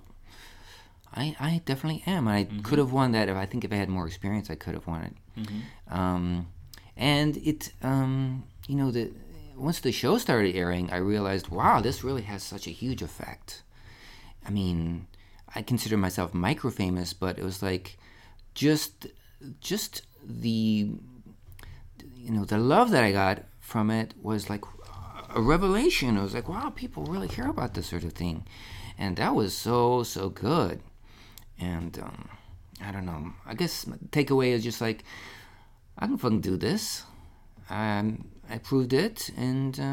I, 1.13 1.35
I 1.39 1.61
definitely 1.65 2.03
am. 2.05 2.27
And 2.27 2.37
I 2.37 2.43
mm-hmm. 2.45 2.61
could 2.61 2.79
have 2.79 2.91
won 2.91 3.11
that 3.11 3.29
if 3.29 3.35
I 3.35 3.45
think 3.45 3.63
if 3.63 3.71
I 3.71 3.75
had 3.75 3.89
more 3.89 4.07
experience, 4.07 4.49
I 4.49 4.55
could 4.55 4.73
have 4.73 4.87
won 4.87 5.03
it. 5.03 5.13
Mm-hmm. 5.39 5.97
Um, 5.97 6.47
and 6.95 7.37
it, 7.37 7.71
um, 7.81 8.45
you 8.67 8.75
know, 8.75 8.91
the 8.91 9.11
once 9.55 9.79
the 9.79 9.91
show 9.91 10.17
started 10.17 10.55
airing, 10.55 10.91
I 10.91 10.97
realized, 10.97 11.49
wow, 11.49 11.81
this 11.81 12.03
really 12.03 12.21
has 12.23 12.43
such 12.43 12.67
a 12.67 12.71
huge 12.71 13.01
effect. 13.01 13.63
I 14.45 14.51
mean, 14.51 15.07
I 15.55 15.61
consider 15.61 15.97
myself 15.97 16.33
micro 16.33 16.69
famous, 16.69 17.13
but 17.13 17.39
it 17.39 17.43
was 17.43 17.63
like 17.63 17.97
just 18.53 19.07
just 19.59 20.03
the 20.23 20.91
you 22.15 22.31
know 22.31 22.45
the 22.45 22.57
love 22.57 22.91
that 22.91 23.03
I 23.03 23.11
got 23.11 23.43
from 23.59 23.89
it 23.89 24.13
was 24.21 24.49
like 24.49 24.63
a 25.33 25.41
revelation. 25.41 26.17
It 26.17 26.21
was 26.21 26.33
like, 26.33 26.49
wow, 26.49 26.71
people 26.75 27.03
really 27.03 27.27
care 27.27 27.47
about 27.47 27.73
this 27.73 27.87
sort 27.87 28.03
of 28.03 28.13
thing, 28.13 28.45
and 28.97 29.17
that 29.17 29.35
was 29.35 29.55
so 29.55 30.03
so 30.03 30.29
good. 30.29 30.81
And 31.59 31.97
um, 31.99 32.29
I 32.81 32.91
don't 32.91 33.05
know. 33.05 33.33
I 33.45 33.53
guess 33.55 33.87
my 33.87 33.97
takeaway 34.11 34.49
is 34.49 34.63
just 34.63 34.81
like, 34.81 35.03
I 35.97 36.05
can 36.05 36.17
fucking 36.17 36.41
do 36.41 36.57
this. 36.57 37.03
Um, 37.69 38.29
I 38.49 38.57
proved 38.59 38.93
it, 38.93 39.29
and 39.35 39.79
uh, 39.79 39.83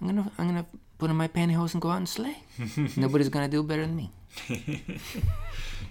I'm 0.00 0.06
gonna 0.06 0.30
I'm 0.38 0.46
gonna 0.46 0.66
put 0.98 1.10
on 1.10 1.16
my 1.16 1.28
pantyhose 1.28 1.74
and 1.74 1.82
go 1.82 1.90
out 1.90 1.98
and 1.98 2.08
slay. 2.08 2.38
Nobody's 2.96 3.28
gonna 3.28 3.48
do 3.48 3.62
better 3.62 3.82
than 3.82 3.96
me. 3.96 4.10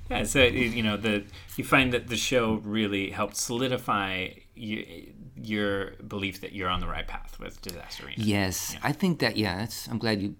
yeah, 0.10 0.24
so 0.24 0.44
you 0.44 0.84
know 0.84 0.98
the 0.98 1.24
you 1.56 1.64
find 1.64 1.94
that 1.94 2.08
the 2.08 2.16
show 2.16 2.62
really 2.64 3.10
helped 3.12 3.36
solidify 3.36 4.30
you, 4.56 5.14
your 5.42 5.92
belief 6.08 6.42
that 6.42 6.54
you're 6.54 6.70
on 6.70 6.80
the 6.80 6.88
right 6.88 7.08
path 7.08 7.38
with 7.40 7.62
Disasterina. 7.62 8.14
Yes, 8.18 8.74
yeah. 8.74 8.80
I 8.84 8.92
think 8.92 9.20
that. 9.20 9.38
Yeah, 9.38 9.58
that's. 9.58 9.88
I'm 9.88 9.98
glad 9.98 10.22
you 10.22 10.36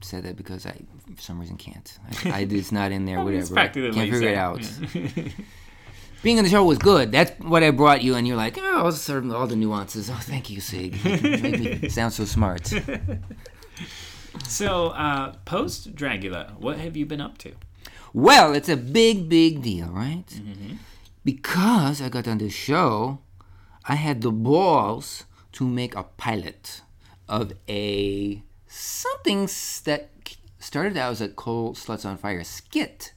said 0.00 0.24
that 0.24 0.36
because 0.36 0.66
I, 0.66 0.76
for 1.14 1.22
some 1.22 1.40
reason, 1.40 1.56
can't. 1.56 1.98
I, 2.24 2.40
I 2.40 2.46
it's 2.50 2.72
not 2.72 2.92
in 2.92 3.04
there. 3.04 3.22
whatever. 3.24 3.54
Can't 3.54 3.72
figure 3.72 4.22
it 4.22 4.36
out. 4.36 4.60
Yeah. 4.94 5.28
Being 6.22 6.38
on 6.38 6.44
the 6.44 6.50
show 6.50 6.64
was 6.64 6.78
good. 6.78 7.12
That's 7.12 7.30
what 7.38 7.62
I 7.62 7.70
brought 7.70 8.02
you, 8.02 8.16
and 8.16 8.26
you're 8.26 8.36
like, 8.36 8.58
oh, 8.60 8.90
sort 8.90 9.24
of 9.24 9.32
all 9.32 9.46
the 9.46 9.54
nuances. 9.54 10.10
Oh, 10.10 10.18
thank 10.20 10.50
you, 10.50 10.60
Sig. 10.60 10.96
You 11.04 11.38
made 11.38 11.82
me 11.82 11.88
sound 11.88 12.12
so 12.12 12.24
smart. 12.24 12.72
so, 14.48 14.88
uh, 14.88 15.34
post 15.44 15.94
Dragula, 15.94 16.58
what 16.58 16.78
have 16.78 16.96
you 16.96 17.06
been 17.06 17.20
up 17.20 17.38
to? 17.38 17.52
Well, 18.12 18.52
it's 18.52 18.68
a 18.68 18.76
big, 18.76 19.28
big 19.28 19.62
deal, 19.62 19.86
right? 19.90 20.26
Mm-hmm. 20.26 20.74
Because 21.24 22.02
I 22.02 22.08
got 22.08 22.26
on 22.26 22.38
this 22.38 22.52
show 22.54 23.20
I 23.84 23.94
had 23.94 24.22
the 24.22 24.32
balls 24.32 25.24
to 25.52 25.66
make 25.66 25.94
a 25.94 26.02
pilot 26.04 26.82
of 27.28 27.52
a 27.68 28.42
something 28.66 29.48
that 29.84 30.10
started 30.58 30.96
out 30.96 31.12
as 31.12 31.20
a 31.20 31.28
Cold 31.28 31.76
Sluts 31.76 32.04
on 32.04 32.18
Fire 32.18 32.44
skit, 32.44 33.12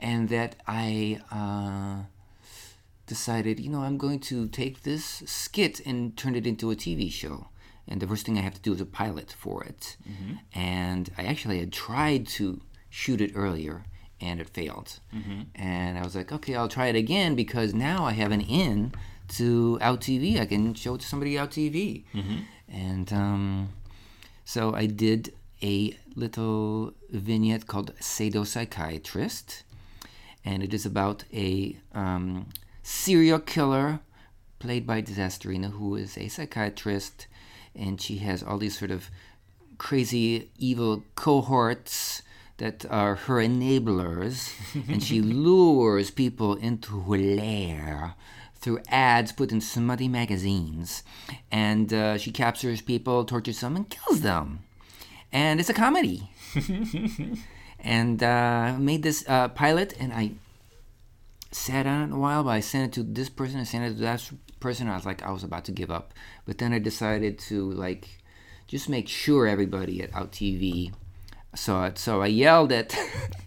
and 0.00 0.28
that 0.30 0.56
I 0.66 1.20
uh, 1.30 2.04
decided, 3.06 3.60
you 3.60 3.70
know, 3.70 3.82
I'm 3.82 3.98
going 3.98 4.20
to 4.20 4.48
take 4.48 4.82
this 4.82 5.22
skit 5.26 5.80
and 5.84 6.16
turn 6.16 6.34
it 6.34 6.46
into 6.46 6.70
a 6.70 6.76
TV 6.76 7.10
show. 7.10 7.48
And 7.88 8.00
the 8.00 8.06
first 8.06 8.24
thing 8.24 8.38
I 8.38 8.42
have 8.42 8.54
to 8.54 8.60
do 8.60 8.72
is 8.72 8.80
a 8.80 8.86
pilot 8.86 9.34
for 9.38 9.64
it. 9.64 9.96
And 10.54 11.10
I 11.18 11.24
actually 11.24 11.58
had 11.58 11.72
tried 11.72 12.26
to 12.28 12.60
shoot 12.88 13.20
it 13.20 13.32
earlier, 13.34 13.84
and 14.20 14.40
it 14.40 14.48
failed. 14.48 15.00
And 15.54 15.98
I 15.98 16.02
was 16.04 16.14
like, 16.14 16.30
okay, 16.32 16.54
I'll 16.54 16.68
try 16.68 16.86
it 16.86 16.96
again 16.96 17.34
because 17.34 17.74
now 17.74 18.04
I 18.04 18.12
have 18.12 18.30
an 18.32 18.40
in 18.40 18.92
to 19.36 19.78
Out 19.80 20.00
TV. 20.00 20.40
I 20.40 20.46
can 20.46 20.74
show 20.74 20.94
it 20.94 21.00
to 21.02 21.06
somebody 21.06 21.38
Out 21.38 21.50
TV. 21.50 22.04
And 22.68 23.12
um, 23.12 23.68
so 24.44 24.74
I 24.74 24.86
did 24.86 25.32
a 25.62 25.96
little 26.16 26.92
vignette 27.10 27.66
called 27.66 27.92
Sado 28.00 28.44
Psychiatrist, 28.44 29.62
and 30.44 30.62
it 30.62 30.74
is 30.74 30.84
about 30.84 31.24
a 31.32 31.76
um, 31.94 32.46
serial 32.82 33.38
killer 33.38 34.00
played 34.58 34.86
by 34.86 35.02
Disasterina, 35.02 35.70
who 35.70 35.96
is 35.96 36.16
a 36.18 36.28
psychiatrist, 36.28 37.26
and 37.74 38.00
she 38.00 38.18
has 38.18 38.42
all 38.42 38.58
these 38.58 38.78
sort 38.78 38.90
of 38.90 39.10
crazy 39.78 40.50
evil 40.58 41.02
cohorts 41.14 42.22
that 42.58 42.84
are 42.90 43.14
her 43.14 43.36
enablers, 43.36 44.52
and 44.88 45.02
she 45.02 45.20
lures 45.20 46.10
people 46.10 46.54
into 46.54 47.00
her 47.00 47.18
lair 47.18 48.14
through 48.62 48.80
ads 48.88 49.32
put 49.32 49.52
in 49.52 49.60
smutty 49.60 50.08
magazines, 50.08 51.02
and 51.50 51.92
uh, 51.92 52.16
she 52.16 52.30
captures 52.30 52.80
people, 52.80 53.24
tortures 53.24 53.60
them, 53.60 53.76
and 53.76 53.90
kills 53.90 54.20
them. 54.20 54.60
And 55.32 55.60
it's 55.60 55.68
a 55.68 55.74
comedy. 55.74 56.30
and 57.80 58.22
uh, 58.22 58.76
made 58.78 59.02
this 59.02 59.24
uh, 59.28 59.48
pilot, 59.48 59.94
and 59.98 60.12
I 60.12 60.32
sat 61.50 61.86
on 61.86 62.10
it 62.10 62.14
a 62.14 62.18
while, 62.18 62.44
but 62.44 62.50
I 62.50 62.60
sent 62.60 62.92
it 62.92 62.92
to 62.94 63.02
this 63.02 63.28
person, 63.28 63.60
I 63.60 63.64
sent 63.64 63.84
it 63.84 63.94
to 63.96 64.00
that 64.02 64.30
person. 64.60 64.88
I 64.88 64.94
was 64.94 65.04
like, 65.04 65.22
I 65.22 65.30
was 65.30 65.42
about 65.42 65.64
to 65.66 65.72
give 65.72 65.90
up, 65.90 66.14
but 66.46 66.58
then 66.58 66.72
I 66.72 66.78
decided 66.78 67.38
to 67.40 67.70
like 67.72 68.08
just 68.68 68.88
make 68.88 69.08
sure 69.08 69.46
everybody 69.46 70.02
at 70.02 70.14
Out 70.14 70.32
TV 70.32 70.92
saw 71.54 71.86
it. 71.86 71.98
So 71.98 72.22
I 72.22 72.28
yelled 72.28 72.72
at. 72.72 72.96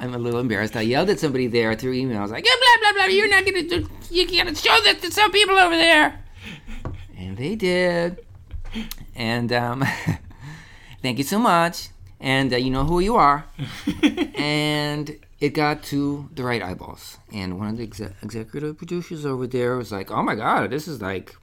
I'm 0.00 0.14
a 0.14 0.18
little 0.18 0.40
embarrassed. 0.40 0.76
I 0.76 0.80
yelled 0.80 1.10
at 1.10 1.20
somebody 1.20 1.46
there 1.46 1.74
through 1.74 1.92
email. 1.92 2.18
I 2.18 2.22
was 2.22 2.30
like, 2.30 2.46
yeah, 2.46 2.52
blah 2.58 2.92
blah 2.92 3.02
blah. 3.02 3.12
You're 3.12 3.28
not 3.28 3.44
gonna 3.44 3.62
do. 3.62 3.86
You 4.10 4.26
gotta 4.26 4.54
show 4.54 4.80
that 4.84 5.02
to 5.02 5.12
some 5.12 5.30
people 5.30 5.58
over 5.58 5.76
there. 5.76 6.24
And 7.18 7.36
they 7.36 7.54
did. 7.54 8.24
And 9.14 9.52
um, 9.52 9.84
thank 11.02 11.18
you 11.18 11.24
so 11.24 11.38
much. 11.38 11.90
And 12.18 12.52
uh, 12.52 12.56
you 12.56 12.70
know 12.70 12.84
who 12.84 13.00
you 13.00 13.16
are. 13.16 13.44
and 14.34 15.18
it 15.38 15.50
got 15.50 15.82
to 15.84 16.30
the 16.34 16.44
right 16.44 16.62
eyeballs. 16.62 17.18
And 17.30 17.58
one 17.58 17.68
of 17.68 17.76
the 17.76 17.84
exe- 17.84 18.14
executive 18.22 18.78
producers 18.78 19.26
over 19.26 19.46
there 19.46 19.76
was 19.76 19.92
like, 19.92 20.10
"Oh 20.10 20.22
my 20.22 20.34
god, 20.34 20.70
this 20.70 20.88
is 20.88 21.02
like 21.02 21.36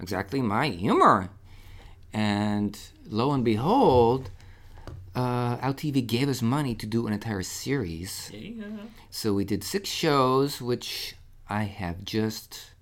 exactly 0.00 0.40
my 0.40 0.68
humor." 0.68 1.28
And 2.14 2.78
lo 3.06 3.32
and 3.32 3.44
behold, 3.44 4.30
uh, 5.14 5.72
gave 5.72 6.28
us 6.28 6.42
money 6.42 6.74
to 6.74 6.86
do 6.86 7.06
an 7.06 7.12
entire 7.12 7.42
series. 7.42 8.30
Yeah. 8.32 8.64
So 9.10 9.34
we 9.34 9.44
did 9.44 9.62
six 9.64 9.88
shows, 9.88 10.60
which 10.60 11.16
I 11.48 11.64
have 11.64 12.04
just 12.04 12.72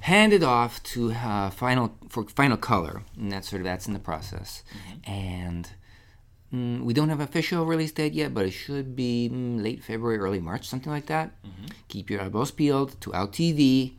handed 0.00 0.42
off 0.42 0.82
to 0.82 1.12
uh, 1.12 1.50
final 1.50 1.94
for 2.08 2.24
final 2.24 2.56
color, 2.56 3.02
and 3.16 3.30
that's 3.32 3.48
sort 3.48 3.60
of 3.60 3.64
that's 3.64 3.86
in 3.86 3.92
the 3.92 3.98
process. 3.98 4.62
And 5.04 5.68
mm, 6.52 6.82
we 6.82 6.94
don't 6.94 7.08
have 7.08 7.20
official 7.20 7.66
release 7.66 7.92
date 7.92 8.14
yet, 8.14 8.32
but 8.32 8.46
it 8.46 8.52
should 8.52 8.96
be 8.96 9.30
mm, 9.32 9.62
late 9.62 9.82
February, 9.82 10.18
early 10.18 10.40
March, 10.40 10.66
something 10.68 10.92
like 10.92 11.06
that. 11.06 11.32
Keep 11.88 12.10
your 12.10 12.22
eyeballs 12.22 12.50
peeled 12.50 13.00
to 13.02 13.14
Out 13.14 13.32
TV, 13.32 13.92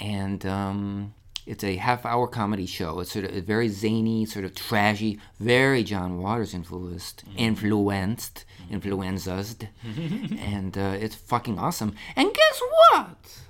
and 0.00 0.44
um, 0.46 1.14
it's 1.46 1.64
a 1.64 1.76
half-hour 1.76 2.26
comedy 2.28 2.66
show. 2.66 3.00
It's 3.00 3.12
sort 3.12 3.24
of 3.24 3.44
very 3.44 3.68
zany, 3.68 4.26
sort 4.26 4.44
of 4.44 4.54
trashy, 4.54 5.20
very 5.38 5.84
John 5.84 6.18
Waters 6.18 6.52
influenced, 6.52 7.24
influenced, 7.36 8.44
influenzed, 8.70 9.68
and 10.38 10.76
uh, 10.76 10.96
it's 10.98 11.14
fucking 11.14 11.58
awesome. 11.58 11.94
And 12.16 12.34
guess 12.34 12.60
what? 12.90 13.40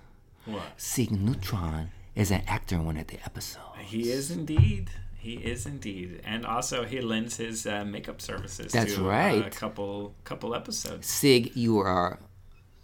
What? 0.44 0.62
Sig 0.77 1.10
Spewtron 1.10 1.89
is 2.14 2.31
an 2.31 2.43
actor 2.47 2.77
in 2.77 2.85
one 2.85 2.97
of 2.97 3.06
the 3.09 3.18
episodes. 3.24 3.64
He 3.81 4.10
is 4.10 4.31
indeed. 4.31 4.90
He 5.16 5.35
is 5.35 5.66
indeed, 5.66 6.20
and 6.24 6.47
also 6.47 6.85
he 6.85 7.01
lends 7.01 7.36
his 7.36 7.66
uh, 7.66 7.85
makeup 7.85 8.20
services. 8.20 8.70
That's 8.70 8.94
to, 8.94 9.06
uh, 9.06 9.09
right. 9.09 9.47
a 9.47 9.51
couple 9.51 10.14
couple 10.23 10.55
episodes. 10.55 11.09
Sig, 11.09 11.56
you 11.56 11.78
are 11.78 12.20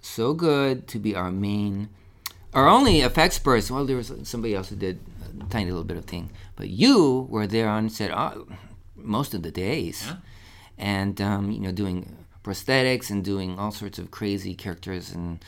so 0.00 0.34
good 0.34 0.88
to 0.88 0.98
be 0.98 1.14
our 1.14 1.30
main, 1.30 1.88
our 2.52 2.68
only 2.68 3.00
effects 3.00 3.38
person. 3.38 3.76
Well, 3.76 3.84
there 3.86 3.96
was 3.96 4.12
somebody 4.24 4.54
else 4.54 4.68
who 4.70 4.76
did 4.76 5.00
a 5.40 5.44
tiny 5.50 5.70
little 5.70 5.84
bit 5.84 5.96
of 5.96 6.04
thing, 6.04 6.30
but 6.56 6.68
you 6.68 7.26
were 7.30 7.46
there 7.46 7.68
on 7.68 7.88
set 7.88 8.10
oh, 8.10 8.46
most 8.96 9.34
of 9.34 9.42
the 9.42 9.50
days, 9.50 10.04
Yeah. 10.06 10.16
and 10.78 11.20
um, 11.20 11.50
you 11.50 11.60
know 11.60 11.72
doing 11.72 12.16
prosthetics 12.44 13.10
and 13.10 13.24
doing 13.24 13.58
all 13.58 13.70
sorts 13.70 13.98
of 13.98 14.10
crazy 14.10 14.54
characters 14.54 15.12
and 15.12 15.44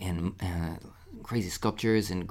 and 0.00 0.34
uh, 0.40 0.76
crazy 1.22 1.50
sculptures 1.50 2.10
and 2.10 2.28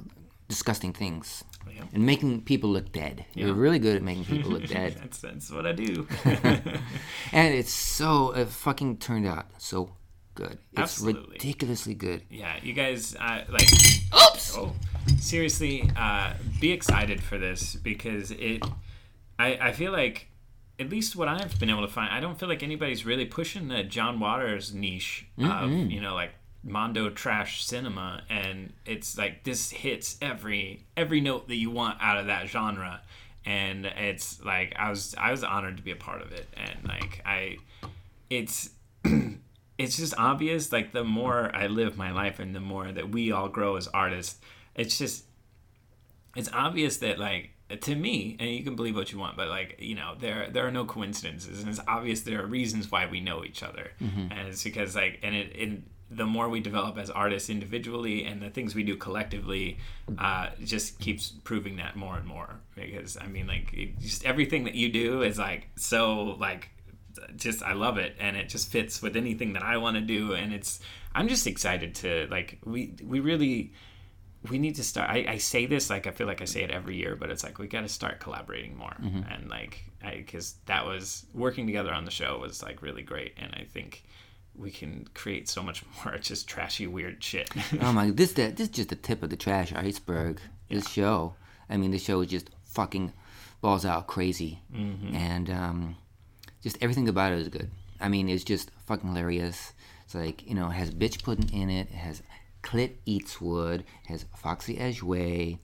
disgusting 0.48 0.92
things. 0.92 1.44
Yeah. 1.70 1.84
And 1.92 2.06
making 2.06 2.42
people 2.42 2.70
look 2.70 2.92
dead. 2.92 3.26
You're 3.34 3.52
really 3.52 3.78
good 3.78 3.96
at 3.96 4.02
making 4.02 4.24
people 4.24 4.50
look 4.52 4.66
dead. 4.78 4.96
That's 5.00 5.18
that's 5.20 5.50
what 5.50 5.66
I 5.66 5.72
do. 5.72 6.06
And 7.32 7.54
it's 7.60 7.72
so 7.72 8.32
it 8.32 8.48
fucking 8.48 8.98
turned 8.98 9.26
out 9.26 9.46
so 9.58 9.90
good. 10.38 10.58
It's 10.72 10.80
Absolutely. 10.80 11.32
ridiculously 11.32 11.94
good. 11.94 12.22
yeah, 12.30 12.56
you 12.62 12.72
guys 12.72 13.16
uh, 13.16 13.42
like. 13.48 13.68
Oops. 14.14 14.56
Oh, 14.56 14.74
seriously, 15.18 15.90
uh, 15.96 16.34
be 16.60 16.72
excited 16.72 17.22
for 17.22 17.38
this 17.38 17.74
because 17.74 18.30
it. 18.30 18.62
I 19.38 19.58
I 19.68 19.72
feel 19.72 19.92
like. 19.92 20.26
At 20.80 20.90
least 20.90 21.16
what 21.16 21.26
I've 21.26 21.58
been 21.58 21.70
able 21.70 21.82
to 21.82 21.92
find, 21.92 22.12
I 22.12 22.20
don't 22.20 22.38
feel 22.38 22.48
like 22.48 22.62
anybody's 22.62 23.04
really 23.04 23.24
pushing 23.24 23.66
the 23.66 23.82
John 23.82 24.20
Waters 24.20 24.72
niche 24.72 25.26
of 25.36 25.68
you 25.72 26.00
know 26.00 26.14
like 26.14 26.30
Mondo 26.62 27.10
trash 27.10 27.64
cinema, 27.64 28.22
and 28.30 28.72
it's 28.86 29.18
like 29.18 29.42
this 29.42 29.70
hits 29.70 30.16
every 30.22 30.86
every 30.96 31.20
note 31.20 31.48
that 31.48 31.56
you 31.56 31.70
want 31.70 31.98
out 32.00 32.18
of 32.18 32.26
that 32.26 32.46
genre, 32.46 33.00
and 33.44 33.86
it's 33.86 34.40
like 34.44 34.74
I 34.78 34.88
was 34.88 35.16
I 35.18 35.32
was 35.32 35.42
honored 35.42 35.78
to 35.78 35.82
be 35.82 35.90
a 35.90 35.96
part 35.96 36.22
of 36.22 36.30
it, 36.30 36.46
and 36.56 36.86
like 36.86 37.22
I, 37.26 37.56
it's 38.30 38.70
it's 39.78 39.96
just 39.96 40.14
obvious 40.18 40.72
like 40.72 40.92
the 40.92 41.04
more 41.04 41.54
i 41.54 41.66
live 41.66 41.96
my 41.96 42.10
life 42.10 42.38
and 42.38 42.54
the 42.54 42.60
more 42.60 42.90
that 42.92 43.10
we 43.10 43.32
all 43.32 43.48
grow 43.48 43.76
as 43.76 43.88
artists 43.88 44.40
it's 44.74 44.98
just 44.98 45.24
it's 46.36 46.50
obvious 46.52 46.98
that 46.98 47.18
like 47.18 47.50
to 47.80 47.94
me 47.94 48.36
and 48.40 48.48
you 48.50 48.64
can 48.64 48.76
believe 48.76 48.96
what 48.96 49.12
you 49.12 49.18
want 49.18 49.36
but 49.36 49.48
like 49.48 49.76
you 49.78 49.94
know 49.94 50.14
there 50.18 50.48
there 50.50 50.66
are 50.66 50.70
no 50.70 50.84
coincidences 50.84 51.60
and 51.60 51.68
it's 51.68 51.80
obvious 51.86 52.22
there 52.22 52.42
are 52.42 52.46
reasons 52.46 52.90
why 52.90 53.06
we 53.06 53.20
know 53.20 53.44
each 53.44 53.62
other. 53.62 53.90
And 54.32 54.48
it's 54.48 54.64
because 54.64 54.96
like 54.96 55.20
and 55.22 55.34
it, 55.34 55.52
it 55.54 55.82
the 56.10 56.24
more 56.24 56.48
we 56.48 56.60
develop 56.60 56.96
as 56.96 57.10
artists 57.10 57.50
individually 57.50 58.24
and 58.24 58.40
the 58.40 58.48
things 58.48 58.74
we 58.74 58.82
do 58.82 58.96
collectively 58.96 59.76
uh, 60.16 60.48
just 60.64 60.98
keeps 60.98 61.32
proving 61.44 61.76
that 61.76 61.96
more 61.96 62.16
and 62.16 62.26
more 62.26 62.60
because 62.74 63.18
i 63.20 63.26
mean 63.26 63.46
like 63.46 63.70
it, 63.74 63.98
just 63.98 64.24
everything 64.24 64.64
that 64.64 64.74
you 64.74 64.90
do 64.90 65.20
is 65.20 65.38
like 65.38 65.68
so 65.76 66.36
like 66.40 66.70
just 67.36 67.62
I 67.62 67.72
love 67.72 67.98
it. 67.98 68.16
And 68.18 68.36
it 68.36 68.48
just 68.48 68.70
fits 68.70 69.02
with 69.02 69.16
anything 69.16 69.52
that 69.54 69.62
I 69.62 69.76
want 69.76 69.96
to 69.96 70.00
do. 70.00 70.34
And 70.34 70.52
it's 70.52 70.80
I'm 71.14 71.28
just 71.28 71.46
excited 71.46 71.94
to 71.96 72.26
like 72.30 72.58
we 72.64 72.94
we 73.02 73.20
really 73.20 73.72
we 74.48 74.58
need 74.58 74.76
to 74.76 74.84
start 74.84 75.10
I, 75.10 75.24
I 75.28 75.38
say 75.38 75.66
this 75.66 75.90
like 75.90 76.06
I 76.06 76.12
feel 76.12 76.26
like 76.26 76.40
I 76.40 76.44
say 76.44 76.62
it 76.62 76.70
every 76.70 76.96
year 76.96 77.16
but 77.16 77.28
it's 77.30 77.42
like 77.42 77.58
we 77.58 77.66
got 77.66 77.80
to 77.80 77.88
start 77.88 78.20
collaborating 78.20 78.76
more. 78.76 78.94
And 79.30 79.48
like 79.48 79.84
I 80.02 80.16
because 80.16 80.54
that 80.66 80.86
was 80.86 81.26
working 81.34 81.66
together 81.66 81.92
on 81.92 82.04
the 82.04 82.10
show 82.10 82.38
was 82.38 82.62
like 82.62 82.82
really 82.82 83.02
great. 83.02 83.34
And 83.38 83.52
I 83.54 83.64
think 83.64 84.04
we 84.58 84.70
can 84.70 85.08
create 85.14 85.48
so 85.48 85.62
much 85.62 85.84
more 86.04 86.18
just 86.18 86.48
trashy 86.48 86.86
weird 86.86 87.22
shit. 87.22 87.48
Oh 87.80 87.92
my! 87.92 88.10
This 88.10 88.32
that 88.32 88.56
this 88.56 88.68
is 88.68 88.74
just 88.74 88.88
the 88.90 88.96
tip 88.96 89.22
of 89.22 89.30
the 89.30 89.36
trash 89.36 89.72
iceberg. 89.72 90.40
This 90.68 90.88
show. 90.88 91.34
I 91.70 91.76
mean, 91.76 91.90
this 91.90 92.02
show 92.02 92.20
is 92.20 92.28
just 92.28 92.50
fucking 92.64 93.12
balls 93.60 93.84
out 93.84 94.06
crazy, 94.06 94.60
and 95.14 95.50
um, 95.50 95.96
just 96.62 96.78
everything 96.80 97.08
about 97.08 97.32
it 97.32 97.38
is 97.38 97.48
good. 97.48 97.70
I 98.00 98.08
mean, 98.08 98.28
it's 98.28 98.44
just 98.44 98.70
fucking 98.86 99.08
hilarious. 99.08 99.72
It's 100.04 100.14
like 100.14 100.46
you 100.46 100.54
know, 100.54 100.68
it 100.68 100.74
has 100.74 100.90
bitch 100.90 101.22
pudding 101.22 101.52
in 101.52 101.70
it. 101.70 101.88
It 101.90 101.96
has 101.96 102.22
Clit 102.62 102.92
Eatswood. 103.06 103.84
Has 104.06 104.26
Foxy 104.36 104.76
Edgeway. 104.76 105.58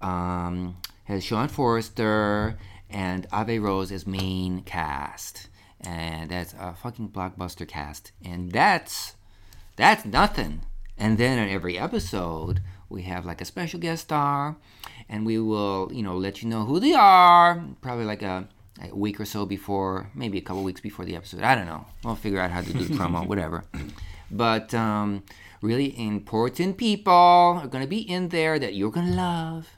Um, 0.00 0.76
has 1.04 1.24
Sean 1.24 1.48
Forrester 1.48 2.58
and 2.90 3.26
Ave 3.32 3.58
Rose 3.58 3.90
as 3.90 4.06
main 4.06 4.62
cast, 4.62 5.48
and 5.80 6.30
that's 6.30 6.54
a 6.58 6.74
fucking 6.74 7.10
blockbuster 7.10 7.66
cast. 7.66 8.12
And 8.24 8.52
that's 8.52 9.16
that's 9.76 10.04
nothing. 10.04 10.62
And 10.98 11.18
then 11.18 11.38
on 11.38 11.48
every 11.48 11.78
episode, 11.78 12.60
we 12.88 13.02
have 13.02 13.26
like 13.26 13.40
a 13.40 13.44
special 13.44 13.80
guest 13.80 14.04
star, 14.04 14.56
and 15.08 15.26
we 15.26 15.38
will, 15.38 15.90
you 15.92 16.02
know, 16.02 16.16
let 16.16 16.42
you 16.42 16.48
know 16.48 16.64
who 16.64 16.80
they 16.80 16.94
are. 16.94 17.62
Probably 17.80 18.04
like 18.04 18.22
a 18.22 18.48
a 18.82 18.94
week 18.94 19.20
or 19.20 19.24
so 19.24 19.46
before, 19.46 20.10
maybe 20.14 20.38
a 20.38 20.40
couple 20.40 20.62
weeks 20.62 20.80
before 20.80 21.04
the 21.04 21.16
episode. 21.16 21.42
I 21.42 21.54
don't 21.54 21.66
know. 21.66 21.86
We'll 22.04 22.14
figure 22.14 22.40
out 22.40 22.50
how 22.50 22.60
to 22.60 22.72
do 22.72 22.84
the 22.84 22.94
promo, 22.94 23.26
whatever. 23.32 23.64
But 24.30 24.74
um, 24.74 25.22
really 25.62 25.98
important 25.98 26.76
people 26.76 27.12
are 27.12 27.66
going 27.66 27.82
to 27.84 27.88
be 27.88 28.00
in 28.00 28.28
there 28.28 28.58
that 28.58 28.74
you're 28.74 28.90
going 28.90 29.06
to 29.06 29.14
love. 29.14 29.68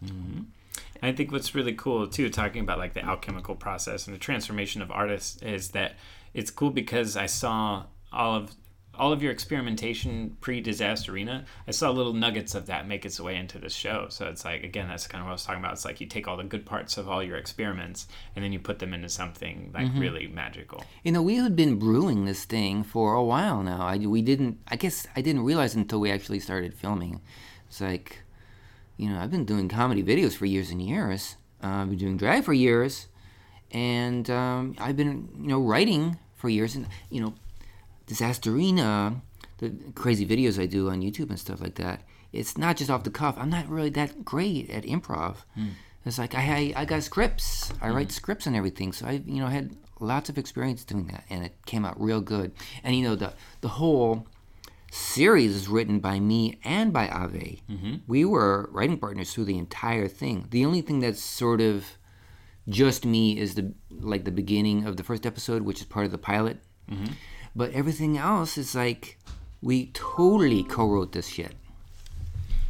I 1.02 1.12
think 1.12 1.30
what's 1.30 1.54
really 1.54 1.74
cool 1.74 2.08
too, 2.08 2.28
talking 2.28 2.62
about 2.62 2.78
like 2.78 2.94
the 2.94 3.04
alchemical 3.04 3.54
process 3.54 4.06
and 4.06 4.14
the 4.14 4.20
transformation 4.20 4.82
of 4.82 4.90
artists, 4.90 5.40
is 5.42 5.70
that 5.70 5.94
it's 6.34 6.50
cool 6.50 6.70
because 6.70 7.16
I 7.16 7.26
saw 7.26 7.84
all 8.12 8.34
of 8.34 8.54
all 8.98 9.12
of 9.12 9.22
your 9.22 9.32
experimentation 9.32 10.36
pre-Disasterina. 10.40 11.44
I 11.66 11.70
saw 11.70 11.90
little 11.90 12.12
nuggets 12.12 12.54
of 12.54 12.66
that 12.66 12.88
make 12.88 13.06
its 13.06 13.20
way 13.20 13.36
into 13.36 13.58
this 13.58 13.72
show. 13.74 14.06
So 14.10 14.26
it's 14.26 14.44
like 14.44 14.64
again, 14.64 14.88
that's 14.88 15.06
kind 15.06 15.20
of 15.20 15.26
what 15.26 15.30
I 15.30 15.34
was 15.34 15.44
talking 15.44 15.60
about. 15.60 15.72
It's 15.72 15.84
like 15.84 16.00
you 16.00 16.06
take 16.06 16.28
all 16.28 16.36
the 16.36 16.44
good 16.44 16.66
parts 16.66 16.96
of 16.98 17.08
all 17.08 17.22
your 17.22 17.36
experiments 17.36 18.08
and 18.34 18.44
then 18.44 18.52
you 18.52 18.58
put 18.58 18.78
them 18.78 18.92
into 18.92 19.08
something 19.08 19.70
like 19.74 19.88
really 19.94 20.26
magical. 20.26 20.84
You 21.04 21.12
know, 21.12 21.22
we 21.22 21.36
had 21.36 21.56
been 21.56 21.78
brewing 21.78 22.24
this 22.24 22.44
thing 22.44 22.82
for 22.82 23.14
a 23.14 23.24
while 23.24 23.62
now. 23.62 23.86
I, 23.86 23.98
we 23.98 24.22
didn't, 24.22 24.58
I 24.68 24.76
guess 24.76 25.06
I 25.16 25.20
didn't 25.20 25.44
realize 25.44 25.74
until 25.74 26.00
we 26.00 26.10
actually 26.10 26.40
started 26.40 26.74
filming. 26.74 27.20
It's 27.68 27.80
like, 27.80 28.22
you 28.96 29.08
know, 29.08 29.20
I've 29.20 29.30
been 29.30 29.44
doing 29.44 29.68
comedy 29.68 30.02
videos 30.02 30.34
for 30.34 30.46
years 30.46 30.70
and 30.70 30.82
years. 30.82 31.36
Uh, 31.62 31.68
I've 31.68 31.88
been 31.90 31.98
doing 31.98 32.16
drag 32.16 32.44
for 32.44 32.52
years. 32.52 33.06
And 33.70 34.28
um, 34.30 34.74
I've 34.78 34.96
been, 34.96 35.28
you 35.40 35.48
know, 35.48 35.60
writing 35.60 36.18
for 36.36 36.48
years. 36.48 36.74
And, 36.74 36.86
you 37.10 37.20
know, 37.20 37.34
Disasterina, 38.08 39.20
the 39.58 39.74
crazy 39.94 40.26
videos 40.26 40.60
I 40.60 40.66
do 40.66 40.90
on 40.90 41.02
YouTube 41.02 41.30
and 41.30 41.38
stuff 41.38 41.60
like 41.60 41.76
that, 41.76 42.02
it's 42.32 42.58
not 42.58 42.76
just 42.76 42.90
off 42.90 43.04
the 43.04 43.10
cuff. 43.10 43.36
I'm 43.38 43.50
not 43.50 43.68
really 43.68 43.90
that 43.90 44.24
great 44.24 44.70
at 44.70 44.84
improv. 44.84 45.36
Hmm. 45.54 45.68
It's 46.04 46.18
like 46.18 46.34
I, 46.34 46.72
I 46.76 46.82
I 46.82 46.84
got 46.84 47.02
scripts. 47.02 47.72
I 47.80 47.88
hmm. 47.88 47.96
write 47.96 48.12
scripts 48.12 48.46
and 48.46 48.56
everything. 48.56 48.92
So 48.92 49.06
I 49.06 49.22
you 49.24 49.40
know 49.40 49.46
had 49.46 49.76
lots 50.00 50.28
of 50.28 50.38
experience 50.38 50.84
doing 50.84 51.06
that, 51.08 51.24
and 51.28 51.44
it 51.44 51.54
came 51.66 51.84
out 51.84 52.00
real 52.00 52.20
good. 52.20 52.52
And 52.82 52.96
you 52.96 53.04
know 53.04 53.14
the 53.14 53.34
the 53.60 53.68
whole 53.68 54.26
series 54.90 55.54
is 55.54 55.68
written 55.68 56.00
by 56.00 56.18
me 56.18 56.58
and 56.64 56.92
by 56.92 57.08
Ave. 57.08 57.60
Mm-hmm. 57.70 57.96
We 58.06 58.24
were 58.24 58.70
writing 58.72 58.96
partners 58.96 59.34
through 59.34 59.44
the 59.44 59.58
entire 59.58 60.08
thing. 60.08 60.46
The 60.50 60.64
only 60.64 60.80
thing 60.80 61.00
that's 61.00 61.22
sort 61.22 61.60
of 61.60 61.84
just 62.68 63.04
me 63.04 63.38
is 63.38 63.54
the 63.54 63.74
like 63.90 64.24
the 64.24 64.30
beginning 64.30 64.86
of 64.86 64.96
the 64.96 65.04
first 65.04 65.26
episode, 65.26 65.62
which 65.62 65.80
is 65.80 65.86
part 65.86 66.06
of 66.06 66.12
the 66.12 66.18
pilot. 66.18 66.58
Mm-hmm. 66.90 67.12
But 67.58 67.72
everything 67.72 68.16
else 68.16 68.56
is 68.56 68.76
like 68.76 69.18
we 69.60 69.86
totally 69.92 70.62
co-wrote 70.62 71.10
this 71.10 71.26
shit, 71.26 71.54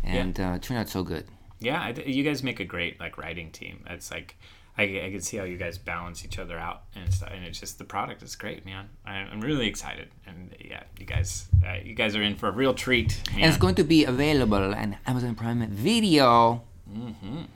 and 0.02 0.40
uh, 0.40 0.54
it 0.56 0.62
turned 0.62 0.80
out 0.80 0.88
so 0.88 1.02
good. 1.02 1.26
Yeah, 1.60 1.78
I, 1.78 1.90
you 2.06 2.24
guys 2.24 2.42
make 2.42 2.58
a 2.58 2.64
great 2.64 2.98
like 2.98 3.18
writing 3.18 3.50
team. 3.50 3.84
It's 3.90 4.10
like 4.10 4.36
I, 4.78 4.84
I 4.84 5.10
can 5.10 5.20
see 5.20 5.36
how 5.36 5.44
you 5.44 5.58
guys 5.58 5.76
balance 5.76 6.24
each 6.24 6.38
other 6.38 6.56
out 6.56 6.84
and 6.96 7.12
stuff, 7.12 7.30
and 7.34 7.44
it's 7.44 7.60
just 7.60 7.76
the 7.76 7.84
product 7.84 8.22
is 8.22 8.34
great, 8.34 8.64
man. 8.64 8.88
I, 9.04 9.16
I'm 9.16 9.42
really 9.42 9.66
excited, 9.66 10.08
and 10.26 10.54
yeah, 10.58 10.84
you 10.98 11.04
guys, 11.04 11.48
uh, 11.66 11.76
you 11.84 11.94
guys 11.94 12.16
are 12.16 12.22
in 12.22 12.36
for 12.36 12.48
a 12.48 12.52
real 12.52 12.72
treat. 12.72 13.20
And 13.34 13.44
it's 13.44 13.58
going 13.58 13.74
to 13.74 13.84
be 13.84 14.06
available 14.06 14.72
on 14.74 14.96
Amazon 15.06 15.34
Prime 15.34 15.68
Video. 15.68 16.62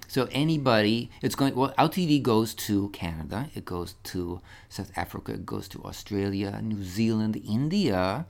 So 0.08 0.28
anybody, 0.32 1.10
it's 1.22 1.34
going. 1.34 1.54
Well, 1.54 1.72
Out 1.78 1.92
TV 1.92 2.20
goes 2.22 2.54
to 2.54 2.88
Canada. 2.90 3.48
It 3.54 3.64
goes 3.64 3.94
to 4.04 4.40
South 4.68 4.92
Africa. 4.96 5.32
It 5.32 5.46
goes 5.46 5.68
to 5.68 5.82
Australia, 5.84 6.60
New 6.62 6.82
Zealand, 6.84 7.36
India, 7.48 8.26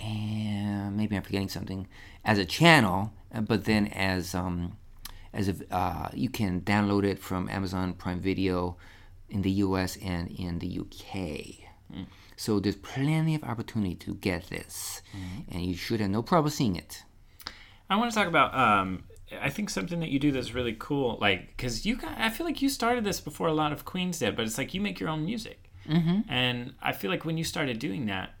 and 0.00 0.96
maybe 0.96 1.16
I'm 1.16 1.22
forgetting 1.22 1.48
something 1.48 1.86
as 2.24 2.38
a 2.38 2.44
channel. 2.44 3.12
uh, 3.34 3.40
But 3.40 3.64
then 3.66 3.86
as 3.88 4.34
um, 4.34 4.76
as 5.32 5.48
if 5.48 5.62
uh, 5.70 6.08
you 6.12 6.28
can 6.28 6.60
download 6.62 7.04
it 7.04 7.18
from 7.18 7.48
Amazon 7.48 7.94
Prime 7.94 8.20
Video 8.20 8.76
in 9.30 9.42
the 9.42 9.50
U.S. 9.66 9.96
and 10.02 10.28
in 10.30 10.58
the 10.58 10.66
U.K. 10.66 11.68
So 12.36 12.58
there's 12.58 12.76
plenty 12.76 13.34
of 13.34 13.44
opportunity 13.44 13.94
to 13.96 14.14
get 14.14 14.48
this, 14.48 15.02
and 15.50 15.62
you 15.64 15.74
should 15.76 16.00
have 16.00 16.10
no 16.10 16.22
problem 16.22 16.50
seeing 16.50 16.74
it. 16.76 17.04
I 17.88 17.96
want 17.96 18.10
to 18.10 18.14
talk 18.18 18.26
about. 18.26 18.54
Um, 18.54 19.04
I 19.40 19.50
think 19.50 19.70
something 19.70 20.00
that 20.00 20.10
you 20.10 20.18
do 20.18 20.32
that's 20.32 20.54
really 20.54 20.76
cool, 20.78 21.18
like 21.20 21.48
because 21.56 21.86
you 21.86 21.96
got. 21.96 22.18
I 22.18 22.28
feel 22.28 22.46
like 22.46 22.60
you 22.60 22.68
started 22.68 23.04
this 23.04 23.20
before 23.20 23.48
a 23.48 23.54
lot 23.54 23.72
of 23.72 23.84
queens 23.84 24.18
did, 24.18 24.36
but 24.36 24.44
it's 24.44 24.58
like 24.58 24.74
you 24.74 24.80
make 24.80 25.00
your 25.00 25.08
own 25.08 25.24
music, 25.24 25.70
mm-hmm. 25.88 26.20
and 26.28 26.74
I 26.82 26.92
feel 26.92 27.10
like 27.10 27.24
when 27.24 27.38
you 27.38 27.44
started 27.44 27.78
doing 27.78 28.06
that, 28.06 28.34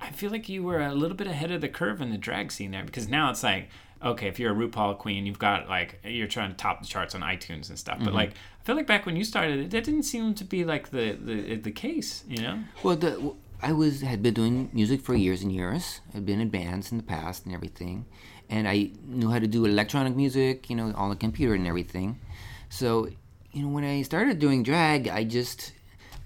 I 0.00 0.10
feel 0.10 0.30
like 0.30 0.48
you 0.48 0.62
were 0.62 0.80
a 0.80 0.94
little 0.94 1.16
bit 1.16 1.28
ahead 1.28 1.52
of 1.52 1.60
the 1.60 1.68
curve 1.68 2.00
in 2.00 2.10
the 2.10 2.18
drag 2.18 2.50
scene 2.50 2.72
there 2.72 2.84
because 2.84 3.08
now 3.08 3.30
it's 3.30 3.44
like, 3.44 3.68
okay, 4.04 4.26
if 4.26 4.40
you're 4.40 4.52
a 4.52 4.68
RuPaul 4.68 4.98
queen, 4.98 5.26
you've 5.26 5.38
got 5.38 5.68
like 5.68 6.00
you're 6.04 6.26
trying 6.26 6.50
to 6.50 6.56
top 6.56 6.80
the 6.80 6.86
charts 6.86 7.14
on 7.14 7.20
iTunes 7.20 7.68
and 7.68 7.78
stuff. 7.78 7.98
But 8.02 8.12
like, 8.12 8.30
I 8.30 8.64
feel 8.64 8.74
like 8.74 8.86
back 8.86 9.06
when 9.06 9.16
you 9.16 9.24
started, 9.24 9.70
that 9.70 9.84
didn't 9.84 10.02
seem 10.02 10.34
to 10.34 10.44
be 10.44 10.64
like 10.64 10.90
the 10.90 11.12
the, 11.12 11.56
the 11.56 11.70
case, 11.70 12.24
you 12.28 12.42
know? 12.42 12.58
Well, 12.82 12.96
the, 12.96 13.34
I 13.62 13.72
was 13.72 14.00
had 14.00 14.22
been 14.22 14.34
doing 14.34 14.70
music 14.72 15.00
for 15.00 15.14
years 15.14 15.42
and 15.42 15.52
years. 15.52 16.00
I'd 16.14 16.26
been 16.26 16.40
in 16.40 16.48
bands 16.48 16.90
in 16.90 16.98
the 16.98 17.04
past 17.04 17.46
and 17.46 17.54
everything, 17.54 18.06
and 18.52 18.68
I 18.68 18.90
knew 19.06 19.30
how 19.30 19.38
to 19.38 19.46
do 19.46 19.64
electronic 19.64 20.14
music, 20.14 20.68
you 20.68 20.76
know, 20.76 20.92
on 20.94 21.08
the 21.08 21.16
computer 21.16 21.54
and 21.54 21.66
everything. 21.66 22.20
So, 22.68 23.08
you 23.50 23.62
know, 23.62 23.68
when 23.68 23.82
I 23.82 24.02
started 24.02 24.38
doing 24.38 24.62
drag, 24.62 25.08
I 25.08 25.24
just 25.24 25.72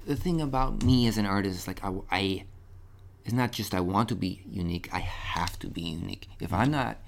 the 0.07 0.17
thing 0.17 0.41
about 0.41 0.83
me 0.83 1.07
as 1.07 1.19
an 1.19 1.27
artist 1.27 1.57
is 1.57 1.67
like 1.69 1.85
I, 1.85 1.93
I 2.11 2.45
it's 3.25 3.33
not 3.33 3.53
just 3.53 3.75
I 3.75 3.81
want 3.81 4.09
to 4.09 4.17
be 4.17 4.43
unique. 4.51 4.89
I 4.93 4.99
have 4.99 5.57
to 5.61 5.69
be 5.69 5.83
unique. 5.83 6.29
If 6.41 6.53
I'm 6.53 6.73
not 6.73 6.99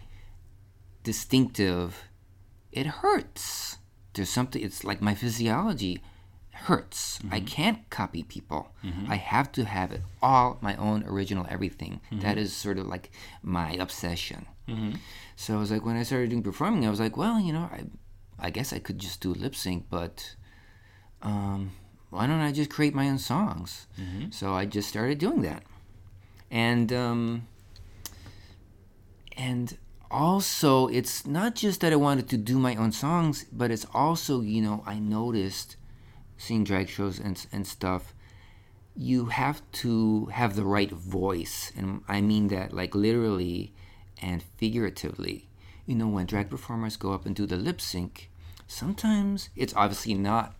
distinctive, 1.03 2.05
it 2.71 2.87
hurts. 2.87 3.79
There's 4.15 4.31
something. 4.31 4.63
It's 4.63 4.85
like 4.85 5.03
my 5.03 5.17
physiology 5.17 6.01
hurts. 6.67 7.19
I 7.31 7.39
mm-hmm. 7.39 7.47
can't 7.47 7.91
copy 7.91 8.23
people. 8.23 8.71
Mm-hmm. 8.85 9.11
I 9.11 9.17
have 9.17 9.51
to 9.53 9.65
have 9.65 9.93
it 9.93 10.03
all 10.21 10.59
my 10.61 10.77
own 10.77 11.05
original 11.07 11.47
everything. 11.49 12.01
Mm-hmm. 12.11 12.21
That 12.21 12.39
is 12.39 12.53
sort 12.53 12.79
of 12.79 12.87
like 12.87 13.11
my 13.43 13.73
obsession. 13.73 14.47
So 15.37 15.55
I 15.55 15.59
was 15.59 15.71
like, 15.71 15.85
when 15.85 15.97
I 15.97 16.03
started 16.03 16.29
doing 16.29 16.43
performing, 16.43 16.87
I 16.87 16.91
was 16.91 17.01
like, 17.01 17.17
well, 17.17 17.41
you 17.41 17.55
know, 17.55 17.71
I, 17.73 17.85
I 18.39 18.51
guess 18.51 18.73
I 18.73 18.79
could 18.79 18.99
just 18.99 19.21
do 19.21 19.33
lip 19.33 19.55
sync, 19.55 19.87
but 19.89 20.35
um, 21.23 21.73
why 22.11 22.27
don't 22.27 22.41
I 22.41 22.53
just 22.53 22.69
create 22.69 22.95
my 22.95 23.09
own 23.09 23.19
songs? 23.19 23.87
So 24.31 24.53
I 24.53 24.67
just 24.67 24.89
started 24.89 25.19
doing 25.19 25.41
that, 25.43 25.63
and 26.51 26.93
um, 26.93 27.47
and 29.39 29.79
also 30.11 30.89
it's 30.89 31.27
not 31.27 31.55
just 31.55 31.81
that 31.81 31.93
I 31.93 31.97
wanted 31.97 32.29
to 32.29 32.37
do 32.37 32.59
my 32.59 32.77
own 32.77 32.93
songs, 32.93 33.47
but 33.51 33.71
it's 33.71 33.87
also 33.95 34.43
you 34.43 34.61
know 34.61 34.83
I 34.87 34.99
noticed 34.99 35.77
seeing 36.39 36.65
drag 36.65 36.89
shows 36.89 37.19
and 37.19 37.47
and 37.53 37.67
stuff. 37.67 38.15
You 38.97 39.27
have 39.27 39.61
to 39.83 40.27
have 40.27 40.57
the 40.57 40.65
right 40.65 40.91
voice, 40.91 41.71
and 41.77 42.03
I 42.09 42.21
mean 42.21 42.49
that 42.49 42.73
like 42.73 42.95
literally 42.95 43.75
and 44.23 44.43
figuratively. 44.57 45.49
You 45.87 45.95
know, 45.95 46.09
when 46.09 46.27
drag 46.27 46.51
performers 46.51 46.97
go 46.97 47.13
up 47.13 47.27
and 47.27 47.35
do 47.35 47.47
the 47.47 47.57
lip 47.57 47.81
sync, 47.81 48.31
sometimes 48.67 49.51
it's 49.57 49.75
obviously 49.75 50.15
not 50.15 50.55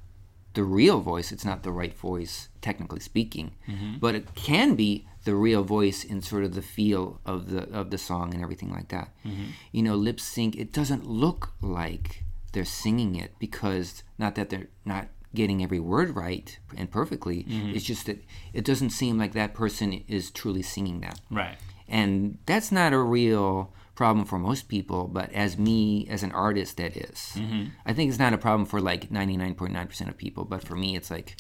the 0.55 0.65
real 0.65 1.01
voice. 1.01 1.31
It's 1.33 1.45
not 1.45 1.63
the 1.63 1.73
right 1.73 1.95
voice, 1.95 2.49
technically 2.61 3.01
speaking, 3.01 3.53
mm-hmm. 3.69 3.99
but 3.99 4.15
it 4.15 4.35
can 4.35 4.75
be 4.75 5.07
the 5.25 5.35
real 5.35 5.63
voice 5.63 6.05
in 6.05 6.23
sort 6.23 6.45
of 6.45 6.55
the 6.55 6.63
feel 6.63 7.21
of 7.27 7.51
the 7.51 7.71
of 7.71 7.91
the 7.91 7.99
song 7.99 8.33
and 8.35 8.43
everything 8.43 8.73
like 8.73 8.89
that. 8.89 9.11
Mm-hmm. 9.25 9.45
You 9.73 9.83
know, 9.83 9.95
lip 9.95 10.21
sync. 10.21 10.57
It 10.57 10.73
doesn't 10.73 11.07
look 11.07 11.53
like 11.61 12.25
they're 12.53 12.65
singing 12.65 13.15
it 13.15 13.35
because 13.39 14.03
not 14.19 14.35
that 14.37 14.51
they're 14.51 14.69
not 14.85 15.09
getting 15.35 15.63
every 15.63 15.81
word 15.81 16.17
right 16.17 16.59
and 16.77 16.91
perfectly. 16.91 17.45
It's 17.49 17.85
just 17.85 18.07
that 18.07 18.23
it 18.53 18.65
doesn't 18.65 18.91
seem 18.91 19.19
like 19.19 19.33
that 19.33 19.55
person 19.55 20.05
is 20.09 20.31
truly 20.31 20.63
singing 20.63 21.01
that. 21.01 21.21
Right. 21.31 21.57
And 21.89 22.39
that's 22.47 22.71
not 22.73 22.93
a 22.93 22.99
real 22.99 23.73
problem 23.95 24.25
for 24.25 24.39
most 24.39 24.69
people, 24.69 25.09
but 25.09 25.33
as 25.33 25.59
me, 25.59 26.07
as 26.09 26.23
an 26.23 26.33
artist, 26.33 26.77
that 26.77 26.97
is. 26.97 27.37
I 27.85 27.93
think 27.93 28.09
it's 28.11 28.19
not 28.19 28.33
a 28.33 28.39
problem 28.39 28.65
for 28.67 28.81
like 28.81 29.11
99.9% 29.11 30.09
of 30.09 30.17
people, 30.17 30.45
but 30.45 30.63
for 30.63 30.77
me, 30.77 30.97
it's 30.97 31.11
like, 31.11 31.37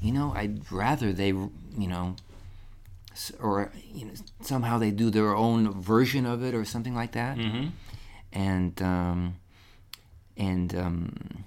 you 0.00 0.12
know, 0.12 0.32
I'd 0.34 0.70
rather 0.72 1.12
they, 1.12 1.28
you 1.28 1.50
know, 1.76 2.16
or 3.40 3.70
you 3.92 4.06
know, 4.06 4.12
somehow 4.40 4.78
they 4.78 4.90
do 4.90 5.10
their 5.10 5.36
own 5.36 5.80
version 5.80 6.26
of 6.26 6.42
it 6.42 6.54
or 6.54 6.64
something 6.64 6.94
like 6.94 7.12
that. 7.12 7.36
And, 8.32 8.80
um, 8.82 9.36
and, 10.36 10.74
um, 10.74 11.44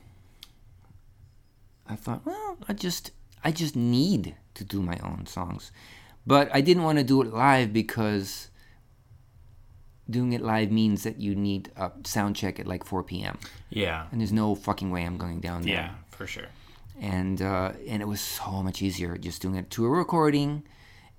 I 1.88 1.95
thought, 1.95 2.26
well, 2.26 2.57
I 2.68 2.74
just, 2.74 3.12
I 3.44 3.52
just 3.52 3.76
need 3.76 4.36
to 4.56 4.64
do 4.64 4.82
my 4.82 4.98
own 5.03 5.26
songs. 5.28 5.72
But 6.26 6.49
I 6.53 6.62
didn't 6.62 6.84
want 6.84 6.98
to 6.98 7.03
do 7.03 7.22
it 7.22 7.34
live 7.34 7.72
because 7.72 8.49
doing 10.10 10.34
it 10.34 10.41
live 10.41 10.72
means 10.72 11.03
that 11.03 11.20
you 11.20 11.36
need 11.36 11.72
a 11.76 11.91
sound 12.03 12.36
check 12.36 12.60
at 12.60 12.68
like 12.68 12.84
4 12.84 13.03
p.m. 13.03 13.38
Yeah. 13.70 14.07
And 14.12 14.20
there's 14.22 14.34
no 14.34 14.56
fucking 14.56 14.91
way 14.91 15.03
I'm 15.03 15.18
going 15.18 15.40
down 15.40 15.62
there. 15.62 15.74
Yeah, 15.74 15.91
for 16.10 16.26
sure. 16.26 16.48
And 16.99 17.41
uh, 17.41 17.74
and 17.88 18.02
it 18.02 18.07
was 18.07 18.22
so 18.22 18.64
much 18.64 18.82
easier 18.82 19.18
just 19.18 19.41
doing 19.41 19.56
it 19.56 19.70
to 19.72 19.86
a 19.86 19.90
recording. 19.90 20.64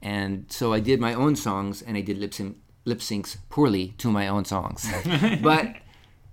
And 0.00 0.46
so 0.48 0.72
I 0.72 0.80
did 0.80 1.00
my 1.00 1.14
own 1.14 1.36
songs 1.36 1.82
and 1.82 1.96
I 1.96 2.00
did 2.00 2.18
lip 2.18 2.32
sync 2.32 2.56
lip 2.86 3.00
syncs 3.00 3.36
poorly 3.50 3.94
to 3.98 4.10
my 4.10 4.28
own 4.28 4.44
songs. 4.44 4.90
but 5.42 5.76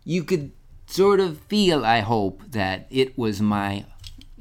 you 0.05 0.23
could 0.23 0.51
sort 0.85 1.19
of 1.19 1.39
feel, 1.39 1.85
I 1.85 1.99
hope, 1.99 2.43
that 2.51 2.87
it 2.89 3.17
was 3.17 3.41
my, 3.41 3.85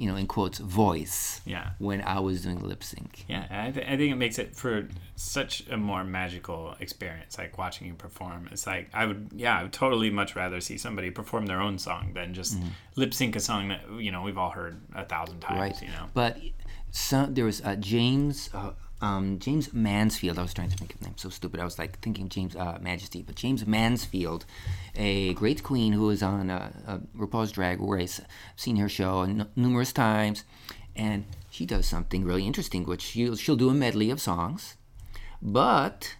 you 0.02 0.08
know, 0.10 0.16
in 0.16 0.26
quotes, 0.26 0.58
voice 0.58 1.40
Yeah. 1.46 1.70
when 1.78 2.02
I 2.02 2.18
was 2.18 2.42
doing 2.42 2.58
lip 2.60 2.82
sync. 2.82 3.24
Yeah, 3.28 3.46
I, 3.50 3.70
th- 3.70 3.86
I 3.86 3.96
think 3.96 4.12
it 4.12 4.16
makes 4.16 4.38
it 4.38 4.56
for 4.56 4.88
such 5.14 5.66
a 5.70 5.76
more 5.76 6.02
magical 6.02 6.74
experience, 6.80 7.38
like 7.38 7.56
watching 7.56 7.86
you 7.86 7.94
perform. 7.94 8.48
It's 8.50 8.66
like 8.66 8.90
I 8.92 9.06
would, 9.06 9.30
yeah, 9.36 9.58
I 9.58 9.62
would 9.62 9.72
totally 9.72 10.10
much 10.10 10.34
rather 10.34 10.60
see 10.60 10.76
somebody 10.76 11.10
perform 11.10 11.46
their 11.46 11.60
own 11.60 11.78
song 11.78 12.12
than 12.14 12.34
just 12.34 12.58
lip 12.96 13.14
sync 13.14 13.36
a 13.36 13.40
song 13.40 13.68
that 13.68 13.82
you 13.98 14.10
know 14.10 14.22
we've 14.22 14.38
all 14.38 14.50
heard 14.50 14.80
a 14.94 15.04
thousand 15.04 15.38
times. 15.40 15.60
Right. 15.60 15.82
You 15.82 15.88
know. 15.88 16.06
But 16.14 16.38
some, 16.90 17.34
there 17.34 17.44
was 17.44 17.60
uh, 17.60 17.76
Jaymes 17.76 18.52
uh, 18.54 18.72
um, 19.02 19.38
Jaymes 19.38 19.72
Mansfield. 19.74 20.38
I 20.38 20.42
was 20.42 20.54
trying 20.54 20.70
to 20.70 20.76
think 20.76 20.94
of 20.94 21.00
his 21.00 21.06
name. 21.06 21.16
So 21.18 21.28
stupid. 21.28 21.60
I 21.60 21.64
was 21.64 21.78
like 21.78 21.98
thinking 22.00 22.28
James 22.28 22.56
uh, 22.56 22.78
Majesty, 22.80 23.20
but 23.22 23.34
Jaymes 23.34 23.66
Mansfield, 23.66 24.46
a 24.96 25.34
great 25.34 25.62
queen 25.62 25.92
who 25.92 26.06
was 26.06 26.22
on 26.22 26.48
uh, 26.48 26.72
uh, 26.86 26.98
RuPaul's 27.16 27.52
Drag 27.52 27.80
Race. 27.80 28.20
I've 28.20 28.60
seen 28.60 28.76
her 28.76 28.88
show 28.88 29.22
n- 29.22 29.48
numerous 29.56 29.92
times, 29.92 30.44
and 30.96 31.24
she 31.50 31.66
does 31.66 31.86
something 31.86 32.24
really 32.24 32.46
interesting, 32.46 32.84
which 32.84 33.02
she'll 33.02 33.36
she'll 33.36 33.56
do 33.56 33.68
a 33.70 33.74
medley 33.74 34.08
of 34.10 34.20
songs, 34.20 34.76
but 35.42 36.16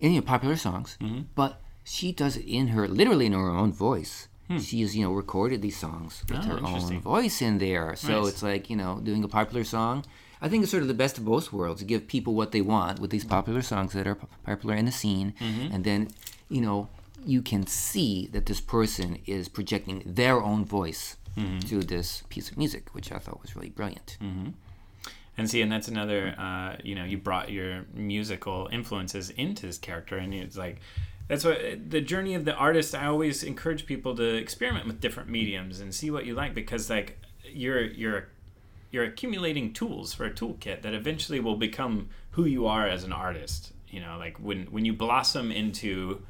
any 0.00 0.14
you 0.16 0.20
know, 0.20 0.26
popular 0.26 0.56
songs, 0.56 0.98
but 1.34 1.60
she 1.84 2.12
does 2.12 2.36
it 2.36 2.46
in 2.46 2.68
her 2.68 2.88
literally 2.88 3.26
in 3.26 3.32
her 3.32 3.48
own 3.50 3.72
voice. 3.72 4.28
She 4.60 4.82
has, 4.82 4.94
you 4.94 5.02
know, 5.04 5.12
recorded 5.12 5.62
these 5.62 5.78
songs 5.78 6.22
with 6.28 6.40
Oh, 6.40 6.48
her 6.48 6.60
own 6.62 7.00
voice 7.00 7.40
in 7.40 7.56
there. 7.58 7.96
So 7.96 8.20
Nice. 8.24 8.28
it's 8.34 8.42
like, 8.42 8.68
you 8.68 8.76
know, 8.76 9.00
doing 9.02 9.24
a 9.24 9.28
popular 9.28 9.64
song. 9.64 10.04
I 10.44 10.48
think 10.48 10.62
it's 10.62 10.70
sort 10.70 10.84
of 10.86 10.88
the 10.94 11.00
best 11.04 11.18
of 11.18 11.24
both 11.24 11.52
worlds 11.52 11.80
to 11.80 11.86
give 11.86 12.06
people 12.06 12.32
what 12.34 12.50
they 12.52 12.60
want 12.60 13.00
with 13.00 13.10
these 13.10 13.24
popular 13.24 13.62
songs 13.62 13.92
that 13.94 14.06
are 14.06 14.18
popular 14.50 14.74
in 14.80 14.84
the 14.84 14.92
scene. 14.92 15.28
Mm-hmm. 15.40 15.74
And 15.74 15.84
then, 15.88 16.00
you 16.48 16.60
know, 16.60 16.88
you 17.24 17.40
can 17.50 17.66
see 17.66 18.28
that 18.34 18.44
this 18.46 18.60
person 18.60 19.08
is 19.26 19.48
projecting 19.48 20.02
their 20.04 20.36
own 20.50 20.64
voice 20.64 21.16
Mm-hmm. 21.36 21.66
to 21.70 21.80
this 21.80 22.22
piece 22.28 22.48
of 22.48 22.56
music, 22.56 22.94
which 22.94 23.10
I 23.10 23.18
thought 23.18 23.42
was 23.42 23.56
really 23.56 23.70
brilliant. 23.70 24.18
And 25.36 25.50
see, 25.50 25.62
and 25.62 25.72
that's 25.72 25.88
another, 25.88 26.32
uh, 26.38 26.76
you 26.84 26.94
know, 26.94 27.04
you 27.04 27.18
brought 27.18 27.50
your 27.50 27.86
musical 27.92 28.68
influences 28.70 29.30
into 29.30 29.66
this 29.66 29.76
character, 29.76 30.16
and 30.16 30.32
it's 30.32 30.56
like, 30.56 30.76
that's 31.26 31.44
what 31.44 31.58
the 31.90 32.00
journey 32.00 32.36
of 32.36 32.44
the 32.44 32.54
artist. 32.54 32.94
I 32.94 33.06
always 33.06 33.42
encourage 33.42 33.84
people 33.84 34.14
to 34.14 34.36
experiment 34.36 34.86
with 34.86 35.00
different 35.00 35.28
mediums 35.28 35.80
and 35.80 35.92
see 35.92 36.08
what 36.08 36.24
you 36.24 36.34
like, 36.36 36.54
because 36.54 36.88
like 36.88 37.18
you're 37.52 37.82
you're 37.82 38.28
you're 38.94 39.04
accumulating 39.04 39.72
tools 39.72 40.14
for 40.14 40.24
a 40.24 40.30
toolkit 40.30 40.82
that 40.82 40.94
eventually 40.94 41.40
will 41.40 41.56
become 41.56 42.08
who 42.30 42.44
you 42.44 42.68
are 42.68 42.86
as 42.86 43.02
an 43.02 43.12
artist. 43.12 43.72
You 43.88 44.00
know, 44.00 44.16
like 44.18 44.38
when 44.38 44.66
when 44.66 44.84
you 44.84 44.92
blossom 44.92 45.50
into 45.50 46.22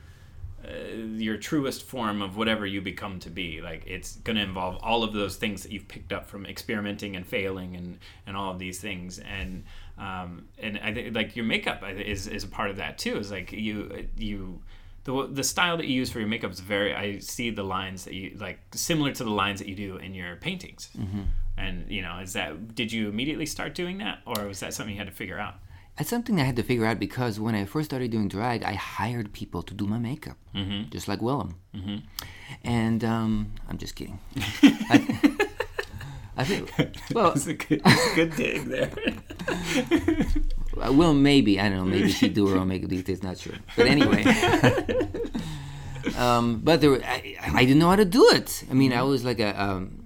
uh, 0.67 0.95
your 1.17 1.37
truest 1.37 1.83
form 1.83 2.23
of 2.23 2.39
whatever 2.39 2.65
you 2.65 2.81
become 2.81 3.21
to 3.21 3.29
be. 3.29 3.61
Like 3.61 3.85
it's 3.87 4.17
going 4.17 4.37
to 4.37 4.43
involve 4.43 4.79
all 4.83 5.05
of 5.05 5.13
those 5.13 5.37
things 5.37 5.63
that 5.63 5.73
you've 5.73 5.89
picked 5.89 6.11
up 6.11 6.27
from 6.27 6.47
experimenting 6.47 7.17
and 7.17 7.27
failing 7.27 7.77
and 7.77 7.99
and 8.27 8.35
all 8.35 8.51
of 8.51 8.59
these 8.59 8.81
things. 8.81 9.19
And 9.19 9.65
um, 9.99 10.47
and 10.59 10.81
I 10.83 10.95
think 10.95 11.15
like 11.15 11.37
your 11.37 11.45
makeup 11.45 11.83
is 11.87 12.27
is 12.27 12.45
a 12.45 12.49
part 12.49 12.71
of 12.71 12.79
that 12.79 12.97
too. 12.97 13.19
Is 13.19 13.31
like 13.31 13.53
you 13.53 14.09
you. 14.17 14.63
The, 15.05 15.29
the 15.31 15.45
style 15.45 15.77
that 15.77 15.87
you 15.87 15.97
use 15.97 16.11
for 16.11 16.19
your 16.19 16.29
makeup 16.29 16.51
is 16.51 16.61
very 16.61 16.95
I 16.95 17.19
see 17.19 17.51
the 17.51 17.63
lines 17.63 18.07
that 18.07 18.15
you 18.15 18.39
like 18.41 18.59
similar 18.73 19.13
to 19.13 19.23
the 19.23 19.31
lines 19.31 19.59
that 19.61 19.69
you 19.69 19.75
do 19.75 19.99
in 19.99 20.15
your 20.15 20.37
paintings 20.37 20.89
and 21.57 21.91
you 21.91 22.03
know 22.03 22.19
is 22.19 22.33
that 22.33 22.75
did 22.75 22.93
you 22.93 23.09
immediately 23.09 23.47
start 23.47 23.75
doing 23.75 23.99
that 23.99 24.19
or 24.27 24.47
was 24.47 24.61
that 24.61 24.75
something 24.75 24.95
you 24.95 24.99
had 24.99 25.07
to 25.07 25.15
figure 25.15 25.39
out 25.39 25.55
It's 25.99 26.11
something 26.11 26.41
I 26.41 26.45
had 26.45 26.57
to 26.57 26.63
figure 26.63 26.87
out 26.87 26.99
because 26.99 27.39
when 27.39 27.55
I 27.55 27.65
first 27.65 27.91
started 27.91 28.11
doing 28.11 28.29
drag, 28.29 28.65
I 28.65 28.75
hired 28.75 29.33
people 29.33 29.63
to 29.63 29.75
do 29.75 29.87
my 29.87 29.99
makeup, 29.99 30.37
mm-hmm. 30.53 30.91
just 30.91 31.07
like 31.07 31.21
Willam. 31.21 31.55
Mm-hmm. 31.73 31.99
And 32.65 33.05
um, 33.05 33.53
I'm 33.69 33.79
just 33.79 33.95
kidding. 33.95 34.19
I, 34.91 34.97
I 36.37 36.43
think, 36.43 36.73
well, 37.15 37.31
it's 37.31 37.47
a 37.47 37.55
good, 37.55 37.81
a 37.85 38.15
good 38.17 38.35
dig 38.35 38.65
there 38.65 38.91
Well, 40.77 41.15
maybe 41.15 41.61
I 41.61 41.69
don't 41.69 41.79
know. 41.79 41.85
Maybe 41.85 42.11
she'd 42.11 42.35
do 42.35 42.49
her 42.49 42.59
own 42.59 42.69
makeup 42.69 42.91
these 42.91 43.05
days. 43.05 43.23
Not 43.23 43.39
sure. 43.39 43.55
But 43.77 43.87
anyway, 43.87 44.25
um, 46.17 46.61
but 46.63 46.81
there, 46.81 46.95
I, 47.05 47.37
I 47.41 47.65
didn't 47.65 47.79
know 47.79 47.91
how 47.91 47.97
to 47.97 48.05
do 48.05 48.29
it. 48.33 48.65
I 48.71 48.75
mean, 48.75 48.93
I 48.93 49.03
was 49.03 49.25
like 49.25 49.39
a 49.39 49.61
um, 49.61 50.04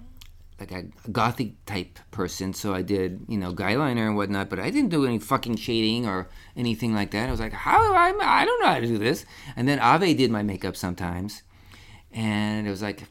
like 0.61 0.73
a 0.73 0.85
gothic 1.11 1.65
type 1.67 1.99
person, 2.11 2.53
so 2.53 2.75
I 2.75 2.83
did 2.83 3.27
you 3.29 3.39
know 3.39 3.53
guy 3.53 3.77
liner 3.77 4.07
and 4.07 4.17
whatnot. 4.17 4.51
But 4.51 4.59
I 4.59 4.71
didn't 4.71 4.91
do 4.91 5.07
any 5.07 5.19
fucking 5.19 5.57
shading 5.57 6.07
or 6.07 6.29
anything 6.57 6.95
like 6.95 7.11
that. 7.13 7.29
I 7.29 7.31
was 7.31 7.41
like, 7.41 7.53
how 7.53 7.95
I 7.95 8.13
I 8.21 8.45
don't 8.45 8.61
know 8.61 8.69
how 8.69 8.81
to 8.81 8.87
do 8.87 8.99
this. 8.99 9.25
And 9.57 9.69
then 9.69 9.79
Ave 9.79 10.15
did 10.15 10.31
my 10.31 10.43
makeup 10.43 10.77
sometimes, 10.77 11.43
and 12.13 12.67
it 12.67 12.71
was 12.71 12.83
like, 12.83 13.05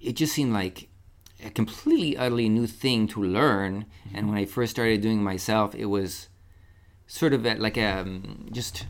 it 0.00 0.16
just 0.16 0.34
seemed 0.34 0.52
like 0.52 0.88
a 1.44 1.50
completely 1.50 2.16
utterly 2.16 2.48
new 2.48 2.66
thing 2.66 3.06
to 3.08 3.22
learn 3.22 3.86
and 4.12 4.28
when 4.28 4.36
i 4.36 4.44
first 4.44 4.70
started 4.70 5.00
doing 5.00 5.22
myself 5.22 5.74
it 5.74 5.86
was 5.86 6.28
sort 7.06 7.32
of 7.32 7.44
like 7.44 7.78
um 7.78 8.46
just 8.52 8.86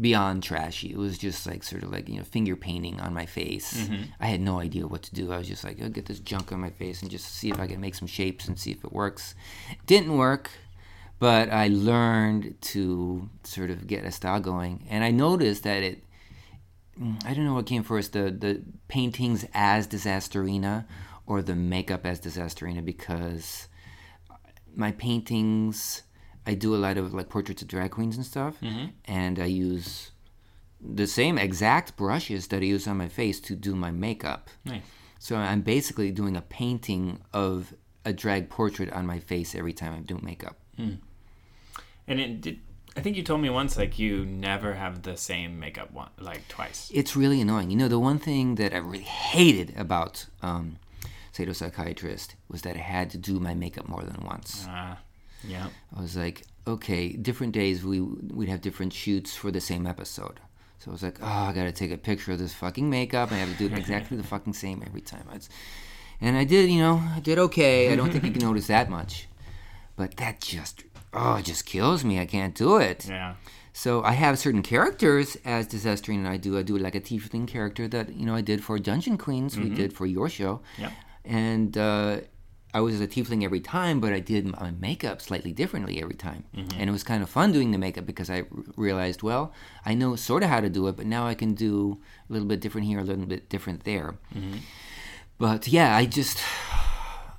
beyond 0.00 0.42
trashy. 0.42 0.90
It 0.90 0.96
was 0.96 1.18
just 1.18 1.46
like 1.46 1.62
sort 1.62 1.82
of 1.82 1.92
like 1.92 2.08
you 2.08 2.16
know 2.16 2.24
finger 2.24 2.56
painting 2.56 3.00
on 3.00 3.12
my 3.12 3.26
face. 3.26 3.74
Mm-hmm. 3.74 4.04
I 4.20 4.26
had 4.26 4.40
no 4.40 4.60
idea 4.60 4.86
what 4.86 5.02
to 5.02 5.14
do. 5.14 5.32
I 5.32 5.38
was 5.38 5.48
just 5.48 5.64
like 5.64 5.80
i'll 5.82 5.88
get 5.88 6.06
this 6.06 6.20
junk 6.20 6.52
on 6.52 6.60
my 6.60 6.70
face 6.70 7.02
and 7.02 7.10
just 7.10 7.26
see 7.26 7.50
if 7.50 7.60
i 7.60 7.66
can 7.66 7.80
make 7.80 7.94
some 7.94 8.08
shapes 8.08 8.48
and 8.48 8.58
see 8.58 8.70
if 8.70 8.84
it 8.84 8.92
works. 8.92 9.34
Didn't 9.86 10.16
work 10.16 10.50
but 11.18 11.50
i 11.50 11.68
learned 11.68 12.54
to 12.62 13.28
sort 13.44 13.70
of 13.70 13.86
get 13.86 14.04
a 14.04 14.10
style 14.10 14.40
going. 14.40 14.86
And 14.88 15.04
i 15.04 15.10
noticed 15.10 15.64
that 15.64 15.82
it 15.82 16.02
mm, 17.00 17.24
I 17.24 17.34
don't 17.34 17.44
know 17.44 17.54
what 17.54 17.66
came 17.66 17.82
first, 17.82 18.12
the 18.12 18.30
the 18.30 18.62
paintings 18.88 19.46
as 19.54 19.86
Disasterina 19.86 20.86
or 21.26 21.42
the 21.42 21.54
makeup 21.54 22.06
as 22.06 22.20
Disasterina 22.20 22.84
because 22.84 23.68
my 24.74 24.92
paintings 24.92 26.02
I 26.50 26.54
do 26.64 26.70
a 26.78 26.80
lot 26.86 26.96
of 27.02 27.04
like 27.18 27.28
portraits 27.36 27.62
of 27.62 27.68
drag 27.74 27.90
queens 27.96 28.16
and 28.18 28.26
stuff 28.34 28.54
and 29.20 29.34
I 29.46 29.48
use 29.68 30.10
the 30.98 31.06
same 31.06 31.34
exact 31.48 31.88
brushes 32.02 32.42
that 32.50 32.60
I 32.64 32.66
use 32.76 32.84
on 32.90 32.96
my 33.04 33.08
face 33.20 33.38
to 33.48 33.52
do 33.68 33.72
my 33.86 33.90
makeup. 34.06 34.42
nice 34.64 34.82
So 35.26 35.32
I'm 35.50 35.62
basically 35.76 36.10
doing 36.20 36.34
a 36.36 36.44
painting 36.60 37.04
of 37.44 37.54
a 38.10 38.12
drag 38.22 38.42
portrait 38.58 38.90
on 38.98 39.04
my 39.12 39.20
face 39.30 39.50
every 39.60 39.74
time 39.80 39.92
I 39.98 40.00
do 40.12 40.16
makeup. 40.30 40.56
and 42.08 42.20
it 42.24 42.40
did 42.44 42.56
i 42.96 43.00
think 43.02 43.16
you 43.16 43.22
told 43.22 43.40
me 43.46 43.50
once 43.62 43.72
like 43.82 43.94
you 44.04 44.12
never 44.48 44.70
have 44.74 44.94
the 45.08 45.16
same 45.30 45.50
makeup 45.64 45.88
one 45.92 46.10
like 46.28 46.42
twice 46.56 46.90
It's 47.00 47.14
really 47.22 47.40
annoying. 47.40 47.68
You 47.72 47.78
know, 47.80 47.88
the 47.96 48.02
one 48.10 48.18
thing 48.18 48.56
that 48.60 48.70
I 48.76 48.78
really 48.78 49.04
hated 49.32 49.68
about 49.84 50.14
um, 50.48 50.66
Sado 51.34 51.52
Psychiatrist 51.52 52.28
was 52.52 52.60
that 52.62 52.74
I 52.82 52.84
had 52.96 53.06
to 53.14 53.18
do 53.30 53.34
my 53.48 53.54
makeup 53.64 53.86
more 53.94 54.02
than 54.10 54.18
once. 54.34 54.50
uh, 54.66 54.96
yeah 55.46 55.68
I 55.96 56.00
was 56.00 56.16
like, 56.16 56.42
okay, 56.66 57.08
different 57.12 57.52
days 57.52 57.84
we 57.84 58.00
we'd 58.00 58.48
have 58.48 58.60
different 58.60 58.92
shoots 58.92 59.34
for 59.34 59.50
the 59.50 59.60
same 59.60 59.86
episode. 59.86 60.40
So 60.78 60.90
I 60.90 60.92
was 60.92 61.02
like, 61.02 61.18
oh, 61.22 61.26
I 61.26 61.52
gotta 61.52 61.72
take 61.72 61.90
a 61.90 61.98
picture 61.98 62.32
of 62.32 62.38
this 62.38 62.54
fucking 62.54 62.88
makeup. 62.88 63.32
I 63.32 63.36
have 63.36 63.50
to 63.52 63.56
do 63.58 63.66
it 63.72 63.78
exactly 63.78 64.16
the 64.16 64.22
fucking 64.22 64.54
same 64.54 64.82
every 64.86 65.02
time. 65.02 65.26
It's, 65.34 65.48
and 66.22 66.36
I 66.36 66.44
did, 66.44 66.70
you 66.70 66.80
know, 66.80 67.02
I 67.16 67.20
did 67.20 67.38
okay. 67.38 67.92
I 67.92 67.96
don't 67.96 68.10
think 68.10 68.24
you 68.24 68.30
can 68.32 68.42
notice 68.42 68.66
that 68.68 68.88
much, 68.88 69.28
but 69.96 70.16
that 70.16 70.40
just, 70.40 70.84
oh, 71.12 71.36
it 71.36 71.44
just 71.44 71.66
kills 71.66 72.02
me. 72.04 72.18
I 72.18 72.26
can't 72.26 72.54
do 72.54 72.78
it. 72.78 73.06
yeah 73.08 73.34
So 73.72 74.02
I 74.02 74.12
have 74.12 74.38
certain 74.38 74.62
characters 74.62 75.36
as 75.44 75.66
Disasterina, 75.68 76.18
and 76.24 76.28
I 76.28 76.38
do 76.38 76.58
I 76.58 76.62
do 76.62 76.76
like 76.78 76.94
a 76.94 77.00
tiefling 77.00 77.46
character 77.46 77.86
that 77.88 78.06
you 78.18 78.24
know 78.26 78.34
I 78.34 78.42
did 78.42 78.62
for 78.64 78.78
Dungeon 78.78 79.16
Queens. 79.18 79.56
We 79.58 79.68
did 79.70 79.92
for 79.92 80.06
your 80.06 80.28
show, 80.28 80.60
Yep. 80.78 80.92
and 81.24 81.76
uh, 81.78 82.20
I 82.72 82.80
was 82.80 83.00
a 83.00 83.06
tiefling 83.06 83.42
every 83.42 83.60
time, 83.60 84.00
but 84.00 84.12
I 84.12 84.20
did 84.20 84.46
my 84.46 84.70
makeup 84.70 85.20
slightly 85.20 85.52
differently 85.52 86.00
every 86.00 86.14
time, 86.14 86.44
mm-hmm. 86.56 86.78
and 86.78 86.88
it 86.88 86.92
was 86.92 87.02
kind 87.02 87.22
of 87.22 87.28
fun 87.28 87.52
doing 87.52 87.72
the 87.72 87.78
makeup 87.78 88.06
because 88.06 88.30
I 88.30 88.40
r- 88.40 88.46
realized, 88.76 89.22
well, 89.22 89.52
I 89.84 89.94
know 89.94 90.14
sort 90.16 90.42
of 90.42 90.50
how 90.50 90.60
to 90.60 90.70
do 90.70 90.86
it, 90.88 90.96
but 90.96 91.06
now 91.06 91.26
I 91.26 91.34
can 91.34 91.54
do 91.54 92.00
a 92.28 92.32
little 92.32 92.46
bit 92.46 92.60
different 92.60 92.86
here, 92.86 93.00
a 93.00 93.04
little 93.04 93.26
bit 93.26 93.48
different 93.48 93.84
there. 93.84 94.14
Mm-hmm. 94.34 94.58
But 95.38 95.68
yeah, 95.68 95.96
I 95.96 96.06
just. 96.06 96.38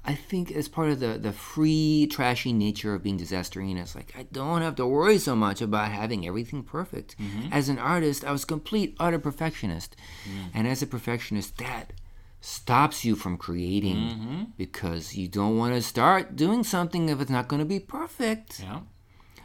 I 0.03 0.15
think 0.15 0.51
as 0.51 0.67
part 0.67 0.89
of 0.89 0.99
the, 0.99 1.19
the 1.19 1.31
free, 1.31 2.07
trashy 2.09 2.53
nature 2.53 2.95
of 2.95 3.03
being 3.03 3.19
Disasterina, 3.19 3.81
it's 3.81 3.93
like 3.93 4.15
I 4.17 4.23
don't 4.23 4.63
have 4.63 4.75
to 4.77 4.87
worry 4.87 5.19
so 5.19 5.35
much 5.35 5.61
about 5.61 5.91
having 5.91 6.25
everything 6.25 6.63
perfect. 6.63 7.15
Mm-hmm. 7.19 7.53
As 7.53 7.69
an 7.69 7.77
artist, 7.77 8.25
I 8.25 8.31
was 8.31 8.43
complete, 8.43 8.95
utter 8.99 9.19
perfectionist. 9.19 9.95
Mm. 10.27 10.49
And 10.55 10.67
as 10.67 10.81
a 10.81 10.87
perfectionist, 10.87 11.57
that 11.59 11.93
stops 12.41 13.05
you 13.05 13.15
from 13.15 13.38
creating 13.38 14.51
because 14.57 15.15
you 15.15 15.27
don't 15.27 15.57
want 15.57 15.73
to 15.76 15.81
start 15.81 16.35
doing 16.35 16.63
something 16.63 17.07
if 17.09 17.22
it's 17.22 17.30
not 17.30 17.47
going 17.47 17.59
to 17.59 17.65
be 17.65 17.80
perfect. 17.80 18.59
yeah 18.59 18.80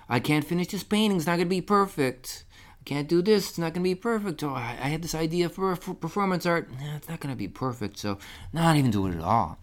I 0.09 0.20
can't 0.20 0.44
finish 0.44 0.68
this 0.68 0.82
painting, 0.85 1.16
it's 1.18 1.27
not 1.27 1.36
going 1.36 1.47
to 1.48 1.51
be 1.51 1.60
perfect. 1.60 2.44
I 2.81 2.85
can't 2.85 3.09
do 3.09 3.20
this, 3.23 3.51
it's 3.51 3.59
not 3.59 3.74
going 3.74 3.82
to 3.85 3.90
be 3.90 3.97
perfect. 3.97 4.43
Oh, 4.44 4.51
I, 4.55 4.78
I 4.81 4.89
had 4.89 5.02
this 5.02 5.14
idea 5.16 5.48
for, 5.48 5.74
for 5.77 5.94
performance 5.94 6.47
art, 6.47 6.70
nah, 6.70 6.97
it's 6.97 7.09
not 7.09 7.18
going 7.20 7.35
to 7.35 7.39
be 7.39 7.48
perfect, 7.48 7.98
so 7.98 8.18
not 8.52 8.77
even 8.77 8.90
do 8.93 9.06
it 9.09 9.16
at 9.16 9.20
all. 9.23 9.59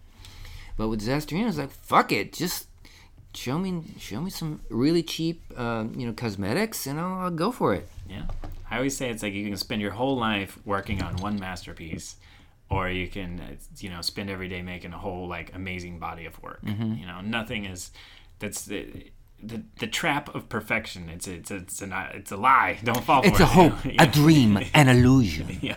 But 0.76 0.88
with 0.88 1.00
Disasterina, 1.00 1.48
it's 1.48 1.56
like, 1.58 1.70
fuck 1.70 2.12
it, 2.12 2.34
just 2.34 2.68
show 3.34 3.58
me 3.58 3.82
show 3.98 4.20
me 4.20 4.30
some 4.30 4.60
really 4.68 5.02
cheap, 5.02 5.42
um, 5.58 5.92
you 5.96 6.06
know, 6.06 6.12
cosmetics, 6.12 6.86
and 6.86 7.00
I'll, 7.00 7.20
I'll 7.20 7.30
go 7.30 7.50
for 7.50 7.74
it. 7.74 7.88
yeah 8.08 8.26
i 8.70 8.76
always 8.76 8.96
say 8.96 9.08
it's 9.10 9.22
like 9.22 9.32
you 9.34 9.46
can 9.46 9.56
spend 9.56 9.80
your 9.82 9.90
whole 9.92 10.16
life 10.16 10.58
working 10.64 11.02
on 11.02 11.16
one 11.16 11.38
masterpiece 11.38 12.16
or 12.74 12.88
you 12.90 13.08
can 13.08 13.40
uh, 13.40 13.54
you 13.78 13.88
know 13.90 14.00
spend 14.02 14.28
every 14.30 14.48
day 14.48 14.62
making 14.62 14.92
a 14.92 14.98
whole 14.98 15.26
like 15.28 15.54
amazing 15.54 15.98
body 15.98 16.26
of 16.26 16.42
work. 16.42 16.60
You 16.62 17.06
know, 17.06 17.20
nothing 17.20 17.64
is 17.66 17.90
that's 18.38 18.64
the. 18.64 19.10
The, 19.42 19.62
the 19.78 19.86
trap 19.88 20.34
of 20.34 20.48
perfection. 20.48 21.10
It's 21.10 21.26
it's 21.28 21.50
it's 21.50 21.82
a 21.82 22.10
it's 22.14 22.32
a 22.32 22.36
lie. 22.38 22.78
Don't 22.82 23.04
fall 23.04 23.20
for 23.20 23.28
it. 23.28 23.32
It's 23.32 23.40
it. 23.40 23.42
a 23.42 23.46
hope, 23.46 23.84
you 23.84 23.92
know? 23.98 24.04
a 24.04 24.06
dream, 24.06 24.58
an 24.72 24.88
illusion. 24.88 25.58
yeah 25.60 25.76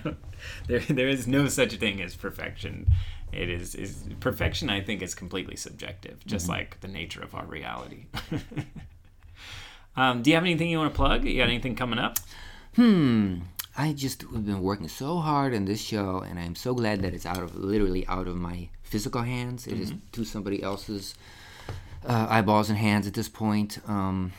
there 0.67 0.79
there 0.79 1.09
is 1.09 1.27
no 1.27 1.49
such 1.49 1.73
thing 1.75 2.01
as 2.01 2.15
perfection 2.15 2.87
it 3.33 3.49
is 3.49 3.75
is 3.75 4.05
perfection 4.21 4.69
i 4.69 4.79
think 4.79 5.01
is 5.01 5.13
completely 5.15 5.55
subjective 5.57 6.23
just 6.25 6.45
Mm-hmm. 6.45 6.51
like 6.59 6.79
the 6.79 6.87
nature 6.87 7.21
of 7.21 7.33
our 7.35 7.45
reality 7.45 8.05
um, 9.97 10.21
do 10.21 10.29
you 10.29 10.35
have 10.35 10.43
anything 10.43 10.69
you 10.69 10.77
want 10.77 10.93
to 10.93 10.95
plug 10.95 11.25
you 11.25 11.37
got 11.37 11.49
anything 11.49 11.75
coming 11.75 11.99
up 11.99 12.17
Hmm. 12.75 13.39
I 13.79 13.93
just 13.93 14.23
have 14.23 14.45
been 14.45 14.61
working 14.61 14.87
so 14.87 15.19
hard 15.19 15.53
on 15.53 15.65
this 15.65 15.79
show, 15.81 16.23
and 16.27 16.39
I'm 16.39 16.55
so 16.55 16.73
glad 16.73 17.01
that 17.03 17.13
it's 17.13 17.25
out 17.27 17.43
of 17.43 17.55
literally 17.55 18.07
out 18.07 18.27
of 18.27 18.35
my 18.35 18.69
physical 18.81 19.21
hands. 19.21 19.67
It 19.67 19.79
is 19.79 19.93
to 20.13 20.23
somebody 20.25 20.63
else's 20.63 21.13
uh, 22.05 22.25
eyeballs 22.29 22.69
and 22.69 22.77
hands 22.79 23.05
at 23.05 23.13
this 23.13 23.29
point. 23.29 23.77
Um, 23.87 24.33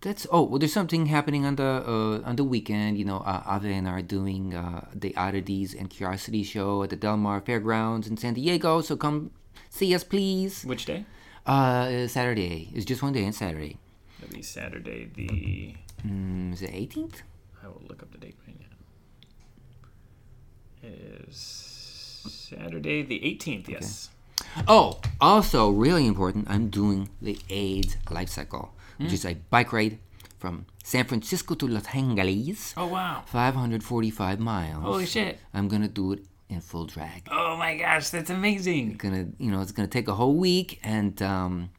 that's 0.00 0.26
oh 0.30 0.42
well. 0.44 0.58
There's 0.60 0.72
something 0.72 1.06
happening 1.06 1.44
on 1.44 1.56
the 1.56 1.64
uh, 1.86 2.28
on 2.28 2.36
the 2.36 2.44
weekend. 2.44 2.98
You 2.98 3.04
know, 3.04 3.18
uh, 3.18 3.42
Ave 3.46 3.72
and 3.72 3.88
I 3.88 3.92
are 3.98 4.02
doing 4.02 4.54
uh, 4.54 4.86
the 4.94 5.16
Oddities 5.16 5.74
and 5.74 5.90
Curiosity 5.90 6.44
show 6.44 6.82
at 6.84 6.90
the 6.90 6.96
Del 6.96 7.16
Mar 7.16 7.40
Fairgrounds 7.40 8.06
in 8.06 8.16
San 8.16 8.34
Diego. 8.34 8.80
So 8.82 8.96
come 8.96 9.30
see 9.70 9.92
us, 9.94 10.04
please. 10.04 10.62
which 10.64 10.84
day 10.84 11.04
Uh, 11.46 12.06
Saturday. 12.06 12.68
It's 12.74 12.84
just 12.84 13.02
one 13.02 13.12
day 13.12 13.24
on 13.26 13.32
Saturday. 13.32 13.76
that'll 14.20 14.34
be 14.36 14.42
saturday 14.42 15.08
the 15.14 15.74
Mm, 16.06 16.52
is 16.52 16.60
it 16.62 16.70
18th? 16.70 17.22
I 17.64 17.68
will 17.68 17.82
look 17.88 18.02
up 18.02 18.10
the 18.12 18.18
date 18.18 18.36
right 18.46 18.58
now. 18.60 18.66
It 20.88 21.26
is 21.28 21.36
saturday 22.28 23.02
the 23.02 23.20
18th 23.20 23.68
yes. 23.68 24.10
Oh, 24.68 25.00
also 25.20 25.70
really 25.70 26.06
important, 26.06 26.46
I'm 26.50 26.68
doing 26.68 27.08
the 27.22 27.38
AIDS 27.48 27.96
life 28.10 28.28
cycle, 28.28 28.74
which 28.98 29.12
is 29.12 29.24
a 29.24 29.34
bike 29.34 29.72
ride 29.72 29.98
from 30.38 30.66
San 30.82 31.04
Francisco 31.06 31.54
to 31.54 31.66
Los 31.66 31.86
Angeles, 31.94 32.74
oh 32.76 32.86
wow. 32.86 33.22
545 33.26 34.40
miles. 34.40 34.82
holy 34.82 35.06
shit. 35.06 35.38
I'm 35.54 35.68
gonna 35.68 35.88
do 35.88 36.12
it 36.12 36.20
in 36.50 36.60
full 36.60 36.84
drag. 36.86 37.26
oh 37.30 37.56
my 37.56 37.76
gosh 37.76 38.10
that's 38.10 38.30
amazing. 38.30 38.96
Gonna, 38.98 39.28
you 39.38 39.50
know, 39.50 39.60
it's 39.62 39.72
gonna 39.72 39.88
take 39.88 40.08
a 40.08 40.14
whole 40.14 40.34
week, 40.36 40.80
and 40.82 41.20
um, 41.22 41.70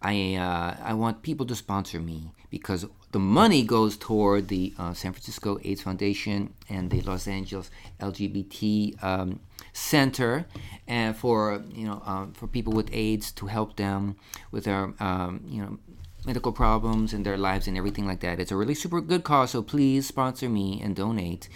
I 0.00 0.36
uh, 0.36 0.76
I 0.84 0.94
want 0.94 1.22
people 1.22 1.46
to 1.46 1.56
sponsor 1.56 1.98
me 2.00 2.32
because 2.50 2.86
the 3.14 3.20
money 3.20 3.62
goes 3.62 3.96
toward 3.96 4.48
the 4.48 4.74
uh, 4.76 4.92
San 4.92 5.12
Francisco 5.12 5.56
AIDS 5.62 5.82
Foundation 5.82 6.52
and 6.68 6.90
the 6.90 7.00
Los 7.02 7.28
Angeles 7.28 7.70
LGBT 8.00 9.00
um, 9.04 9.38
Center, 9.72 10.46
and 10.88 11.16
for 11.16 11.62
you 11.72 11.86
know 11.86 12.02
um, 12.04 12.32
for 12.32 12.48
people 12.48 12.72
with 12.72 12.92
AIDS 12.92 13.30
to 13.38 13.46
help 13.46 13.76
them 13.76 14.16
with 14.50 14.64
their 14.64 14.94
um, 14.98 15.44
you 15.46 15.62
know 15.62 15.78
medical 16.26 16.50
problems 16.50 17.12
and 17.12 17.24
their 17.24 17.38
lives 17.38 17.68
and 17.68 17.78
everything 17.78 18.04
like 18.04 18.18
that. 18.18 18.40
It's 18.40 18.50
a 18.50 18.56
really 18.56 18.74
super 18.74 19.00
good 19.00 19.22
cause, 19.22 19.52
so 19.52 19.62
please 19.62 20.08
sponsor 20.08 20.48
me 20.48 20.80
and 20.82 20.96
donate. 20.96 21.48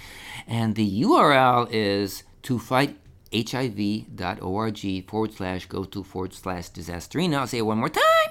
And 0.47 0.76
the 0.76 1.02
URL 1.02 1.68
is 1.72 2.22
to 2.43 2.60
fight 2.60 2.97
hiv.org 3.35 4.80
forward 5.09 5.32
slash 5.32 5.66
go 5.66 5.82
to 5.82 6.05
forward 6.05 6.35
slash 6.35 6.70
disasterina. 6.70 7.39
I'll 7.39 7.48
say 7.48 7.59
it 7.59 7.62
one 7.62 7.78
more 7.78 7.89
time. 7.89 8.30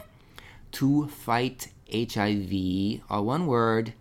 To 0.79 1.07
fight 1.07 1.67
HIV, 1.91 3.01
all 3.09 3.25
one 3.25 3.47
word, 3.47 3.93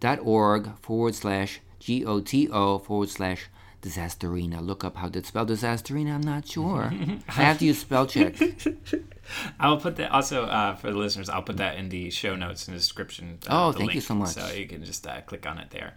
dot 0.00 0.18
org 0.22 0.76
forward 0.80 1.14
slash 1.14 1.60
G 1.78 2.04
O 2.04 2.20
T 2.20 2.48
O 2.50 2.78
forward 2.78 3.08
slash 3.08 3.48
disasterina. 3.82 4.64
Look 4.64 4.84
up 4.84 4.96
how 4.96 5.08
to 5.08 5.24
spell 5.24 5.44
disasterina. 5.46 6.14
I'm 6.14 6.20
not 6.20 6.46
sure. 6.46 6.92
I 7.28 7.32
have 7.32 7.58
to 7.58 7.64
use 7.66 7.78
spell 7.80 8.06
check. 8.06 8.36
I'll 9.60 9.78
put 9.78 9.96
that 9.96 10.10
also 10.12 10.44
uh, 10.44 10.74
for 10.76 10.90
the 10.90 10.98
listeners. 10.98 11.28
I'll 11.28 11.42
put 11.42 11.56
that 11.56 11.76
in 11.76 11.88
the 11.88 12.10
show 12.10 12.36
notes 12.36 12.68
and 12.68 12.76
description. 12.76 13.38
uh, 13.48 13.68
Oh, 13.68 13.72
thank 13.72 13.94
you 13.94 14.00
so 14.00 14.14
much. 14.14 14.30
So 14.30 14.46
you 14.52 14.66
can 14.66 14.84
just 14.84 15.06
uh, 15.06 15.20
click 15.22 15.46
on 15.46 15.58
it 15.58 15.70
there. 15.70 15.94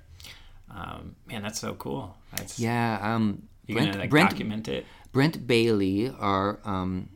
Um, 0.73 1.15
man, 1.27 1.43
that's 1.43 1.59
so 1.59 1.73
cool. 1.75 2.15
That's 2.35 2.59
Yeah, 2.59 2.99
um, 3.01 3.43
Brent, 3.69 3.87
gonna 3.91 3.99
like, 4.03 4.09
Brent, 4.09 4.29
document 4.31 4.67
it. 4.67 4.85
Brent 5.11 5.45
Bailey, 5.47 6.09
our 6.09 6.59
um, 6.65 7.09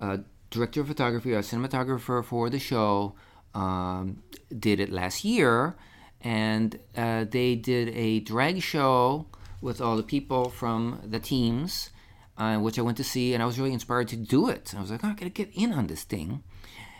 uh, 0.00 0.18
director 0.52 0.80
of 0.82 0.88
photography, 0.88 1.34
our 1.34 1.42
cinematographer 1.42 2.24
for 2.24 2.50
the 2.50 2.58
show, 2.58 3.14
um, 3.54 4.22
did 4.56 4.78
it 4.80 4.90
last 4.90 5.24
year, 5.24 5.74
and 6.20 6.78
uh, 6.96 7.24
they 7.28 7.54
did 7.54 7.88
a 7.96 8.20
drag 8.20 8.62
show 8.62 9.26
with 9.60 9.80
all 9.80 9.96
the 9.96 10.02
people 10.02 10.48
from 10.50 11.00
the 11.04 11.18
teams, 11.18 11.90
uh, 12.36 12.56
which 12.58 12.78
I 12.78 12.82
went 12.82 12.96
to 12.98 13.04
see, 13.04 13.34
and 13.34 13.42
I 13.42 13.46
was 13.46 13.58
really 13.58 13.72
inspired 13.72 14.08
to 14.08 14.16
do 14.16 14.48
it. 14.48 14.74
I 14.76 14.80
was 14.80 14.90
like, 14.90 15.04
oh, 15.04 15.08
I 15.08 15.14
gotta 15.14 15.30
get 15.30 15.50
in 15.54 15.72
on 15.72 15.86
this 15.86 16.04
thing. 16.04 16.42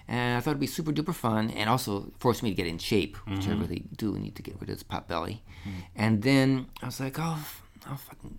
And 0.08 0.36
I 0.36 0.40
thought 0.40 0.50
it'd 0.50 0.60
be 0.60 0.66
super 0.66 0.92
duper 0.92 1.14
fun, 1.14 1.50
and 1.50 1.70
also 1.70 2.12
forced 2.18 2.42
me 2.42 2.50
to 2.50 2.56
get 2.56 2.66
in 2.66 2.78
shape, 2.78 3.16
which 3.28 3.46
I 3.48 3.52
really 3.52 3.84
do 3.96 4.18
need 4.18 4.34
to 4.36 4.42
get 4.42 4.56
rid 4.60 4.68
of 4.68 4.76
this 4.76 4.82
pot 4.82 5.08
belly. 5.08 5.42
And 5.94 6.22
then 6.22 6.66
I 6.82 6.86
was 6.86 7.00
like, 7.00 7.16
oh, 7.18 7.38
I'll 7.86 7.96
fucking 7.96 8.38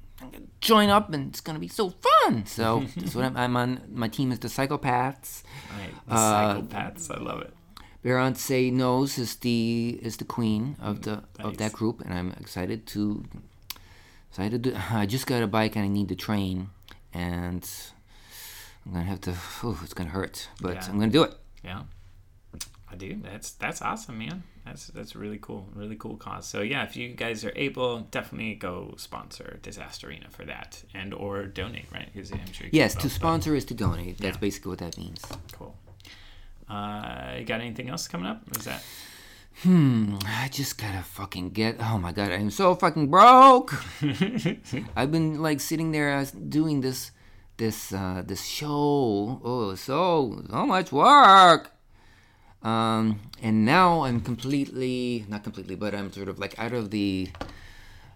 join 0.62 0.90
up, 0.90 1.14
and 1.14 1.30
it's 1.30 1.42
gonna 1.42 1.60
be 1.60 1.68
so 1.68 1.90
fun. 1.90 2.46
So 2.46 2.84
that's 2.98 3.16
what 3.16 3.26
I'm, 3.26 3.38
I'm 3.38 3.56
on. 3.58 3.82
My 3.92 4.08
team 4.08 4.32
is 4.32 4.40
the 4.40 4.48
Psychopaths. 4.48 5.44
Right, 5.78 5.94
the 6.08 6.14
Uh, 6.14 6.56
psychopaths. 6.62 7.12
I 7.12 7.20
love 7.22 7.42
it. 7.42 7.54
Beyonce 8.04 8.72
knows 8.74 9.18
is 9.18 9.36
the 9.38 9.98
is 10.02 10.18
the 10.18 10.26
queen 10.26 10.76
of 10.82 11.04
the 11.04 11.24
of 11.40 11.58
that 11.58 11.72
group, 11.72 12.02
and 12.02 12.14
I'm 12.14 12.32
excited 12.40 12.86
to 12.88 13.24
excited 14.30 14.64
to. 14.66 14.76
I 14.92 15.06
just 15.06 15.26
got 15.26 15.42
a 15.42 15.48
bike 15.48 15.76
and 15.78 15.86
I 15.86 15.88
need 15.88 16.10
to 16.10 16.16
train, 16.16 16.70
and 17.14 17.64
I'm 18.86 18.92
gonna 18.94 19.06
have 19.06 19.22
to. 19.22 19.36
Oh, 19.64 19.80
it's 19.84 19.94
gonna 19.94 20.10
hurt, 20.10 20.50
but 20.62 20.76
Yeah. 20.76 20.86
I'm 20.90 21.00
gonna 21.00 21.12
do 21.12 21.24
it. 21.24 21.34
Yeah, 21.64 21.84
I 22.92 22.96
do. 22.96 23.20
That's 23.24 23.52
that's 23.52 23.82
awesome, 23.82 24.18
man. 24.18 24.44
That's 24.66 24.88
that's 24.88 25.16
really 25.16 25.40
cool. 25.42 25.68
Really 25.76 25.96
cool 25.98 26.16
cause. 26.16 26.46
So 26.48 26.62
yeah, 26.62 26.84
if 26.84 26.96
you 26.96 27.10
guys 27.10 27.44
are 27.44 27.52
able, 27.56 28.00
definitely 28.12 28.56
go 28.56 28.94
sponsor 28.98 29.60
Disasterina 29.62 30.32
for 30.32 30.46
that, 30.46 30.84
and 30.94 31.14
or 31.14 31.46
donate, 31.46 31.88
right? 31.94 32.10
Because 32.14 32.32
I'm 32.32 32.52
sure. 32.54 32.68
Yes, 32.72 32.96
to 32.96 33.10
sponsor 33.10 33.56
is 33.56 33.66
to 33.66 33.74
donate. 33.74 34.18
That's 34.20 34.36
Yeah. 34.38 34.40
basically 34.40 34.70
what 34.70 34.80
that 34.80 34.98
means. 34.98 35.22
Cool. 35.52 35.76
Uh, 36.70 37.36
you 37.40 37.44
got 37.46 37.60
anything 37.60 37.90
else 37.90 38.08
coming 38.08 38.26
up? 38.28 38.42
Is 38.58 38.64
that 38.66 38.82
Hmm, 39.64 40.16
I 40.26 40.48
just 40.50 40.78
gotta 40.80 41.04
fucking 41.04 41.50
get. 41.52 41.76
Oh 41.80 42.00
my 42.00 42.12
god, 42.12 42.32
I'm 42.32 42.50
so 42.50 42.74
fucking 42.74 43.10
broke. 43.12 43.76
I've 44.96 45.12
been 45.12 45.42
like 45.44 45.60
sitting 45.60 45.92
there 45.92 46.12
as 46.12 46.32
doing 46.32 46.82
this, 46.82 47.12
this, 47.58 47.94
uh, 47.94 48.24
this 48.26 48.46
show. 48.46 49.40
Oh, 49.44 49.76
so 49.76 50.42
so 50.50 50.66
much 50.66 50.92
work. 50.92 51.70
Um, 52.64 53.20
and 53.42 53.66
now 53.66 54.04
I'm 54.04 54.22
completely, 54.22 55.26
not 55.28 55.44
completely, 55.44 55.76
but 55.76 55.94
I'm 55.94 56.12
sort 56.12 56.30
of 56.30 56.40
like 56.40 56.58
out 56.58 56.74
of 56.74 56.92
the. 56.92 57.30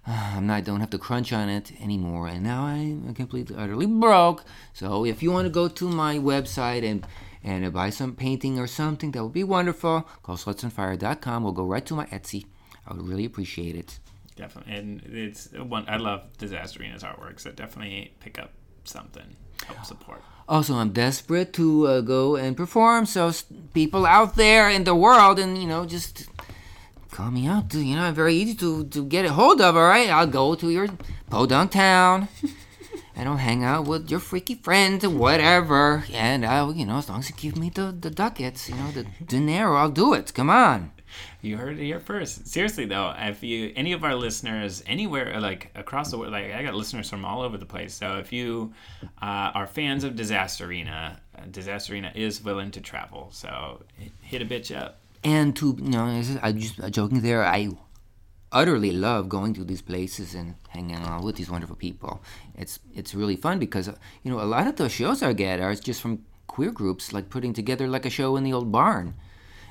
Uh, 0.08 0.34
I'm 0.38 0.48
not. 0.48 0.56
I 0.56 0.62
don't 0.62 0.80
have 0.80 0.90
to 0.92 0.98
crunch 0.98 1.34
on 1.34 1.50
it 1.50 1.72
anymore, 1.82 2.28
and 2.28 2.44
now 2.44 2.64
I'm 2.64 3.14
completely, 3.14 3.56
utterly 3.56 3.86
broke. 3.86 4.46
So 4.74 5.06
if 5.06 5.22
you 5.22 5.32
want 5.32 5.46
to 5.46 5.50
go 5.52 5.68
to 5.68 5.90
my 5.90 6.18
website 6.18 6.84
and 6.84 7.06
and 7.44 7.72
buy 7.72 7.90
some 7.90 8.14
painting 8.16 8.58
or 8.60 8.68
something, 8.68 9.12
that 9.12 9.24
would 9.24 9.34
be 9.34 9.44
wonderful. 9.44 10.08
Call 10.24 10.38
slutsonfire.com. 10.38 11.44
We'll 11.44 11.54
go 11.54 11.66
right 11.66 11.86
to 11.86 11.96
my 11.96 12.06
Etsy. 12.08 12.46
I 12.86 12.94
would 12.94 13.08
really 13.08 13.26
appreciate 13.26 13.76
it. 13.76 14.00
definitely? 14.36 14.74
And 14.76 15.02
it's 15.04 15.52
one. 15.54 15.86
I 15.88 15.98
love 15.98 16.22
Disasterina's 16.38 17.04
artwork, 17.04 17.40
so 17.40 17.52
definitely 17.52 18.14
pick 18.20 18.40
up 18.40 18.52
something. 18.86 19.36
Help 19.68 19.86
support. 19.86 20.22
Also, 20.48 20.76
I'm 20.76 20.92
desperate 20.92 21.52
to 21.54 21.88
uh, 21.88 22.02
go 22.02 22.36
and 22.36 22.56
perform. 22.56 23.06
So 23.06 23.32
people 23.74 24.06
out 24.06 24.36
there 24.36 24.70
in 24.70 24.86
the 24.86 24.96
world, 24.96 25.40
and 25.40 25.58
you 25.58 25.68
know, 25.68 25.86
just 25.86 26.28
call 27.12 27.32
me 27.32 27.48
out. 27.48 27.70
To, 27.72 27.80
you 27.80 27.96
know, 27.96 28.04
I'm 28.04 28.16
very 28.16 28.36
easy 28.36 28.56
to 28.56 28.86
to 28.86 29.06
get 29.06 29.26
a 29.26 29.34
hold 29.34 29.62
of. 29.62 29.76
All 29.76 29.88
right, 29.88 30.10
I'll 30.10 30.28
go 30.28 30.56
to 30.56 30.70
your 30.70 30.88
podunk 31.30 31.72
town. 31.72 32.30
and 33.18 33.28
I'll 33.28 33.38
hang 33.38 33.64
out 33.64 33.88
with 33.88 34.12
your 34.12 34.20
freaky 34.20 34.54
friends 34.54 35.04
and 35.04 35.20
whatever. 35.20 36.06
And 36.14 36.46
I'll, 36.46 36.72
you 36.74 36.86
know, 36.86 37.00
as 37.00 37.10
long 37.10 37.20
as 37.20 37.30
you 37.30 37.36
give 37.36 37.58
me 37.58 37.72
the, 37.72 37.92
the 37.92 38.12
ducats, 38.12 38.70
you 38.70 38.76
know, 38.76 38.92
the 38.92 39.08
dinero, 39.26 39.76
I'll 39.76 39.90
do 39.90 40.14
it. 40.14 40.32
Come 40.36 40.52
on. 40.52 40.92
You 41.42 41.58
heard 41.58 41.80
it 41.80 41.84
here 41.84 42.00
first. 42.00 42.48
Seriously 42.48 42.86
though, 42.86 43.14
if 43.18 43.44
you 43.44 43.74
any 43.76 43.94
of 43.94 44.04
our 44.04 44.16
listeners 44.16 44.84
anywhere 44.88 45.40
like 45.40 45.72
across 45.76 46.12
the 46.12 46.18
world, 46.18 46.32
like 46.32 46.52
I 46.54 46.64
got 46.64 46.76
listeners 46.76 47.10
from 47.10 47.26
all 47.26 47.42
over 47.42 47.58
the 47.58 47.66
place. 47.66 47.94
So 47.94 48.18
if 48.18 48.34
you 48.34 48.74
uh, 49.22 49.52
are 49.54 49.68
fans 49.68 50.04
of 50.04 50.14
Disasterina, 50.14 51.18
uh, 51.38 51.42
Disasterina 51.52 52.16
is 52.16 52.44
willing 52.44 52.72
to 52.72 52.82
travel. 52.82 53.30
So 53.32 53.84
hit 54.22 54.42
a 54.42 54.46
bitch 54.46 54.76
up. 54.76 55.00
And 55.24 55.56
to, 55.58 55.76
you 55.80 55.90
know, 55.90 56.04
I'm 56.42 56.60
just 56.60 56.80
joking 56.92 57.22
there. 57.22 57.44
I 57.44 57.70
utterly 58.52 58.92
love 58.92 59.28
going 59.28 59.54
to 59.54 59.64
these 59.64 59.82
places 59.82 60.34
and 60.34 60.56
hanging 60.70 60.96
out 60.96 61.24
with 61.24 61.36
these 61.36 61.50
wonderful 61.50 61.76
people. 61.76 62.22
It's 62.56 62.80
it's 62.94 63.14
really 63.14 63.36
fun 63.36 63.60
because, 63.60 63.88
you 64.24 64.32
know, 64.32 64.40
a 64.40 64.46
lot 64.46 64.68
of 64.68 64.76
the 64.76 64.90
shows 64.90 65.22
I 65.22 65.34
get 65.34 65.60
are 65.60 65.76
just 65.76 66.02
from 66.02 66.24
queer 66.48 66.72
groups, 66.72 67.14
like 67.14 67.30
putting 67.30 67.54
together 67.54 67.88
like 67.88 68.06
a 68.06 68.10
show 68.10 68.36
in 68.38 68.44
the 68.44 68.54
old 68.54 68.72
barn. 68.72 69.16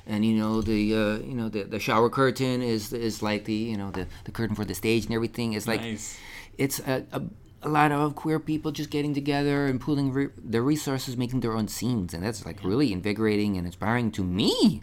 And 0.06 0.24
you 0.24 0.34
know 0.34 0.62
the 0.62 0.94
uh, 0.94 1.18
you 1.18 1.34
know 1.34 1.48
the, 1.48 1.64
the 1.64 1.80
shower 1.80 2.08
curtain 2.08 2.62
is 2.62 2.92
is 2.92 3.22
like 3.22 3.44
the 3.44 3.54
you 3.54 3.76
know 3.76 3.90
the, 3.90 4.06
the 4.24 4.30
curtain 4.30 4.54
for 4.54 4.64
the 4.64 4.74
stage 4.74 5.04
and 5.06 5.14
everything. 5.14 5.54
It's 5.54 5.66
like 5.66 5.80
nice. 5.80 6.16
it's 6.58 6.78
a, 6.80 7.04
a, 7.12 7.22
a 7.62 7.68
lot 7.68 7.90
of 7.90 8.14
queer 8.14 8.38
people 8.38 8.70
just 8.70 8.90
getting 8.90 9.14
together 9.14 9.66
and 9.66 9.80
pooling 9.80 10.12
re- 10.12 10.28
their 10.38 10.62
resources, 10.62 11.16
making 11.16 11.40
their 11.40 11.54
own 11.54 11.66
scenes, 11.66 12.14
and 12.14 12.22
that's 12.22 12.46
like 12.46 12.62
really 12.62 12.92
invigorating 12.92 13.56
and 13.56 13.66
inspiring 13.66 14.12
to 14.12 14.22
me. 14.22 14.82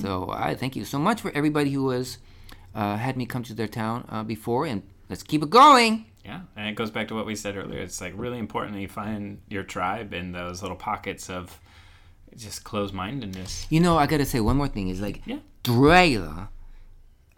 So 0.00 0.28
I 0.32 0.56
thank 0.56 0.74
you 0.74 0.84
so 0.84 0.98
much 0.98 1.20
for 1.20 1.30
everybody 1.36 1.70
who 1.70 1.90
has 1.90 2.18
uh, 2.74 2.96
had 2.96 3.16
me 3.16 3.26
come 3.26 3.44
to 3.44 3.54
their 3.54 3.68
town 3.68 4.06
uh, 4.08 4.24
before, 4.24 4.66
and 4.66 4.82
let's 5.08 5.22
keep 5.22 5.42
it 5.42 5.50
going. 5.50 6.06
Yeah, 6.24 6.40
and 6.56 6.68
it 6.68 6.74
goes 6.74 6.90
back 6.90 7.08
to 7.08 7.14
what 7.14 7.26
we 7.26 7.36
said 7.36 7.56
earlier. 7.56 7.80
It's 7.80 8.00
like 8.00 8.14
really 8.16 8.38
important 8.38 8.74
that 8.74 8.80
you 8.80 8.88
find 8.88 9.40
your 9.48 9.62
tribe 9.62 10.14
in 10.14 10.32
those 10.32 10.62
little 10.62 10.76
pockets 10.76 11.28
of 11.28 11.60
just 12.36 12.64
closed-mindedness. 12.64 13.66
You 13.70 13.80
know, 13.80 13.98
I 13.98 14.06
gotta 14.06 14.26
say 14.26 14.40
one 14.40 14.56
more 14.56 14.68
thing 14.68 14.88
is 14.88 15.00
like 15.00 15.22
Yeah. 15.26 15.38
Dragula. 15.62 16.48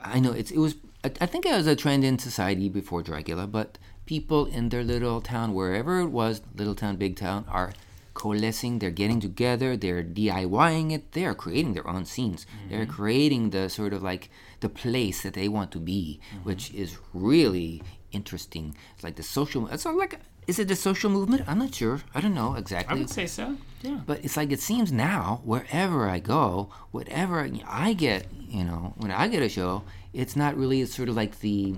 I 0.01 0.21
know 0.21 0.33
it's 0.33 0.51
it 0.51 0.59
was. 0.59 0.75
I, 1.05 1.27
think 1.27 1.47
it 1.47 1.53
was 1.53 1.69
a 1.69 1.77
trend 1.77 2.03
in 2.05 2.19
society 2.19 2.69
before 2.69 3.01
Dragula, 3.01 3.49
but 3.49 3.79
people 4.07 4.47
in 4.47 4.71
their 4.71 4.83
little 4.83 5.21
town, 5.21 5.55
wherever 5.55 6.01
it 6.01 6.09
was, 6.09 6.43
little 6.57 6.75
town, 6.75 6.97
big 6.97 7.15
town, 7.15 7.45
are 7.49 7.73
coalescing. 8.15 8.81
They're 8.81 8.91
getting 8.91 9.21
together. 9.21 9.77
They're 9.77 10.03
DIYing 10.03 10.93
it. 10.93 11.13
They 11.13 11.25
are 11.25 11.35
creating 11.35 11.75
their 11.75 11.87
own 11.87 12.07
scenes. 12.07 12.45
Mm-hmm. 12.45 12.71
They're 12.71 12.87
creating 12.87 13.51
the 13.51 13.69
sort 13.69 13.93
of 13.93 14.03
like 14.03 14.31
the 14.61 14.69
place 14.69 15.23
that 15.23 15.35
they 15.35 15.49
want 15.49 15.71
to 15.73 15.79
be, 15.79 16.19
mm-hmm. 16.35 16.45
which 16.45 16.73
is 16.75 16.99
really 17.13 17.83
interesting. 18.11 18.75
It's 18.95 19.05
like 19.05 19.17
the 19.17 19.23
social. 19.23 19.69
It's 19.69 19.85
like. 19.85 20.19
Is 20.47 20.59
it 20.59 20.71
a 20.71 20.77
social 20.77 21.11
movement? 21.11 21.43
I'm 21.49 21.59
not 21.59 21.75
sure. 21.75 22.03
I 22.15 22.21
don't 22.21 22.35
know 22.35 22.55
exactly. 22.55 22.97
I 22.97 22.99
would 22.99 23.11
say 23.11 23.27
so. 23.27 23.57
Yeah. 23.83 24.01
But 24.07 24.25
it's 24.25 24.37
like 24.37 24.53
it 24.53 24.61
seems 24.61 24.93
now, 24.93 25.41
wherever 25.45 26.09
I 26.09 26.19
go, 26.21 26.71
whatever 26.93 27.49
I 27.67 27.93
get, 27.95 28.27
you 28.49 28.65
know, 28.65 28.95
when 28.97 29.11
I 29.11 29.29
get 29.29 29.43
a 29.43 29.49
show, 29.49 29.83
it's 30.13 30.37
not 30.37 30.57
really 30.57 30.81
it's 30.83 30.95
sort 30.95 31.09
of 31.09 31.17
like 31.17 31.41
the 31.41 31.75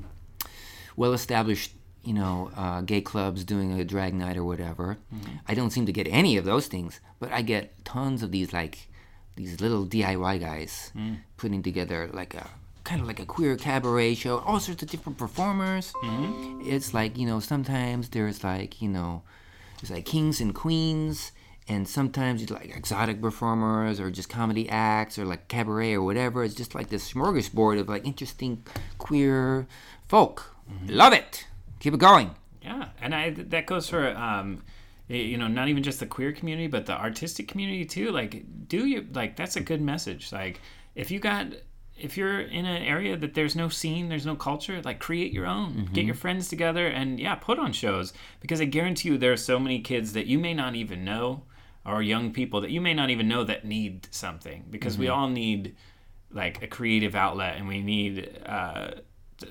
well 0.97 1.13
established, 1.13 1.73
you 2.05 2.13
know, 2.13 2.51
uh, 2.57 2.83
gay 2.83 3.01
clubs 3.01 3.45
doing 3.45 3.79
a 3.81 3.85
drag 3.85 4.15
night 4.15 4.37
or 4.37 4.45
whatever. 4.45 4.99
I 5.47 5.55
don't 5.55 5.71
seem 5.71 5.87
to 5.87 5.93
get 5.93 6.07
any 6.09 6.37
of 6.37 6.45
those 6.45 6.67
things, 6.67 7.01
but 7.19 7.33
I 7.33 7.43
get 7.43 7.85
tons 7.85 8.23
of 8.23 8.33
these 8.33 8.53
like 8.53 8.89
these 9.37 9.61
little 9.61 9.87
DIY 9.87 10.41
guys 10.41 10.93
putting 11.37 11.63
together 11.63 12.11
like 12.13 12.35
a 12.35 12.49
kind 12.89 13.03
of 13.03 13.07
like 13.07 13.21
a 13.21 13.27
queer 13.27 13.55
cabaret 13.55 14.15
show, 14.15 14.39
all 14.39 14.59
sorts 14.59 14.83
of 14.83 14.89
different 14.89 15.19
performers. 15.19 15.93
It's 16.63 16.95
like, 16.95 17.19
you 17.19 17.27
know, 17.27 17.39
sometimes 17.39 18.09
there's 18.09 18.43
like, 18.43 18.81
you 18.81 18.89
know, 18.89 19.23
it's 19.83 19.91
like 19.91 20.07
kings 20.07 20.41
and 20.41 20.55
queens, 20.55 21.33
and 21.69 21.87
sometimes 21.87 22.43
it's 22.43 22.51
like 22.51 22.75
exotic 22.75 23.21
performers 23.21 24.01
or 24.01 24.11
just 24.11 24.31
comedy 24.31 24.71
acts 24.71 25.19
or 25.19 25.27
like 25.27 25.49
cabaret 25.49 25.93
or 25.93 26.03
whatever. 26.03 26.43
It's 26.43 26.55
just 26.55 26.75
like 26.75 26.89
this 26.89 27.13
smorgasbord 27.13 27.79
of 27.79 27.91
like 27.91 28.07
interesting 28.07 28.65
queer 28.97 29.67
folk. 30.09 30.57
Love 30.87 31.13
it. 31.13 31.47
Keep 31.81 31.93
it 31.95 32.01
going. 32.01 32.31
Yeah, 32.63 32.89
and 33.03 33.15
I 33.15 33.31
that 33.31 33.67
goes 33.67 33.91
for 33.91 34.09
um, 34.17 34.63
you 35.09 35.37
know 35.37 35.47
not 35.47 35.69
even 35.69 35.83
just 35.83 36.01
the 36.01 36.07
queer 36.07 36.33
community, 36.33 36.69
but 36.69 36.87
the 36.87 36.99
artistic 36.99 37.49
community 37.49 37.85
too. 37.85 38.13
Like, 38.13 38.45
do 38.67 38.87
you 38.87 39.07
like 39.13 39.37
that's 39.37 39.57
a 39.57 39.61
good 39.61 39.83
message. 39.83 40.33
Like, 40.33 40.63
if 40.95 41.11
you 41.11 41.21
got 41.21 41.49
if 42.01 42.17
you're 42.17 42.41
in 42.41 42.65
an 42.67 42.83
area 42.83 43.17
that 43.17 43.35
there's 43.35 43.57
no 43.57 43.69
scene, 43.69 44.09
there's 44.09 44.27
no 44.27 44.37
culture, 44.37 44.81
like 44.83 44.99
create 44.99 45.33
your 45.33 45.47
own. 45.47 45.75
Get 45.75 45.87
mm-hmm. 45.87 46.07
your 46.07 46.15
friends 46.15 46.49
together 46.49 46.87
and 46.87 47.19
yeah, 47.19 47.35
put 47.35 47.59
on 47.59 47.73
shows 47.73 48.13
because 48.41 48.61
I 48.61 48.65
guarantee 48.65 49.11
you 49.11 49.19
there 49.19 49.33
are 49.33 49.37
so 49.37 49.59
many 49.59 49.81
kids 49.81 50.13
that 50.13 50.27
you 50.27 50.39
may 50.39 50.55
not 50.55 50.75
even 50.75 51.05
know 51.05 51.45
or 51.85 52.03
young 52.03 52.33
people 52.33 52.61
that 52.61 52.71
you 52.71 52.81
may 52.81 52.95
not 52.95 53.11
even 53.11 53.29
know 53.29 53.45
that 53.45 53.65
need 53.65 54.09
something 54.11 54.65
because 54.71 54.99
we 54.99 55.07
mm-hmm. 55.07 55.15
all 55.15 55.29
need 55.29 55.75
like 56.31 56.63
a 56.63 56.67
creative 56.67 57.15
outlet 57.15 57.57
and 57.57 57.67
we 57.67 57.81
need 57.81 58.41
uh, 58.45 58.91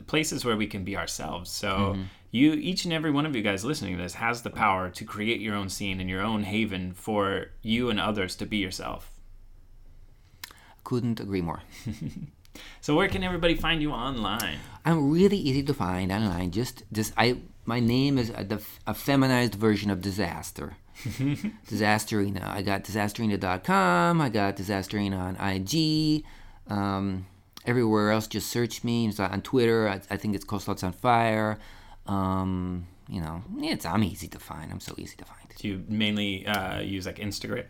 places 0.06 0.46
where 0.46 0.56
we 0.56 0.68
can 0.68 0.84
be 0.84 0.96
ourselves. 0.96 1.50
So 1.50 1.70
mm-hmm. 1.70 2.04
you, 2.32 2.54
each 2.54 2.86
and 2.86 2.94
every 2.94 3.12
one 3.12 3.26
of 3.26 3.36
you 3.36 3.42
guys 3.42 3.66
listening 3.66 3.98
to 3.98 4.04
this, 4.04 4.14
has 4.16 4.42
the 4.42 4.50
power 4.50 4.90
to 4.90 5.06
create 5.06 5.42
your 5.42 5.56
own 5.56 5.70
scene 5.70 6.00
and 6.00 6.10
your 6.10 6.22
own 6.22 6.44
haven 6.44 6.94
for 6.94 7.48
you 7.62 7.90
and 7.90 8.00
others 8.00 8.36
to 8.38 8.46
be 8.46 8.58
yourself. 8.58 9.12
Couldn't 10.84 11.20
agree 11.20 11.42
more. 11.42 11.64
So 12.82 12.96
where 12.96 13.08
can 13.08 13.24
everybody 13.24 13.56
find 13.56 13.82
you 13.82 13.92
online? 13.92 14.60
I'm 14.86 15.12
really 15.12 15.38
easy 15.38 15.64
to 15.64 15.74
find 15.74 16.12
online. 16.12 16.52
Just 16.52 16.84
just 16.92 17.14
I 17.18 17.38
my 17.66 17.80
name 17.80 18.18
is 18.18 18.32
a, 18.36 18.44
the, 18.44 18.62
a 18.88 18.94
feminized 18.94 19.56
version 19.56 19.92
of 19.92 20.02
disaster. 20.02 20.78
Disasterina. 21.70 22.48
I 22.48 22.62
got 22.62 22.84
disasterina.com. 22.84 24.22
I 24.22 24.30
got 24.30 24.56
disasterina 24.58 25.20
on 25.20 25.36
IG. 25.36 26.24
Um, 26.68 27.28
everywhere 27.66 28.12
else, 28.12 28.26
just 28.26 28.50
search 28.50 28.84
me. 28.84 29.08
It's 29.08 29.20
on 29.20 29.42
Twitter. 29.42 29.88
I, 29.90 30.02
I 30.10 30.18
think 30.18 30.34
it's 30.34 30.46
Coastlets 30.46 30.84
on 30.84 30.94
Fire. 30.94 31.60
Um, 32.08 32.88
you 33.10 33.22
know, 33.22 33.44
it's 33.58 33.86
I'm 33.86 34.04
easy 34.04 34.28
to 34.30 34.40
find. 34.40 34.72
I'm 34.72 34.80
so 34.80 34.96
easy 34.98 35.18
to 35.18 35.26
find. 35.26 35.42
Do 35.58 35.68
you 35.68 35.84
mainly 35.88 36.48
uh, 36.48 36.80
use 36.80 37.06
like 37.06 37.18
Instagram 37.18 37.66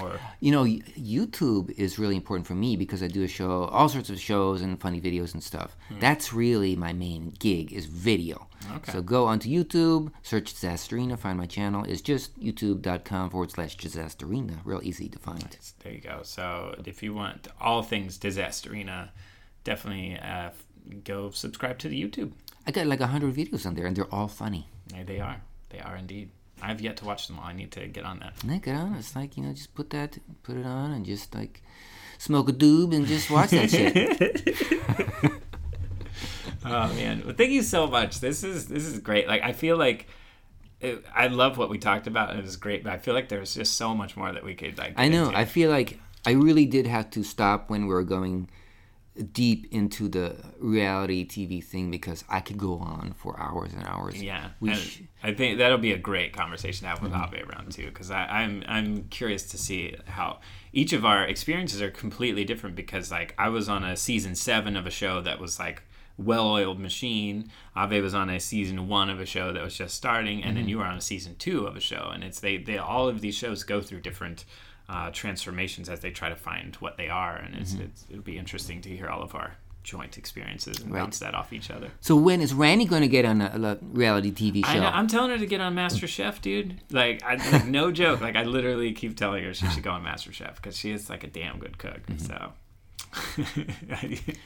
or 0.00 0.18
You 0.40 0.52
know, 0.52 0.64
YouTube 0.64 1.70
is 1.78 1.98
really 1.98 2.16
important 2.16 2.46
for 2.46 2.54
me 2.54 2.76
because 2.76 3.02
I 3.02 3.08
do 3.08 3.22
a 3.22 3.28
show, 3.28 3.64
all 3.64 3.88
sorts 3.88 4.10
of 4.10 4.20
shows 4.20 4.62
and 4.62 4.80
funny 4.80 5.00
videos 5.00 5.34
and 5.34 5.42
stuff. 5.42 5.76
That's 6.00 6.32
really 6.32 6.74
my 6.76 6.92
main 6.92 7.34
gig 7.38 7.72
is 7.72 7.86
video. 7.86 8.48
Okay. 8.76 8.92
So 8.92 9.02
go 9.02 9.26
onto 9.26 9.48
YouTube, 9.48 10.10
search 10.22 10.54
Disasterina, 10.54 11.18
find 11.18 11.38
my 11.38 11.46
channel. 11.46 11.84
It's 11.84 12.00
just 12.00 12.38
youtube.com 12.40 13.30
forward 13.30 13.50
slash 13.50 13.76
Disasterina. 13.76 14.58
Real 14.64 14.80
easy 14.82 15.08
to 15.08 15.18
find. 15.18 15.56
there 15.82 15.92
you 15.92 16.00
go. 16.00 16.20
So 16.22 16.74
if 16.84 17.02
you 17.02 17.14
want 17.14 17.48
all 17.60 17.82
things 17.82 18.18
Disasterina, 18.18 19.10
definitely 19.64 20.18
uh, 20.18 20.50
go 21.04 21.30
subscribe 21.30 21.78
to 21.80 21.88
the 21.88 22.02
YouTube. 22.02 22.32
I 22.66 22.70
got 22.70 22.86
like 22.86 23.00
a 23.00 23.06
hundred 23.08 23.34
videos 23.34 23.66
on 23.66 23.74
there 23.74 23.86
and 23.86 23.94
they're 23.94 24.12
all 24.12 24.28
funny. 24.28 24.68
Yeah, 24.94 25.04
they 25.04 25.20
are. 25.20 25.42
They 25.68 25.80
are 25.80 25.96
indeed. 25.96 26.30
I've 26.64 26.80
yet 26.80 26.96
to 26.98 27.04
watch 27.04 27.26
them 27.28 27.38
all. 27.38 27.46
I 27.46 27.52
need 27.52 27.70
to 27.72 27.86
get 27.86 28.04
on 28.04 28.18
that. 28.20 28.34
I 28.48 28.58
get 28.58 28.74
on. 28.74 28.94
It's 28.94 29.14
like, 29.14 29.36
you 29.36 29.42
know, 29.44 29.52
just 29.52 29.74
put 29.74 29.90
that, 29.90 30.18
put 30.42 30.56
it 30.56 30.66
on 30.66 30.92
and 30.92 31.04
just 31.04 31.34
like 31.34 31.62
smoke 32.18 32.48
a 32.48 32.52
doob 32.52 32.94
and 32.94 33.06
just 33.06 33.30
watch 33.30 33.50
that 33.50 33.70
shit. 33.70 35.32
Oh 36.66 36.88
man, 36.94 37.22
well, 37.26 37.34
thank 37.34 37.50
you 37.50 37.62
so 37.62 37.86
much. 37.86 38.20
This 38.20 38.42
is 38.42 38.68
this 38.68 38.86
is 38.86 38.98
great. 38.98 39.28
Like 39.28 39.42
I 39.42 39.52
feel 39.52 39.76
like 39.76 40.06
it, 40.80 41.04
I 41.14 41.26
love 41.26 41.58
what 41.58 41.68
we 41.68 41.78
talked 41.78 42.06
about. 42.06 42.30
and 42.30 42.38
It 42.38 42.44
was 42.44 42.56
great, 42.56 42.82
but 42.82 42.92
I 42.92 42.98
feel 42.98 43.12
like 43.12 43.28
there's 43.28 43.54
just 43.54 43.74
so 43.74 43.94
much 43.94 44.16
more 44.16 44.32
that 44.32 44.42
we 44.42 44.54
could 44.54 44.78
like. 44.78 44.94
I 44.96 45.08
know. 45.08 45.26
into. 45.26 45.36
I 45.38 45.44
feel 45.44 45.70
like 45.70 45.98
I 46.24 46.30
really 46.32 46.64
did 46.64 46.86
have 46.86 47.10
to 47.10 47.22
stop 47.22 47.68
when 47.68 47.82
we 47.86 47.92
were 47.92 48.02
going 48.02 48.48
deep 49.32 49.68
into 49.70 50.08
the 50.08 50.36
reality 50.58 51.24
TV 51.26 51.62
thing 51.62 51.90
because 51.90 52.24
I 52.28 52.40
could 52.40 52.58
go 52.58 52.78
on 52.78 53.14
for 53.16 53.38
hours 53.38 53.72
and 53.72 53.84
hours. 53.86 54.20
Yeah, 54.20 54.48
and 54.60 54.76
sh- 54.76 55.02
I 55.22 55.32
think 55.32 55.58
that'll 55.58 55.78
be 55.78 55.92
a 55.92 55.98
great 55.98 56.32
conversation 56.32 56.82
to 56.84 56.88
have 56.88 57.02
with 57.02 57.12
Mm-hmm. 57.12 57.22
Ave 57.22 57.42
around 57.42 57.70
too, 57.72 57.86
because 57.86 58.10
I'm 58.10 58.64
I'm 58.66 59.04
curious 59.04 59.44
to 59.50 59.58
see 59.58 59.94
how 60.06 60.40
each 60.72 60.92
of 60.92 61.04
our 61.04 61.24
experiences 61.24 61.80
are 61.80 61.90
completely 61.90 62.44
different. 62.44 62.74
Because 62.74 63.10
like 63.12 63.34
I 63.38 63.48
was 63.50 63.68
on 63.68 63.84
a 63.84 63.96
season 63.96 64.34
seven 64.34 64.76
of 64.76 64.86
a 64.86 64.90
show 64.90 65.20
that 65.20 65.38
was 65.40 65.58
like 65.60 65.82
well-oiled 66.16 66.78
machine. 66.80 67.50
Ave 67.74 68.00
was 68.00 68.14
on 68.14 68.30
a 68.30 68.38
season 68.40 68.88
one 68.88 69.10
of 69.10 69.20
a 69.20 69.26
show 69.26 69.52
that 69.52 69.62
was 69.62 69.76
just 69.76 69.94
starting, 69.94 70.42
and 70.42 70.50
Mm-hmm. 70.52 70.56
then 70.56 70.68
you 70.68 70.78
were 70.78 70.84
on 70.84 70.96
a 70.96 71.00
season 71.00 71.36
two 71.38 71.66
of 71.66 71.76
a 71.76 71.80
show. 71.80 72.10
And 72.12 72.24
it's 72.24 72.40
they 72.40 72.56
they 72.56 72.78
all 72.78 73.08
of 73.08 73.20
these 73.20 73.36
shows 73.36 73.62
go 73.62 73.80
through 73.80 74.00
different. 74.00 74.44
Uh, 74.86 75.10
transformations 75.12 75.88
as 75.88 76.00
they 76.00 76.10
try 76.10 76.28
to 76.28 76.36
find 76.36 76.76
what 76.76 76.98
they 76.98 77.08
are, 77.08 77.36
and 77.36 77.54
it's, 77.54 77.72
Mm-hmm. 77.72 77.82
it's 77.84 78.04
it'll 78.10 78.22
be 78.22 78.36
interesting 78.36 78.82
to 78.82 78.90
hear 78.90 79.08
all 79.08 79.22
of 79.22 79.34
our 79.34 79.56
joint 79.82 80.18
experiences 80.18 80.78
and 80.80 80.92
Right. 80.92 81.00
bounce 81.00 81.18
that 81.20 81.34
off 81.34 81.54
each 81.54 81.70
other. 81.70 81.88
So 82.02 82.14
when 82.16 82.42
is 82.42 82.52
Randy 82.52 82.84
going 82.84 83.00
to 83.00 83.08
get 83.08 83.24
on 83.24 83.40
a, 83.40 83.46
a 83.46 83.78
reality 83.82 84.30
TV 84.30 84.62
I 84.64 84.74
show? 84.74 84.80
know, 84.80 84.88
I'm 84.88 85.06
telling 85.06 85.30
her 85.30 85.38
to 85.38 85.46
get 85.46 85.60
on 85.62 85.74
Master 85.74 86.06
Chef, 86.06 86.42
dude. 86.42 86.80
Like, 86.90 87.22
I, 87.24 87.36
like, 87.50 87.66
no 87.66 87.90
joke. 88.02 88.20
Like, 88.20 88.36
I 88.36 88.42
literally 88.44 88.92
keep 88.92 89.16
telling 89.16 89.42
her 89.44 89.54
she 89.54 89.66
should 89.68 89.82
go 89.82 89.90
on 89.90 90.02
Master 90.02 90.32
Chef 90.34 90.56
because 90.56 90.76
she 90.76 90.90
is 90.90 91.08
like 91.08 91.24
a 91.24 91.28
damn 91.28 91.58
good 91.58 91.78
cook. 91.78 92.00
So, 92.18 92.52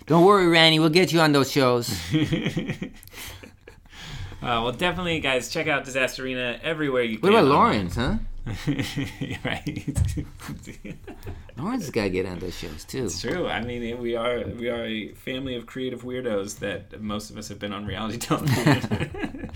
Don't 0.07 0.25
worry, 0.25 0.47
Randy. 0.47 0.79
We'll 0.79 0.89
get 0.91 1.13
you 1.13 1.21
on 1.21 1.33
those 1.33 1.51
shows. 1.51 1.89
uh, 4.43 4.63
well, 4.63 4.73
definitely, 4.73 5.21
guys, 5.21 5.49
check 5.49 5.67
out 5.67 5.85
Disasterina 5.85 6.61
everywhere 6.63 7.03
you 7.03 7.19
What 7.19 7.33
can. 7.33 7.33
What 7.33 7.39
about 7.45 7.51
Lawrence, 7.55 7.97
huh? 7.97 8.15
right. 9.45 9.87
Lawrence 11.59 11.83
has 11.83 11.91
got 11.91 12.05
to 12.05 12.11
get 12.11 12.25
on 12.25 12.39
those 12.39 12.57
shows 12.57 12.85
too. 12.85 13.05
It's 13.05 13.21
true. 13.21 13.47
I 13.47 13.61
mean, 13.63 14.01
we 14.01 14.17
are 14.17 14.43
we 14.43 14.71
are 14.71 14.85
a 14.85 15.13
family 15.13 15.55
of 15.55 15.67
creative 15.67 16.03
weirdos 16.03 16.61
that 16.61 17.01
most 17.03 17.29
of 17.31 17.37
us 17.37 17.49
have 17.49 17.59
been 17.59 17.75
on 17.75 17.85
reality 17.85 18.17
television. 18.29 19.51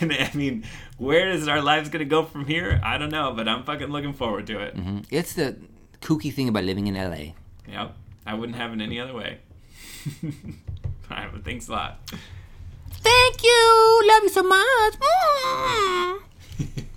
and 0.00 0.12
I 0.12 0.30
mean, 0.34 0.64
where 0.96 1.28
is 1.30 1.48
our 1.48 1.60
lives 1.60 1.90
going 1.90 1.98
to 2.00 2.08
go 2.08 2.24
from 2.24 2.46
here? 2.46 2.80
I 2.82 2.96
don't 2.96 3.10
know, 3.10 3.32
but 3.34 3.46
I'm 3.46 3.62
fucking 3.64 3.88
looking 3.88 4.14
forward 4.14 4.46
to 4.46 4.60
it. 4.60 4.74
Mhm. 4.76 5.04
It's 5.10 5.34
the 5.34 5.56
kooky 6.00 6.32
thing 6.32 6.48
about 6.48 6.64
living 6.64 6.86
in 6.86 6.94
LA. 6.94 7.34
Yep. 7.68 7.94
I 8.26 8.34
wouldn't 8.34 8.56
have 8.56 8.72
it 8.72 8.80
any 8.80 8.98
other 9.00 9.12
way. 9.14 9.38
All 10.24 10.30
right, 11.10 11.30
well, 11.32 11.42
thanks 11.44 11.68
a 11.68 11.72
lot. 11.72 12.00
Thank 13.02 13.42
you. 13.42 14.02
Love 14.08 14.22
you 14.24 14.28
so 14.28 14.42
much. 14.42 14.94
Mm. 15.00 16.20